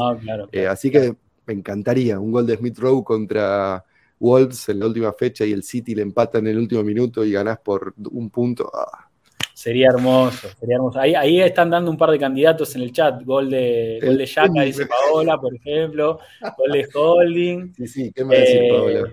Eh, 0.52 0.66
así 0.66 0.90
que 0.90 1.15
me 1.47 1.55
encantaría 1.55 2.19
un 2.19 2.32
gol 2.32 2.47
de 2.47 2.56
Smith 2.56 2.78
Rowe 2.78 3.05
contra 3.05 3.85
Wolves 4.19 4.69
en 4.69 4.81
la 4.81 4.86
última 4.86 5.12
fecha 5.12 5.44
y 5.44 5.52
el 5.52 5.62
City 5.62 5.94
le 5.94 6.02
empata 6.02 6.39
en 6.39 6.47
el 6.47 6.59
último 6.59 6.82
minuto 6.82 7.24
y 7.24 7.32
ganás 7.32 7.59
por 7.59 7.94
un 8.11 8.31
punto. 8.31 8.70
Ah. 8.73 9.09
Sería 9.52 9.89
hermoso, 9.89 10.48
sería 10.59 10.77
hermoso. 10.77 10.98
Ahí, 10.98 11.40
están 11.40 11.70
dando 11.70 11.90
un 11.90 11.97
par 11.97 12.11
de 12.11 12.19
candidatos 12.19 12.74
en 12.74 12.82
el 12.82 12.93
chat. 12.93 13.23
Gol 13.24 13.51
de, 13.51 14.01
gol 14.05 14.19
de 14.19 14.27
Yaka, 14.27 14.62
dice 14.62 14.86
Paola, 14.86 15.39
por 15.39 15.55
ejemplo. 15.55 16.19
Gol 16.59 16.73
de 16.73 16.89
Holding. 16.93 17.74
Sí, 17.77 17.86
sí, 17.86 18.12
¿qué 18.12 18.24
me 18.24 18.36
decir, 18.36 18.62
Paola? 18.69 19.11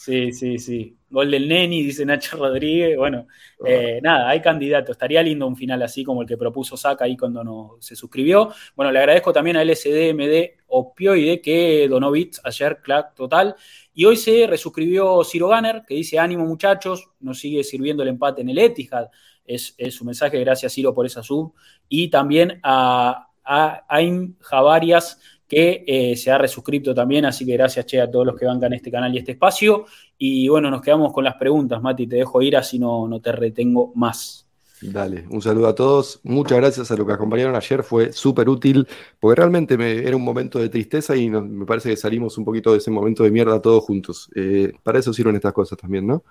Sí, 0.00 0.32
sí, 0.32 0.58
sí. 0.58 0.97
Gol 1.10 1.30
del 1.30 1.48
Neni, 1.48 1.82
dice 1.82 2.04
Nacho 2.04 2.36
Rodríguez. 2.36 2.96
Bueno, 2.96 3.26
eh, 3.64 4.00
nada, 4.02 4.28
hay 4.28 4.40
candidatos. 4.40 4.90
Estaría 4.90 5.22
lindo 5.22 5.46
un 5.46 5.56
final 5.56 5.82
así 5.82 6.04
como 6.04 6.22
el 6.22 6.28
que 6.28 6.36
propuso 6.36 6.76
Saca 6.76 7.04
ahí 7.04 7.16
cuando 7.16 7.42
no, 7.42 7.76
se 7.80 7.96
suscribió. 7.96 8.52
Bueno, 8.76 8.92
le 8.92 8.98
agradezco 8.98 9.32
también 9.32 9.56
a 9.56 9.64
LSDMD 9.64 10.58
Opioide 10.66 11.40
que 11.40 11.88
donó 11.88 12.10
bits 12.10 12.40
ayer, 12.44 12.80
clack 12.82 13.14
total. 13.14 13.54
Y 13.94 14.04
hoy 14.04 14.16
se 14.16 14.46
resuscribió 14.46 15.24
Ciro 15.24 15.48
Ganner, 15.48 15.82
que 15.86 15.94
dice: 15.94 16.18
Ánimo, 16.18 16.44
muchachos, 16.44 17.08
nos 17.20 17.38
sigue 17.38 17.64
sirviendo 17.64 18.02
el 18.02 18.10
empate 18.10 18.42
en 18.42 18.50
el 18.50 18.58
Etihad 18.58 19.08
es, 19.48 19.74
su 19.90 20.04
mensaje. 20.04 20.38
Gracias, 20.38 20.72
Ciro, 20.72 20.94
por 20.94 21.06
esa 21.06 21.22
sub. 21.22 21.54
Y 21.88 22.08
también 22.08 22.60
a, 22.62 23.28
a 23.44 23.84
Aim 23.88 24.36
Javarias, 24.40 25.20
que 25.48 25.84
eh, 25.86 26.16
se 26.16 26.30
ha 26.30 26.38
resuscrito 26.38 26.94
también. 26.94 27.24
Así 27.24 27.46
que 27.46 27.54
gracias, 27.54 27.86
Che, 27.86 28.00
a 28.00 28.10
todos 28.10 28.26
los 28.26 28.36
que 28.36 28.44
bancan 28.44 28.72
este 28.74 28.90
canal 28.90 29.14
y 29.14 29.18
este 29.18 29.32
espacio. 29.32 29.86
Y 30.18 30.48
bueno, 30.48 30.70
nos 30.70 30.82
quedamos 30.82 31.12
con 31.12 31.24
las 31.24 31.36
preguntas, 31.36 31.80
Mati. 31.80 32.06
Te 32.06 32.16
dejo 32.16 32.42
ir, 32.42 32.56
así 32.56 32.78
no, 32.78 33.08
no 33.08 33.20
te 33.20 33.32
retengo 33.32 33.92
más. 33.94 34.44
Dale, 34.80 35.24
un 35.30 35.42
saludo 35.42 35.66
a 35.66 35.74
todos. 35.74 36.20
Muchas 36.22 36.58
gracias 36.58 36.90
a 36.90 36.96
los 36.96 37.06
que 37.06 37.12
acompañaron 37.12 37.56
ayer. 37.56 37.82
Fue 37.82 38.12
súper 38.12 38.48
útil, 38.48 38.86
porque 39.18 39.40
realmente 39.40 39.74
era 40.06 40.14
un 40.14 40.22
momento 40.22 40.58
de 40.58 40.68
tristeza 40.68 41.16
y 41.16 41.28
me 41.28 41.66
parece 41.66 41.90
que 41.90 41.96
salimos 41.96 42.38
un 42.38 42.44
poquito 42.44 42.72
de 42.72 42.78
ese 42.78 42.90
momento 42.90 43.24
de 43.24 43.30
mierda 43.30 43.60
todos 43.60 43.82
juntos. 43.84 44.30
Eh, 44.36 44.72
para 44.82 45.00
eso 45.00 45.12
sirven 45.12 45.34
estas 45.34 45.52
cosas 45.52 45.78
también, 45.78 46.06
¿no? 46.06 46.22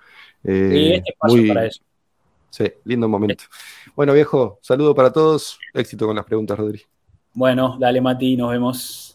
Eh, 0.44 0.94
este 0.96 1.10
espacio 1.10 1.48
para 1.48 1.66
eso. 1.66 1.82
Sí, 2.50 2.64
lindo 2.84 3.08
momento. 3.08 3.44
Bueno, 3.94 4.14
viejo, 4.14 4.58
saludo 4.62 4.94
para 4.94 5.12
todos. 5.12 5.58
Éxito 5.74 6.06
con 6.06 6.16
las 6.16 6.24
preguntas, 6.24 6.58
Rodri. 6.58 6.80
Bueno, 7.34 7.76
dale, 7.78 8.00
Mati, 8.00 8.36
nos 8.36 8.50
vemos. 8.50 9.07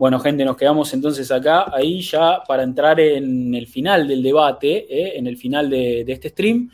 Bueno, 0.00 0.18
gente, 0.18 0.46
nos 0.46 0.56
quedamos 0.56 0.94
entonces 0.94 1.30
acá, 1.30 1.66
ahí 1.74 2.00
ya 2.00 2.42
para 2.48 2.62
entrar 2.62 2.98
en 2.98 3.54
el 3.54 3.66
final 3.66 4.08
del 4.08 4.22
debate, 4.22 4.86
eh, 4.88 5.18
en 5.18 5.26
el 5.26 5.36
final 5.36 5.68
de, 5.68 6.06
este 6.08 6.30
stream. 6.30 6.70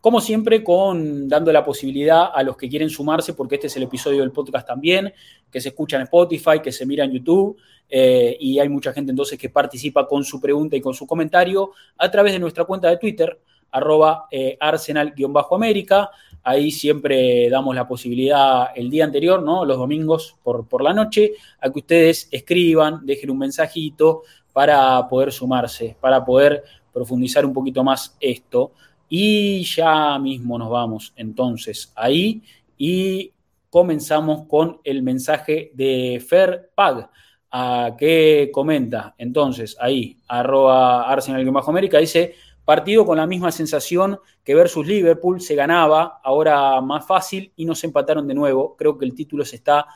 Como 0.00 0.20
siempre, 0.20 0.62
con 0.62 1.28
dando 1.28 1.52
la 1.52 1.64
posibilidad 1.64 2.30
a 2.32 2.44
los 2.44 2.56
que 2.56 2.68
quieren 2.68 2.88
sumarse, 2.88 3.34
porque 3.34 3.56
este 3.56 3.66
es 3.66 3.76
el 3.76 3.82
episodio 3.82 4.20
del 4.20 4.30
podcast 4.30 4.68
también, 4.68 5.12
que 5.50 5.60
se 5.60 5.70
escucha 5.70 5.96
en 5.96 6.02
Spotify, 6.02 6.60
que 6.62 6.70
se 6.70 6.86
mira 6.86 7.02
en 7.02 7.10
YouTube, 7.10 7.56
eh, 7.88 8.36
y 8.38 8.60
hay 8.60 8.68
mucha 8.68 8.92
gente 8.92 9.10
entonces 9.10 9.36
que 9.36 9.48
participa 9.48 10.06
con 10.06 10.22
su 10.22 10.40
pregunta 10.40 10.76
y 10.76 10.80
con 10.80 10.94
su 10.94 11.08
comentario 11.08 11.72
a 11.98 12.08
través 12.08 12.34
de 12.34 12.38
nuestra 12.38 12.66
cuenta 12.66 12.88
de 12.88 12.98
Twitter, 12.98 13.36
arroba 13.72 14.28
eh, 14.30 14.56
arsenal-américa. 14.60 16.08
Ahí 16.42 16.70
siempre 16.70 17.48
damos 17.50 17.74
la 17.74 17.86
posibilidad 17.86 18.68
el 18.74 18.90
día 18.90 19.04
anterior, 19.04 19.42
¿no? 19.42 19.64
Los 19.64 19.76
domingos 19.76 20.36
por, 20.42 20.66
por 20.66 20.82
la 20.82 20.92
noche, 20.92 21.32
a 21.60 21.70
que 21.70 21.78
ustedes 21.78 22.28
escriban, 22.30 23.04
dejen 23.04 23.30
un 23.30 23.38
mensajito 23.38 24.22
para 24.52 25.06
poder 25.08 25.32
sumarse, 25.32 25.96
para 26.00 26.24
poder 26.24 26.62
profundizar 26.92 27.44
un 27.44 27.52
poquito 27.52 27.84
más 27.84 28.16
esto. 28.20 28.72
Y 29.08 29.64
ya 29.64 30.18
mismo 30.18 30.58
nos 30.58 30.70
vamos 30.70 31.12
entonces 31.16 31.92
ahí 31.96 32.42
y 32.78 33.32
comenzamos 33.68 34.46
con 34.46 34.80
el 34.84 35.02
mensaje 35.02 35.70
de 35.74 36.24
Fer 36.26 36.70
Pag, 36.74 37.10
a 37.52 37.96
que 37.98 38.50
comenta 38.52 39.14
entonces 39.18 39.76
ahí, 39.80 40.16
arroba 40.28 41.10
arsenal-américa, 41.10 41.98
dice 41.98 42.34
Partido 42.64 43.04
con 43.04 43.16
la 43.16 43.26
misma 43.26 43.50
sensación 43.50 44.18
que 44.44 44.54
versus 44.54 44.86
Liverpool, 44.86 45.40
se 45.40 45.54
ganaba, 45.54 46.20
ahora 46.22 46.80
más 46.80 47.06
fácil 47.06 47.52
y 47.56 47.64
nos 47.64 47.82
empataron 47.84 48.26
de 48.28 48.34
nuevo. 48.34 48.76
Creo 48.76 48.96
que 48.96 49.04
el 49.04 49.14
título 49.14 49.44
se 49.44 49.56
está 49.56 49.86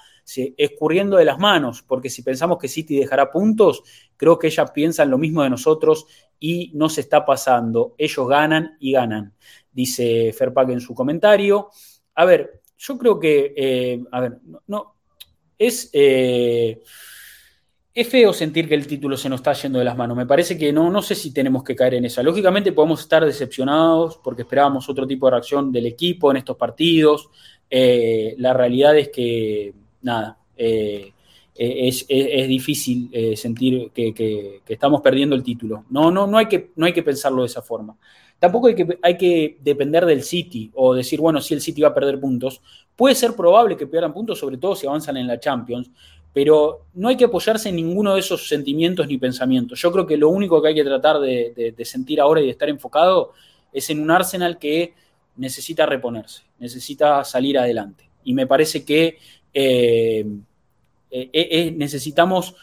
escurriendo 0.56 1.16
de 1.16 1.24
las 1.24 1.38
manos, 1.38 1.82
porque 1.82 2.08
si 2.08 2.22
pensamos 2.22 2.58
que 2.58 2.68
City 2.68 2.96
dejará 2.96 3.30
puntos, 3.30 3.82
creo 4.16 4.38
que 4.38 4.46
ellas 4.46 4.70
piensan 4.70 5.10
lo 5.10 5.18
mismo 5.18 5.42
de 5.42 5.50
nosotros 5.50 6.06
y 6.40 6.72
no 6.74 6.88
se 6.88 7.02
está 7.02 7.24
pasando. 7.24 7.94
Ellos 7.98 8.26
ganan 8.26 8.76
y 8.80 8.92
ganan, 8.92 9.34
dice 9.70 10.32
Ferpac 10.32 10.70
en 10.70 10.80
su 10.80 10.94
comentario. 10.94 11.68
A 12.14 12.24
ver, 12.24 12.62
yo 12.78 12.98
creo 12.98 13.18
que, 13.18 13.54
eh, 13.56 14.02
a 14.10 14.20
ver, 14.20 14.38
no, 14.66 14.96
es... 15.58 15.90
Eh, 15.92 16.82
es 17.94 18.08
feo 18.08 18.32
sentir 18.32 18.68
que 18.68 18.74
el 18.74 18.88
título 18.88 19.16
se 19.16 19.28
nos 19.28 19.38
está 19.38 19.52
yendo 19.52 19.78
de 19.78 19.84
las 19.84 19.96
manos. 19.96 20.16
Me 20.16 20.26
parece 20.26 20.58
que 20.58 20.72
no, 20.72 20.90
no 20.90 21.00
sé 21.00 21.14
si 21.14 21.32
tenemos 21.32 21.62
que 21.62 21.76
caer 21.76 21.94
en 21.94 22.04
eso. 22.04 22.22
Lógicamente 22.24 22.72
podemos 22.72 23.00
estar 23.00 23.24
decepcionados 23.24 24.18
porque 24.22 24.42
esperábamos 24.42 24.88
otro 24.88 25.06
tipo 25.06 25.26
de 25.26 25.32
reacción 25.32 25.70
del 25.70 25.86
equipo 25.86 26.32
en 26.32 26.38
estos 26.38 26.56
partidos. 26.56 27.30
Eh, 27.70 28.34
la 28.38 28.52
realidad 28.52 28.98
es 28.98 29.10
que, 29.10 29.72
nada, 30.02 30.36
eh, 30.56 31.12
es, 31.54 32.08
difícil 32.48 33.10
eh, 33.12 33.36
sentir 33.36 33.92
que, 33.92 34.60
estamos 34.66 35.00
perdiendo 35.00 35.36
el 35.36 35.44
título. 35.44 35.84
No, 35.90 36.10
no, 36.10 36.26
no, 36.26 36.36
hay 36.36 36.46
que, 36.46 36.72
no 36.74 36.86
hay 36.86 36.92
que 36.92 37.04
pensarlo 37.04 37.42
de 37.42 37.46
esa 37.46 37.62
forma. 37.62 37.96
Tampoco 38.40 38.66
hay 38.66 38.74
que, 38.74 38.98
hay 39.00 39.16
que 39.16 39.58
depender 39.60 40.04
del 40.04 40.24
City 40.24 40.70
o 40.74 40.94
decir, 40.94 41.20
bueno, 41.20 41.40
si 41.40 41.54
el 41.54 41.60
City 41.60 41.82
va 41.82 41.88
a 41.88 41.94
perder 41.94 42.18
puntos. 42.18 42.60
Puede 42.96 43.14
ser 43.14 43.34
probable 43.34 43.76
que 43.76 43.86
pierdan 43.86 44.12
puntos, 44.12 44.38
sobre 44.38 44.56
todo 44.56 44.76
si 44.76 44.86
avanzan 44.86 45.16
en 45.16 45.26
la 45.26 45.40
Champions, 45.40 45.90
pero 46.34 46.86
no 46.94 47.08
hay 47.08 47.16
que 47.16 47.24
apoyarse 47.24 47.68
en 47.68 47.76
ninguno 47.76 48.14
de 48.14 48.20
esos 48.20 48.48
sentimientos 48.48 49.06
ni 49.06 49.16
pensamientos. 49.18 49.80
Yo 49.80 49.92
creo 49.92 50.04
que 50.04 50.16
lo 50.16 50.28
único 50.28 50.60
que 50.60 50.68
hay 50.68 50.74
que 50.74 50.84
tratar 50.84 51.20
de, 51.20 51.74
sentir 51.84 52.20
ahora 52.20 52.40
y 52.40 52.46
de 52.46 52.50
estar 52.50 52.68
enfocado 52.68 53.32
es 53.72 53.88
en 53.88 54.00
un 54.00 54.10
Arsenal 54.10 54.58
que 54.58 54.94
necesita 55.36 55.86
reponerse, 55.86 56.42
necesita 56.58 57.22
salir 57.24 57.56
adelante. 57.56 58.10
Y 58.24 58.34
me 58.34 58.48
parece 58.48 58.84
que 58.84 59.18
necesitamos 61.76 62.56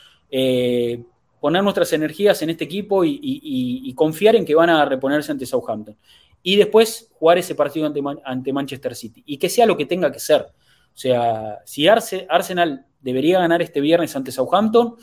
poner 1.40 1.64
nuestras 1.64 1.94
energías 1.94 2.42
en 2.42 2.50
este 2.50 2.66
equipo 2.66 3.06
y, 3.06 3.94
confiar 3.96 4.36
en 4.36 4.44
que 4.44 4.54
van 4.54 4.70
a 4.70 4.84
reponerse 4.84 5.32
ante 5.32 5.46
Southampton. 5.46 5.96
Y 6.44 6.58
después 6.58 7.10
jugar 7.18 7.38
ese 7.38 7.56
partido 7.56 7.90
ante, 8.26 8.52
Manchester 8.52 8.96
City. 8.96 9.24
Y 9.26 9.38
que 9.38 9.48
sea 9.48 9.66
lo 9.66 9.78
que 9.78 9.86
tenga 9.86 10.12
que 10.12 10.20
ser. 10.20 10.48
O 10.94 10.98
sea, 10.98 11.60
si 11.66 11.88
Arsenal 11.88 12.86
debería 13.00 13.40
ganar 13.40 13.62
este 13.62 13.82
viernes 13.82 14.16
ante 14.16 14.32
Southampton 14.32 14.96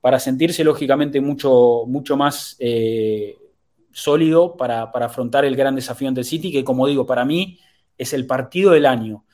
para 0.00 0.18
sentirse 0.18 0.64
lógicamente 0.64 1.20
mucho, 1.20 1.84
mucho 1.86 2.16
más 2.16 2.56
eh, 2.58 3.36
sólido 3.92 4.56
para, 4.56 4.82
afrontar 4.82 5.44
el 5.44 5.56
gran 5.56 5.74
desafío 5.74 6.08
ante 6.08 6.24
City, 6.24 6.52
que 6.52 6.64
como 6.64 6.86
digo, 6.86 7.06
para 7.06 7.24
mí 7.24 7.58
es 7.96 8.12
el 8.12 8.26
partido 8.26 8.72
del 8.72 8.86
año. 8.86 9.24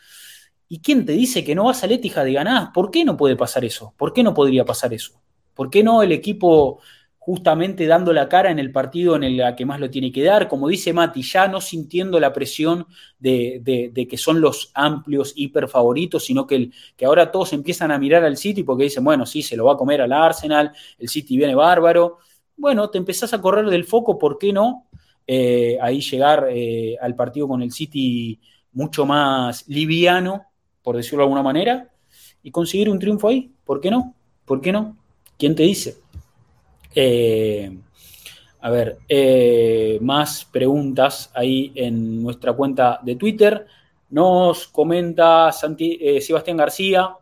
¿Y 0.69 0.81
quién 0.81 1.05
te 1.05 1.13
dice 1.13 1.45
que 1.45 1.55
no 1.55 1.65
vas 1.65 1.85
a 1.85 1.87
Letija 1.87 2.25
de 2.25 2.33
ganar? 2.33 2.73
¿Por 2.73 2.91
qué 2.91 3.05
no 3.05 3.17
puede 3.17 3.37
pasar 3.37 3.65
eso? 3.65 3.95
¿Por 3.97 4.13
qué 4.13 4.23
no 4.23 4.33
podría 4.33 4.65
pasar 4.65 4.95
eso? 4.95 5.21
¿Por 5.55 5.71
qué 5.71 5.85
no 5.85 6.03
el 6.03 6.13
equipo 6.13 6.81
justamente 7.25 7.87
dando 7.87 8.13
la 8.13 8.29
cara 8.29 8.51
en 8.51 8.59
el 8.59 8.71
partido 8.71 9.17
en 9.17 9.25
el 9.25 9.43
que 9.57 9.65
más 9.65 9.81
lo 9.81 9.89
tiene 9.89 10.13
que 10.13 10.23
dar? 10.23 10.47
Como 10.47 10.69
dice 10.69 10.93
Mati, 10.93 11.23
ya 11.23 11.49
no 11.49 11.59
sintiendo 11.63 12.21
la 12.21 12.35
presión 12.35 12.87
de, 13.19 14.07
que 14.11 14.19
son 14.19 14.43
los 14.43 14.71
amplios 14.75 15.33
hiper 15.35 15.67
favoritos, 15.69 16.27
sino 16.27 16.47
que, 16.47 16.71
que 16.95 17.07
ahora 17.07 17.33
todos 17.33 17.55
empiezan 17.55 17.91
a 17.91 17.99
mirar 17.99 18.25
al 18.25 18.37
City 18.37 18.63
porque 18.63 18.85
dicen, 18.85 19.03
bueno, 19.03 19.25
sí, 19.25 19.41
se 19.41 19.57
lo 19.57 19.65
va 19.65 19.73
a 19.73 19.77
comer 19.79 20.03
al 20.03 20.13
Arsenal, 20.13 20.71
el 20.99 21.09
City 21.09 21.39
viene 21.39 21.55
bárbaro. 21.55 22.19
Bueno, 22.59 22.91
te 22.91 22.99
empezás 22.99 23.33
a 23.33 23.41
correr 23.41 23.71
del 23.71 23.85
foco, 23.85 24.19
¿por 24.19 24.37
qué 24.37 24.53
no? 24.53 24.87
Eh, 25.27 25.79
ahí 25.81 26.03
llegar 26.03 26.49
eh, 26.51 26.99
al 27.01 27.17
partido 27.17 27.49
con 27.49 27.63
el 27.63 27.73
City 27.73 28.39
mucho 28.71 29.07
más 29.07 29.67
liviano, 29.67 30.45
por 30.83 30.95
decirlo 30.95 31.21
de 31.21 31.25
alguna 31.25 31.43
manera, 31.43 31.91
y 32.43 32.51
conseguir 32.51 32.91
un 32.91 32.99
triunfo 32.99 33.29
ahí, 33.29 33.51
¿por 33.65 33.81
qué 33.81 33.91
no? 33.91 34.15
¿Por 34.45 34.61
qué 34.61 34.73
no? 34.73 34.99
¿Quién 35.39 35.55
te 35.55 35.63
dice? 35.63 36.04
Eh, 36.95 37.77
a 38.61 38.71
ver, 38.71 38.99
eh, 39.09 39.99
más 40.01 40.45
preguntas 40.45 41.31
ahí 41.35 41.73
en 41.75 42.23
nuestra 42.23 42.53
cuenta 42.53 43.01
de 43.03 43.17
Twitter. 43.17 43.67
Nos 44.11 44.69
comenta 44.69 45.51
eh, 45.79 46.21
Sebastián 46.21 46.57
García, 46.57 47.17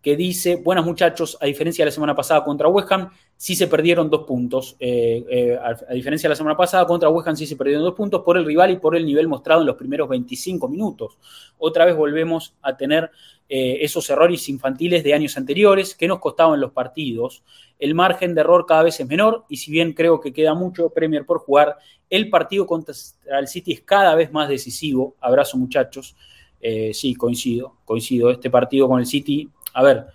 que 0.00 0.16
dice, 0.16 0.56
buenas 0.56 0.84
muchachos, 0.84 1.36
a 1.40 1.46
diferencia 1.46 1.84
de 1.84 1.90
la 1.90 1.94
semana 1.94 2.14
pasada 2.14 2.44
contra 2.44 2.68
West 2.68 2.90
Ham, 2.92 3.10
sí 3.36 3.56
se 3.56 3.66
perdieron 3.66 4.08
dos 4.08 4.22
puntos. 4.24 4.76
a, 4.80 5.92
diferencia 5.92 6.28
de 6.28 6.32
la 6.32 6.36
semana 6.36 6.56
pasada 6.56 6.86
contra 6.86 7.08
West 7.08 7.26
Ham 7.28 7.36
sí 7.36 7.46
se 7.46 7.56
perdieron 7.56 7.82
dos 7.82 7.94
puntos 7.94 8.22
por 8.22 8.38
el 8.38 8.46
rival 8.46 8.70
y 8.70 8.76
por 8.76 8.96
el 8.96 9.04
nivel 9.04 9.26
mostrado 9.26 9.62
en 9.62 9.66
los 9.66 9.76
primeros 9.76 10.08
25 10.08 10.68
minutos. 10.68 11.18
Otra 11.58 11.84
vez 11.84 11.96
volvemos 11.96 12.54
a 12.62 12.76
tener 12.76 13.10
eh, 13.48 13.78
esos 13.82 14.10
errores 14.10 14.48
infantiles 14.48 15.04
de 15.04 15.14
años 15.14 15.36
anteriores 15.36 15.94
que 15.94 16.08
nos 16.08 16.18
costaban 16.18 16.60
los 16.60 16.72
partidos. 16.72 17.44
El 17.78 17.94
margen 17.94 18.34
de 18.34 18.40
error 18.40 18.66
cada 18.66 18.82
vez 18.82 18.98
es 18.98 19.06
menor 19.06 19.44
y 19.48 19.58
si 19.58 19.70
bien 19.70 19.92
creo 19.92 20.20
que 20.20 20.32
queda 20.32 20.54
mucho 20.54 20.90
Premier 20.90 21.24
por 21.24 21.38
jugar, 21.38 21.76
el 22.10 22.28
partido 22.28 22.66
contra 22.66 22.94
el 23.38 23.46
City 23.46 23.72
es 23.72 23.82
cada 23.82 24.14
vez 24.14 24.32
más 24.32 24.48
decisivo. 24.48 25.14
Abrazo 25.20 25.58
muchachos. 25.58 26.16
Eh, 26.60 26.92
sí, 26.92 27.14
coincido, 27.14 27.76
coincido. 27.84 28.30
Este 28.30 28.50
partido 28.50 28.88
con 28.88 28.98
el 28.98 29.06
City, 29.06 29.48
a 29.74 29.82
ver, 29.82 30.06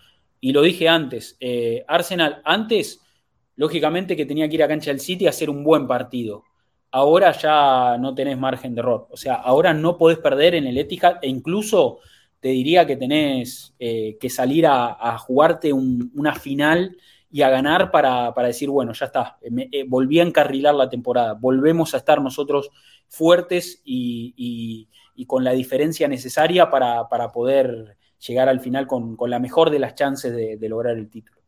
y 0.42 0.52
lo 0.52 0.62
dije 0.62 0.90
antes, 0.90 1.38
eh, 1.40 1.86
Arsenal 1.88 2.42
antes, 2.44 3.00
lógicamente 3.56 4.18
que 4.18 4.26
tenía 4.26 4.50
que 4.50 4.56
ir 4.56 4.64
a 4.64 4.68
cancha 4.68 4.92
del 4.92 5.00
City 5.00 5.28
a 5.28 5.30
hacer 5.30 5.50
un 5.50 5.64
buen 5.64 5.88
partido. 5.88 6.44
Ahora 6.92 7.32
ya 7.32 7.98
no 7.98 8.14
tenés 8.14 8.38
margen 8.38 8.76
de 8.76 8.82
error. 8.82 9.08
O 9.12 9.16
sea, 9.16 9.36
ahora 9.36 9.74
no 9.74 9.98
podés 9.98 10.18
perder 10.18 10.56
en 10.56 10.66
el 10.66 10.78
Etihad 10.78 11.20
e 11.22 11.30
incluso 11.30 12.00
te 12.42 12.50
diría 12.50 12.86
que 12.86 12.98
tenés 12.98 13.74
eh, 13.80 14.18
que 14.20 14.30
salir 14.30 14.66
a, 14.68 15.18
jugarte 15.20 15.72
una 15.72 16.36
final 16.36 16.98
y 17.30 17.44
a 17.44 17.50
ganar 17.50 17.92
para, 17.92 18.34
decir, 18.44 18.70
bueno, 18.70 18.94
ya 18.94 19.06
está, 19.06 19.38
eh, 19.42 19.86
volví 19.88 20.20
a 20.20 20.24
encarrilar 20.24 20.74
la 20.76 20.90
temporada, 20.90 21.34
volvemos 21.34 21.94
a 21.94 21.98
estar 21.98 22.22
nosotros 22.22 22.72
fuertes 23.08 23.82
y, 23.86 24.90
con 25.28 25.44
la 25.44 25.52
diferencia 25.52 26.08
necesaria 26.08 26.70
para, 26.70 27.08
poder 27.32 27.96
llegar 28.28 28.50
al 28.50 28.60
final 28.60 28.88
con, 28.88 29.16
la 29.28 29.40
mejor 29.40 29.70
de 29.70 29.80
las 29.80 29.94
chances 29.94 30.34
de 30.60 30.70
lograr 30.70 30.98
el 30.98 31.10
título. 31.10 31.41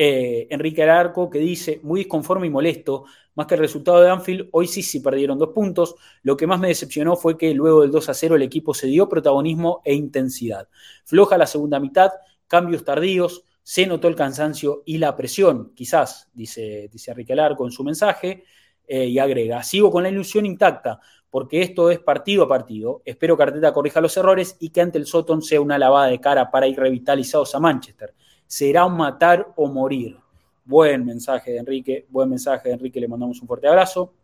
Eh, 0.00 0.46
Enrique 0.50 0.84
Alarco 0.84 1.28
que 1.28 1.40
dice, 1.40 1.80
muy 1.82 2.02
disconforme 2.02 2.46
y 2.46 2.50
molesto, 2.50 3.06
más 3.34 3.48
que 3.48 3.54
el 3.54 3.60
resultado 3.60 4.00
de 4.00 4.08
Anfield, 4.08 4.48
hoy 4.52 4.68
sí 4.68 4.80
sí 4.80 5.00
perdieron 5.00 5.38
dos 5.38 5.48
puntos. 5.48 5.96
Lo 6.22 6.36
que 6.36 6.46
más 6.46 6.60
me 6.60 6.68
decepcionó 6.68 7.16
fue 7.16 7.36
que 7.36 7.52
luego 7.52 7.82
del 7.82 7.90
2 7.90 8.08
a 8.08 8.14
0 8.14 8.36
el 8.36 8.42
equipo 8.42 8.74
se 8.74 8.86
dio 8.86 9.08
protagonismo 9.08 9.82
e 9.84 9.94
intensidad. 9.94 10.68
Floja 11.04 11.36
la 11.36 11.48
segunda 11.48 11.80
mitad, 11.80 12.12
cambios 12.46 12.84
tardíos, 12.84 13.42
se 13.64 13.86
notó 13.88 14.06
el 14.06 14.14
cansancio 14.14 14.84
y 14.86 14.98
la 14.98 15.16
presión, 15.16 15.72
quizás, 15.74 16.28
dice, 16.32 16.88
dice 16.92 17.10
Enrique 17.10 17.32
Alarco 17.32 17.64
en 17.66 17.72
su 17.72 17.82
mensaje, 17.82 18.44
eh, 18.86 19.06
y 19.06 19.18
agrega, 19.18 19.64
sigo 19.64 19.90
con 19.90 20.04
la 20.04 20.10
ilusión 20.10 20.46
intacta, 20.46 21.00
porque 21.28 21.60
esto 21.60 21.90
es 21.90 21.98
partido 21.98 22.44
a 22.44 22.48
partido. 22.48 23.02
Espero 23.04 23.36
que 23.36 23.42
Arteta 23.42 23.72
corrija 23.72 24.00
los 24.00 24.16
errores 24.16 24.56
y 24.60 24.70
que 24.70 24.80
ante 24.80 24.96
el 24.96 25.06
Soton 25.06 25.42
sea 25.42 25.60
una 25.60 25.76
lavada 25.76 26.06
de 26.06 26.20
cara 26.20 26.52
para 26.52 26.68
ir 26.68 26.78
revitalizados 26.78 27.54
a 27.56 27.58
Manchester 27.60 28.14
será 28.48 28.88
matar 28.88 29.52
o 29.56 29.68
morir. 29.68 30.16
Buen 30.64 31.04
mensaje 31.04 31.52
de 31.52 31.58
Enrique, 31.58 32.06
buen 32.08 32.30
mensaje 32.30 32.70
de 32.70 32.74
Enrique, 32.74 32.98
le 32.98 33.06
mandamos 33.06 33.40
un 33.40 33.46
fuerte 33.46 33.68
abrazo. 33.68 34.14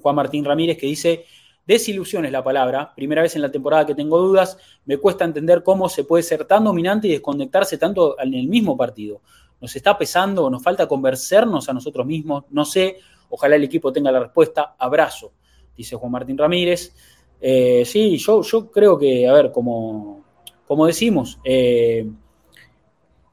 Juan 0.00 0.16
Martín 0.16 0.44
Ramírez 0.44 0.78
que 0.78 0.86
dice, 0.86 1.26
desilusión 1.66 2.24
es 2.24 2.32
la 2.32 2.42
palabra, 2.42 2.92
primera 2.96 3.22
vez 3.22 3.36
en 3.36 3.42
la 3.42 3.52
temporada 3.52 3.86
que 3.86 3.94
tengo 3.94 4.18
dudas, 4.18 4.58
me 4.86 4.96
cuesta 4.96 5.24
entender 5.24 5.62
cómo 5.62 5.88
se 5.88 6.04
puede 6.04 6.22
ser 6.22 6.46
tan 6.46 6.64
dominante 6.64 7.08
y 7.08 7.12
desconectarse 7.12 7.76
tanto 7.78 8.18
en 8.18 8.34
el 8.34 8.48
mismo 8.48 8.76
partido. 8.76 9.20
Nos 9.60 9.76
está 9.76 9.96
pesando, 9.96 10.50
nos 10.50 10.62
falta 10.62 10.88
convencernos 10.88 11.68
a 11.68 11.72
nosotros 11.74 12.06
mismos, 12.06 12.44
no 12.50 12.64
sé, 12.64 12.96
ojalá 13.28 13.56
el 13.56 13.64
equipo 13.64 13.92
tenga 13.92 14.10
la 14.10 14.20
respuesta, 14.20 14.74
abrazo, 14.78 15.32
dice 15.76 15.94
Juan 15.94 16.10
Martín 16.10 16.38
Ramírez. 16.38 16.94
Eh, 17.40 17.84
sí, 17.84 18.16
yo, 18.16 18.42
yo 18.42 18.70
creo 18.70 18.98
que, 18.98 19.28
a 19.28 19.32
ver, 19.32 19.52
como, 19.52 20.24
como 20.66 20.86
decimos, 20.86 21.38
eh, 21.44 22.08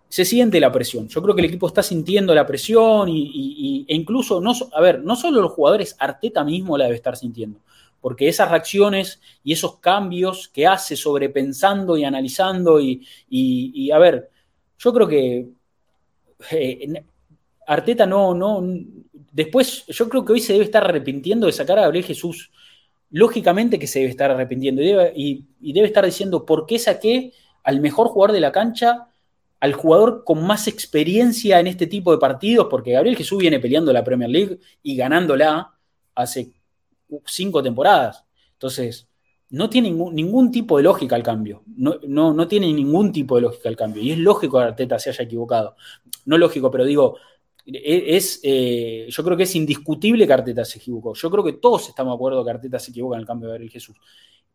se 0.09 0.25
siente 0.25 0.59
la 0.59 0.71
presión. 0.71 1.07
Yo 1.07 1.21
creo 1.21 1.35
que 1.35 1.41
el 1.41 1.47
equipo 1.47 1.67
está 1.67 1.83
sintiendo 1.83 2.33
la 2.33 2.45
presión 2.45 3.07
y, 3.09 3.85
e 3.87 3.95
incluso, 3.95 4.41
no, 4.41 4.53
a 4.73 4.81
ver, 4.81 5.03
no 5.03 5.15
solo 5.15 5.39
los 5.39 5.51
jugadores, 5.51 5.95
Arteta 5.99 6.43
mismo 6.43 6.77
la 6.77 6.85
debe 6.85 6.97
estar 6.97 7.15
sintiendo, 7.15 7.59
porque 8.01 8.27
esas 8.27 8.49
reacciones 8.49 9.21
y 9.43 9.53
esos 9.53 9.77
cambios 9.77 10.49
que 10.49 10.65
hace 10.65 10.95
sobrepensando 10.95 11.95
y 11.95 12.05
analizando 12.05 12.79
y, 12.81 13.91
a 13.91 13.99
ver, 13.99 14.31
yo 14.79 14.93
creo 14.93 15.07
que 15.07 15.49
eh, 16.51 17.03
Arteta 17.67 18.07
no, 18.07 18.33
no, 18.33 18.63
después 19.31 19.85
yo 19.87 20.09
creo 20.09 20.25
que 20.25 20.33
hoy 20.33 20.39
se 20.39 20.53
debe 20.53 20.65
estar 20.65 20.83
arrepintiendo 20.83 21.45
de 21.45 21.53
sacar 21.53 21.77
a 21.77 21.83
Gabriel 21.83 22.05
Jesús. 22.05 22.51
Lógicamente 23.11 23.77
que 23.77 23.87
se 23.87 23.99
debe 23.99 24.11
estar 24.11 24.31
arrepintiendo 24.31 24.81
y 24.83 25.45
debe 25.59 25.87
estar 25.87 26.05
diciendo 26.05 26.45
por 26.45 26.65
qué 26.65 26.79
saqué 26.79 27.33
al 27.63 27.79
mejor 27.81 28.07
jugador 28.07 28.33
de 28.33 28.39
la 28.39 28.51
cancha 28.51 29.08
al 29.59 29.73
jugador 29.73 30.23
con 30.23 30.45
más 30.45 30.67
experiencia 30.67 31.59
en 31.59 31.67
este 31.67 31.87
tipo 31.87 32.11
de 32.11 32.17
partidos, 32.17 32.67
porque 32.69 32.91
Gabriel 32.91 33.17
Jesús 33.17 33.39
viene 33.39 33.59
peleando 33.59 33.91
la 33.91 34.03
Premier 34.03 34.29
League 34.29 34.59
y 34.81 34.95
ganándola 34.95 35.73
hace 36.15 36.53
cinco 37.25 37.61
temporadas. 37.61 38.23
Entonces, 38.53 39.09
no 39.49 39.69
tiene 39.69 39.89
ningún, 39.91 40.51
tipo 40.51 40.77
de 40.77 40.83
lógica 40.83 41.15
el 41.15 41.23
cambio. 41.23 41.63
No, 41.75 41.99
no, 42.07 42.47
tiene 42.47 42.71
ningún 42.71 43.11
tipo 43.11 43.35
de 43.35 43.41
lógica 43.41 43.67
el 43.67 43.75
cambio. 43.75 44.01
Y 44.01 44.11
es 44.11 44.17
lógico 44.17 44.59
que 44.59 44.65
Arteta 44.65 44.99
se 44.99 45.09
haya 45.09 45.23
equivocado. 45.23 45.75
No 46.25 46.37
lógico, 46.37 46.69
pero 46.69 46.85
digo, 46.85 47.17
e, 47.65 48.15
es, 48.15 48.39
eh, 48.43 49.07
yo 49.09 49.23
creo 49.23 49.35
que 49.35 49.43
es 49.43 49.55
indiscutible 49.55 50.27
que 50.27 50.33
Arteta 50.33 50.63
se 50.63 50.77
equivocó. 50.77 51.15
Yo 51.15 51.31
creo 51.31 51.43
que 51.43 51.53
todos 51.53 51.89
estamos 51.89 52.11
de 52.13 52.15
acuerdo 52.15 52.45
que 52.45 52.51
Arteta 52.51 52.77
se 52.79 52.91
equivoca 52.91 53.15
en 53.15 53.21
el 53.21 53.27
cambio 53.27 53.47
de 53.47 53.53
Gabriel 53.53 53.71
Jesús. 53.71 53.97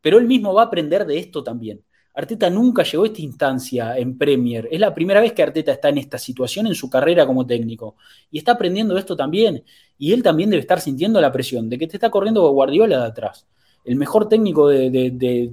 Pero 0.00 0.18
él 0.18 0.26
mismo 0.26 0.54
va 0.54 0.62
a 0.62 0.66
aprender 0.66 1.04
de 1.04 1.18
esto 1.18 1.42
también. 1.42 1.82
Arteta 2.14 2.48
nunca 2.48 2.84
llegó 2.84 3.02
a 3.02 3.06
esta 3.08 3.22
instancia 3.22 3.98
en 3.98 4.16
Premier. 4.16 4.68
Es 4.70 4.78
la 4.78 4.94
primera 4.94 5.20
vez 5.20 5.32
que 5.32 5.42
Arteta 5.42 5.72
está 5.72 5.88
en 5.88 5.98
esta 5.98 6.16
situación 6.16 6.68
en 6.68 6.74
su 6.76 6.88
carrera 6.88 7.26
como 7.26 7.44
técnico. 7.44 7.96
Y 8.30 8.38
está 8.38 8.52
aprendiendo 8.52 8.96
esto 8.96 9.16
también. 9.16 9.64
Y 9.98 10.12
él 10.12 10.22
también 10.22 10.48
debe 10.48 10.60
estar 10.60 10.80
sintiendo 10.80 11.20
la 11.20 11.32
presión 11.32 11.68
de 11.68 11.76
que 11.76 11.88
te 11.88 11.96
está 11.96 12.10
corriendo 12.10 12.48
Guardiola 12.50 13.00
de 13.00 13.06
atrás. 13.06 13.46
El 13.84 13.96
mejor 13.96 14.28
técnico 14.28 14.68
de, 14.68 15.50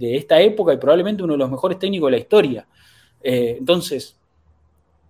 esta 0.00 0.40
época 0.40 0.72
y 0.72 0.78
probablemente 0.78 1.22
uno 1.22 1.34
de 1.34 1.38
los 1.38 1.50
mejores 1.50 1.78
técnicos 1.78 2.06
de 2.06 2.12
la 2.12 2.18
historia. 2.18 2.66
Eh, 3.22 3.56
entonces, 3.58 4.16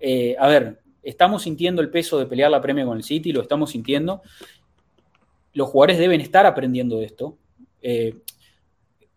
eh, 0.00 0.34
a 0.38 0.48
ver, 0.48 0.80
estamos 1.04 1.44
sintiendo 1.44 1.80
el 1.80 1.88
peso 1.88 2.18
de 2.18 2.26
pelear 2.26 2.50
la 2.50 2.60
Premier 2.60 2.84
con 2.84 2.96
el 2.96 3.04
City, 3.04 3.32
lo 3.32 3.42
estamos 3.42 3.70
sintiendo. 3.70 4.22
Los 5.54 5.68
jugadores 5.68 5.98
deben 5.98 6.20
estar 6.20 6.46
aprendiendo 6.46 6.98
de 6.98 7.04
esto. 7.04 7.38
Eh, 7.80 8.16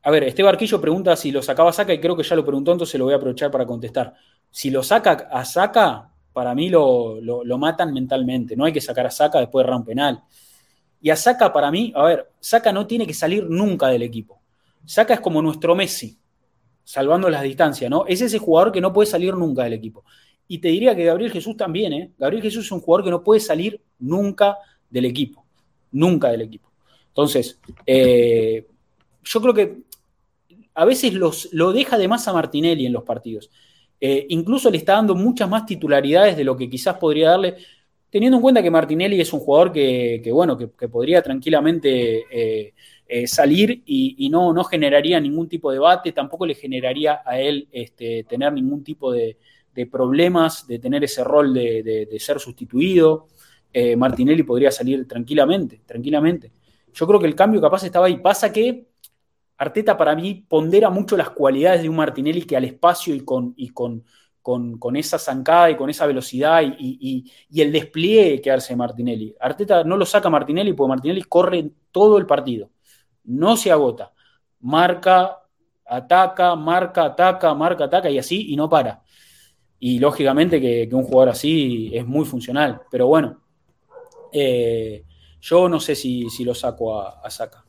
a 0.06 0.12
ver, 0.12 0.24
este 0.26 0.44
barquillo 0.44 0.80
pregunta 0.80 1.16
si 1.16 1.32
lo 1.32 1.42
sacaba 1.42 1.72
a 1.72 1.74
Saca 1.74 1.92
y 1.92 2.00
creo 2.00 2.16
que 2.16 2.22
ya 2.22 2.36
lo 2.36 2.46
preguntó, 2.46 2.72
entonces 2.72 3.00
lo 3.00 3.06
voy 3.06 3.16
a 3.16 3.18
aprovechar 3.18 3.50
para 3.50 3.66
contestar. 3.66 4.14
Si 4.52 4.70
lo 4.70 4.84
saca 4.84 5.28
a 5.32 5.44
Saca, 5.44 6.12
para 6.32 6.54
mí 6.54 6.70
lo, 6.70 7.20
matan 7.58 7.92
mentalmente. 7.92 8.56
No 8.56 8.66
hay 8.66 8.72
que 8.72 8.82
sacar 8.82 9.08
a 9.08 9.10
Saca 9.10 9.40
después 9.40 9.66
de 9.66 9.74
un 9.74 9.84
penal. 9.84 10.22
Y 11.02 11.10
a 11.10 11.16
Saca, 11.16 11.52
para 11.52 11.72
mí, 11.72 11.92
a 11.96 12.04
ver, 12.04 12.30
Saca 12.40 12.72
no 12.72 12.86
tiene 12.86 13.08
que 13.08 13.16
salir 13.16 13.50
nunca 13.50 13.88
del 13.88 14.04
equipo. 14.04 14.40
Saca 14.86 15.16
es 15.16 15.20
como 15.22 15.42
nuestro 15.42 15.74
Messi. 15.74 16.20
salvando 16.84 17.28
las 17.28 17.42
distancias, 17.42 17.90
¿no? 17.90 18.06
Es 18.06 18.22
ese 18.22 18.38
jugador 18.38 18.72
que 18.72 18.82
no 18.82 18.94
puede 18.94 19.08
salir 19.08 19.34
nunca 19.34 19.64
del 19.64 19.74
equipo. 19.74 20.04
Y 20.48 20.60
te 20.60 20.68
diría 20.68 20.96
que 20.96 21.06
Gabriel 21.06 21.32
Jesús 21.32 21.58
también, 21.58 21.94
¿eh? 21.94 22.12
Gabriel 22.20 22.44
Jesús 22.44 22.66
es 22.66 22.72
un 22.72 22.82
jugador 22.82 23.06
que 23.06 23.10
no 23.10 23.24
puede 23.24 23.40
salir 23.40 23.82
nunca 23.98 24.56
del 24.88 25.06
equipo, 25.06 25.44
nunca 25.92 26.30
del 26.30 26.42
equipo. 26.42 26.70
Entonces, 27.08 27.60
eh, 27.88 28.68
yo 29.24 29.42
creo 29.42 29.54
que 29.56 29.86
a 30.76 30.86
veces 30.86 31.14
los, 31.14 31.50
lo 31.54 31.72
deja 31.74 31.98
de 31.98 32.08
más 32.08 32.28
a 32.28 32.34
Martinelli 32.34 32.86
en 32.86 32.94
los 32.94 33.04
partidos. 33.04 33.50
Eh, 34.00 34.28
incluso 34.30 34.70
le 34.70 34.78
está 34.78 34.94
dando 34.94 35.16
muchas 35.16 35.50
más 35.50 35.66
titularidades 35.66 36.36
de 36.36 36.44
lo 36.44 36.56
que 36.58 36.70
quizás 36.70 36.98
podría 36.98 37.32
darle, 37.32 37.56
teniendo 38.10 38.38
en 38.38 38.42
cuenta 38.42 38.62
que 38.62 38.70
Martinelli 38.70 39.20
es 39.20 39.32
un 39.32 39.40
jugador 39.40 39.72
que, 39.72 40.22
bueno, 40.32 40.58
que, 40.58 40.68
podría 40.90 41.22
tranquilamente 41.22 42.26
eh, 42.30 42.74
eh, 43.08 43.28
salir 43.28 43.84
y, 43.86 44.30
no, 44.30 44.54
no, 44.54 44.64
generaría 44.66 45.20
ningún 45.20 45.48
tipo 45.48 45.72
de 45.72 45.78
debate, 45.78 46.12
tampoco 46.12 46.46
le 46.46 46.56
generaría 46.56 47.22
a 47.26 47.40
él 47.40 47.68
este, 47.72 48.26
tener 48.26 48.52
ningún 48.54 48.84
tipo 48.84 49.12
de, 49.12 49.38
problemas, 49.90 50.68
de 50.68 50.80
tener 50.80 51.04
ese 51.04 51.24
rol 51.24 51.54
de, 51.54 52.18
ser 52.20 52.40
sustituido. 52.40 53.28
Martinelli 53.98 54.44
podría 54.44 54.72
salir 54.72 55.06
tranquilamente, 55.06 55.82
tranquilamente. 55.86 56.52
Yo 56.94 57.06
creo 57.06 57.20
que 57.20 57.28
el 57.28 57.36
cambio 57.36 57.60
capaz 57.60 57.84
estaba 57.84 58.06
ahí. 58.06 58.18
Pasa 58.18 58.54
que 58.54 58.86
Arteta 59.58 59.98
para 59.98 60.16
mí 60.16 60.46
pondera 60.48 60.90
mucho 60.90 61.16
las 61.16 61.30
cualidades 61.30 61.82
de 61.82 61.90
un 61.90 61.96
Martinelli 61.96 62.44
que 62.44 62.58
al 62.58 62.66
espacio 62.66 63.16
y 63.16 63.22
con, 63.22 63.56
con, 63.74 64.78
con, 64.78 64.96
esa 64.96 65.18
zancada 65.18 65.72
y 65.72 65.78
con 65.78 65.90
esa 65.90 66.06
velocidad 66.06 66.62
y, 66.64 67.32
el 67.56 67.72
despliegue 67.72 68.42
que 68.42 68.52
hace 68.52 68.76
Martinelli. 68.76 69.36
Arteta 69.40 69.84
no 69.84 69.98
lo 69.98 70.06
saca 70.06 70.30
Martinelli 70.30 70.74
porque 70.74 70.90
Martinelli 70.90 71.24
corre 71.24 71.72
todo 71.92 72.18
el 72.18 72.26
partido, 72.26 72.70
no 73.24 73.56
se 73.58 73.72
agota, 73.72 74.14
marca, 74.60 75.40
ataca, 75.86 76.56
marca, 76.56 77.06
ataca, 77.06 77.54
marca, 77.54 77.86
ataca 77.86 78.10
y 78.10 78.20
así 78.20 78.52
y 78.52 78.56
no 78.56 78.70
para. 78.70 79.02
Y 79.80 80.00
lógicamente 80.00 80.62
que, 80.62 80.90
un 80.92 81.04
jugador 81.04 81.30
así 81.30 81.92
es 81.94 82.06
muy 82.06 82.26
funcional, 82.26 82.82
pero 82.92 83.08
bueno, 83.08 83.42
eh, 84.32 85.06
yo 85.42 85.70
no 85.70 85.80
sé 85.80 85.96
si, 85.96 86.28
lo 86.44 86.54
saco 86.54 87.00
a, 87.00 87.22
a 87.22 87.30
Saca. 87.30 87.65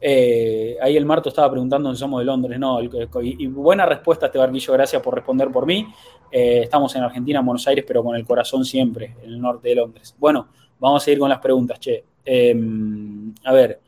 Eh, 0.00 0.76
ahí 0.80 0.96
el 0.96 1.04
Marto 1.04 1.28
estaba 1.28 1.50
preguntando 1.50 1.92
si 1.92 1.98
somos 1.98 2.20
de 2.20 2.24
Londres. 2.24 2.58
No, 2.58 2.80
y, 2.82 3.46
buena 3.46 3.86
respuesta, 3.86 4.26
este 4.26 4.38
barquillo. 4.38 4.72
Gracias 4.72 5.02
por 5.02 5.14
responder 5.14 5.50
por 5.50 5.66
mí. 5.66 5.86
Eh, 6.30 6.60
estamos 6.64 6.94
en 6.96 7.02
Argentina, 7.02 7.40
en 7.40 7.46
Buenos 7.46 7.66
Aires, 7.66 7.84
pero 7.86 8.02
con 8.02 8.14
el 8.16 8.24
corazón 8.24 8.64
siempre, 8.64 9.16
en 9.22 9.30
el 9.30 9.40
norte 9.40 9.68
de 9.68 9.74
Londres. 9.74 10.14
Bueno, 10.18 10.48
vamos 10.78 11.02
a 11.02 11.04
seguir 11.04 11.18
con 11.18 11.28
las 11.28 11.40
preguntas, 11.40 11.80
che. 11.80 12.04
Em, 12.24 13.34
a 13.44 13.52
ver, 13.52 13.80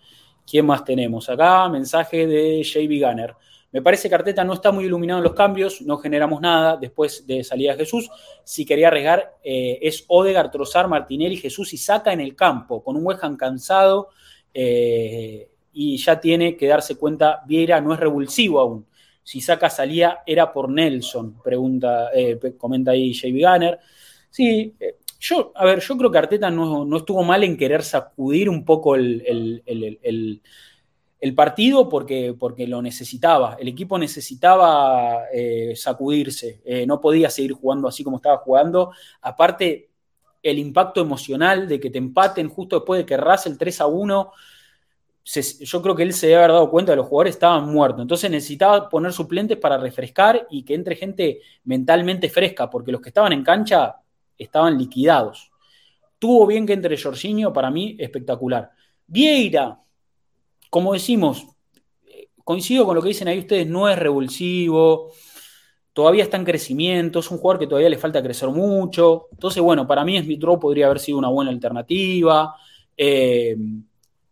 ¿quién 0.47 0.65
más 0.65 0.85
tenemos 0.85 1.28
acá? 1.28 1.69
Mensaje 1.69 2.27
de 2.27 2.62
JB 2.62 3.07
Gunner. 3.07 3.35
Me 3.73 3.82
parece 3.82 4.09
que 4.09 4.15
Arteta 4.16 4.43
no 4.43 4.55
está 4.55 4.73
muy 4.73 4.87
iluminado 4.87 5.19
en 5.19 5.24
los 5.24 5.35
cambios, 5.35 5.81
no 5.82 5.99
generamos 5.99 6.41
nada 6.41 6.77
después 6.77 7.24
de 7.27 7.45
salida 7.45 7.73
de 7.73 7.78
Jesús. 7.78 8.11
Si 8.43 8.66
quería 8.66 8.89
arriesgar, 8.89 9.37
eh, 9.45 9.78
es 9.81 10.05
Odegar, 10.09 10.51
Trozar, 10.51 10.89
Martinelli, 10.89 11.37
Jesús 11.37 11.73
y 11.73 11.77
saca 11.77 12.12
en 12.12 12.20
el 12.20 12.35
campo, 12.35 12.82
con 12.82 12.97
un 12.97 13.07
West 13.07 13.23
cansado. 13.39 14.09
Eh, 14.53 15.49
y 15.73 15.97
ya 15.97 16.21
tiene 16.21 16.57
que 16.57 16.67
darse 16.67 16.97
cuenta, 16.97 17.43
Vieira 17.47 17.81
no 17.81 17.95
es 17.95 18.01
revulsivo 18.01 18.61
aún. 18.61 18.87
Si 19.23 19.41
saca 19.41 19.71
salía 19.71 20.21
era 20.27 20.53
por 20.53 20.69
Nelson, 20.69 21.41
pregunta, 21.43 22.11
eh, 22.15 22.39
comenta 22.59 22.93
ahí 22.93 23.15
J.B. 23.15 23.41
Gunner. 23.41 23.79
Sí, 24.31 24.75
eh, 24.81 24.97
yo, 25.19 25.53
a 25.55 25.65
ver, 25.65 25.81
yo 25.81 25.97
creo 25.97 26.11
que 26.11 26.19
Arteta 26.19 26.51
no, 26.51 26.97
estuvo 26.97 27.23
mal 27.23 27.45
en 27.45 27.57
querer 27.57 27.83
sacudir 27.83 28.49
un 28.49 28.65
poco 28.65 28.97
el, 28.97 29.63
partido 31.37 31.89
porque, 31.89 32.35
porque, 32.39 32.67
lo 32.67 32.81
necesitaba. 32.81 33.57
El 33.61 33.69
equipo 33.69 33.99
necesitaba 33.99 35.27
eh, 35.33 35.75
sacudirse, 35.77 36.63
no 36.87 37.01
podía 37.01 37.29
seguir 37.29 37.53
jugando 37.53 37.87
así 37.87 38.03
como 38.03 38.17
estaba 38.17 38.39
jugando. 38.39 38.93
Aparte, 39.21 39.91
el 40.43 40.59
impacto 40.59 41.01
emocional 41.01 41.69
de 41.69 41.79
que 41.79 41.91
te 41.91 41.99
empaten 41.99 42.49
justo 42.49 42.77
después 42.77 42.99
de 42.99 43.07
que 43.07 43.15
el 43.15 43.59
3 43.59 43.81
a 43.81 43.87
1 43.87 44.33
yo 45.25 45.83
creo 45.83 45.95
que 45.95 46.03
él 46.03 46.13
se 46.13 46.27
debe 46.27 46.39
haber 46.39 46.53
dado 46.53 46.71
cuenta 46.71 46.93
de 46.93 46.97
que 46.97 47.01
los 47.03 47.09
jugadores 47.09 47.35
estaban 47.35 47.71
muertos. 47.71 48.03
Entonces 48.03 48.31
necesitaba 48.31 48.89
poner 48.89 49.13
suplentes 49.13 49.59
para 49.59 49.79
refrescar 49.79 50.47
y 50.51 50.63
que 50.63 50.75
entre 50.75 50.97
gente 50.97 51.41
mentalmente 51.65 52.29
fresca, 52.29 52.69
porque 52.69 52.93
los 52.93 53.01
que 53.01 53.11
estaban 53.11 53.33
en 53.33 53.45
cancha 53.45 53.97
estaban 54.37 54.79
liquidados. 54.79 55.51
Tuvo 56.19 56.47
bien 56.47 56.67
que 56.67 56.73
entre 56.73 57.01
Jorginho, 57.01 57.53
para 57.53 57.71
mí, 57.71 57.97
espectacular. 57.99 58.71
Vieira, 59.07 59.81
como 60.69 60.93
decimos, 60.93 61.47
coincido 62.45 62.85
con 62.85 62.97
lo 62.97 63.03
que 63.03 63.09
dicen 63.09 63.29
ahí 63.29 63.39
ustedes, 63.39 63.67
no 63.67 63.89
es 63.89 63.99
revulsivo, 63.99 65.13
todavía 65.93 66.25
está 66.25 66.37
en 66.37 66.45
crecimiento, 66.45 67.21
es 67.21 67.31
un 67.31 67.39
jugador 67.39 67.61
que 67.61 67.67
todavía 67.67 67.89
le 67.89 67.99
falta 67.99 68.23
crecer 68.23 68.49
mucho. 68.49 69.29
Entonces, 69.33 69.63
bueno, 69.63 69.87
para 69.87 70.05
mí 70.05 70.19
Smith 70.21 70.43
Rowe 70.43 70.59
podría 70.59 70.87
haber 70.87 70.99
sido 70.99 71.19
una 71.19 71.29
buena 71.29 71.51
alternativa. 71.51 72.55
Eh, 72.97 73.57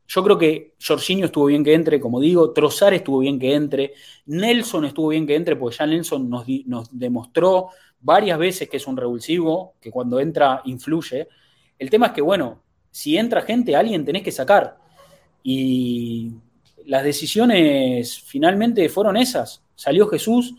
yo 0.08 0.24
creo 0.24 0.38
que 0.38 0.74
Jorginho 0.84 1.26
estuvo 1.26 1.44
bien 1.46 1.62
que 1.62 1.74
entre, 1.74 2.00
como 2.00 2.18
digo, 2.18 2.50
Trozar 2.52 2.94
estuvo 2.94 3.18
bien 3.18 3.38
que 3.38 3.54
entre, 3.54 3.92
Nelson 4.24 4.86
estuvo 4.86 5.08
bien 5.08 5.26
que 5.26 5.34
entre, 5.34 5.54
porque 5.54 5.76
ya 5.76 5.86
Nelson 5.86 6.30
nos, 6.30 6.46
demostró 6.90 7.68
varias 8.00 8.38
veces 8.38 8.70
que 8.70 8.78
es 8.78 8.86
un 8.86 8.96
revulsivo, 8.96 9.74
que 9.78 9.90
cuando 9.90 10.18
entra 10.18 10.62
influye. 10.64 11.28
El 11.78 11.90
tema 11.90 12.06
es 12.06 12.12
que, 12.12 12.22
bueno, 12.22 12.62
si 12.90 13.18
entra 13.18 13.42
gente, 13.42 13.76
alguien 13.76 14.06
tenés 14.06 14.22
que 14.22 14.32
sacar. 14.32 14.78
Y 15.42 16.32
las 16.86 17.04
decisiones 17.04 18.18
finalmente 18.18 18.88
fueron 18.88 19.18
esas. 19.18 19.62
Salió 19.74 20.08
Jesús, 20.08 20.54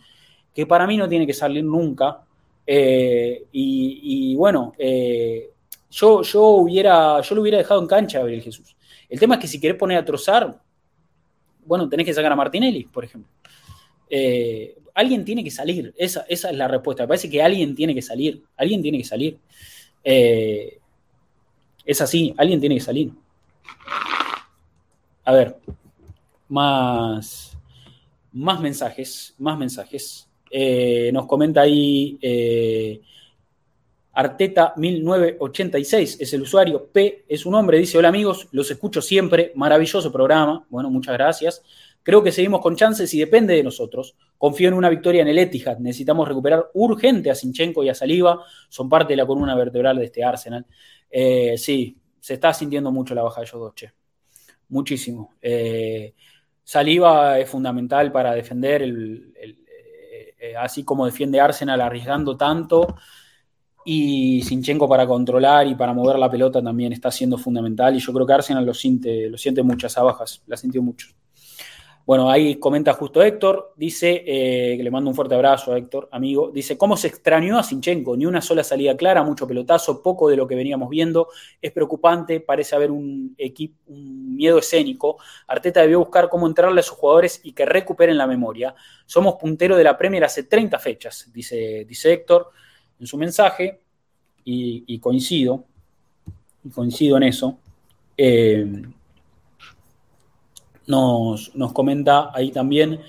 que 0.54 0.68
para 0.68 0.86
mí 0.86 0.96
no 0.96 1.10
tiene 1.10 1.26
que 1.26 1.34
salir 1.34 1.64
nunca. 1.64 2.22
Eh, 2.68 3.46
y, 3.52 4.36
bueno, 4.36 4.74
eh, 4.78 5.50
yo, 5.90 6.22
yo, 6.22 6.44
hubiera, 6.50 7.20
yo 7.22 7.34
lo 7.34 7.42
hubiera 7.42 7.58
dejado 7.58 7.82
en 7.82 7.88
cancha 7.88 8.20
a 8.20 8.22
Gabriel 8.22 8.44
Jesús. 8.44 8.76
El 9.10 9.20
tema 9.20 9.36
es 9.36 9.42
que 9.42 9.48
si 9.48 9.60
querés 9.60 9.78
poner 9.78 9.98
a 9.98 10.06
trozar, 10.06 10.62
bueno, 11.66 11.90
tenés 11.90 12.06
que 12.06 12.14
sacar 12.14 12.32
a 12.32 12.36
Martinelli, 12.36 12.84
por 12.86 13.04
ejemplo. 13.04 13.32
Eh, 14.10 14.78
alguien 14.94 15.26
tiene 15.26 15.44
que 15.44 15.52
salir, 15.52 15.94
esa, 15.98 16.22
es 16.30 16.44
la 16.52 16.68
respuesta. 16.68 17.04
Me 17.04 17.08
parece 17.08 17.30
que 17.30 17.42
alguien 17.42 17.76
tiene 17.76 17.96
que 17.96 18.02
salir, 18.02 18.44
alguien 18.56 18.82
tiene 18.82 19.00
que 19.00 19.04
salir. 19.04 19.38
Eh, 20.04 20.80
es 21.86 22.02
así, 22.02 22.34
alguien 22.38 22.60
tiene 22.60 22.76
que 22.76 22.82
salir. 22.82 23.12
A 25.26 25.32
ver, 25.32 25.58
más, 26.48 27.58
más 28.32 28.60
mensajes, 28.60 29.36
más 29.40 29.58
mensajes. 29.58 30.28
Eh, 30.52 31.12
nos 31.14 31.26
comenta 31.28 31.62
ahí 31.62 32.18
Arteta 34.20 34.74
1986 34.76 36.18
es 36.20 36.34
el 36.34 36.42
usuario, 36.42 36.90
P 36.92 37.24
es 37.26 37.46
un 37.46 37.54
nombre, 37.54 37.78
dice, 37.78 37.98
hola 37.98 38.10
amigos, 38.10 38.50
los 38.52 38.70
escucho 38.70 39.02
siempre, 39.02 39.54
maravilloso 39.56 40.12
programa, 40.12 40.66
bueno, 40.70 40.90
muchas 40.90 41.14
gracias. 41.14 41.64
Creo 42.04 42.22
que 42.22 42.34
seguimos 42.34 42.60
con 42.60 42.76
chances 42.76 43.14
y 43.14 43.20
depende 43.20 43.54
de 43.54 43.64
nosotros. 43.64 44.18
Confío 44.38 44.68
en 44.68 44.74
una 44.74 44.90
victoria 44.90 45.22
en 45.22 45.30
el 45.30 45.38
Etihad. 45.38 45.78
Necesitamos 45.78 46.28
recuperar 46.28 46.70
urgente 46.74 47.32
a 47.32 47.36
Sinchenko 47.36 47.82
y 47.82 47.88
a 47.88 47.96
Saliba. 47.96 48.44
Son 48.68 48.90
parte 48.90 49.14
de 49.14 49.18
la 49.18 49.26
columna 49.26 49.56
vertebral 49.56 49.98
de 49.98 50.06
este 50.06 50.22
Arsenal. 50.22 50.66
Eh, 51.10 51.58
sí, 51.58 51.98
se 52.20 52.34
está 52.34 52.54
sintiendo 52.54 52.92
mucho 52.92 53.16
la 53.16 53.24
baja 53.24 53.40
de 53.40 53.48
ellos 53.48 53.74
Muchísimo. 54.68 55.36
Eh, 55.42 56.14
Saliba 56.62 57.40
es 57.40 57.50
fundamental 57.50 58.12
para 58.12 58.34
defender, 58.34 58.84
eh, 58.84 60.56
así 60.58 60.84
como 60.84 61.06
defiende 61.06 61.40
Arsenal 61.40 61.80
arriesgando 61.80 62.36
tanto. 62.36 62.98
Y 63.86 64.42
Sinchenko 64.44 64.88
para 64.88 65.08
controlar 65.08 65.68
y 65.68 65.76
para 65.76 65.94
mover 65.94 66.20
la 66.20 66.30
pelota 66.30 66.62
también 66.62 66.94
está 66.94 67.12
siendo 67.12 67.38
fundamental. 67.38 67.96
Y 67.96 68.00
yo 68.00 68.14
creo 68.14 68.26
que 68.26 68.34
Arsenal 68.34 68.66
lo 68.66 68.74
siente, 68.74 69.30
lo 69.30 69.38
siente 69.38 69.64
muchas 69.64 69.96
bajas, 69.96 70.44
la 70.48 70.58
sintió 70.58 70.82
mucho. 70.82 71.08
Bueno, 72.10 72.32
ahí 72.32 72.56
comenta 72.56 72.94
justo 72.94 73.22
Héctor, 73.22 73.76
dice, 73.78 74.24
eh, 74.26 74.76
que 74.76 74.82
le 74.82 74.90
mando 74.90 75.12
un 75.12 75.16
fuerte 75.16 75.36
abrazo 75.36 75.74
a 75.74 75.78
Héctor, 75.78 76.10
amigo, 76.12 76.50
dice, 76.52 76.76
¿cómo 76.76 76.98
se 76.98 77.08
extrañó 77.08 77.60
a 77.60 77.62
Sinchenko? 77.62 78.18
Ni 78.18 78.26
una 78.26 78.42
sola 78.42 78.64
salida 78.64 78.98
clara, 78.98 79.22
mucho 79.22 79.46
pelotazo, 79.46 80.02
poco 80.02 80.28
de 80.28 80.36
lo 80.36 80.48
que 80.48 80.56
veníamos 80.56 80.90
viendo, 80.90 81.28
es 81.62 81.72
preocupante, 81.72 82.40
parece 82.40 82.76
haber 82.76 82.90
un, 82.90 83.38
un 83.86 84.36
miedo 84.36 84.58
escénico. 84.58 85.18
Arteta 85.46 85.82
debió 85.82 86.00
buscar 86.00 86.30
cómo 86.30 86.48
entrarle 86.48 86.80
a 86.80 86.84
sus 86.84 86.98
jugadores 86.98 87.42
y 87.44 87.52
que 87.52 87.68
recuperen 87.68 88.18
la 88.18 88.26
memoria. 88.26 88.74
Somos 89.06 89.36
puntero 89.36 89.78
de 89.78 89.84
la 89.84 89.96
Premier 89.96 90.24
hace 90.24 90.42
30 90.42 90.80
fechas, 90.80 91.30
dice, 91.32 91.86
dice 91.88 92.12
Héctor 92.12 92.50
en 93.00 93.08
su 93.08 93.18
mensaje, 93.18 93.80
y, 94.52 95.00
coincido, 95.00 95.66
y 96.64 96.70
coincido 96.70 97.18
en 97.18 97.24
eso. 97.24 97.58
Eh, 98.18 98.66
nos, 100.88 101.52
comenta 101.74 102.32
ahí 102.34 102.52
también 102.52 103.00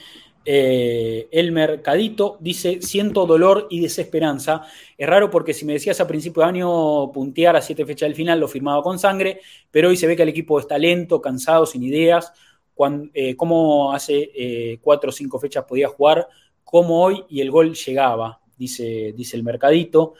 eh, 0.44 1.28
el 1.30 1.52
mercadito, 1.52 2.36
dice, 2.40 2.82
siento 2.82 3.26
dolor 3.26 3.66
y 3.70 3.80
desesperanza. 3.80 4.62
Es 4.98 5.08
raro 5.08 5.30
porque 5.30 5.54
si 5.54 5.64
me 5.64 5.74
decías 5.74 6.00
a 6.00 6.06
principio 6.06 6.42
de 6.42 6.48
año 6.48 7.10
puntear 7.12 7.56
a 7.56 7.62
siete 7.62 7.86
fechas 7.86 8.08
del 8.08 8.16
final, 8.16 8.38
lo 8.38 8.48
firmaba 8.48 8.82
con 8.82 8.98
sangre, 8.98 9.40
pero 9.70 9.88
hoy 9.88 9.96
se 9.96 10.06
ve 10.06 10.16
que 10.16 10.22
el 10.22 10.28
equipo 10.28 10.60
está 10.60 10.76
lento, 10.78 11.20
cansado, 11.20 11.64
sin 11.66 11.82
ideas. 11.82 12.32
Cuando, 12.74 13.10
eh, 13.14 13.36
como 13.36 13.92
hace 13.92 14.78
cuatro 14.80 15.10
o 15.10 15.12
cinco 15.12 15.38
fechas 15.38 15.64
podía 15.64 15.88
jugar 15.88 16.28
como 16.64 17.02
hoy 17.02 17.24
y 17.28 17.40
el 17.40 17.50
gol 17.50 17.74
llegaba, 17.74 18.39
dice, 18.60 19.14
dice 19.16 19.36
el 19.36 19.42
mercadito. 19.42 20.14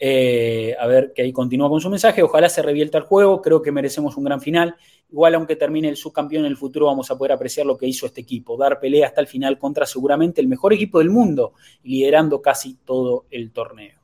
Eh, 0.00 0.76
a 0.78 0.86
ver, 0.86 1.12
que 1.14 1.22
ahí 1.22 1.32
continúa 1.32 1.68
con 1.68 1.80
su 1.80 1.88
mensaje. 1.88 2.22
Ojalá 2.22 2.48
se 2.48 2.60
revierta 2.60 2.98
el 2.98 3.04
juego. 3.04 3.40
Creo 3.40 3.62
que 3.62 3.72
merecemos 3.72 4.16
un 4.16 4.24
gran 4.24 4.40
final. 4.40 4.76
Igual, 5.10 5.36
aunque 5.36 5.56
termine 5.56 5.88
el 5.88 5.96
subcampeón 5.96 6.44
en 6.44 6.50
el 6.50 6.56
futuro, 6.56 6.86
vamos 6.86 7.10
a 7.10 7.16
poder 7.16 7.32
apreciar 7.32 7.66
lo 7.66 7.78
que 7.78 7.86
hizo 7.86 8.06
este 8.06 8.20
equipo. 8.20 8.56
Dar 8.56 8.80
pelea 8.80 9.06
hasta 9.06 9.20
el 9.20 9.28
final 9.28 9.58
contra 9.58 9.86
seguramente 9.86 10.40
el 10.40 10.48
mejor 10.48 10.72
equipo 10.72 10.98
del 10.98 11.10
mundo, 11.10 11.54
liderando 11.84 12.42
casi 12.42 12.78
todo 12.84 13.26
el 13.30 13.52
torneo. 13.52 13.98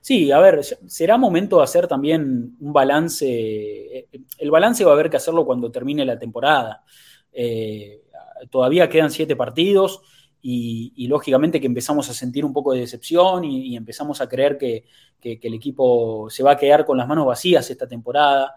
Sí, 0.00 0.30
a 0.30 0.38
ver, 0.38 0.62
será 0.62 1.16
momento 1.16 1.58
de 1.58 1.64
hacer 1.64 1.86
también 1.86 2.56
un 2.60 2.72
balance. 2.72 4.06
El 4.38 4.50
balance 4.50 4.84
va 4.84 4.92
a 4.92 4.94
haber 4.94 5.10
que 5.10 5.16
hacerlo 5.16 5.44
cuando 5.44 5.70
termine 5.70 6.04
la 6.04 6.18
temporada. 6.18 6.84
Eh, 7.32 8.02
todavía 8.50 8.88
quedan 8.88 9.10
siete 9.10 9.36
partidos 9.36 10.00
y, 10.40 11.06
lógicamente 11.08 11.60
que 11.60 11.66
empezamos 11.66 12.08
a 12.08 12.14
sentir 12.14 12.44
un 12.44 12.52
poco 12.52 12.72
de 12.72 12.80
decepción 12.80 13.44
y, 13.44 13.76
empezamos 13.76 14.20
a 14.20 14.28
creer 14.28 14.56
que, 14.58 14.84
el 15.20 15.54
equipo 15.54 16.28
se 16.30 16.42
va 16.42 16.52
a 16.52 16.56
quedar 16.56 16.84
con 16.84 16.96
las 16.96 17.08
manos 17.08 17.26
vacías 17.26 17.68
esta 17.70 17.88
temporada. 17.88 18.54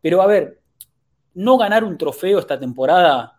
Pero 0.00 0.20
a 0.22 0.26
ver, 0.26 0.60
no 1.34 1.56
ganar 1.56 1.84
un 1.84 1.96
trofeo 1.96 2.38
esta 2.38 2.58
temporada 2.58 3.38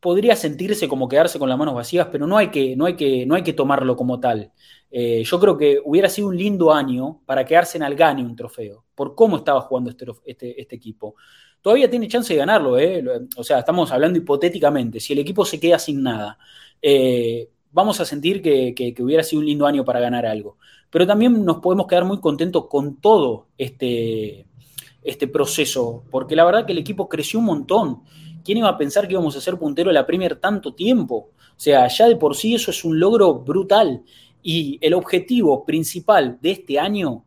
podría 0.00 0.36
sentirse 0.36 0.86
como 0.86 1.08
quedarse 1.08 1.38
con 1.38 1.48
las 1.48 1.58
manos 1.58 1.74
vacías, 1.74 2.08
pero 2.12 2.26
no 2.26 2.36
hay 2.36 2.50
que, 2.50 2.76
no 2.76 2.84
hay 2.84 2.94
que, 2.94 3.24
no 3.24 3.34
hay 3.34 3.42
que 3.42 3.54
tomarlo 3.54 3.96
como 3.96 4.20
tal. 4.20 4.52
Eh, 4.90 5.24
yo 5.24 5.40
creo 5.40 5.56
que 5.56 5.80
hubiera 5.82 6.08
sido 6.08 6.28
un 6.28 6.36
lindo 6.36 6.72
año 6.72 7.22
para 7.24 7.44
quedarse 7.44 7.78
en 7.78 7.84
Algani 7.84 8.22
un 8.22 8.36
trofeo, 8.36 8.84
por 8.94 9.14
cómo 9.14 9.38
estaba 9.38 9.62
jugando 9.62 9.90
este, 9.90 10.04
este, 10.26 10.60
este 10.60 10.76
equipo 10.76 11.16
todavía 11.64 11.88
tiene 11.88 12.08
chance 12.08 12.30
de 12.30 12.38
ganarlo. 12.38 12.78
¿eh? 12.78 13.02
O 13.38 13.42
sea, 13.42 13.60
estamos 13.60 13.90
hablando 13.90 14.18
hipotéticamente. 14.18 15.00
Si 15.00 15.14
el 15.14 15.20
equipo 15.20 15.46
se 15.46 15.58
queda 15.58 15.78
sin 15.78 16.02
nada, 16.02 16.36
eh, 16.82 17.48
vamos 17.72 17.98
a 18.00 18.04
sentir 18.04 18.42
que, 18.42 18.94
hubiera 19.00 19.22
sido 19.22 19.40
un 19.40 19.46
lindo 19.46 19.66
año 19.66 19.82
para 19.82 19.98
ganar 19.98 20.26
algo. 20.26 20.58
Pero 20.90 21.06
también 21.06 21.42
nos 21.42 21.60
podemos 21.60 21.86
quedar 21.86 22.04
muy 22.04 22.20
contentos 22.20 22.66
con 22.68 23.00
todo 23.00 23.46
este, 23.56 24.44
este 25.02 25.26
proceso, 25.26 26.04
porque 26.10 26.36
la 26.36 26.44
verdad 26.44 26.66
que 26.66 26.72
el 26.72 26.78
equipo 26.78 27.08
creció 27.08 27.38
un 27.38 27.46
montón. 27.46 28.02
¿Quién 28.44 28.58
iba 28.58 28.68
a 28.68 28.76
pensar 28.76 29.08
que 29.08 29.14
íbamos 29.14 29.34
a 29.34 29.40
ser 29.40 29.56
puntero 29.56 29.88
de 29.88 29.94
la 29.94 30.04
Premier 30.04 30.36
tanto 30.36 30.74
tiempo? 30.74 31.30
O 31.56 31.60
sea, 31.60 31.88
ya 31.88 32.06
de 32.06 32.16
por 32.16 32.36
sí 32.36 32.54
eso 32.54 32.72
es 32.72 32.84
un 32.84 33.00
logro 33.00 33.36
brutal. 33.36 34.02
Y 34.42 34.78
el 34.82 34.92
objetivo 34.92 35.64
principal 35.64 36.36
de 36.42 36.50
este 36.50 36.78
año 36.78 37.24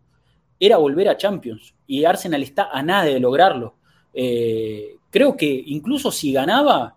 era 0.59 0.77
volver 0.77 1.09
a 1.09 1.18
Champions. 1.18 1.73
Y 1.88 2.05
Arsenal 2.05 2.43
está 2.43 2.69
a 2.72 2.84
nada 2.84 3.05
de 3.05 3.19
lograrlo. 3.19 3.76
Eh, 4.19 4.98
creo 5.11 5.38
que 5.38 5.64
incluso 5.68 6.11
si 6.11 6.34
ganaba, 6.34 6.95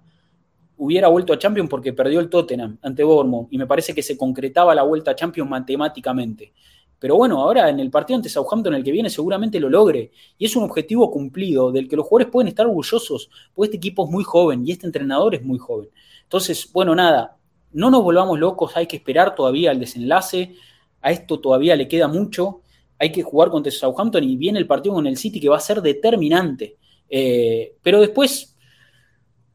hubiera 0.78 1.08
vuelto 1.08 1.34
a 1.34 1.38
Champions 1.38 1.68
porque 1.68 1.92
perdió 1.92 2.18
el 2.18 2.30
Tottenham 2.30 2.78
ante 2.80 3.04
Bournemouth 3.04 3.48
y 3.50 3.58
me 3.58 3.66
parece 3.66 3.94
que 3.94 4.02
se 4.02 4.16
concretaba 4.16 4.74
la 4.74 4.84
vuelta 4.84 5.10
a 5.10 5.14
Champions 5.14 5.50
matemáticamente. 5.50 6.54
Pero 6.98 7.16
bueno, 7.16 7.42
ahora 7.42 7.68
en 7.68 7.78
el 7.78 7.90
partido 7.90 8.16
ante 8.16 8.30
Southampton, 8.30 8.74
el 8.74 8.82
que 8.82 8.90
viene, 8.90 9.10
seguramente 9.10 9.60
lo 9.60 9.68
logre. 9.68 10.12
Y 10.38 10.46
es 10.46 10.56
un 10.56 10.64
objetivo 10.64 11.10
cumplido 11.10 11.70
del 11.70 11.88
que 11.88 11.96
los 11.96 12.06
jugadores 12.06 12.32
pueden 12.32 12.48
estar 12.48 12.66
orgullosos, 12.66 13.28
porque 13.54 13.66
este 13.66 13.76
equipo 13.76 14.06
es 14.06 14.10
muy 14.10 14.24
joven 14.24 14.66
y 14.66 14.72
este 14.72 14.86
entrenador 14.86 15.34
es 15.34 15.42
muy 15.42 15.58
joven. 15.58 15.90
Entonces, 16.22 16.70
bueno, 16.72 16.94
nada, 16.94 17.36
no 17.72 17.90
nos 17.90 18.02
volvamos 18.02 18.38
locos, 18.38 18.76
hay 18.76 18.86
que 18.86 18.96
esperar 18.96 19.34
todavía 19.34 19.72
el 19.72 19.80
desenlace. 19.80 20.54
A 21.02 21.12
esto 21.12 21.38
todavía 21.38 21.76
le 21.76 21.86
queda 21.86 22.08
mucho. 22.08 22.62
Hay 22.98 23.12
que 23.12 23.22
jugar 23.22 23.50
contra 23.50 23.70
Southampton 23.70 24.24
y 24.24 24.36
viene 24.36 24.58
el 24.58 24.66
partido 24.66 24.94
con 24.94 25.06
el 25.06 25.18
City 25.18 25.38
que 25.38 25.50
va 25.50 25.58
a 25.58 25.60
ser 25.60 25.82
determinante. 25.82 26.78
Eh, 27.10 27.74
pero 27.82 28.00
después, 28.00 28.56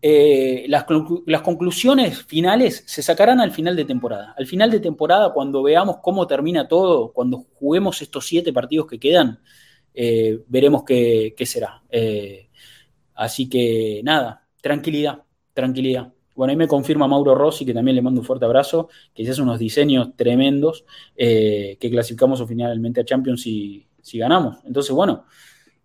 eh, 0.01 0.65
las, 0.67 0.83
conclusiones 1.41 2.23
finales 2.25 2.83
se 2.85 3.01
sacarán 3.01 3.39
al 3.39 3.51
final 3.51 3.75
de 3.75 3.85
temporada. 3.85 4.35
Al 4.37 4.45
final 4.45 4.69
de 4.69 4.81
temporada, 4.81 5.33
cuando 5.33 5.63
veamos 5.63 5.97
cómo 6.03 6.27
termina 6.27 6.67
todo, 6.67 7.13
cuando 7.13 7.45
juguemos 7.55 8.01
estos 8.01 8.27
siete 8.27 8.51
partidos 8.53 8.87
que 8.87 8.99
quedan, 8.99 9.39
eh, 9.93 10.41
veremos 10.47 10.83
qué, 10.83 11.33
será. 11.45 11.81
así 13.15 13.47
que 13.49 14.01
nada, 14.03 14.45
tranquilidad, 14.61 15.23
tranquilidad. 15.53 16.11
Bueno, 16.35 16.51
ahí 16.51 16.57
me 16.57 16.67
confirma 16.67 17.07
Mauro 17.07 17.33
Rossi, 17.33 17.65
que 17.65 17.73
también 17.73 17.95
le 17.95 18.01
mando 18.01 18.19
un 18.19 18.27
fuerte 18.27 18.43
abrazo, 18.43 18.89
que 19.13 19.23
se 19.23 19.31
hacen 19.31 19.45
unos 19.45 19.57
diseños 19.57 20.09
tremendos, 20.17 20.83
que 21.15 21.77
clasificamos 21.79 22.43
finalmente 22.45 22.99
a 22.99 23.05
Champions 23.05 23.41
si, 23.41 23.87
si 24.01 24.17
ganamos. 24.17 24.57
Entonces, 24.65 24.93
bueno, 24.93 25.23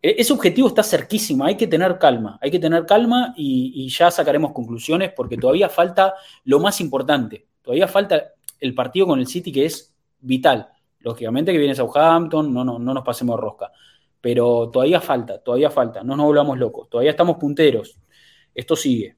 ese 0.02 0.32
objetivo 0.32 0.68
está 0.68 0.82
cerquísimo, 0.82 1.44
hay 1.44 1.56
que 1.56 1.66
tener 1.66 1.98
calma, 1.98 2.38
hay 2.40 2.50
que 2.50 2.58
tener 2.58 2.86
calma 2.86 3.34
y, 3.36 3.88
ya 3.90 4.10
sacaremos 4.10 4.52
conclusiones 4.52 5.12
porque 5.14 5.36
todavía 5.36 5.68
falta 5.68 6.14
lo 6.44 6.58
más 6.58 6.80
importante, 6.80 7.46
todavía 7.62 7.86
falta 7.86 8.32
el 8.58 8.74
partido 8.74 9.08
con 9.08 9.18
el 9.18 9.26
City 9.26 9.52
que 9.52 9.66
es 9.66 9.94
vital. 10.20 10.68
Lógicamente 11.00 11.52
que 11.52 11.58
viene 11.58 11.74
Southampton, 11.74 12.52
no, 12.52 12.64
no, 12.64 12.78
no 12.78 12.94
nos 12.94 13.04
pasemos 13.04 13.38
rosca, 13.38 13.72
pero 14.20 14.70
todavía 14.70 15.00
falta, 15.00 15.38
todavía 15.38 15.70
falta, 15.70 16.02
no 16.02 16.16
nos 16.16 16.26
volvamos 16.26 16.58
locos, 16.58 16.88
todavía 16.88 17.10
estamos 17.10 17.36
punteros, 17.36 17.98
esto 18.54 18.76
sigue. 18.76 19.16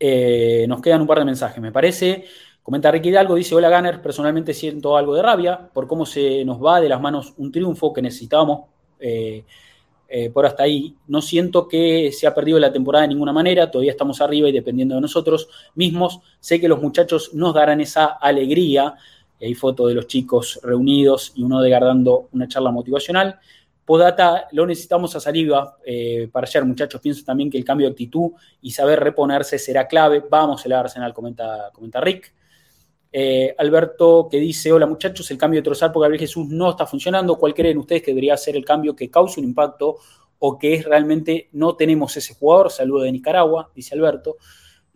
Eh, 0.00 0.66
nos 0.68 0.80
quedan 0.80 1.00
un 1.00 1.06
par 1.06 1.18
de 1.18 1.24
mensajes, 1.24 1.60
me 1.60 1.72
parece. 1.72 2.24
Comenta 2.62 2.90
Ricky 2.90 3.08
Hidalgo, 3.08 3.34
dice, 3.34 3.54
hola 3.54 3.74
Gunner, 3.74 4.00
personalmente 4.02 4.52
siento 4.52 4.96
algo 4.96 5.14
de 5.14 5.22
rabia 5.22 5.70
por 5.72 5.86
cómo 5.86 6.04
se 6.04 6.44
nos 6.44 6.62
va 6.62 6.80
de 6.80 6.88
las 6.88 7.00
manos 7.00 7.34
un 7.38 7.50
triunfo 7.50 7.92
que 7.92 8.02
necesitábamos 8.02 8.68
eh, 9.00 9.44
eh, 10.10 10.30
por 10.30 10.46
hasta 10.46 10.62
ahí. 10.62 10.96
No 11.06 11.20
siento 11.20 11.68
que 11.68 12.10
se 12.12 12.26
ha 12.26 12.34
perdido 12.34 12.58
la 12.58 12.72
temporada 12.72 13.02
de 13.02 13.08
ninguna 13.08 13.32
manera, 13.32 13.70
todavía 13.70 13.92
estamos 13.92 14.20
arriba 14.22 14.48
y 14.48 14.52
dependiendo 14.52 14.94
de 14.94 15.02
nosotros 15.02 15.48
mismos, 15.74 16.20
sé 16.40 16.58
que 16.60 16.68
los 16.68 16.80
muchachos 16.80 17.34
nos 17.34 17.54
darán 17.54 17.80
esa 17.80 18.06
alegría. 18.06 18.94
Hay 19.40 19.54
fotos 19.54 19.88
de 19.88 19.94
los 19.94 20.06
chicos 20.06 20.60
reunidos 20.62 21.32
y 21.36 21.42
uno 21.42 21.60
de 21.60 21.70
dando 21.70 22.28
una 22.32 22.48
charla 22.48 22.70
motivacional. 22.70 23.38
Podata, 23.84 24.48
lo 24.52 24.66
necesitamos 24.66 25.14
a 25.16 25.20
saliva 25.20 25.76
eh, 25.84 26.28
para 26.32 26.46
ayer, 26.46 26.64
muchachos. 26.64 27.00
Pienso 27.00 27.24
también 27.24 27.50
que 27.50 27.58
el 27.58 27.64
cambio 27.64 27.86
de 27.86 27.92
actitud 27.92 28.32
y 28.60 28.70
saber 28.70 29.00
reponerse 29.00 29.58
será 29.58 29.86
clave. 29.86 30.22
Vamos 30.28 30.66
la 30.66 30.80
Arsenal, 30.80 31.14
comenta, 31.14 31.70
comenta 31.72 32.00
Rick. 32.00 32.34
Eh, 33.10 33.54
Alberto 33.56 34.28
que 34.30 34.38
dice, 34.38 34.72
hola 34.72 34.86
muchachos, 34.86 35.30
el 35.30 35.38
cambio 35.38 35.60
de 35.60 35.64
Trozar 35.64 35.92
por 35.92 36.02
Gabriel 36.02 36.20
Jesús 36.20 36.46
no 36.48 36.70
está 36.70 36.86
funcionando. 36.86 37.36
¿Cuál 37.36 37.54
creen 37.54 37.78
ustedes 37.78 38.02
que 38.02 38.10
debería 38.10 38.36
ser 38.36 38.56
el 38.56 38.64
cambio 38.64 38.94
que 38.94 39.10
cause 39.10 39.40
un 39.40 39.46
impacto 39.46 39.96
o 40.38 40.58
que 40.58 40.74
es 40.74 40.84
realmente 40.84 41.48
no 41.52 41.76
tenemos 41.76 42.16
ese 42.16 42.34
jugador? 42.34 42.70
Saludo 42.70 43.02
de 43.02 43.12
Nicaragua, 43.12 43.70
dice 43.74 43.94
Alberto. 43.94 44.36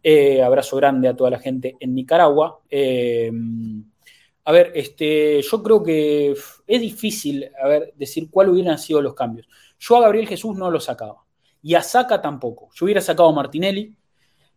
Eh, 0.03 0.43
abrazo 0.43 0.77
grande 0.77 1.09
a 1.09 1.17
toda 1.17 1.31
la 1.31 1.39
gente 1.39 1.77
en 1.79 1.95
Nicaragua. 1.95 2.61
Eh, 2.69 3.31
a 4.45 4.53
ver, 4.53 4.73
este, 4.75 5.41
yo 5.41 5.63
creo 5.63 5.83
que 5.83 6.35
es 6.67 6.81
difícil 6.81 7.49
a 7.63 7.69
ver, 7.69 7.93
decir 7.97 8.29
cuáles 8.31 8.53
hubieran 8.53 8.79
sido 8.79 9.01
los 9.01 9.15
cambios. 9.15 9.47
Yo 9.79 9.97
a 9.97 10.01
Gabriel 10.01 10.27
Jesús 10.27 10.57
no 10.57 10.71
lo 10.71 10.81
sacaba. 10.81 11.25
Y 11.63 11.75
a 11.75 11.83
Saca 11.83 12.21
tampoco. 12.21 12.71
Yo 12.75 12.87
hubiera 12.87 13.01
sacado 13.01 13.33
Martinelli, 13.33 13.95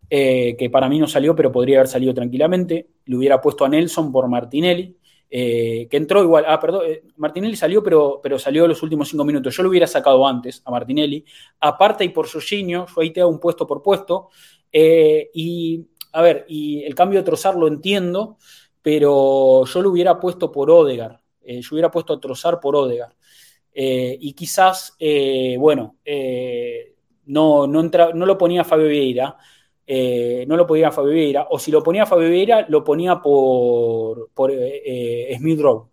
eh, 0.10 0.56
que 0.58 0.70
para 0.70 0.88
mí 0.88 1.00
no 1.00 1.08
salió, 1.08 1.36
pero 1.36 1.52
podría 1.52 1.80
haber 1.80 1.88
salido 1.88 2.14
tranquilamente. 2.14 2.88
Le 3.06 3.18
hubiera 3.18 3.42
puesto 3.42 3.66
a 3.66 3.70
Nelson 3.70 4.12
por 4.12 4.28
Martinelli, 4.28 4.96
eh, 5.30 5.88
que 5.90 5.98
entró 5.98 6.22
igual. 6.22 6.46
Ah, 6.48 6.60
perdón, 6.60 6.84
eh, 6.88 7.04
Martinelli 7.18 7.56
salió, 7.56 7.82
pero, 7.84 8.20
pero 8.22 8.38
salió 8.38 8.68
los 8.68 8.82
últimos 8.84 9.10
cinco 9.10 9.26
minutos. 9.26 9.56
Yo 9.56 9.64
lo 9.64 9.70
hubiera 9.70 9.88
sacado 9.88 10.28
antes 10.28 10.62
a 10.66 10.72
Martinelli. 10.72 11.26
Aparte 11.60 12.04
y 12.06 12.10
por 12.10 12.30
Jorginho, 12.30 12.86
yo 12.94 13.02
ahí 13.02 13.12
te 13.12 13.22
hago 13.22 13.32
un 13.32 13.40
puesto 13.40 13.66
por 13.66 13.82
puesto. 13.82 14.30
y, 14.72 15.86
a 16.12 16.22
ver, 16.22 16.46
y 16.48 16.84
el 16.84 16.96
cambio 16.96 17.20
de 17.20 17.26
Trozar 17.26 17.56
lo 17.56 17.68
entiendo, 17.68 18.38
pero 18.82 19.66
yo 19.66 19.82
lo 19.82 19.90
hubiera 19.90 20.20
puesto 20.20 20.52
por 20.52 20.70
Odegar. 20.70 21.22
yo 21.44 21.70
hubiera 21.72 21.92
puesto 21.92 22.14
a 22.14 22.20
Trozar 22.20 22.60
por 22.60 22.76
Odegar. 22.76 23.16
y 23.74 24.34
quizás, 24.34 24.96
bueno, 25.60 25.98
no, 27.26 27.68
no, 27.68 27.84
no 28.14 28.26
lo 28.26 28.38
ponía 28.38 28.64
Fabio 28.64 28.88
Vieira, 28.88 29.38
eh, 29.88 30.46
no 30.48 30.58
lo 30.58 30.66
ponía 30.66 30.92
Fabio 30.92 31.12
Vieira, 31.12 31.48
o 31.50 31.60
si 31.60 31.72
lo 31.72 31.84
ponía 31.84 32.06
Fabio 32.06 32.30
Vieira, 32.30 32.66
lo 32.70 32.84
ponía 32.84 33.22
por, 33.22 34.32
por 34.34 34.50
eh, 34.52 34.82
eh, 35.32 35.38
Smith 35.38 35.60
Rowe. 35.60 35.88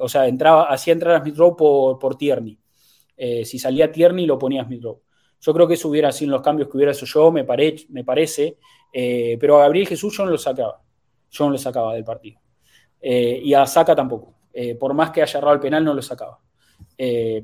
o 0.00 0.08
sea, 0.08 0.26
entraba, 0.26 0.64
hacía 0.70 0.94
entrar 0.94 1.16
a 1.16 1.20
Smith 1.20 1.36
Rowe 1.36 1.56
por, 1.56 1.98
por 1.98 2.16
Tierney. 2.16 2.58
si 3.44 3.58
salía 3.58 3.92
Tierney, 3.92 4.26
lo 4.26 4.38
ponía 4.38 4.64
Smith 4.64 4.82
Rowe. 4.82 5.02
Yo 5.40 5.54
creo 5.54 5.68
que 5.68 5.74
eso 5.74 5.88
hubiera 5.88 6.10
sido 6.10 6.32
los 6.32 6.42
cambios 6.42 6.68
que 6.68 6.76
hubiera 6.76 6.92
hecho 6.92 7.06
yo, 7.06 7.30
me, 7.30 7.44
me 7.90 8.04
parece. 8.04 8.56
pero 8.92 9.58
a 9.58 9.62
Gabriel 9.64 9.86
Jesús 9.86 10.16
yo 10.16 10.24
no 10.24 10.30
lo 10.30 10.38
sacaba. 10.38 10.82
Yo 11.30 11.44
no 11.44 11.50
lo 11.52 11.58
sacaba 11.58 11.94
del 11.94 12.04
partido. 12.04 12.40
y 13.00 13.52
a 13.54 13.66
Saca 13.66 13.94
tampoco. 13.94 14.34
por 14.80 14.94
más 14.94 15.10
que 15.10 15.22
haya 15.22 15.38
errado 15.38 15.54
el 15.54 15.60
penal, 15.60 15.84
no 15.84 15.94
lo 15.94 16.02
sacaba. 16.02 16.40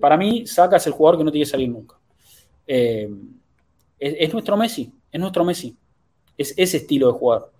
para 0.00 0.16
mí, 0.16 0.46
Saca 0.46 0.76
es 0.76 0.86
el 0.86 0.92
jugador 0.94 1.18
que 1.18 1.24
no 1.24 1.30
tiene 1.30 1.44
que 1.44 1.50
salir 1.50 1.68
nunca. 1.68 2.00
es 2.66 4.32
nuestro 4.32 4.56
Messi 4.56 4.92
es 5.14 5.20
nuestro 5.20 5.44
Messi. 5.44 5.76
Es 6.36 6.52
ese 6.56 6.78
estilo 6.78 7.06
de 7.06 7.12
jugador. 7.12 7.52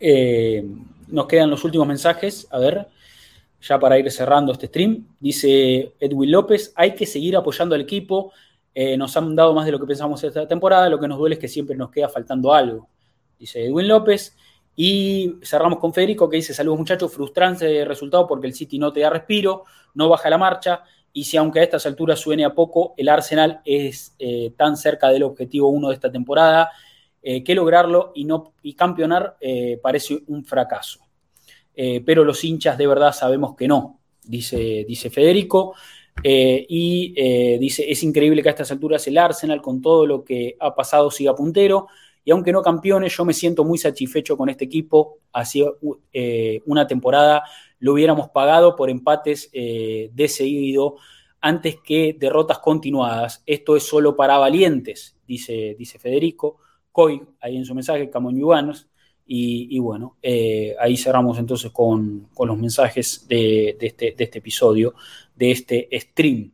Eh, 0.00 0.66
nos 1.08 1.26
quedan 1.26 1.50
los 1.50 1.62
últimos 1.64 1.86
mensajes. 1.86 2.48
A 2.50 2.58
ver, 2.58 2.88
ya 3.60 3.78
para 3.78 3.98
ir 3.98 4.10
cerrando 4.10 4.52
este 4.52 4.68
stream. 4.68 5.06
Dice 5.20 5.92
Edwin 6.00 6.32
López, 6.32 6.72
hay 6.74 6.94
que 6.94 7.04
seguir 7.04 7.36
apoyando 7.36 7.74
al 7.74 7.82
equipo. 7.82 8.32
Eh, 8.74 8.96
nos 8.96 9.14
han 9.18 9.36
dado 9.36 9.52
más 9.52 9.66
de 9.66 9.72
lo 9.72 9.78
que 9.78 9.84
pensamos 9.84 10.24
esta 10.24 10.48
temporada. 10.48 10.88
Lo 10.88 10.98
que 10.98 11.08
nos 11.08 11.18
duele 11.18 11.34
es 11.34 11.40
que 11.40 11.48
siempre 11.48 11.76
nos 11.76 11.90
queda 11.90 12.08
faltando 12.08 12.54
algo. 12.54 12.88
dice 13.38 13.66
Edwin 13.66 13.86
López. 13.86 14.34
Y 14.74 15.34
cerramos 15.42 15.78
con 15.78 15.92
Federico 15.92 16.26
que 16.30 16.36
dice, 16.36 16.54
saludos 16.54 16.78
muchachos, 16.78 17.12
frustrante 17.12 17.84
resultado 17.84 18.26
porque 18.26 18.46
el 18.46 18.54
City 18.54 18.78
no 18.78 18.92
te 18.92 19.00
da 19.00 19.10
respiro, 19.10 19.64
no 19.92 20.08
baja 20.08 20.28
la 20.30 20.38
marcha, 20.38 20.82
y 21.16 21.24
si 21.24 21.36
aunque 21.36 21.60
a 21.60 21.62
estas 21.62 21.86
alturas 21.86 22.18
suene 22.18 22.44
a 22.44 22.54
poco, 22.54 22.92
el 22.96 23.08
Arsenal 23.08 23.60
es 23.64 24.16
eh, 24.18 24.52
tan 24.56 24.76
cerca 24.76 25.10
del 25.10 25.22
objetivo 25.22 25.68
1 25.68 25.88
de 25.88 25.94
esta 25.94 26.10
temporada, 26.10 26.72
eh, 27.22 27.44
que 27.44 27.54
lograrlo 27.54 28.10
y, 28.16 28.24
no, 28.24 28.52
y 28.64 28.74
campeonar 28.74 29.36
eh, 29.40 29.78
parece 29.80 30.18
un 30.26 30.44
fracaso. 30.44 31.00
pero 32.04 32.24
los 32.24 32.42
hinchas 32.44 32.76
de 32.76 32.86
verdad 32.86 33.12
sabemos 33.12 33.54
que 33.56 33.68
no, 33.68 34.00
dice, 34.24 34.84
dice 34.86 35.08
Federico. 35.08 35.74
y 36.24 37.14
dice, 37.58 37.90
es 37.90 38.02
increíble 38.02 38.42
que 38.42 38.48
a 38.48 38.52
estas 38.52 38.72
alturas 38.72 39.06
el 39.06 39.16
Arsenal, 39.16 39.62
con 39.62 39.80
todo 39.80 40.06
lo 40.06 40.24
que 40.24 40.56
ha 40.58 40.74
pasado, 40.74 41.10
siga 41.10 41.34
puntero. 41.34 41.86
Y 42.24 42.30
aunque 42.32 42.52
no 42.52 42.62
campeones, 42.62 43.16
yo 43.16 43.24
me 43.24 43.32
siento 43.32 43.64
muy 43.64 43.78
satisfecho 43.78 44.36
con 44.36 44.48
este 44.48 44.64
equipo. 44.64 45.18
Ha 45.32 45.44
sido 45.44 45.78
una 46.66 46.86
temporada 46.86 47.44
lo 47.84 47.92
hubiéramos 47.92 48.30
pagado 48.30 48.76
por 48.76 48.88
empates 48.88 49.50
eh, 49.52 50.08
de 50.14 50.28
seguido 50.28 50.96
antes 51.42 51.76
que 51.84 52.16
derrotas 52.18 52.58
continuadas. 52.58 53.42
Esto 53.44 53.76
es 53.76 53.82
solo 53.82 54.16
para 54.16 54.38
valientes, 54.38 55.18
dice, 55.28 55.76
dice 55.78 55.98
Federico. 55.98 56.56
Coy, 56.90 57.20
ahí 57.42 57.58
en 57.58 57.66
su 57.66 57.74
mensaje, 57.74 58.08
Camon 58.08 58.38
Y, 58.38 59.76
y, 59.76 59.78
bueno, 59.80 60.16
eh, 60.22 60.74
ahí 60.80 60.96
cerramos 60.96 61.38
entonces 61.38 61.70
con, 61.72 62.30
los 62.34 62.56
mensajes 62.56 63.26
de, 63.28 63.76
este, 63.78 64.14
de, 64.16 64.24
este, 64.24 64.38
episodio, 64.38 64.94
de 65.36 65.50
este 65.50 65.88
stream. 65.92 66.52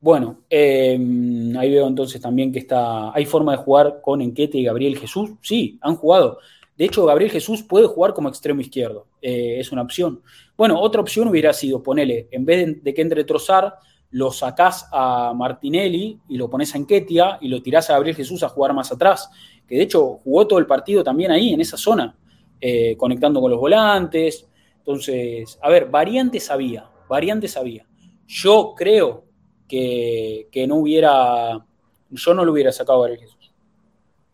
Bueno, 0.00 0.40
em, 0.50 1.56
ahí 1.56 1.70
veo 1.70 1.86
entonces 1.86 2.20
también 2.20 2.50
que 2.50 2.58
está. 2.58 3.14
¿Hay 3.14 3.26
forma 3.26 3.52
de 3.52 3.58
jugar 3.58 4.00
con 4.02 4.20
Enquete 4.22 4.58
y 4.58 4.64
Gabriel 4.64 4.98
Jesús? 4.98 5.30
Sí, 5.40 5.78
han 5.82 5.94
jugado. 5.94 6.40
De 6.78 6.84
hecho, 6.84 7.04
Gabriel 7.04 7.32
Jesús 7.32 7.64
puede 7.64 7.88
jugar 7.88 8.14
como 8.14 8.28
extremo 8.28 8.60
izquierdo. 8.60 9.08
Eh, 9.20 9.56
es 9.58 9.72
una 9.72 9.82
opción. 9.82 10.22
Bueno, 10.56 10.80
otra 10.80 11.00
opción 11.00 11.26
hubiera 11.26 11.52
sido 11.52 11.82
ponerle, 11.82 12.28
en 12.30 12.44
vez 12.44 12.82
de, 12.84 12.94
que 12.94 13.02
entre 13.02 13.24
Trozar, 13.24 13.74
lo 14.10 14.30
sacás 14.30 14.88
a 14.92 15.32
Martinelli 15.34 16.20
y 16.28 16.36
lo 16.38 16.48
pones 16.48 16.72
a 16.74 16.78
Enquetia 16.78 17.36
y 17.40 17.48
lo 17.48 17.60
tirás 17.60 17.90
a 17.90 17.94
Gabriel 17.94 18.14
Jesús 18.14 18.44
a 18.44 18.48
jugar 18.48 18.72
más 18.74 18.92
atrás, 18.92 19.28
que 19.66 19.74
de 19.74 19.82
hecho 19.82 20.18
jugó 20.22 20.46
todo 20.46 20.60
el 20.60 20.66
partido 20.66 21.02
también 21.02 21.32
ahí, 21.32 21.52
en 21.52 21.60
esa 21.60 21.76
zona, 21.76 22.16
eh, 22.60 22.96
conectando 22.96 23.40
con 23.40 23.50
los 23.50 23.58
volantes. 23.58 24.48
Entonces, 24.78 25.58
a 25.60 25.68
ver, 25.68 25.90
variantes 25.90 26.48
había, 26.48 26.88
variantes 27.08 27.56
había. 27.56 27.86
Yo 28.28 28.74
creo 28.76 29.24
que, 29.66 30.64
no 30.68 30.76
hubiera, 30.76 31.66
yo 32.08 32.34
no 32.34 32.44
lo 32.44 32.52
hubiera 32.52 32.70
sacado 32.70 33.00
a 33.00 33.08
Gabriel 33.08 33.20
Jesús. 33.20 33.37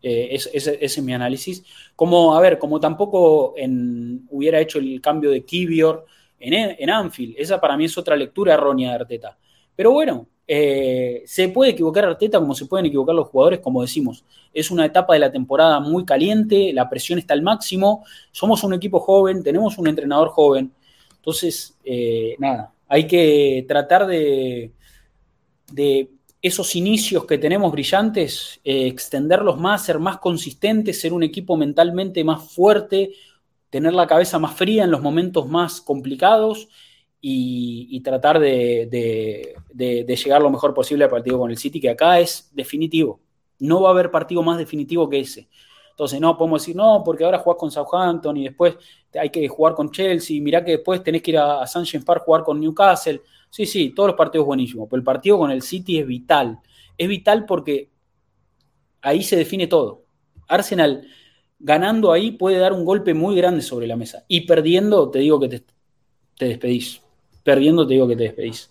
Eh, 0.07 0.35
ese, 0.35 0.77
es 0.79 1.01
mi 1.01 1.15
análisis. 1.15 1.63
Como, 1.95 2.35
a 2.35 2.39
ver, 2.39 2.59
como 2.59 2.79
tampoco 2.79 3.55
hubiera 4.29 4.59
hecho 4.59 4.77
el 4.77 5.01
cambio 5.01 5.31
de 5.31 5.43
Kivior 5.43 6.05
en, 6.39 6.89
Anfield. 6.91 7.33
Esa 7.39 7.59
para 7.59 7.75
mí 7.75 7.85
es 7.85 7.97
otra 7.97 8.15
lectura 8.15 8.53
errónea 8.53 8.89
de 8.89 8.95
Arteta. 8.97 9.35
Pero 9.75 9.93
bueno, 9.93 10.27
eh, 10.47 11.23
se 11.25 11.49
puede 11.49 11.71
equivocar 11.71 12.05
Arteta 12.05 12.39
como 12.39 12.53
se 12.53 12.67
pueden 12.67 12.85
equivocar 12.85 13.15
los 13.15 13.29
jugadores, 13.29 13.61
como 13.61 13.81
decimos. 13.81 14.23
Es 14.53 14.69
una 14.69 14.85
etapa 14.85 15.13
de 15.13 15.21
la 15.21 15.31
temporada 15.31 15.79
muy 15.79 16.05
caliente, 16.05 16.71
la 16.71 16.87
presión 16.87 17.17
está 17.17 17.33
al 17.33 17.41
máximo, 17.41 18.05
somos 18.31 18.63
un 18.63 18.75
equipo 18.75 18.99
joven, 18.99 19.41
tenemos 19.41 19.75
un 19.79 19.87
entrenador 19.87 20.29
joven. 20.29 20.71
Entonces, 21.15 21.79
eh, 21.83 22.35
nada, 22.37 22.71
hay 22.87 23.07
que 23.07 23.65
tratar 23.67 24.05
de, 24.05 24.71
de 25.73 26.09
esos 26.47 26.75
inicios 26.75 27.25
que 27.25 27.39
tenemos 27.39 27.71
brillantes, 27.71 28.61
eh, 28.63 28.85
extenderlos 28.85 29.59
más, 29.59 29.83
ser 29.83 29.97
más 29.97 30.19
consistentes, 30.19 31.01
ser 31.01 31.11
un 31.11 31.23
equipo 31.23 31.57
mentalmente 31.57 32.23
más 32.23 32.53
fuerte, 32.53 33.13
tener 33.71 33.93
la 33.93 34.05
cabeza 34.05 34.37
más 34.37 34.53
fría 34.53 34.83
en 34.83 34.91
los 34.91 35.01
momentos 35.01 35.49
más 35.49 35.81
complicados 35.81 36.67
y, 37.19 37.99
tratar 38.01 38.39
de, 38.39 39.55
llegar 39.73 40.41
lo 40.43 40.51
mejor 40.51 40.75
posible 40.75 41.05
al 41.05 41.09
partido 41.09 41.39
con 41.39 41.49
el 41.49 41.57
City, 41.57 41.79
que 41.79 41.89
acá 41.89 42.19
es 42.19 42.51
definitivo. 42.53 43.19
No 43.57 43.81
va 43.81 43.89
a 43.89 43.93
haber 43.93 44.11
partido 44.11 44.43
más 44.43 44.59
definitivo 44.59 45.09
que 45.09 45.21
ese. 45.21 45.49
Entonces, 45.89 46.21
no 46.21 46.37
podemos 46.37 46.61
decir, 46.61 46.75
no, 46.75 47.01
porque 47.03 47.23
ahora 47.23 47.39
jugás 47.39 47.57
con 47.57 47.71
Southampton 47.71 48.37
y 48.37 48.43
después 48.43 48.75
hay 49.19 49.31
que 49.31 49.47
jugar 49.47 49.73
con 49.73 49.89
Chelsea, 49.89 50.39
mirá 50.39 50.63
que 50.63 50.73
después 50.73 51.01
tenés 51.01 51.23
que 51.23 51.31
ir 51.31 51.39
a, 51.39 51.63
a 51.63 51.63
St. 51.63 52.01
Park 52.05 52.23
jugar 52.23 52.43
con 52.43 52.59
Newcastle. 52.59 53.19
Sí, 53.55 53.65
sí, 53.65 53.91
todos 53.91 54.07
los 54.07 54.17
partidos 54.17 54.45
buenísimos, 54.45 54.89
pero 54.89 54.99
el 54.99 55.05
partido 55.05 55.37
con 55.37 55.49
el 55.49 55.61
City 55.61 55.97
es 55.97 56.05
vital. 56.05 56.59
Es 56.97 57.07
vital 57.07 57.45
porque 57.45 57.89
ahí 59.01 59.23
se 59.23 59.37
define 59.37 59.67
todo. 59.67 60.03
Arsenal 60.49 61.07
ganando 61.57 62.11
ahí 62.11 62.31
puede 62.31 62.57
dar 62.57 62.73
un 62.73 62.83
golpe 62.83 63.13
muy 63.13 63.33
grande 63.33 63.61
sobre 63.61 63.87
la 63.87 63.95
mesa. 63.95 64.25
Y 64.27 64.41
perdiendo, 64.41 65.09
te 65.09 65.19
digo 65.19 65.39
que 65.39 65.47
te, 65.47 65.63
despedís. 66.37 67.01
Perdiendo, 67.45 67.87
te 67.87 67.93
digo 67.93 68.09
que 68.09 68.17
te 68.17 68.23
despedís. 68.23 68.69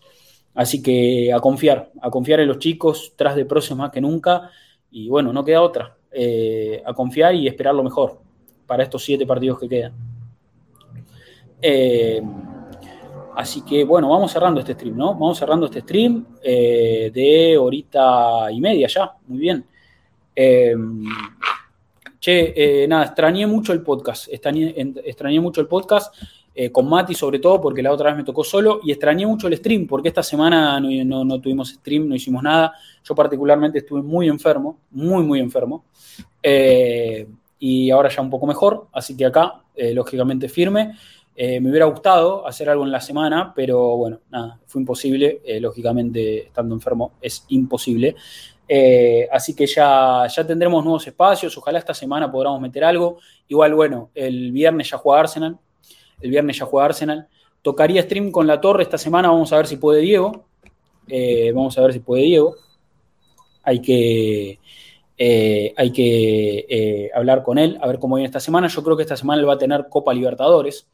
Así 0.53 0.83
que 0.83 1.33
a 1.33 1.41
confiar, 1.41 1.91
a 2.03 2.11
confiar 2.11 2.41
en 2.41 2.49
los 2.49 2.59
chicos, 2.59 3.15
tras 3.17 3.37
de 3.37 3.47
próximos 3.47 3.79
más 3.79 3.91
que 3.91 4.03
nunca. 4.03 4.51
Y 4.91 5.09
bueno, 5.09 5.33
no 5.33 5.47
queda 5.47 5.63
otra. 5.63 5.97
Eh, 6.11 6.83
a 6.85 6.93
confiar 6.93 7.35
y 7.35 7.49
esperar 7.49 7.75
lo 7.75 7.85
mejor 7.85 8.21
para 8.67 8.83
estos 8.83 9.03
siete 9.03 9.25
partidos 9.25 9.59
que 9.59 9.67
quedan. 9.67 9.95
Eh, 11.63 12.21
Así 13.37 13.63
que 13.63 13.85
bueno, 13.85 14.09
vamos 14.09 14.33
cerrando 14.33 14.61
este 14.61 14.75
stream, 14.75 14.97
¿no? 14.97 15.15
Vamos 15.15 15.39
cerrando 15.39 15.67
este 15.67 15.81
stream 15.81 16.25
eh, 16.43 17.11
de 17.13 17.59
horita 17.59 18.51
y 18.51 18.61
media 18.61 18.87
ya, 18.87 19.13
muy 19.27 19.39
bien. 19.39 19.65
Em, 20.35 21.05
che, 22.21 22.55
eh, 22.57 22.89
nada, 22.89 23.07
extrañé 23.07 23.47
mucho 23.47 23.73
el 23.73 23.83
podcast, 23.83 24.29
extrañé, 24.33 25.41
mucho 25.41 25.61
el 25.61 25.67
podcast, 25.67 26.15
eh, 26.55 26.71
con 26.71 26.89
Mati 26.89 27.15
sobre 27.15 27.41
todo, 27.41 27.61
porque 27.61 27.83
la 27.83 27.93
otra 27.93 28.11
vez 28.11 28.19
me 28.19 28.25
tocó 28.25 28.45
solo, 28.45 28.81
y 28.85 28.93
extrañé 28.93 29.27
mucho 29.27 29.49
el 29.49 29.57
stream, 29.57 29.89
porque 29.89 30.09
esta 30.09 30.23
semana 30.23 30.79
no, 30.81 31.41
tuvimos 31.41 31.71
stream, 31.71 32.09
no 32.09 32.15
hicimos 32.15 32.43
nada. 32.43 32.73
Yo 33.03 33.17
particularmente 33.17 33.79
estuve 33.79 34.01
muy 34.03 34.29
enfermo, 34.29 34.79
muy, 34.93 35.25
muy 35.25 35.41
enfermo. 35.41 35.85
y 37.59 37.91
ahora 37.91 38.11
ya 38.11 38.23
un 38.23 38.31
poco 38.31 38.47
mejor, 38.47 38.87
así 38.93 39.17
que 39.17 39.25
acá, 39.27 39.61
lógicamente 39.93 40.49
firme. 40.49 40.93
Eh, 41.37 41.59
me 41.61 41.71
hubiera 41.71 41.87
gustado 41.87 42.47
hacer 42.47 42.71
algo 42.71 42.85
en 42.85 42.93
la 42.93 43.01
semana, 43.01 43.53
pero 43.55 43.97
bueno, 43.97 44.21
nada, 44.31 44.61
fue 44.67 44.81
imposible. 44.81 45.41
Eh, 45.45 45.61
lógicamente, 45.61 46.47
estando 46.47 46.75
enfermo, 46.75 47.15
es 47.21 47.45
imposible. 47.49 48.15
Eh, 48.69 49.29
así 49.31 49.55
que 49.55 49.67
ya, 49.67 50.27
ya 50.29 50.47
tendremos 50.47 50.85
nuevos 50.85 51.07
espacios. 51.07 51.57
Ojalá 51.59 51.79
esta 51.79 51.95
semana 51.95 52.31
podamos 52.31 52.61
meter 52.61 52.85
algo. 52.85 53.19
Igual, 53.49 53.75
bueno, 53.75 54.11
el 54.15 54.53
viernes 54.53 54.91
ya 54.91 54.99
juega 54.99 55.21
Arsenal. 55.21 55.59
El 56.21 56.31
viernes 56.31 56.59
ya 56.59 56.67
juega 56.67 56.87
Arsenal. 56.87 57.29
Tocaría 57.63 58.03
stream 58.03 58.31
con 58.31 58.47
la 58.47 58.61
torre 58.61 58.85
esta 58.85 58.99
semana. 58.99 59.29
Vamos 59.29 59.53
a 59.53 59.57
ver 59.57 59.67
si 59.67 59.77
puede 59.77 60.01
Diego. 60.03 60.47
vamos 61.55 61.77
a 61.77 61.83
ver 61.83 61.93
si 61.93 61.99
puede 61.99 62.23
Diego. 62.23 62.55
Hay 63.65 63.81
que. 63.81 64.61
hay 65.77 65.91
que 65.93 67.11
hablar 67.15 67.43
con 67.43 67.59
él, 67.59 67.79
a 67.81 67.89
ver 67.89 67.99
cómo 67.99 68.17
viene 68.17 68.27
esta 68.27 68.41
semana. 68.41 68.69
Yo 68.69 68.85
creo 68.85 68.97
que 68.97 69.03
esta 69.03 69.17
semana 69.17 69.41
él 69.41 69.49
va 69.49 69.55
a 69.55 69.59
tener 69.59 69.89
Copa 69.89 70.15
Libertadores. 70.15 70.87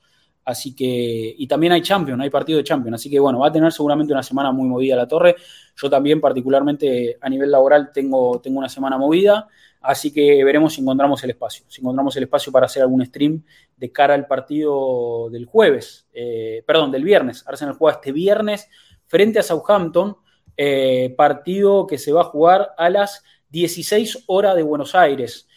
Así 0.45 0.75
que, 0.75 1.35
y 1.37 1.47
también 1.47 1.73
hay 1.73 1.83
Champions, 1.83 2.21
hay 2.21 2.31
partido 2.31 2.59
de 2.59 2.65
Champions. 2.65 2.97
Así 2.97 3.11
que 3.11 3.21
bueno, 3.21 3.39
va 3.41 3.49
a 3.49 3.53
tener 3.53 3.73
seguramente 3.73 4.13
una 4.13 4.23
semana 4.23 4.53
muy 4.53 4.69
movida 4.69 4.97
la 4.97 5.07
torre. 5.07 5.37
Yo 5.77 5.89
también, 5.89 6.21
particularmente 6.21 7.19
a 7.21 7.29
nivel 7.29 7.51
laboral, 7.51 7.91
tengo, 7.93 8.41
tengo 8.41 8.59
una 8.59 8.69
semana 8.69 8.99
movida. 8.99 9.49
Así 9.81 10.13
que 10.13 10.45
veremos 10.45 10.75
si 10.75 10.83
encontramos 10.83 11.25
el 11.25 11.31
espacio. 11.31 11.65
Si 11.69 11.81
encontramos 11.81 12.15
el 12.17 12.25
espacio 12.25 12.53
para 12.53 12.67
hacer 12.67 12.83
algún 12.83 13.05
stream 13.05 13.43
de 13.77 13.91
cara 13.91 14.15
al 14.15 14.27
partido 14.27 15.31
del 15.31 15.47
jueves, 15.47 16.07
eh, 16.13 16.63
perdón, 16.67 16.91
del 16.91 17.03
viernes. 17.03 17.47
Arsenal 17.47 17.75
juega 17.75 17.97
este 17.97 18.13
viernes 18.13 18.69
frente 19.07 19.39
a 19.39 19.43
Southampton, 19.43 20.17
eh, 20.57 21.15
partido 21.17 21.87
que 21.87 21.97
se 21.97 22.13
va 22.13 22.21
a 22.21 22.25
jugar 22.25 22.73
a 22.77 22.91
las 22.91 23.25
16 23.49 24.25
horas 24.27 24.55
de 24.55 24.63
Buenos 24.63 24.95
Aires, 24.95 25.49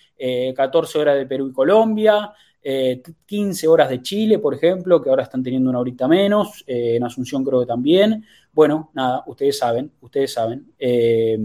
14 0.56 0.98
eh, 0.98 1.02
horas 1.02 1.18
de 1.18 1.26
Perú 1.26 1.50
y 1.50 1.54
Colombia. 1.54 2.34
15 2.64 3.66
eh, 3.66 3.70
horas 3.70 3.90
de 3.90 4.02
Chile, 4.02 4.40
por 4.40 4.54
ejemplo, 4.54 5.02
que 5.02 5.10
ahora 5.10 5.24
están 5.24 5.44
teniendo 5.44 5.70
una 5.70 5.80
horita 5.80 6.08
menos, 6.08 6.64
eh, 6.66 6.96
en 6.96 7.04
Asunción 7.04 7.44
creo 7.44 7.60
que 7.60 7.66
también. 7.66 8.26
Bueno, 8.54 8.92
nada, 8.94 9.24
ustedes 9.28 9.58
saben, 9.58 9.92
ustedes 10.00 10.32
saben. 10.32 10.74
Eh, 10.80 11.38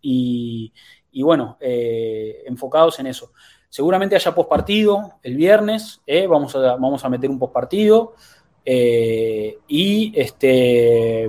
y, 0.00 0.72
bueno, 1.22 1.58
enfocados 1.60 2.98
en 3.00 3.06
eso. 3.08 3.32
Seguramente 3.68 4.14
haya 4.14 4.34
postpartido 4.34 5.14
el 5.22 5.36
viernes, 5.36 6.00
vamos, 6.28 6.54
a, 6.54 6.76
vamos 6.76 7.04
a 7.04 7.08
meter 7.08 7.28
un 7.28 7.38
postpartido. 7.38 8.14
y, 8.64 10.12
este, 10.14 11.28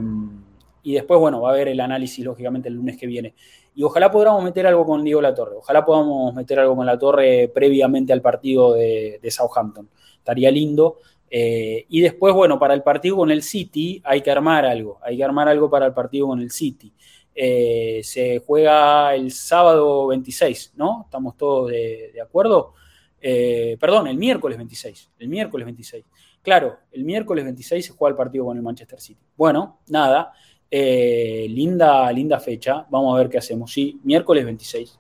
y 0.84 0.94
después, 0.94 1.20
bueno, 1.20 1.42
va 1.42 1.50
a 1.50 1.54
haber 1.54 1.70
el 1.70 1.80
análisis, 1.80 2.24
lógicamente, 2.24 2.70
el 2.70 2.76
lunes 2.76 2.98
que 2.98 3.08
viene 3.08 3.34
y 3.76 3.84
ojalá 3.84 4.12
podamos 4.12 4.44
meter 4.44 4.68
algo 4.68 4.86
con 4.86 5.04
Diego 5.04 5.22
Torre, 5.34 5.56
ojalá 5.56 5.86
podamos 5.86 6.34
meter 6.34 6.60
algo 6.60 6.76
con 6.76 6.86
La 6.86 6.98
Torre 6.98 7.52
previamente 7.54 8.14
al 8.14 8.22
partido 8.22 8.74
de, 8.74 9.20
Southampton, 9.30 9.90
estaría 10.18 10.52
lindo. 10.52 11.00
Eh, 11.36 11.88
y 11.90 12.02
después, 12.02 12.32
bueno, 12.36 12.60
para 12.60 12.76
el 12.76 12.84
partido 12.84 13.18
con 13.18 13.32
el 13.32 13.42
City 13.42 14.00
hay 14.06 14.22
que 14.22 14.30
armar 14.30 14.66
algo, 14.66 15.00
hay 15.02 15.18
que 15.18 15.24
armar 15.24 15.48
algo 15.48 15.68
para 15.68 15.88
el 15.88 15.94
partido 15.94 16.28
con 16.28 16.40
el 16.40 16.52
City. 16.52 16.94
Eh, 17.36 18.02
se 18.04 18.44
juega 18.46 19.16
el 19.16 19.32
sábado 19.32 20.08
26, 20.08 20.74
¿no? 20.76 21.04
¿Estamos 21.06 21.36
todos 21.36 21.72
de, 21.72 22.22
acuerdo? 22.22 22.74
Eh, 23.20 23.78
perdón, 23.80 24.08
el 24.08 24.18
miércoles 24.18 24.58
26. 24.58 25.12
El 25.18 25.30
miércoles 25.30 25.66
26. 25.66 26.06
Claro, 26.44 26.78
el 26.92 27.04
miércoles 27.04 27.44
26 27.46 27.86
se 27.86 27.94
juega 27.94 28.12
el 28.12 28.18
partido 28.18 28.46
con 28.46 28.58
el 28.58 28.64
Manchester 28.64 29.00
City. 29.00 29.22
Bueno, 29.36 29.80
nada. 29.88 30.34
Eh, 30.76 31.46
linda, 31.52 32.12
linda 32.12 32.40
fecha. 32.40 32.88
Vamos 32.90 33.14
a 33.14 33.20
ver 33.20 33.30
qué 33.30 33.38
hacemos. 33.38 33.72
Sí, 33.72 34.00
miércoles 34.04 34.44
26. 34.44 34.98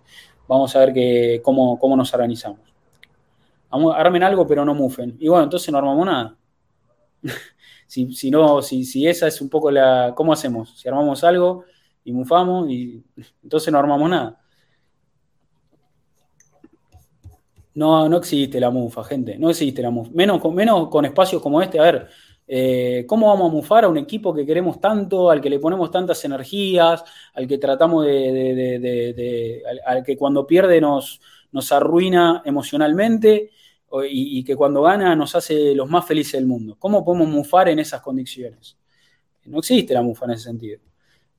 Vamos 0.47 0.75
a 0.75 0.79
ver 0.79 0.93
que, 0.93 1.41
cómo, 1.43 1.79
cómo 1.79 1.97
nos 1.97 2.13
organizamos. 2.13 2.59
Armen 3.71 4.21
algo, 4.21 4.45
pero 4.45 4.63
no 4.63 4.75
mufen. 4.75 5.17
Y 5.19 5.27
bueno, 5.29 5.45
entonces 5.45 5.71
no 5.71 5.79
armamos 5.79 6.05
nada. 6.05 6.37
si, 7.87 8.13
si, 8.13 8.29
no, 8.29 8.61
si, 8.61 8.83
si 8.85 9.07
esa 9.07 9.25
es 9.27 9.41
un 9.41 9.49
poco 9.49 9.71
la. 9.71 10.13
¿Cómo 10.15 10.31
hacemos? 10.31 10.77
Si 10.79 10.87
armamos 10.87 11.23
algo 11.23 11.63
y 12.03 12.13
mufamos, 12.13 12.69
y 12.69 13.03
entonces 13.41 13.73
no 13.73 13.79
armamos 13.79 14.11
nada. 14.11 14.39
No, 17.73 18.07
no 18.07 18.17
existe 18.17 18.59
la 18.59 18.69
mufa, 18.69 19.03
gente. 19.03 19.39
No 19.39 19.49
existe 19.49 19.81
la 19.81 19.89
mufa. 19.89 20.11
Menos 20.13 20.39
menos 20.53 20.89
con 20.89 21.03
espacios 21.05 21.41
como 21.41 21.63
este. 21.63 21.79
A 21.79 21.83
ver, 21.83 22.09
eh, 22.47 23.05
¿cómo 23.07 23.27
vamos 23.27 23.49
a 23.49 23.53
mufar 23.53 23.85
a 23.85 23.89
un 23.89 23.97
equipo 23.97 24.33
que 24.33 24.45
queremos 24.45 24.79
tanto, 24.79 25.29
al 25.29 25.41
que 25.41 25.49
le 25.49 25.59
ponemos 25.59 25.91
tantas 25.91 26.23
energías, 26.25 27.03
al 27.33 27.47
que 27.47 27.57
tratamos 27.57 28.05
de. 28.05 29.63
al, 29.85 30.03
que 30.03 30.17
cuando 30.17 30.45
pierde 30.45 30.81
nos, 30.81 31.19
arruina 31.71 32.41
emocionalmente 32.45 33.51
y, 34.09 34.39
y, 34.39 34.43
que 34.43 34.55
cuando 34.55 34.81
gana 34.81 35.15
nos 35.15 35.35
hace 35.35 35.73
los 35.75 35.89
más 35.89 36.05
felices 36.05 36.33
del 36.33 36.45
mundo? 36.45 36.75
¿Cómo 36.79 37.05
podemos 37.05 37.27
mufar 37.27 37.69
en 37.69 37.79
esas 37.79 38.01
condiciones? 38.01 38.77
No 39.45 39.59
existe 39.59 39.93
la 39.93 40.01
mufa 40.01 40.25
en 40.25 40.31
ese 40.31 40.43
sentido. 40.43 40.79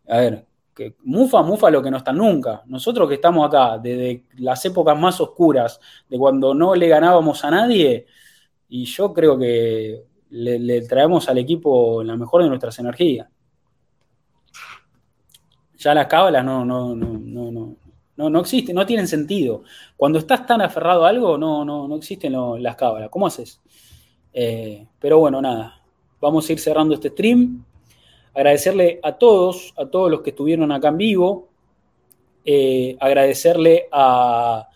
A 0.09 0.19
ver, 0.19 0.47
que 0.75 0.97
mufa, 1.05 1.43
mufa 1.43 1.71
lo 1.71 1.83
que 1.83 1.91
no 1.91 1.99
está 1.99 2.13
nunca. 2.13 2.63
Nosotros 2.67 3.09
que 3.09 3.15
estamos 3.15 3.47
acá 3.47 3.79
desde 3.79 4.25
las 4.39 4.65
épocas 4.65 4.99
más 4.99 5.21
oscuras, 5.21 5.81
de 6.09 6.19
cuando 6.19 6.55
no 6.55 6.75
le 6.75 6.89
ganábamos 6.89 7.45
a 7.45 7.51
nadie, 7.51 8.07
y 8.69 8.85
yo 8.85 9.13
creo 9.13 9.39
que 9.39 10.05
le, 10.35 10.83
traemos 10.83 11.29
al 11.29 11.39
equipo 11.39 12.03
la 12.03 12.17
mejor 12.17 12.43
de 12.43 12.49
nuestras 12.49 12.79
energías. 12.79 13.29
Ya 15.79 15.95
las 15.95 16.07
cábalas 16.07 16.45
no, 16.45 16.65
no, 16.65 16.95
no, 16.95 17.19
no, 17.19 17.51
no, 17.51 17.77
no, 18.17 18.31
no 18.31 18.41
existen, 18.41 18.75
no 18.75 18.87
tienen 18.87 19.07
sentido. 19.07 19.65
Cuando 19.97 20.19
estás 20.19 20.47
tan 20.47 20.61
aferrado 20.61 21.05
a 21.05 21.09
algo, 21.09 21.37
no, 21.37 21.65
no, 21.65 21.87
no 21.87 21.97
existen 21.97 22.35
las 22.63 22.77
cábalas. 22.77 23.11
¿Cómo 23.11 23.27
haces? 23.27 23.61
Eh, 24.33 24.87
pero 24.99 25.19
bueno, 25.19 25.41
nada. 25.43 25.81
Vamos 26.21 26.49
a 26.49 26.53
ir 26.53 26.59
cerrando 26.59 26.95
este 26.95 27.11
stream 27.11 27.65
agradecerle 28.35 29.01
a 29.03 29.13
todos, 29.13 29.73
a 29.77 29.87
todos 29.87 30.11
los 30.11 30.21
que 30.23 30.31
estuvieron 30.31 30.73
acá 30.73 30.89
en 30.89 30.99
vivo, 30.99 31.49
eh, 32.45 32.97
agradecerle 33.01 33.89
a, 33.93 34.69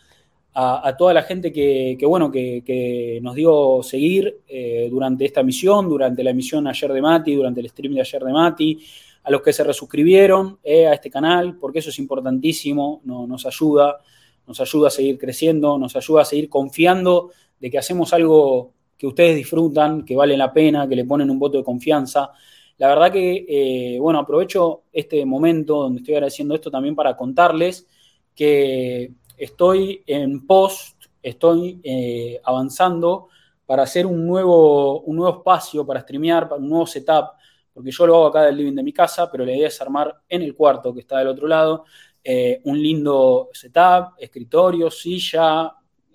toda 0.52 1.14
la 1.14 1.22
gente 1.22 1.52
que, 1.52 1.96
bueno, 2.02 2.30
que, 2.30 3.20
nos 3.22 3.34
dio 3.34 3.80
seguir 3.82 4.40
eh, 4.48 4.88
durante 4.90 5.24
esta 5.24 5.42
misión, 5.42 5.88
durante 5.88 6.22
la 6.24 6.30
emisión 6.30 6.66
ayer 6.66 6.92
de 6.92 7.02
Mati, 7.02 7.34
durante 7.34 7.60
el 7.60 7.68
stream 7.68 7.94
de 7.94 8.00
ayer 8.00 8.22
de 8.22 8.32
Mati, 8.32 8.78
a 9.22 9.30
los 9.30 9.42
que 9.42 9.52
se 9.52 9.62
resuscribieron 9.62 10.58
eh, 10.64 10.86
a 10.86 10.94
este 10.94 11.10
canal, 11.10 11.56
porque 11.58 11.80
eso 11.80 11.90
es 11.90 11.98
importantísimo, 11.98 13.02
nos 13.04 13.46
ayuda, 13.46 13.98
nos 14.46 14.60
ayuda 14.60 14.88
a 14.88 14.90
seguir 14.90 15.18
creciendo, 15.18 15.78
nos 15.78 15.94
ayuda 15.94 16.22
a 16.22 16.24
seguir 16.24 16.48
confiando 16.48 17.30
de 17.60 17.70
que 17.70 17.78
hacemos 17.78 18.12
algo 18.12 18.72
que 18.96 19.06
ustedes 19.06 19.36
disfrutan, 19.36 20.04
que 20.04 20.16
vale 20.16 20.36
la 20.36 20.52
pena, 20.52 20.88
que 20.88 20.96
le 20.96 21.04
ponen 21.04 21.30
un 21.30 21.38
voto 21.38 21.58
de 21.58 21.64
confianza. 21.64 22.32
La 22.78 22.88
verdad 22.88 23.12
que, 23.12 23.44
eh, 23.48 23.98
bueno, 24.00 24.18
aprovecho 24.18 24.84
este 24.92 25.24
momento 25.24 25.82
donde 25.82 26.00
estoy 26.00 26.14
agradeciendo 26.14 26.54
esto 26.54 26.70
también 26.70 26.94
para 26.94 27.16
contarles 27.16 27.86
que 28.34 29.12
estoy 29.38 30.02
en 30.06 30.46
post, 30.46 31.04
estoy 31.22 31.80
eh, 31.82 32.40
avanzando 32.44 33.28
para 33.64 33.82
hacer 33.82 34.06
un 34.06 34.26
nuevo, 34.26 35.00
un 35.00 35.16
nuevo 35.16 35.38
espacio 35.38 35.86
para 35.86 36.00
streamear, 36.00 36.48
un 36.52 36.68
nuevo 36.68 36.86
setup, 36.86 37.32
porque 37.72 37.90
yo 37.90 38.06
lo 38.06 38.16
hago 38.16 38.26
acá 38.26 38.42
del 38.42 38.56
living 38.56 38.74
de 38.74 38.82
mi 38.82 38.92
casa, 38.92 39.30
pero 39.30 39.44
la 39.44 39.52
idea 39.52 39.68
es 39.68 39.80
armar 39.80 40.22
en 40.28 40.42
el 40.42 40.54
cuarto 40.54 40.92
que 40.92 41.00
está 41.00 41.18
del 41.18 41.28
otro 41.28 41.46
lado 41.46 41.84
eh, 42.30 42.60
un 42.64 42.82
lindo 42.82 43.48
setup, 43.52 44.14
escritorio, 44.18 44.90
silla, 44.90 45.72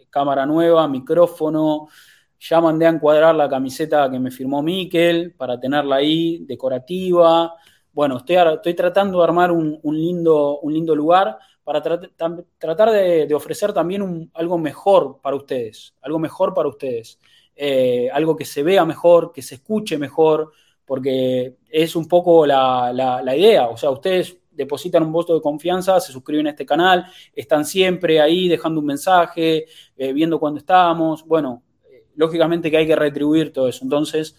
cámara 0.10 0.46
nueva, 0.46 0.88
micrófono, 0.88 1.88
ya 2.40 2.62
mandé 2.62 2.86
a 2.86 2.90
encuadrar 2.90 3.34
la 3.34 3.50
camiseta 3.50 4.12
que 4.12 4.20
me 4.20 4.30
firmó 4.30 4.62
Miquel 4.62 5.34
para 5.34 5.60
tenerla 5.60 5.96
ahí, 5.96 6.46
decorativa. 6.46 7.56
Bueno, 7.92 8.18
estoy, 8.18 8.36
estoy 8.36 8.74
tratando 8.76 9.18
de 9.20 9.24
armar 9.24 9.52
un, 9.52 9.80
lindo, 9.84 10.60
un 10.60 10.74
lindo 10.74 10.96
lugar 10.96 11.40
para 11.64 11.82
tratar 11.82 12.92
de, 12.92 13.34
ofrecer 13.34 13.74
también 13.74 14.30
algo 14.34 14.58
mejor 14.58 15.20
para 15.22 15.36
ustedes, 15.36 15.96
algo 16.02 16.20
mejor 16.20 16.54
para 16.54 16.68
ustedes, 16.68 17.20
eh, 17.56 18.10
algo 18.12 18.36
que 18.36 18.46
se 18.46 18.64
vea 18.64 18.86
mejor, 18.86 19.32
que 19.32 19.42
se 19.42 19.56
escuche 19.56 19.98
mejor, 19.98 20.52
porque 20.86 21.56
es 21.70 21.96
un 21.96 22.08
poco 22.08 22.46
la, 22.46 23.24
idea, 23.36 23.68
o 23.68 23.78
sea, 23.78 23.92
ustedes 23.92 24.38
depositan 24.52 25.04
un 25.04 25.12
voto 25.12 25.34
de 25.34 25.42
confianza, 25.42 26.00
se 26.00 26.12
suscriben 26.12 26.48
a 26.48 26.52
este 26.52 26.66
canal, 26.66 27.06
están 27.34 27.66
siempre 27.66 28.20
ahí 28.20 28.48
dejando 28.48 28.82
un 28.82 28.86
mensaje, 28.86 29.66
eh, 29.96 30.14
viendo 30.14 30.40
cuándo 30.40 30.60
estamos, 30.60 31.26
bueno, 31.26 31.64
lógicamente 32.16 32.70
que 32.70 32.78
hay 32.78 32.88
que 32.88 32.96
retribuir 32.96 33.52
todo 33.52 33.68
eso. 33.68 33.84
Entonces, 33.84 34.36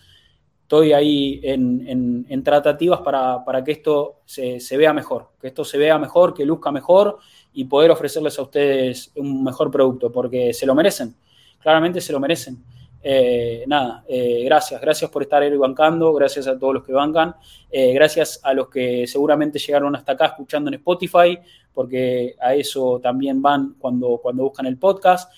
estoy 0.65 0.95
ahí 0.95 1.41
en, 1.43 2.43
tratativas 2.43 3.01
para, 3.01 3.63
que 3.63 3.73
esto 3.73 4.23
se, 4.25 4.77
vea 4.77 4.95
mejor, 4.95 5.29
que 5.39 5.49
esto 5.49 5.63
se 5.63 5.77
vea 5.77 5.99
mejor, 5.99 6.33
que 6.33 6.47
luzca 6.47 6.73
mejor 6.73 7.19
y 7.53 7.67
poder 7.67 7.91
ofrecerles 7.91 8.39
a 8.39 8.43
ustedes 8.43 9.13
un 9.15 9.45
mejor 9.45 9.71
producto, 9.71 10.11
porque 10.11 10.55
se 10.55 10.65
lo 10.65 10.75
merecen, 10.75 11.15
claramente 11.61 12.01
se 12.01 12.13
lo 12.13 12.19
merecen. 12.19 12.65
Eh, 13.07 13.65
nada, 13.67 14.03
eh, 14.09 14.43
gracias, 14.47 14.81
gracias 14.81 15.11
por 15.11 15.23
estar 15.23 15.43
ahí 15.43 15.55
bancando, 15.55 16.15
gracias 16.15 16.47
a 16.47 16.59
todos 16.59 16.73
los 16.73 16.85
que 16.85 16.95
bancan, 16.95 17.37
eh, 17.71 17.93
gracias 17.93 18.41
a 18.43 18.55
los 18.55 18.71
que 18.71 19.07
seguramente 19.07 19.59
llegaron 19.59 19.95
hasta 19.95 20.13
acá 20.13 20.27
escuchando 20.27 20.71
en 20.71 20.75
Spotify, 20.75 21.39
porque 21.75 22.35
a 22.41 22.55
eso 22.55 23.01
también 23.03 23.43
van 23.43 23.75
cuando, 23.79 24.19
cuando 24.23 24.45
buscan 24.45 24.65
el 24.65 24.79
podcast 24.79 25.31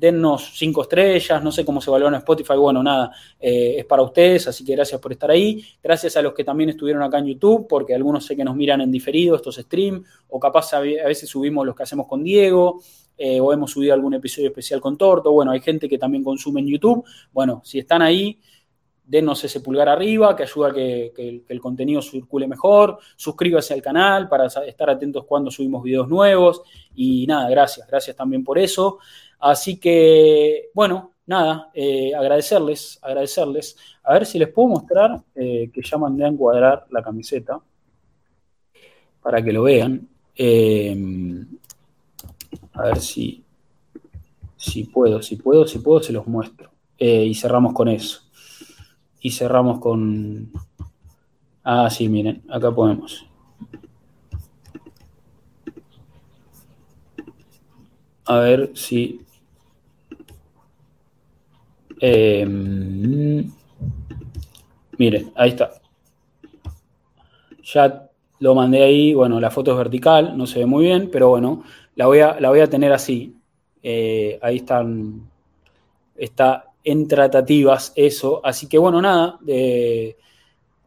dennos 0.00 0.52
cinco 0.54 0.82
estrellas, 0.82 1.44
no 1.44 1.52
sé 1.52 1.62
cómo 1.62 1.80
se 1.80 1.90
valora 1.90 2.16
en 2.16 2.20
Spotify, 2.20 2.54
bueno, 2.54 2.82
nada, 2.82 3.12
eh, 3.38 3.74
es 3.78 3.84
para 3.84 4.02
ustedes, 4.02 4.48
así 4.48 4.64
que 4.64 4.74
gracias 4.74 4.98
por 4.98 5.12
estar 5.12 5.30
ahí. 5.30 5.62
Gracias 5.82 6.16
a 6.16 6.22
los 6.22 6.32
que 6.32 6.42
también 6.42 6.70
estuvieron 6.70 7.02
acá 7.02 7.18
en 7.18 7.26
YouTube, 7.26 7.66
porque 7.68 7.94
algunos 7.94 8.24
sé 8.24 8.34
que 8.34 8.42
nos 8.42 8.56
miran 8.56 8.80
en 8.80 8.90
diferido 8.90 9.36
estos 9.36 9.56
streams, 9.56 10.08
o 10.30 10.40
capaz 10.40 10.72
a 10.72 10.80
veces 10.80 11.28
subimos 11.28 11.66
los 11.66 11.76
que 11.76 11.82
hacemos 11.82 12.06
con 12.06 12.24
Diego, 12.24 12.80
eh, 13.18 13.38
o 13.38 13.52
hemos 13.52 13.72
subido 13.72 13.92
algún 13.92 14.14
episodio 14.14 14.48
especial 14.48 14.80
con 14.80 14.96
Torto. 14.96 15.30
Bueno, 15.30 15.50
hay 15.50 15.60
gente 15.60 15.86
que 15.86 15.98
también 15.98 16.24
consume 16.24 16.60
en 16.62 16.68
YouTube. 16.68 17.04
Bueno, 17.30 17.60
si 17.62 17.78
están 17.78 18.00
ahí, 18.00 18.40
denos 19.10 19.42
ese 19.42 19.60
pulgar 19.60 19.88
arriba, 19.88 20.36
que 20.36 20.44
ayuda 20.44 20.68
a 20.68 20.72
que, 20.72 21.42
el 21.48 21.60
contenido 21.60 22.00
circule 22.00 22.46
mejor. 22.46 22.98
Suscríbase 23.16 23.74
al 23.74 23.82
canal 23.82 24.28
para 24.28 24.46
estar 24.46 24.88
atentos 24.88 25.24
cuando 25.24 25.50
subimos 25.50 25.82
videos 25.82 26.08
nuevos. 26.08 26.62
Y 26.94 27.26
nada, 27.26 27.50
gracias, 27.50 27.86
gracias 27.88 28.16
también 28.16 28.44
por 28.44 28.58
eso. 28.58 28.98
Así 29.40 29.80
que, 29.80 30.70
bueno, 30.74 31.14
nada, 31.26 31.70
eh, 31.74 32.14
agradecerles, 32.14 33.00
agradecerles. 33.02 33.76
A 34.04 34.12
ver 34.12 34.26
si 34.26 34.38
les 34.38 34.48
puedo 34.48 34.68
mostrar 34.68 35.20
eh, 35.34 35.70
que 35.72 35.82
ya 35.82 35.98
mandé 35.98 36.24
a 36.24 36.28
encuadrar 36.28 36.86
la 36.90 37.02
camiseta 37.02 37.60
para 39.20 39.42
que 39.42 39.52
lo 39.52 39.64
vean. 39.64 40.08
Eh, 40.36 40.96
a 42.74 42.84
ver 42.84 43.00
si, 43.00 43.42
si 44.56 44.84
puedo, 44.84 45.20
si 45.20 45.34
puedo, 45.34 45.66
si 45.66 45.80
puedo, 45.80 46.00
se 46.00 46.12
los 46.12 46.28
muestro. 46.28 46.70
y 46.96 47.34
cerramos 47.34 47.72
con 47.72 47.88
eso. 47.88 48.29
Y 49.20 49.30
cerramos 49.30 49.80
con... 49.80 50.50
Ah, 51.62 51.90
sí, 51.90 52.08
miren, 52.08 52.42
acá 52.48 52.70
podemos. 52.72 53.26
A 58.24 58.38
ver 58.38 58.70
si 58.74 59.20
eh, 62.00 62.46
miren, 64.98 65.32
ahí 65.36 65.50
está. 65.50 65.72
Ya 67.62 68.08
lo 68.38 68.54
mandé 68.54 68.82
ahí, 68.82 69.12
bueno, 69.14 69.38
la 69.38 69.50
foto 69.50 69.72
es 69.72 69.76
vertical, 69.76 70.36
no 70.36 70.46
se 70.46 70.60
ve 70.60 70.66
muy 70.66 70.84
bien, 70.86 71.10
pero 71.12 71.28
bueno, 71.28 71.62
la 71.94 72.06
voy 72.06 72.20
a, 72.20 72.40
la 72.40 72.48
voy 72.48 72.60
a 72.60 72.70
tener 72.70 72.92
así. 72.92 73.36
Eh, 73.82 74.38
ahí 74.42 74.56
están, 74.56 75.28
está 76.16 76.69
en 76.84 77.06
tratativas 77.08 77.92
eso, 77.94 78.40
así 78.44 78.66
que 78.68 78.78
bueno, 78.78 79.02
nada, 79.02 79.38
de, 79.40 80.16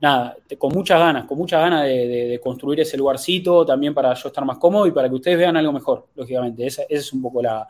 nada, 0.04 0.36
con 0.58 0.74
muchas 0.74 1.00
ganas, 1.00 1.24
con 1.24 1.38
muchas 1.38 1.62
ganas 1.62 1.86
de, 1.86 2.38
construir 2.44 2.82
ese 2.82 2.98
lugarcito 2.98 3.66
también 3.66 3.94
para 3.94 4.14
yo 4.14 4.28
estar 4.28 4.44
más 4.44 4.58
cómodo 4.58 4.86
y 4.86 4.92
para 4.92 5.08
que 5.08 5.16
ustedes 5.16 5.38
vean 5.38 5.56
algo 5.56 5.72
mejor, 5.72 6.08
lógicamente. 6.16 6.68
Esa, 6.68 6.84
es 6.90 7.14
un 7.14 7.22
poco 7.22 7.42
la, 7.42 7.66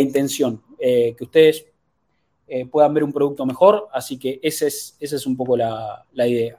intención, 0.00 0.60
eh, 0.76 1.14
que 1.16 1.22
ustedes 1.22 1.66
eh, 2.48 2.66
puedan 2.66 2.92
ver 2.92 3.04
un 3.04 3.12
producto 3.12 3.46
mejor. 3.46 3.86
Así 3.92 4.18
que 4.18 4.40
esa 4.42 4.66
es, 4.66 4.96
es 4.98 5.24
un 5.24 5.36
poco 5.36 5.56
la, 5.56 6.04
idea. 6.16 6.58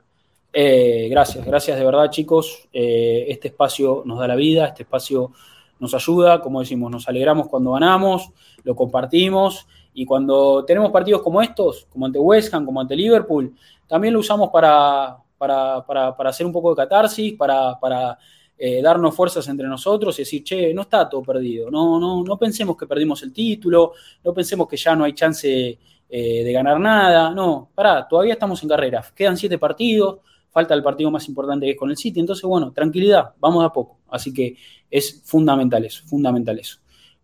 Eh, 0.53 1.09
gracias, 1.09 1.45
gracias 1.45 1.77
de 1.77 1.83
verdad 1.83 2.09
chicos. 2.09 2.69
Este 2.71 3.49
espacio 3.49 4.03
nos 4.05 4.19
da 4.19 4.27
la 4.27 4.35
vida, 4.35 4.67
este 4.67 4.83
espacio 4.83 5.33
nos 5.79 5.93
ayuda, 5.93 6.39
como 6.39 6.61
decimos, 6.61 6.89
nos 6.89 7.09
alegramos 7.09 7.49
cuando 7.49 7.73
ganamos, 7.73 8.29
lo 8.63 8.73
compartimos 8.73 9.67
y 9.99 10.05
cuando 10.05 10.63
tenemos 10.63 10.91
partidos 10.91 11.21
como 11.21 11.41
estos, 11.41 11.85
como 11.89 12.05
ante 12.05 12.17
West 12.17 12.53
Ham, 12.53 12.65
como 12.65 12.79
ante 12.79 12.95
Liverpool, 12.95 13.53
también 13.85 14.13
lo 14.13 14.21
usamos 14.21 14.49
para, 14.49 15.17
para, 15.37 16.15
hacer 16.19 16.45
un 16.45 16.53
poco 16.53 16.69
de 16.69 16.77
catarsis, 16.77 17.33
para, 17.33 18.17
eh, 18.57 18.81
darnos 18.81 19.13
fuerzas 19.13 19.45
entre 19.49 19.67
nosotros 19.67 20.17
y 20.17 20.21
decir, 20.21 20.41
che, 20.41 20.73
no 20.73 20.83
está 20.83 21.09
todo 21.09 21.21
perdido, 21.21 21.69
no, 21.69 21.99
no, 21.99 22.23
no 22.23 22.37
pensemos 22.37 22.77
que 22.77 22.87
perdimos 22.87 23.23
el 23.23 23.33
título, 23.33 23.91
no 24.23 24.33
pensemos 24.33 24.69
que 24.69 24.77
ya 24.77 24.95
no 24.95 25.03
hay 25.03 25.11
chance 25.11 25.77
eh, 26.09 26.43
de 26.45 26.53
ganar 26.53 26.79
nada, 26.79 27.31
no, 27.31 27.69
pará, 27.75 28.07
todavía 28.07 28.35
estamos 28.35 28.63
en 28.63 28.69
carrera, 28.69 29.03
quedan 29.13 29.35
siete 29.35 29.57
partidos, 29.57 30.19
falta 30.49 30.73
el 30.75 30.81
partido 30.81 31.11
más 31.11 31.27
importante 31.27 31.65
que 31.65 31.73
es 31.73 31.77
con 31.77 31.89
el 31.89 31.97
City, 31.97 32.21
entonces 32.21 32.45
bueno, 32.45 32.71
tranquilidad, 32.71 33.33
vamos 33.37 33.65
a 33.65 33.73
poco, 33.73 33.97
así 34.07 34.33
que 34.33 34.55
es 34.89 35.21
fundamental 35.25 35.83
eso, 35.83 36.05
fundamental 36.05 36.57
eso. 36.57 36.79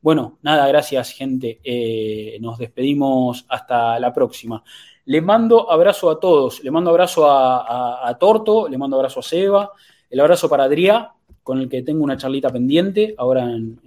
Bueno, 0.06 0.38
nada, 0.44 0.68
gracias 0.68 1.14
gente, 1.14 1.60
eh, 1.64 2.38
nos 2.40 2.60
despedimos 2.60 3.44
hasta 3.50 4.00
la 4.00 4.14
próxima. 4.14 4.64
Le 5.06 5.20
mando 5.20 5.72
abrazo 5.72 6.12
a 6.12 6.20
todos, 6.20 6.64
le 6.64 6.70
mando 6.70 6.92
abrazo 6.92 7.26
a, 7.28 8.16
Torto, 8.20 8.70
le 8.70 8.78
mando 8.78 8.98
abrazo 8.98 9.22
a 9.22 9.24
Seba, 9.24 9.72
el 10.08 10.20
abrazo 10.20 10.48
para 10.48 10.66
Adrián, 10.66 11.08
con 11.42 11.60
el 11.60 11.68
que 11.68 11.82
tengo 11.82 12.04
una 12.04 12.18
charlita 12.18 12.52
pendiente 12.52 13.16
ahora 13.18 13.50
en, 13.50 13.80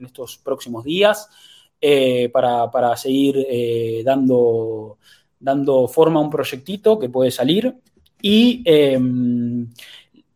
estos 0.00 0.38
próximos 0.38 0.84
días, 0.84 1.28
eh, 1.80 2.28
para, 2.28 2.96
seguir 2.96 3.44
eh, 3.50 4.02
dando, 4.04 4.98
dando 5.40 5.88
forma 5.88 6.20
a 6.20 6.22
un 6.22 6.30
proyectito 6.30 7.00
que 7.00 7.08
puede 7.08 7.32
salir. 7.32 7.74
Y 8.22 8.62
em, 8.64 9.68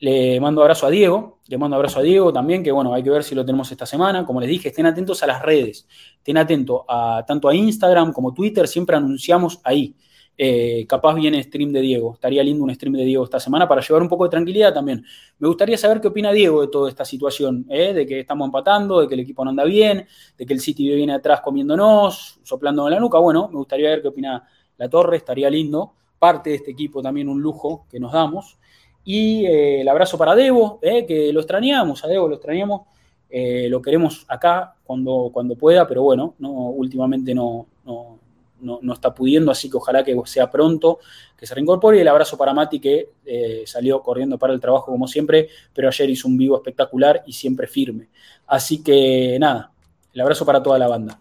le 0.00 0.40
mando 0.40 0.62
abrazo 0.62 0.88
a 0.88 0.90
Diego, 0.90 1.38
le 1.52 1.58
mando 1.58 1.76
abrazo 1.76 1.98
a 1.98 2.02
Diego 2.02 2.32
también, 2.32 2.62
que 2.62 2.72
bueno, 2.72 2.94
hay 2.94 3.02
que 3.02 3.10
ver 3.10 3.22
si 3.22 3.34
lo 3.34 3.44
tenemos 3.44 3.70
esta 3.70 3.84
semana. 3.84 4.24
Como 4.24 4.40
les 4.40 4.48
dije, 4.48 4.68
estén 4.68 4.86
atentos 4.86 5.22
a 5.22 5.26
las 5.26 5.42
redes, 5.42 5.86
estén 6.16 6.38
atentos 6.38 6.80
a, 6.88 7.26
tanto 7.26 7.46
a 7.46 7.54
Instagram 7.54 8.10
como 8.10 8.32
Twitter, 8.32 8.66
siempre 8.66 8.96
anunciamos 8.96 9.60
ahí. 9.62 9.94
Eh, 10.38 10.86
capaz 10.88 11.14
viene 11.14 11.42
stream 11.42 11.70
de 11.70 11.82
Diego. 11.82 12.14
Estaría 12.14 12.42
lindo 12.42 12.64
un 12.64 12.74
stream 12.74 12.94
de 12.94 13.04
Diego 13.04 13.24
esta 13.24 13.38
semana 13.38 13.68
para 13.68 13.82
llevar 13.82 14.00
un 14.00 14.08
poco 14.08 14.24
de 14.24 14.30
tranquilidad 14.30 14.72
también. 14.72 15.04
Me 15.40 15.46
gustaría 15.46 15.76
saber 15.76 16.00
qué 16.00 16.08
opina 16.08 16.32
Diego 16.32 16.62
de 16.62 16.68
toda 16.68 16.88
esta 16.88 17.04
situación, 17.04 17.66
¿eh? 17.68 17.92
de 17.92 18.06
que 18.06 18.20
estamos 18.20 18.46
empatando, 18.46 19.02
de 19.02 19.08
que 19.08 19.12
el 19.12 19.20
equipo 19.20 19.44
no 19.44 19.50
anda 19.50 19.64
bien, 19.64 20.06
de 20.38 20.46
que 20.46 20.54
el 20.54 20.60
City 20.60 20.88
viene 20.94 21.12
atrás 21.12 21.42
comiéndonos, 21.42 22.40
soplando 22.42 22.88
en 22.88 22.94
la 22.94 22.98
nuca. 23.00 23.18
Bueno, 23.18 23.48
me 23.48 23.58
gustaría 23.58 23.90
ver 23.90 24.00
qué 24.00 24.08
opina 24.08 24.42
la 24.78 24.88
Torre, 24.88 25.18
estaría 25.18 25.50
lindo. 25.50 25.96
Parte 26.18 26.48
de 26.48 26.56
este 26.56 26.70
equipo 26.70 27.02
también 27.02 27.28
un 27.28 27.42
lujo 27.42 27.84
que 27.90 28.00
nos 28.00 28.10
damos. 28.10 28.56
Y 29.04 29.46
eh, 29.46 29.80
el 29.80 29.88
abrazo 29.88 30.16
para 30.16 30.34
Debo, 30.34 30.78
que 30.80 31.30
lo 31.32 31.40
extrañamos, 31.40 32.04
a 32.04 32.08
Debo 32.08 32.28
lo 32.28 32.36
extrañamos. 32.36 32.82
lo 33.30 33.82
queremos 33.82 34.24
acá 34.28 34.74
cuando, 34.84 35.30
cuando 35.32 35.56
pueda, 35.56 35.86
pero 35.86 36.02
bueno, 36.02 36.34
no, 36.38 36.50
últimamente 36.50 37.34
no, 37.34 37.66
no 37.84 38.22
no, 38.62 38.92
está 38.92 39.14
pudiendo, 39.14 39.50
así 39.50 39.68
que 39.68 39.76
ojalá 39.76 40.04
que 40.04 40.16
sea 40.24 40.50
pronto, 40.50 41.00
que 41.36 41.46
se 41.46 41.54
reincorpore. 41.54 41.98
Y 41.98 42.00
el 42.00 42.08
abrazo 42.08 42.36
para 42.36 42.54
Mati, 42.54 42.80
que 42.80 43.10
eh, 43.24 43.64
salió 43.66 44.00
corriendo 44.02 44.38
para 44.38 44.52
el 44.52 44.60
trabajo 44.60 44.86
como 44.86 45.06
siempre, 45.06 45.48
pero 45.74 45.88
ayer 45.88 46.08
hizo 46.10 46.28
un 46.28 46.36
vivo 46.36 46.56
espectacular 46.56 47.22
y 47.26 47.32
siempre 47.32 47.66
firme. 47.66 48.08
Así 48.46 48.82
que 48.82 49.36
nada, 49.38 49.72
el 50.12 50.20
abrazo 50.20 50.46
para 50.46 50.62
toda 50.62 50.78
la 50.78 50.88
banda. 50.88 51.20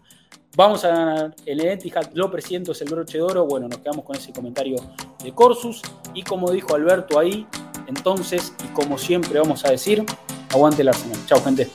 Vamos 0.54 0.84
a 0.84 0.88
ganar 0.88 1.34
el 1.46 1.60
Etihad, 1.60 2.12
lo 2.12 2.30
presiento, 2.30 2.72
es 2.72 2.82
el 2.82 2.90
broche 2.90 3.18
de 3.18 3.22
oro. 3.22 3.46
Bueno, 3.46 3.68
nos 3.68 3.78
quedamos 3.78 4.04
con 4.04 4.16
ese 4.16 4.32
comentario 4.32 4.76
de 5.22 5.32
Corsus. 5.32 5.80
Y 6.14 6.22
como 6.22 6.50
dijo 6.50 6.74
Alberto 6.74 7.18
ahí, 7.18 7.46
entonces, 7.86 8.52
y 8.64 8.68
como 8.68 8.98
siempre 8.98 9.38
vamos 9.38 9.64
a 9.64 9.70
decir, 9.70 10.04
aguante 10.50 10.82
el 10.82 10.88
Arsenal. 10.88 11.18
Chao, 11.26 11.42
gente. 11.42 11.70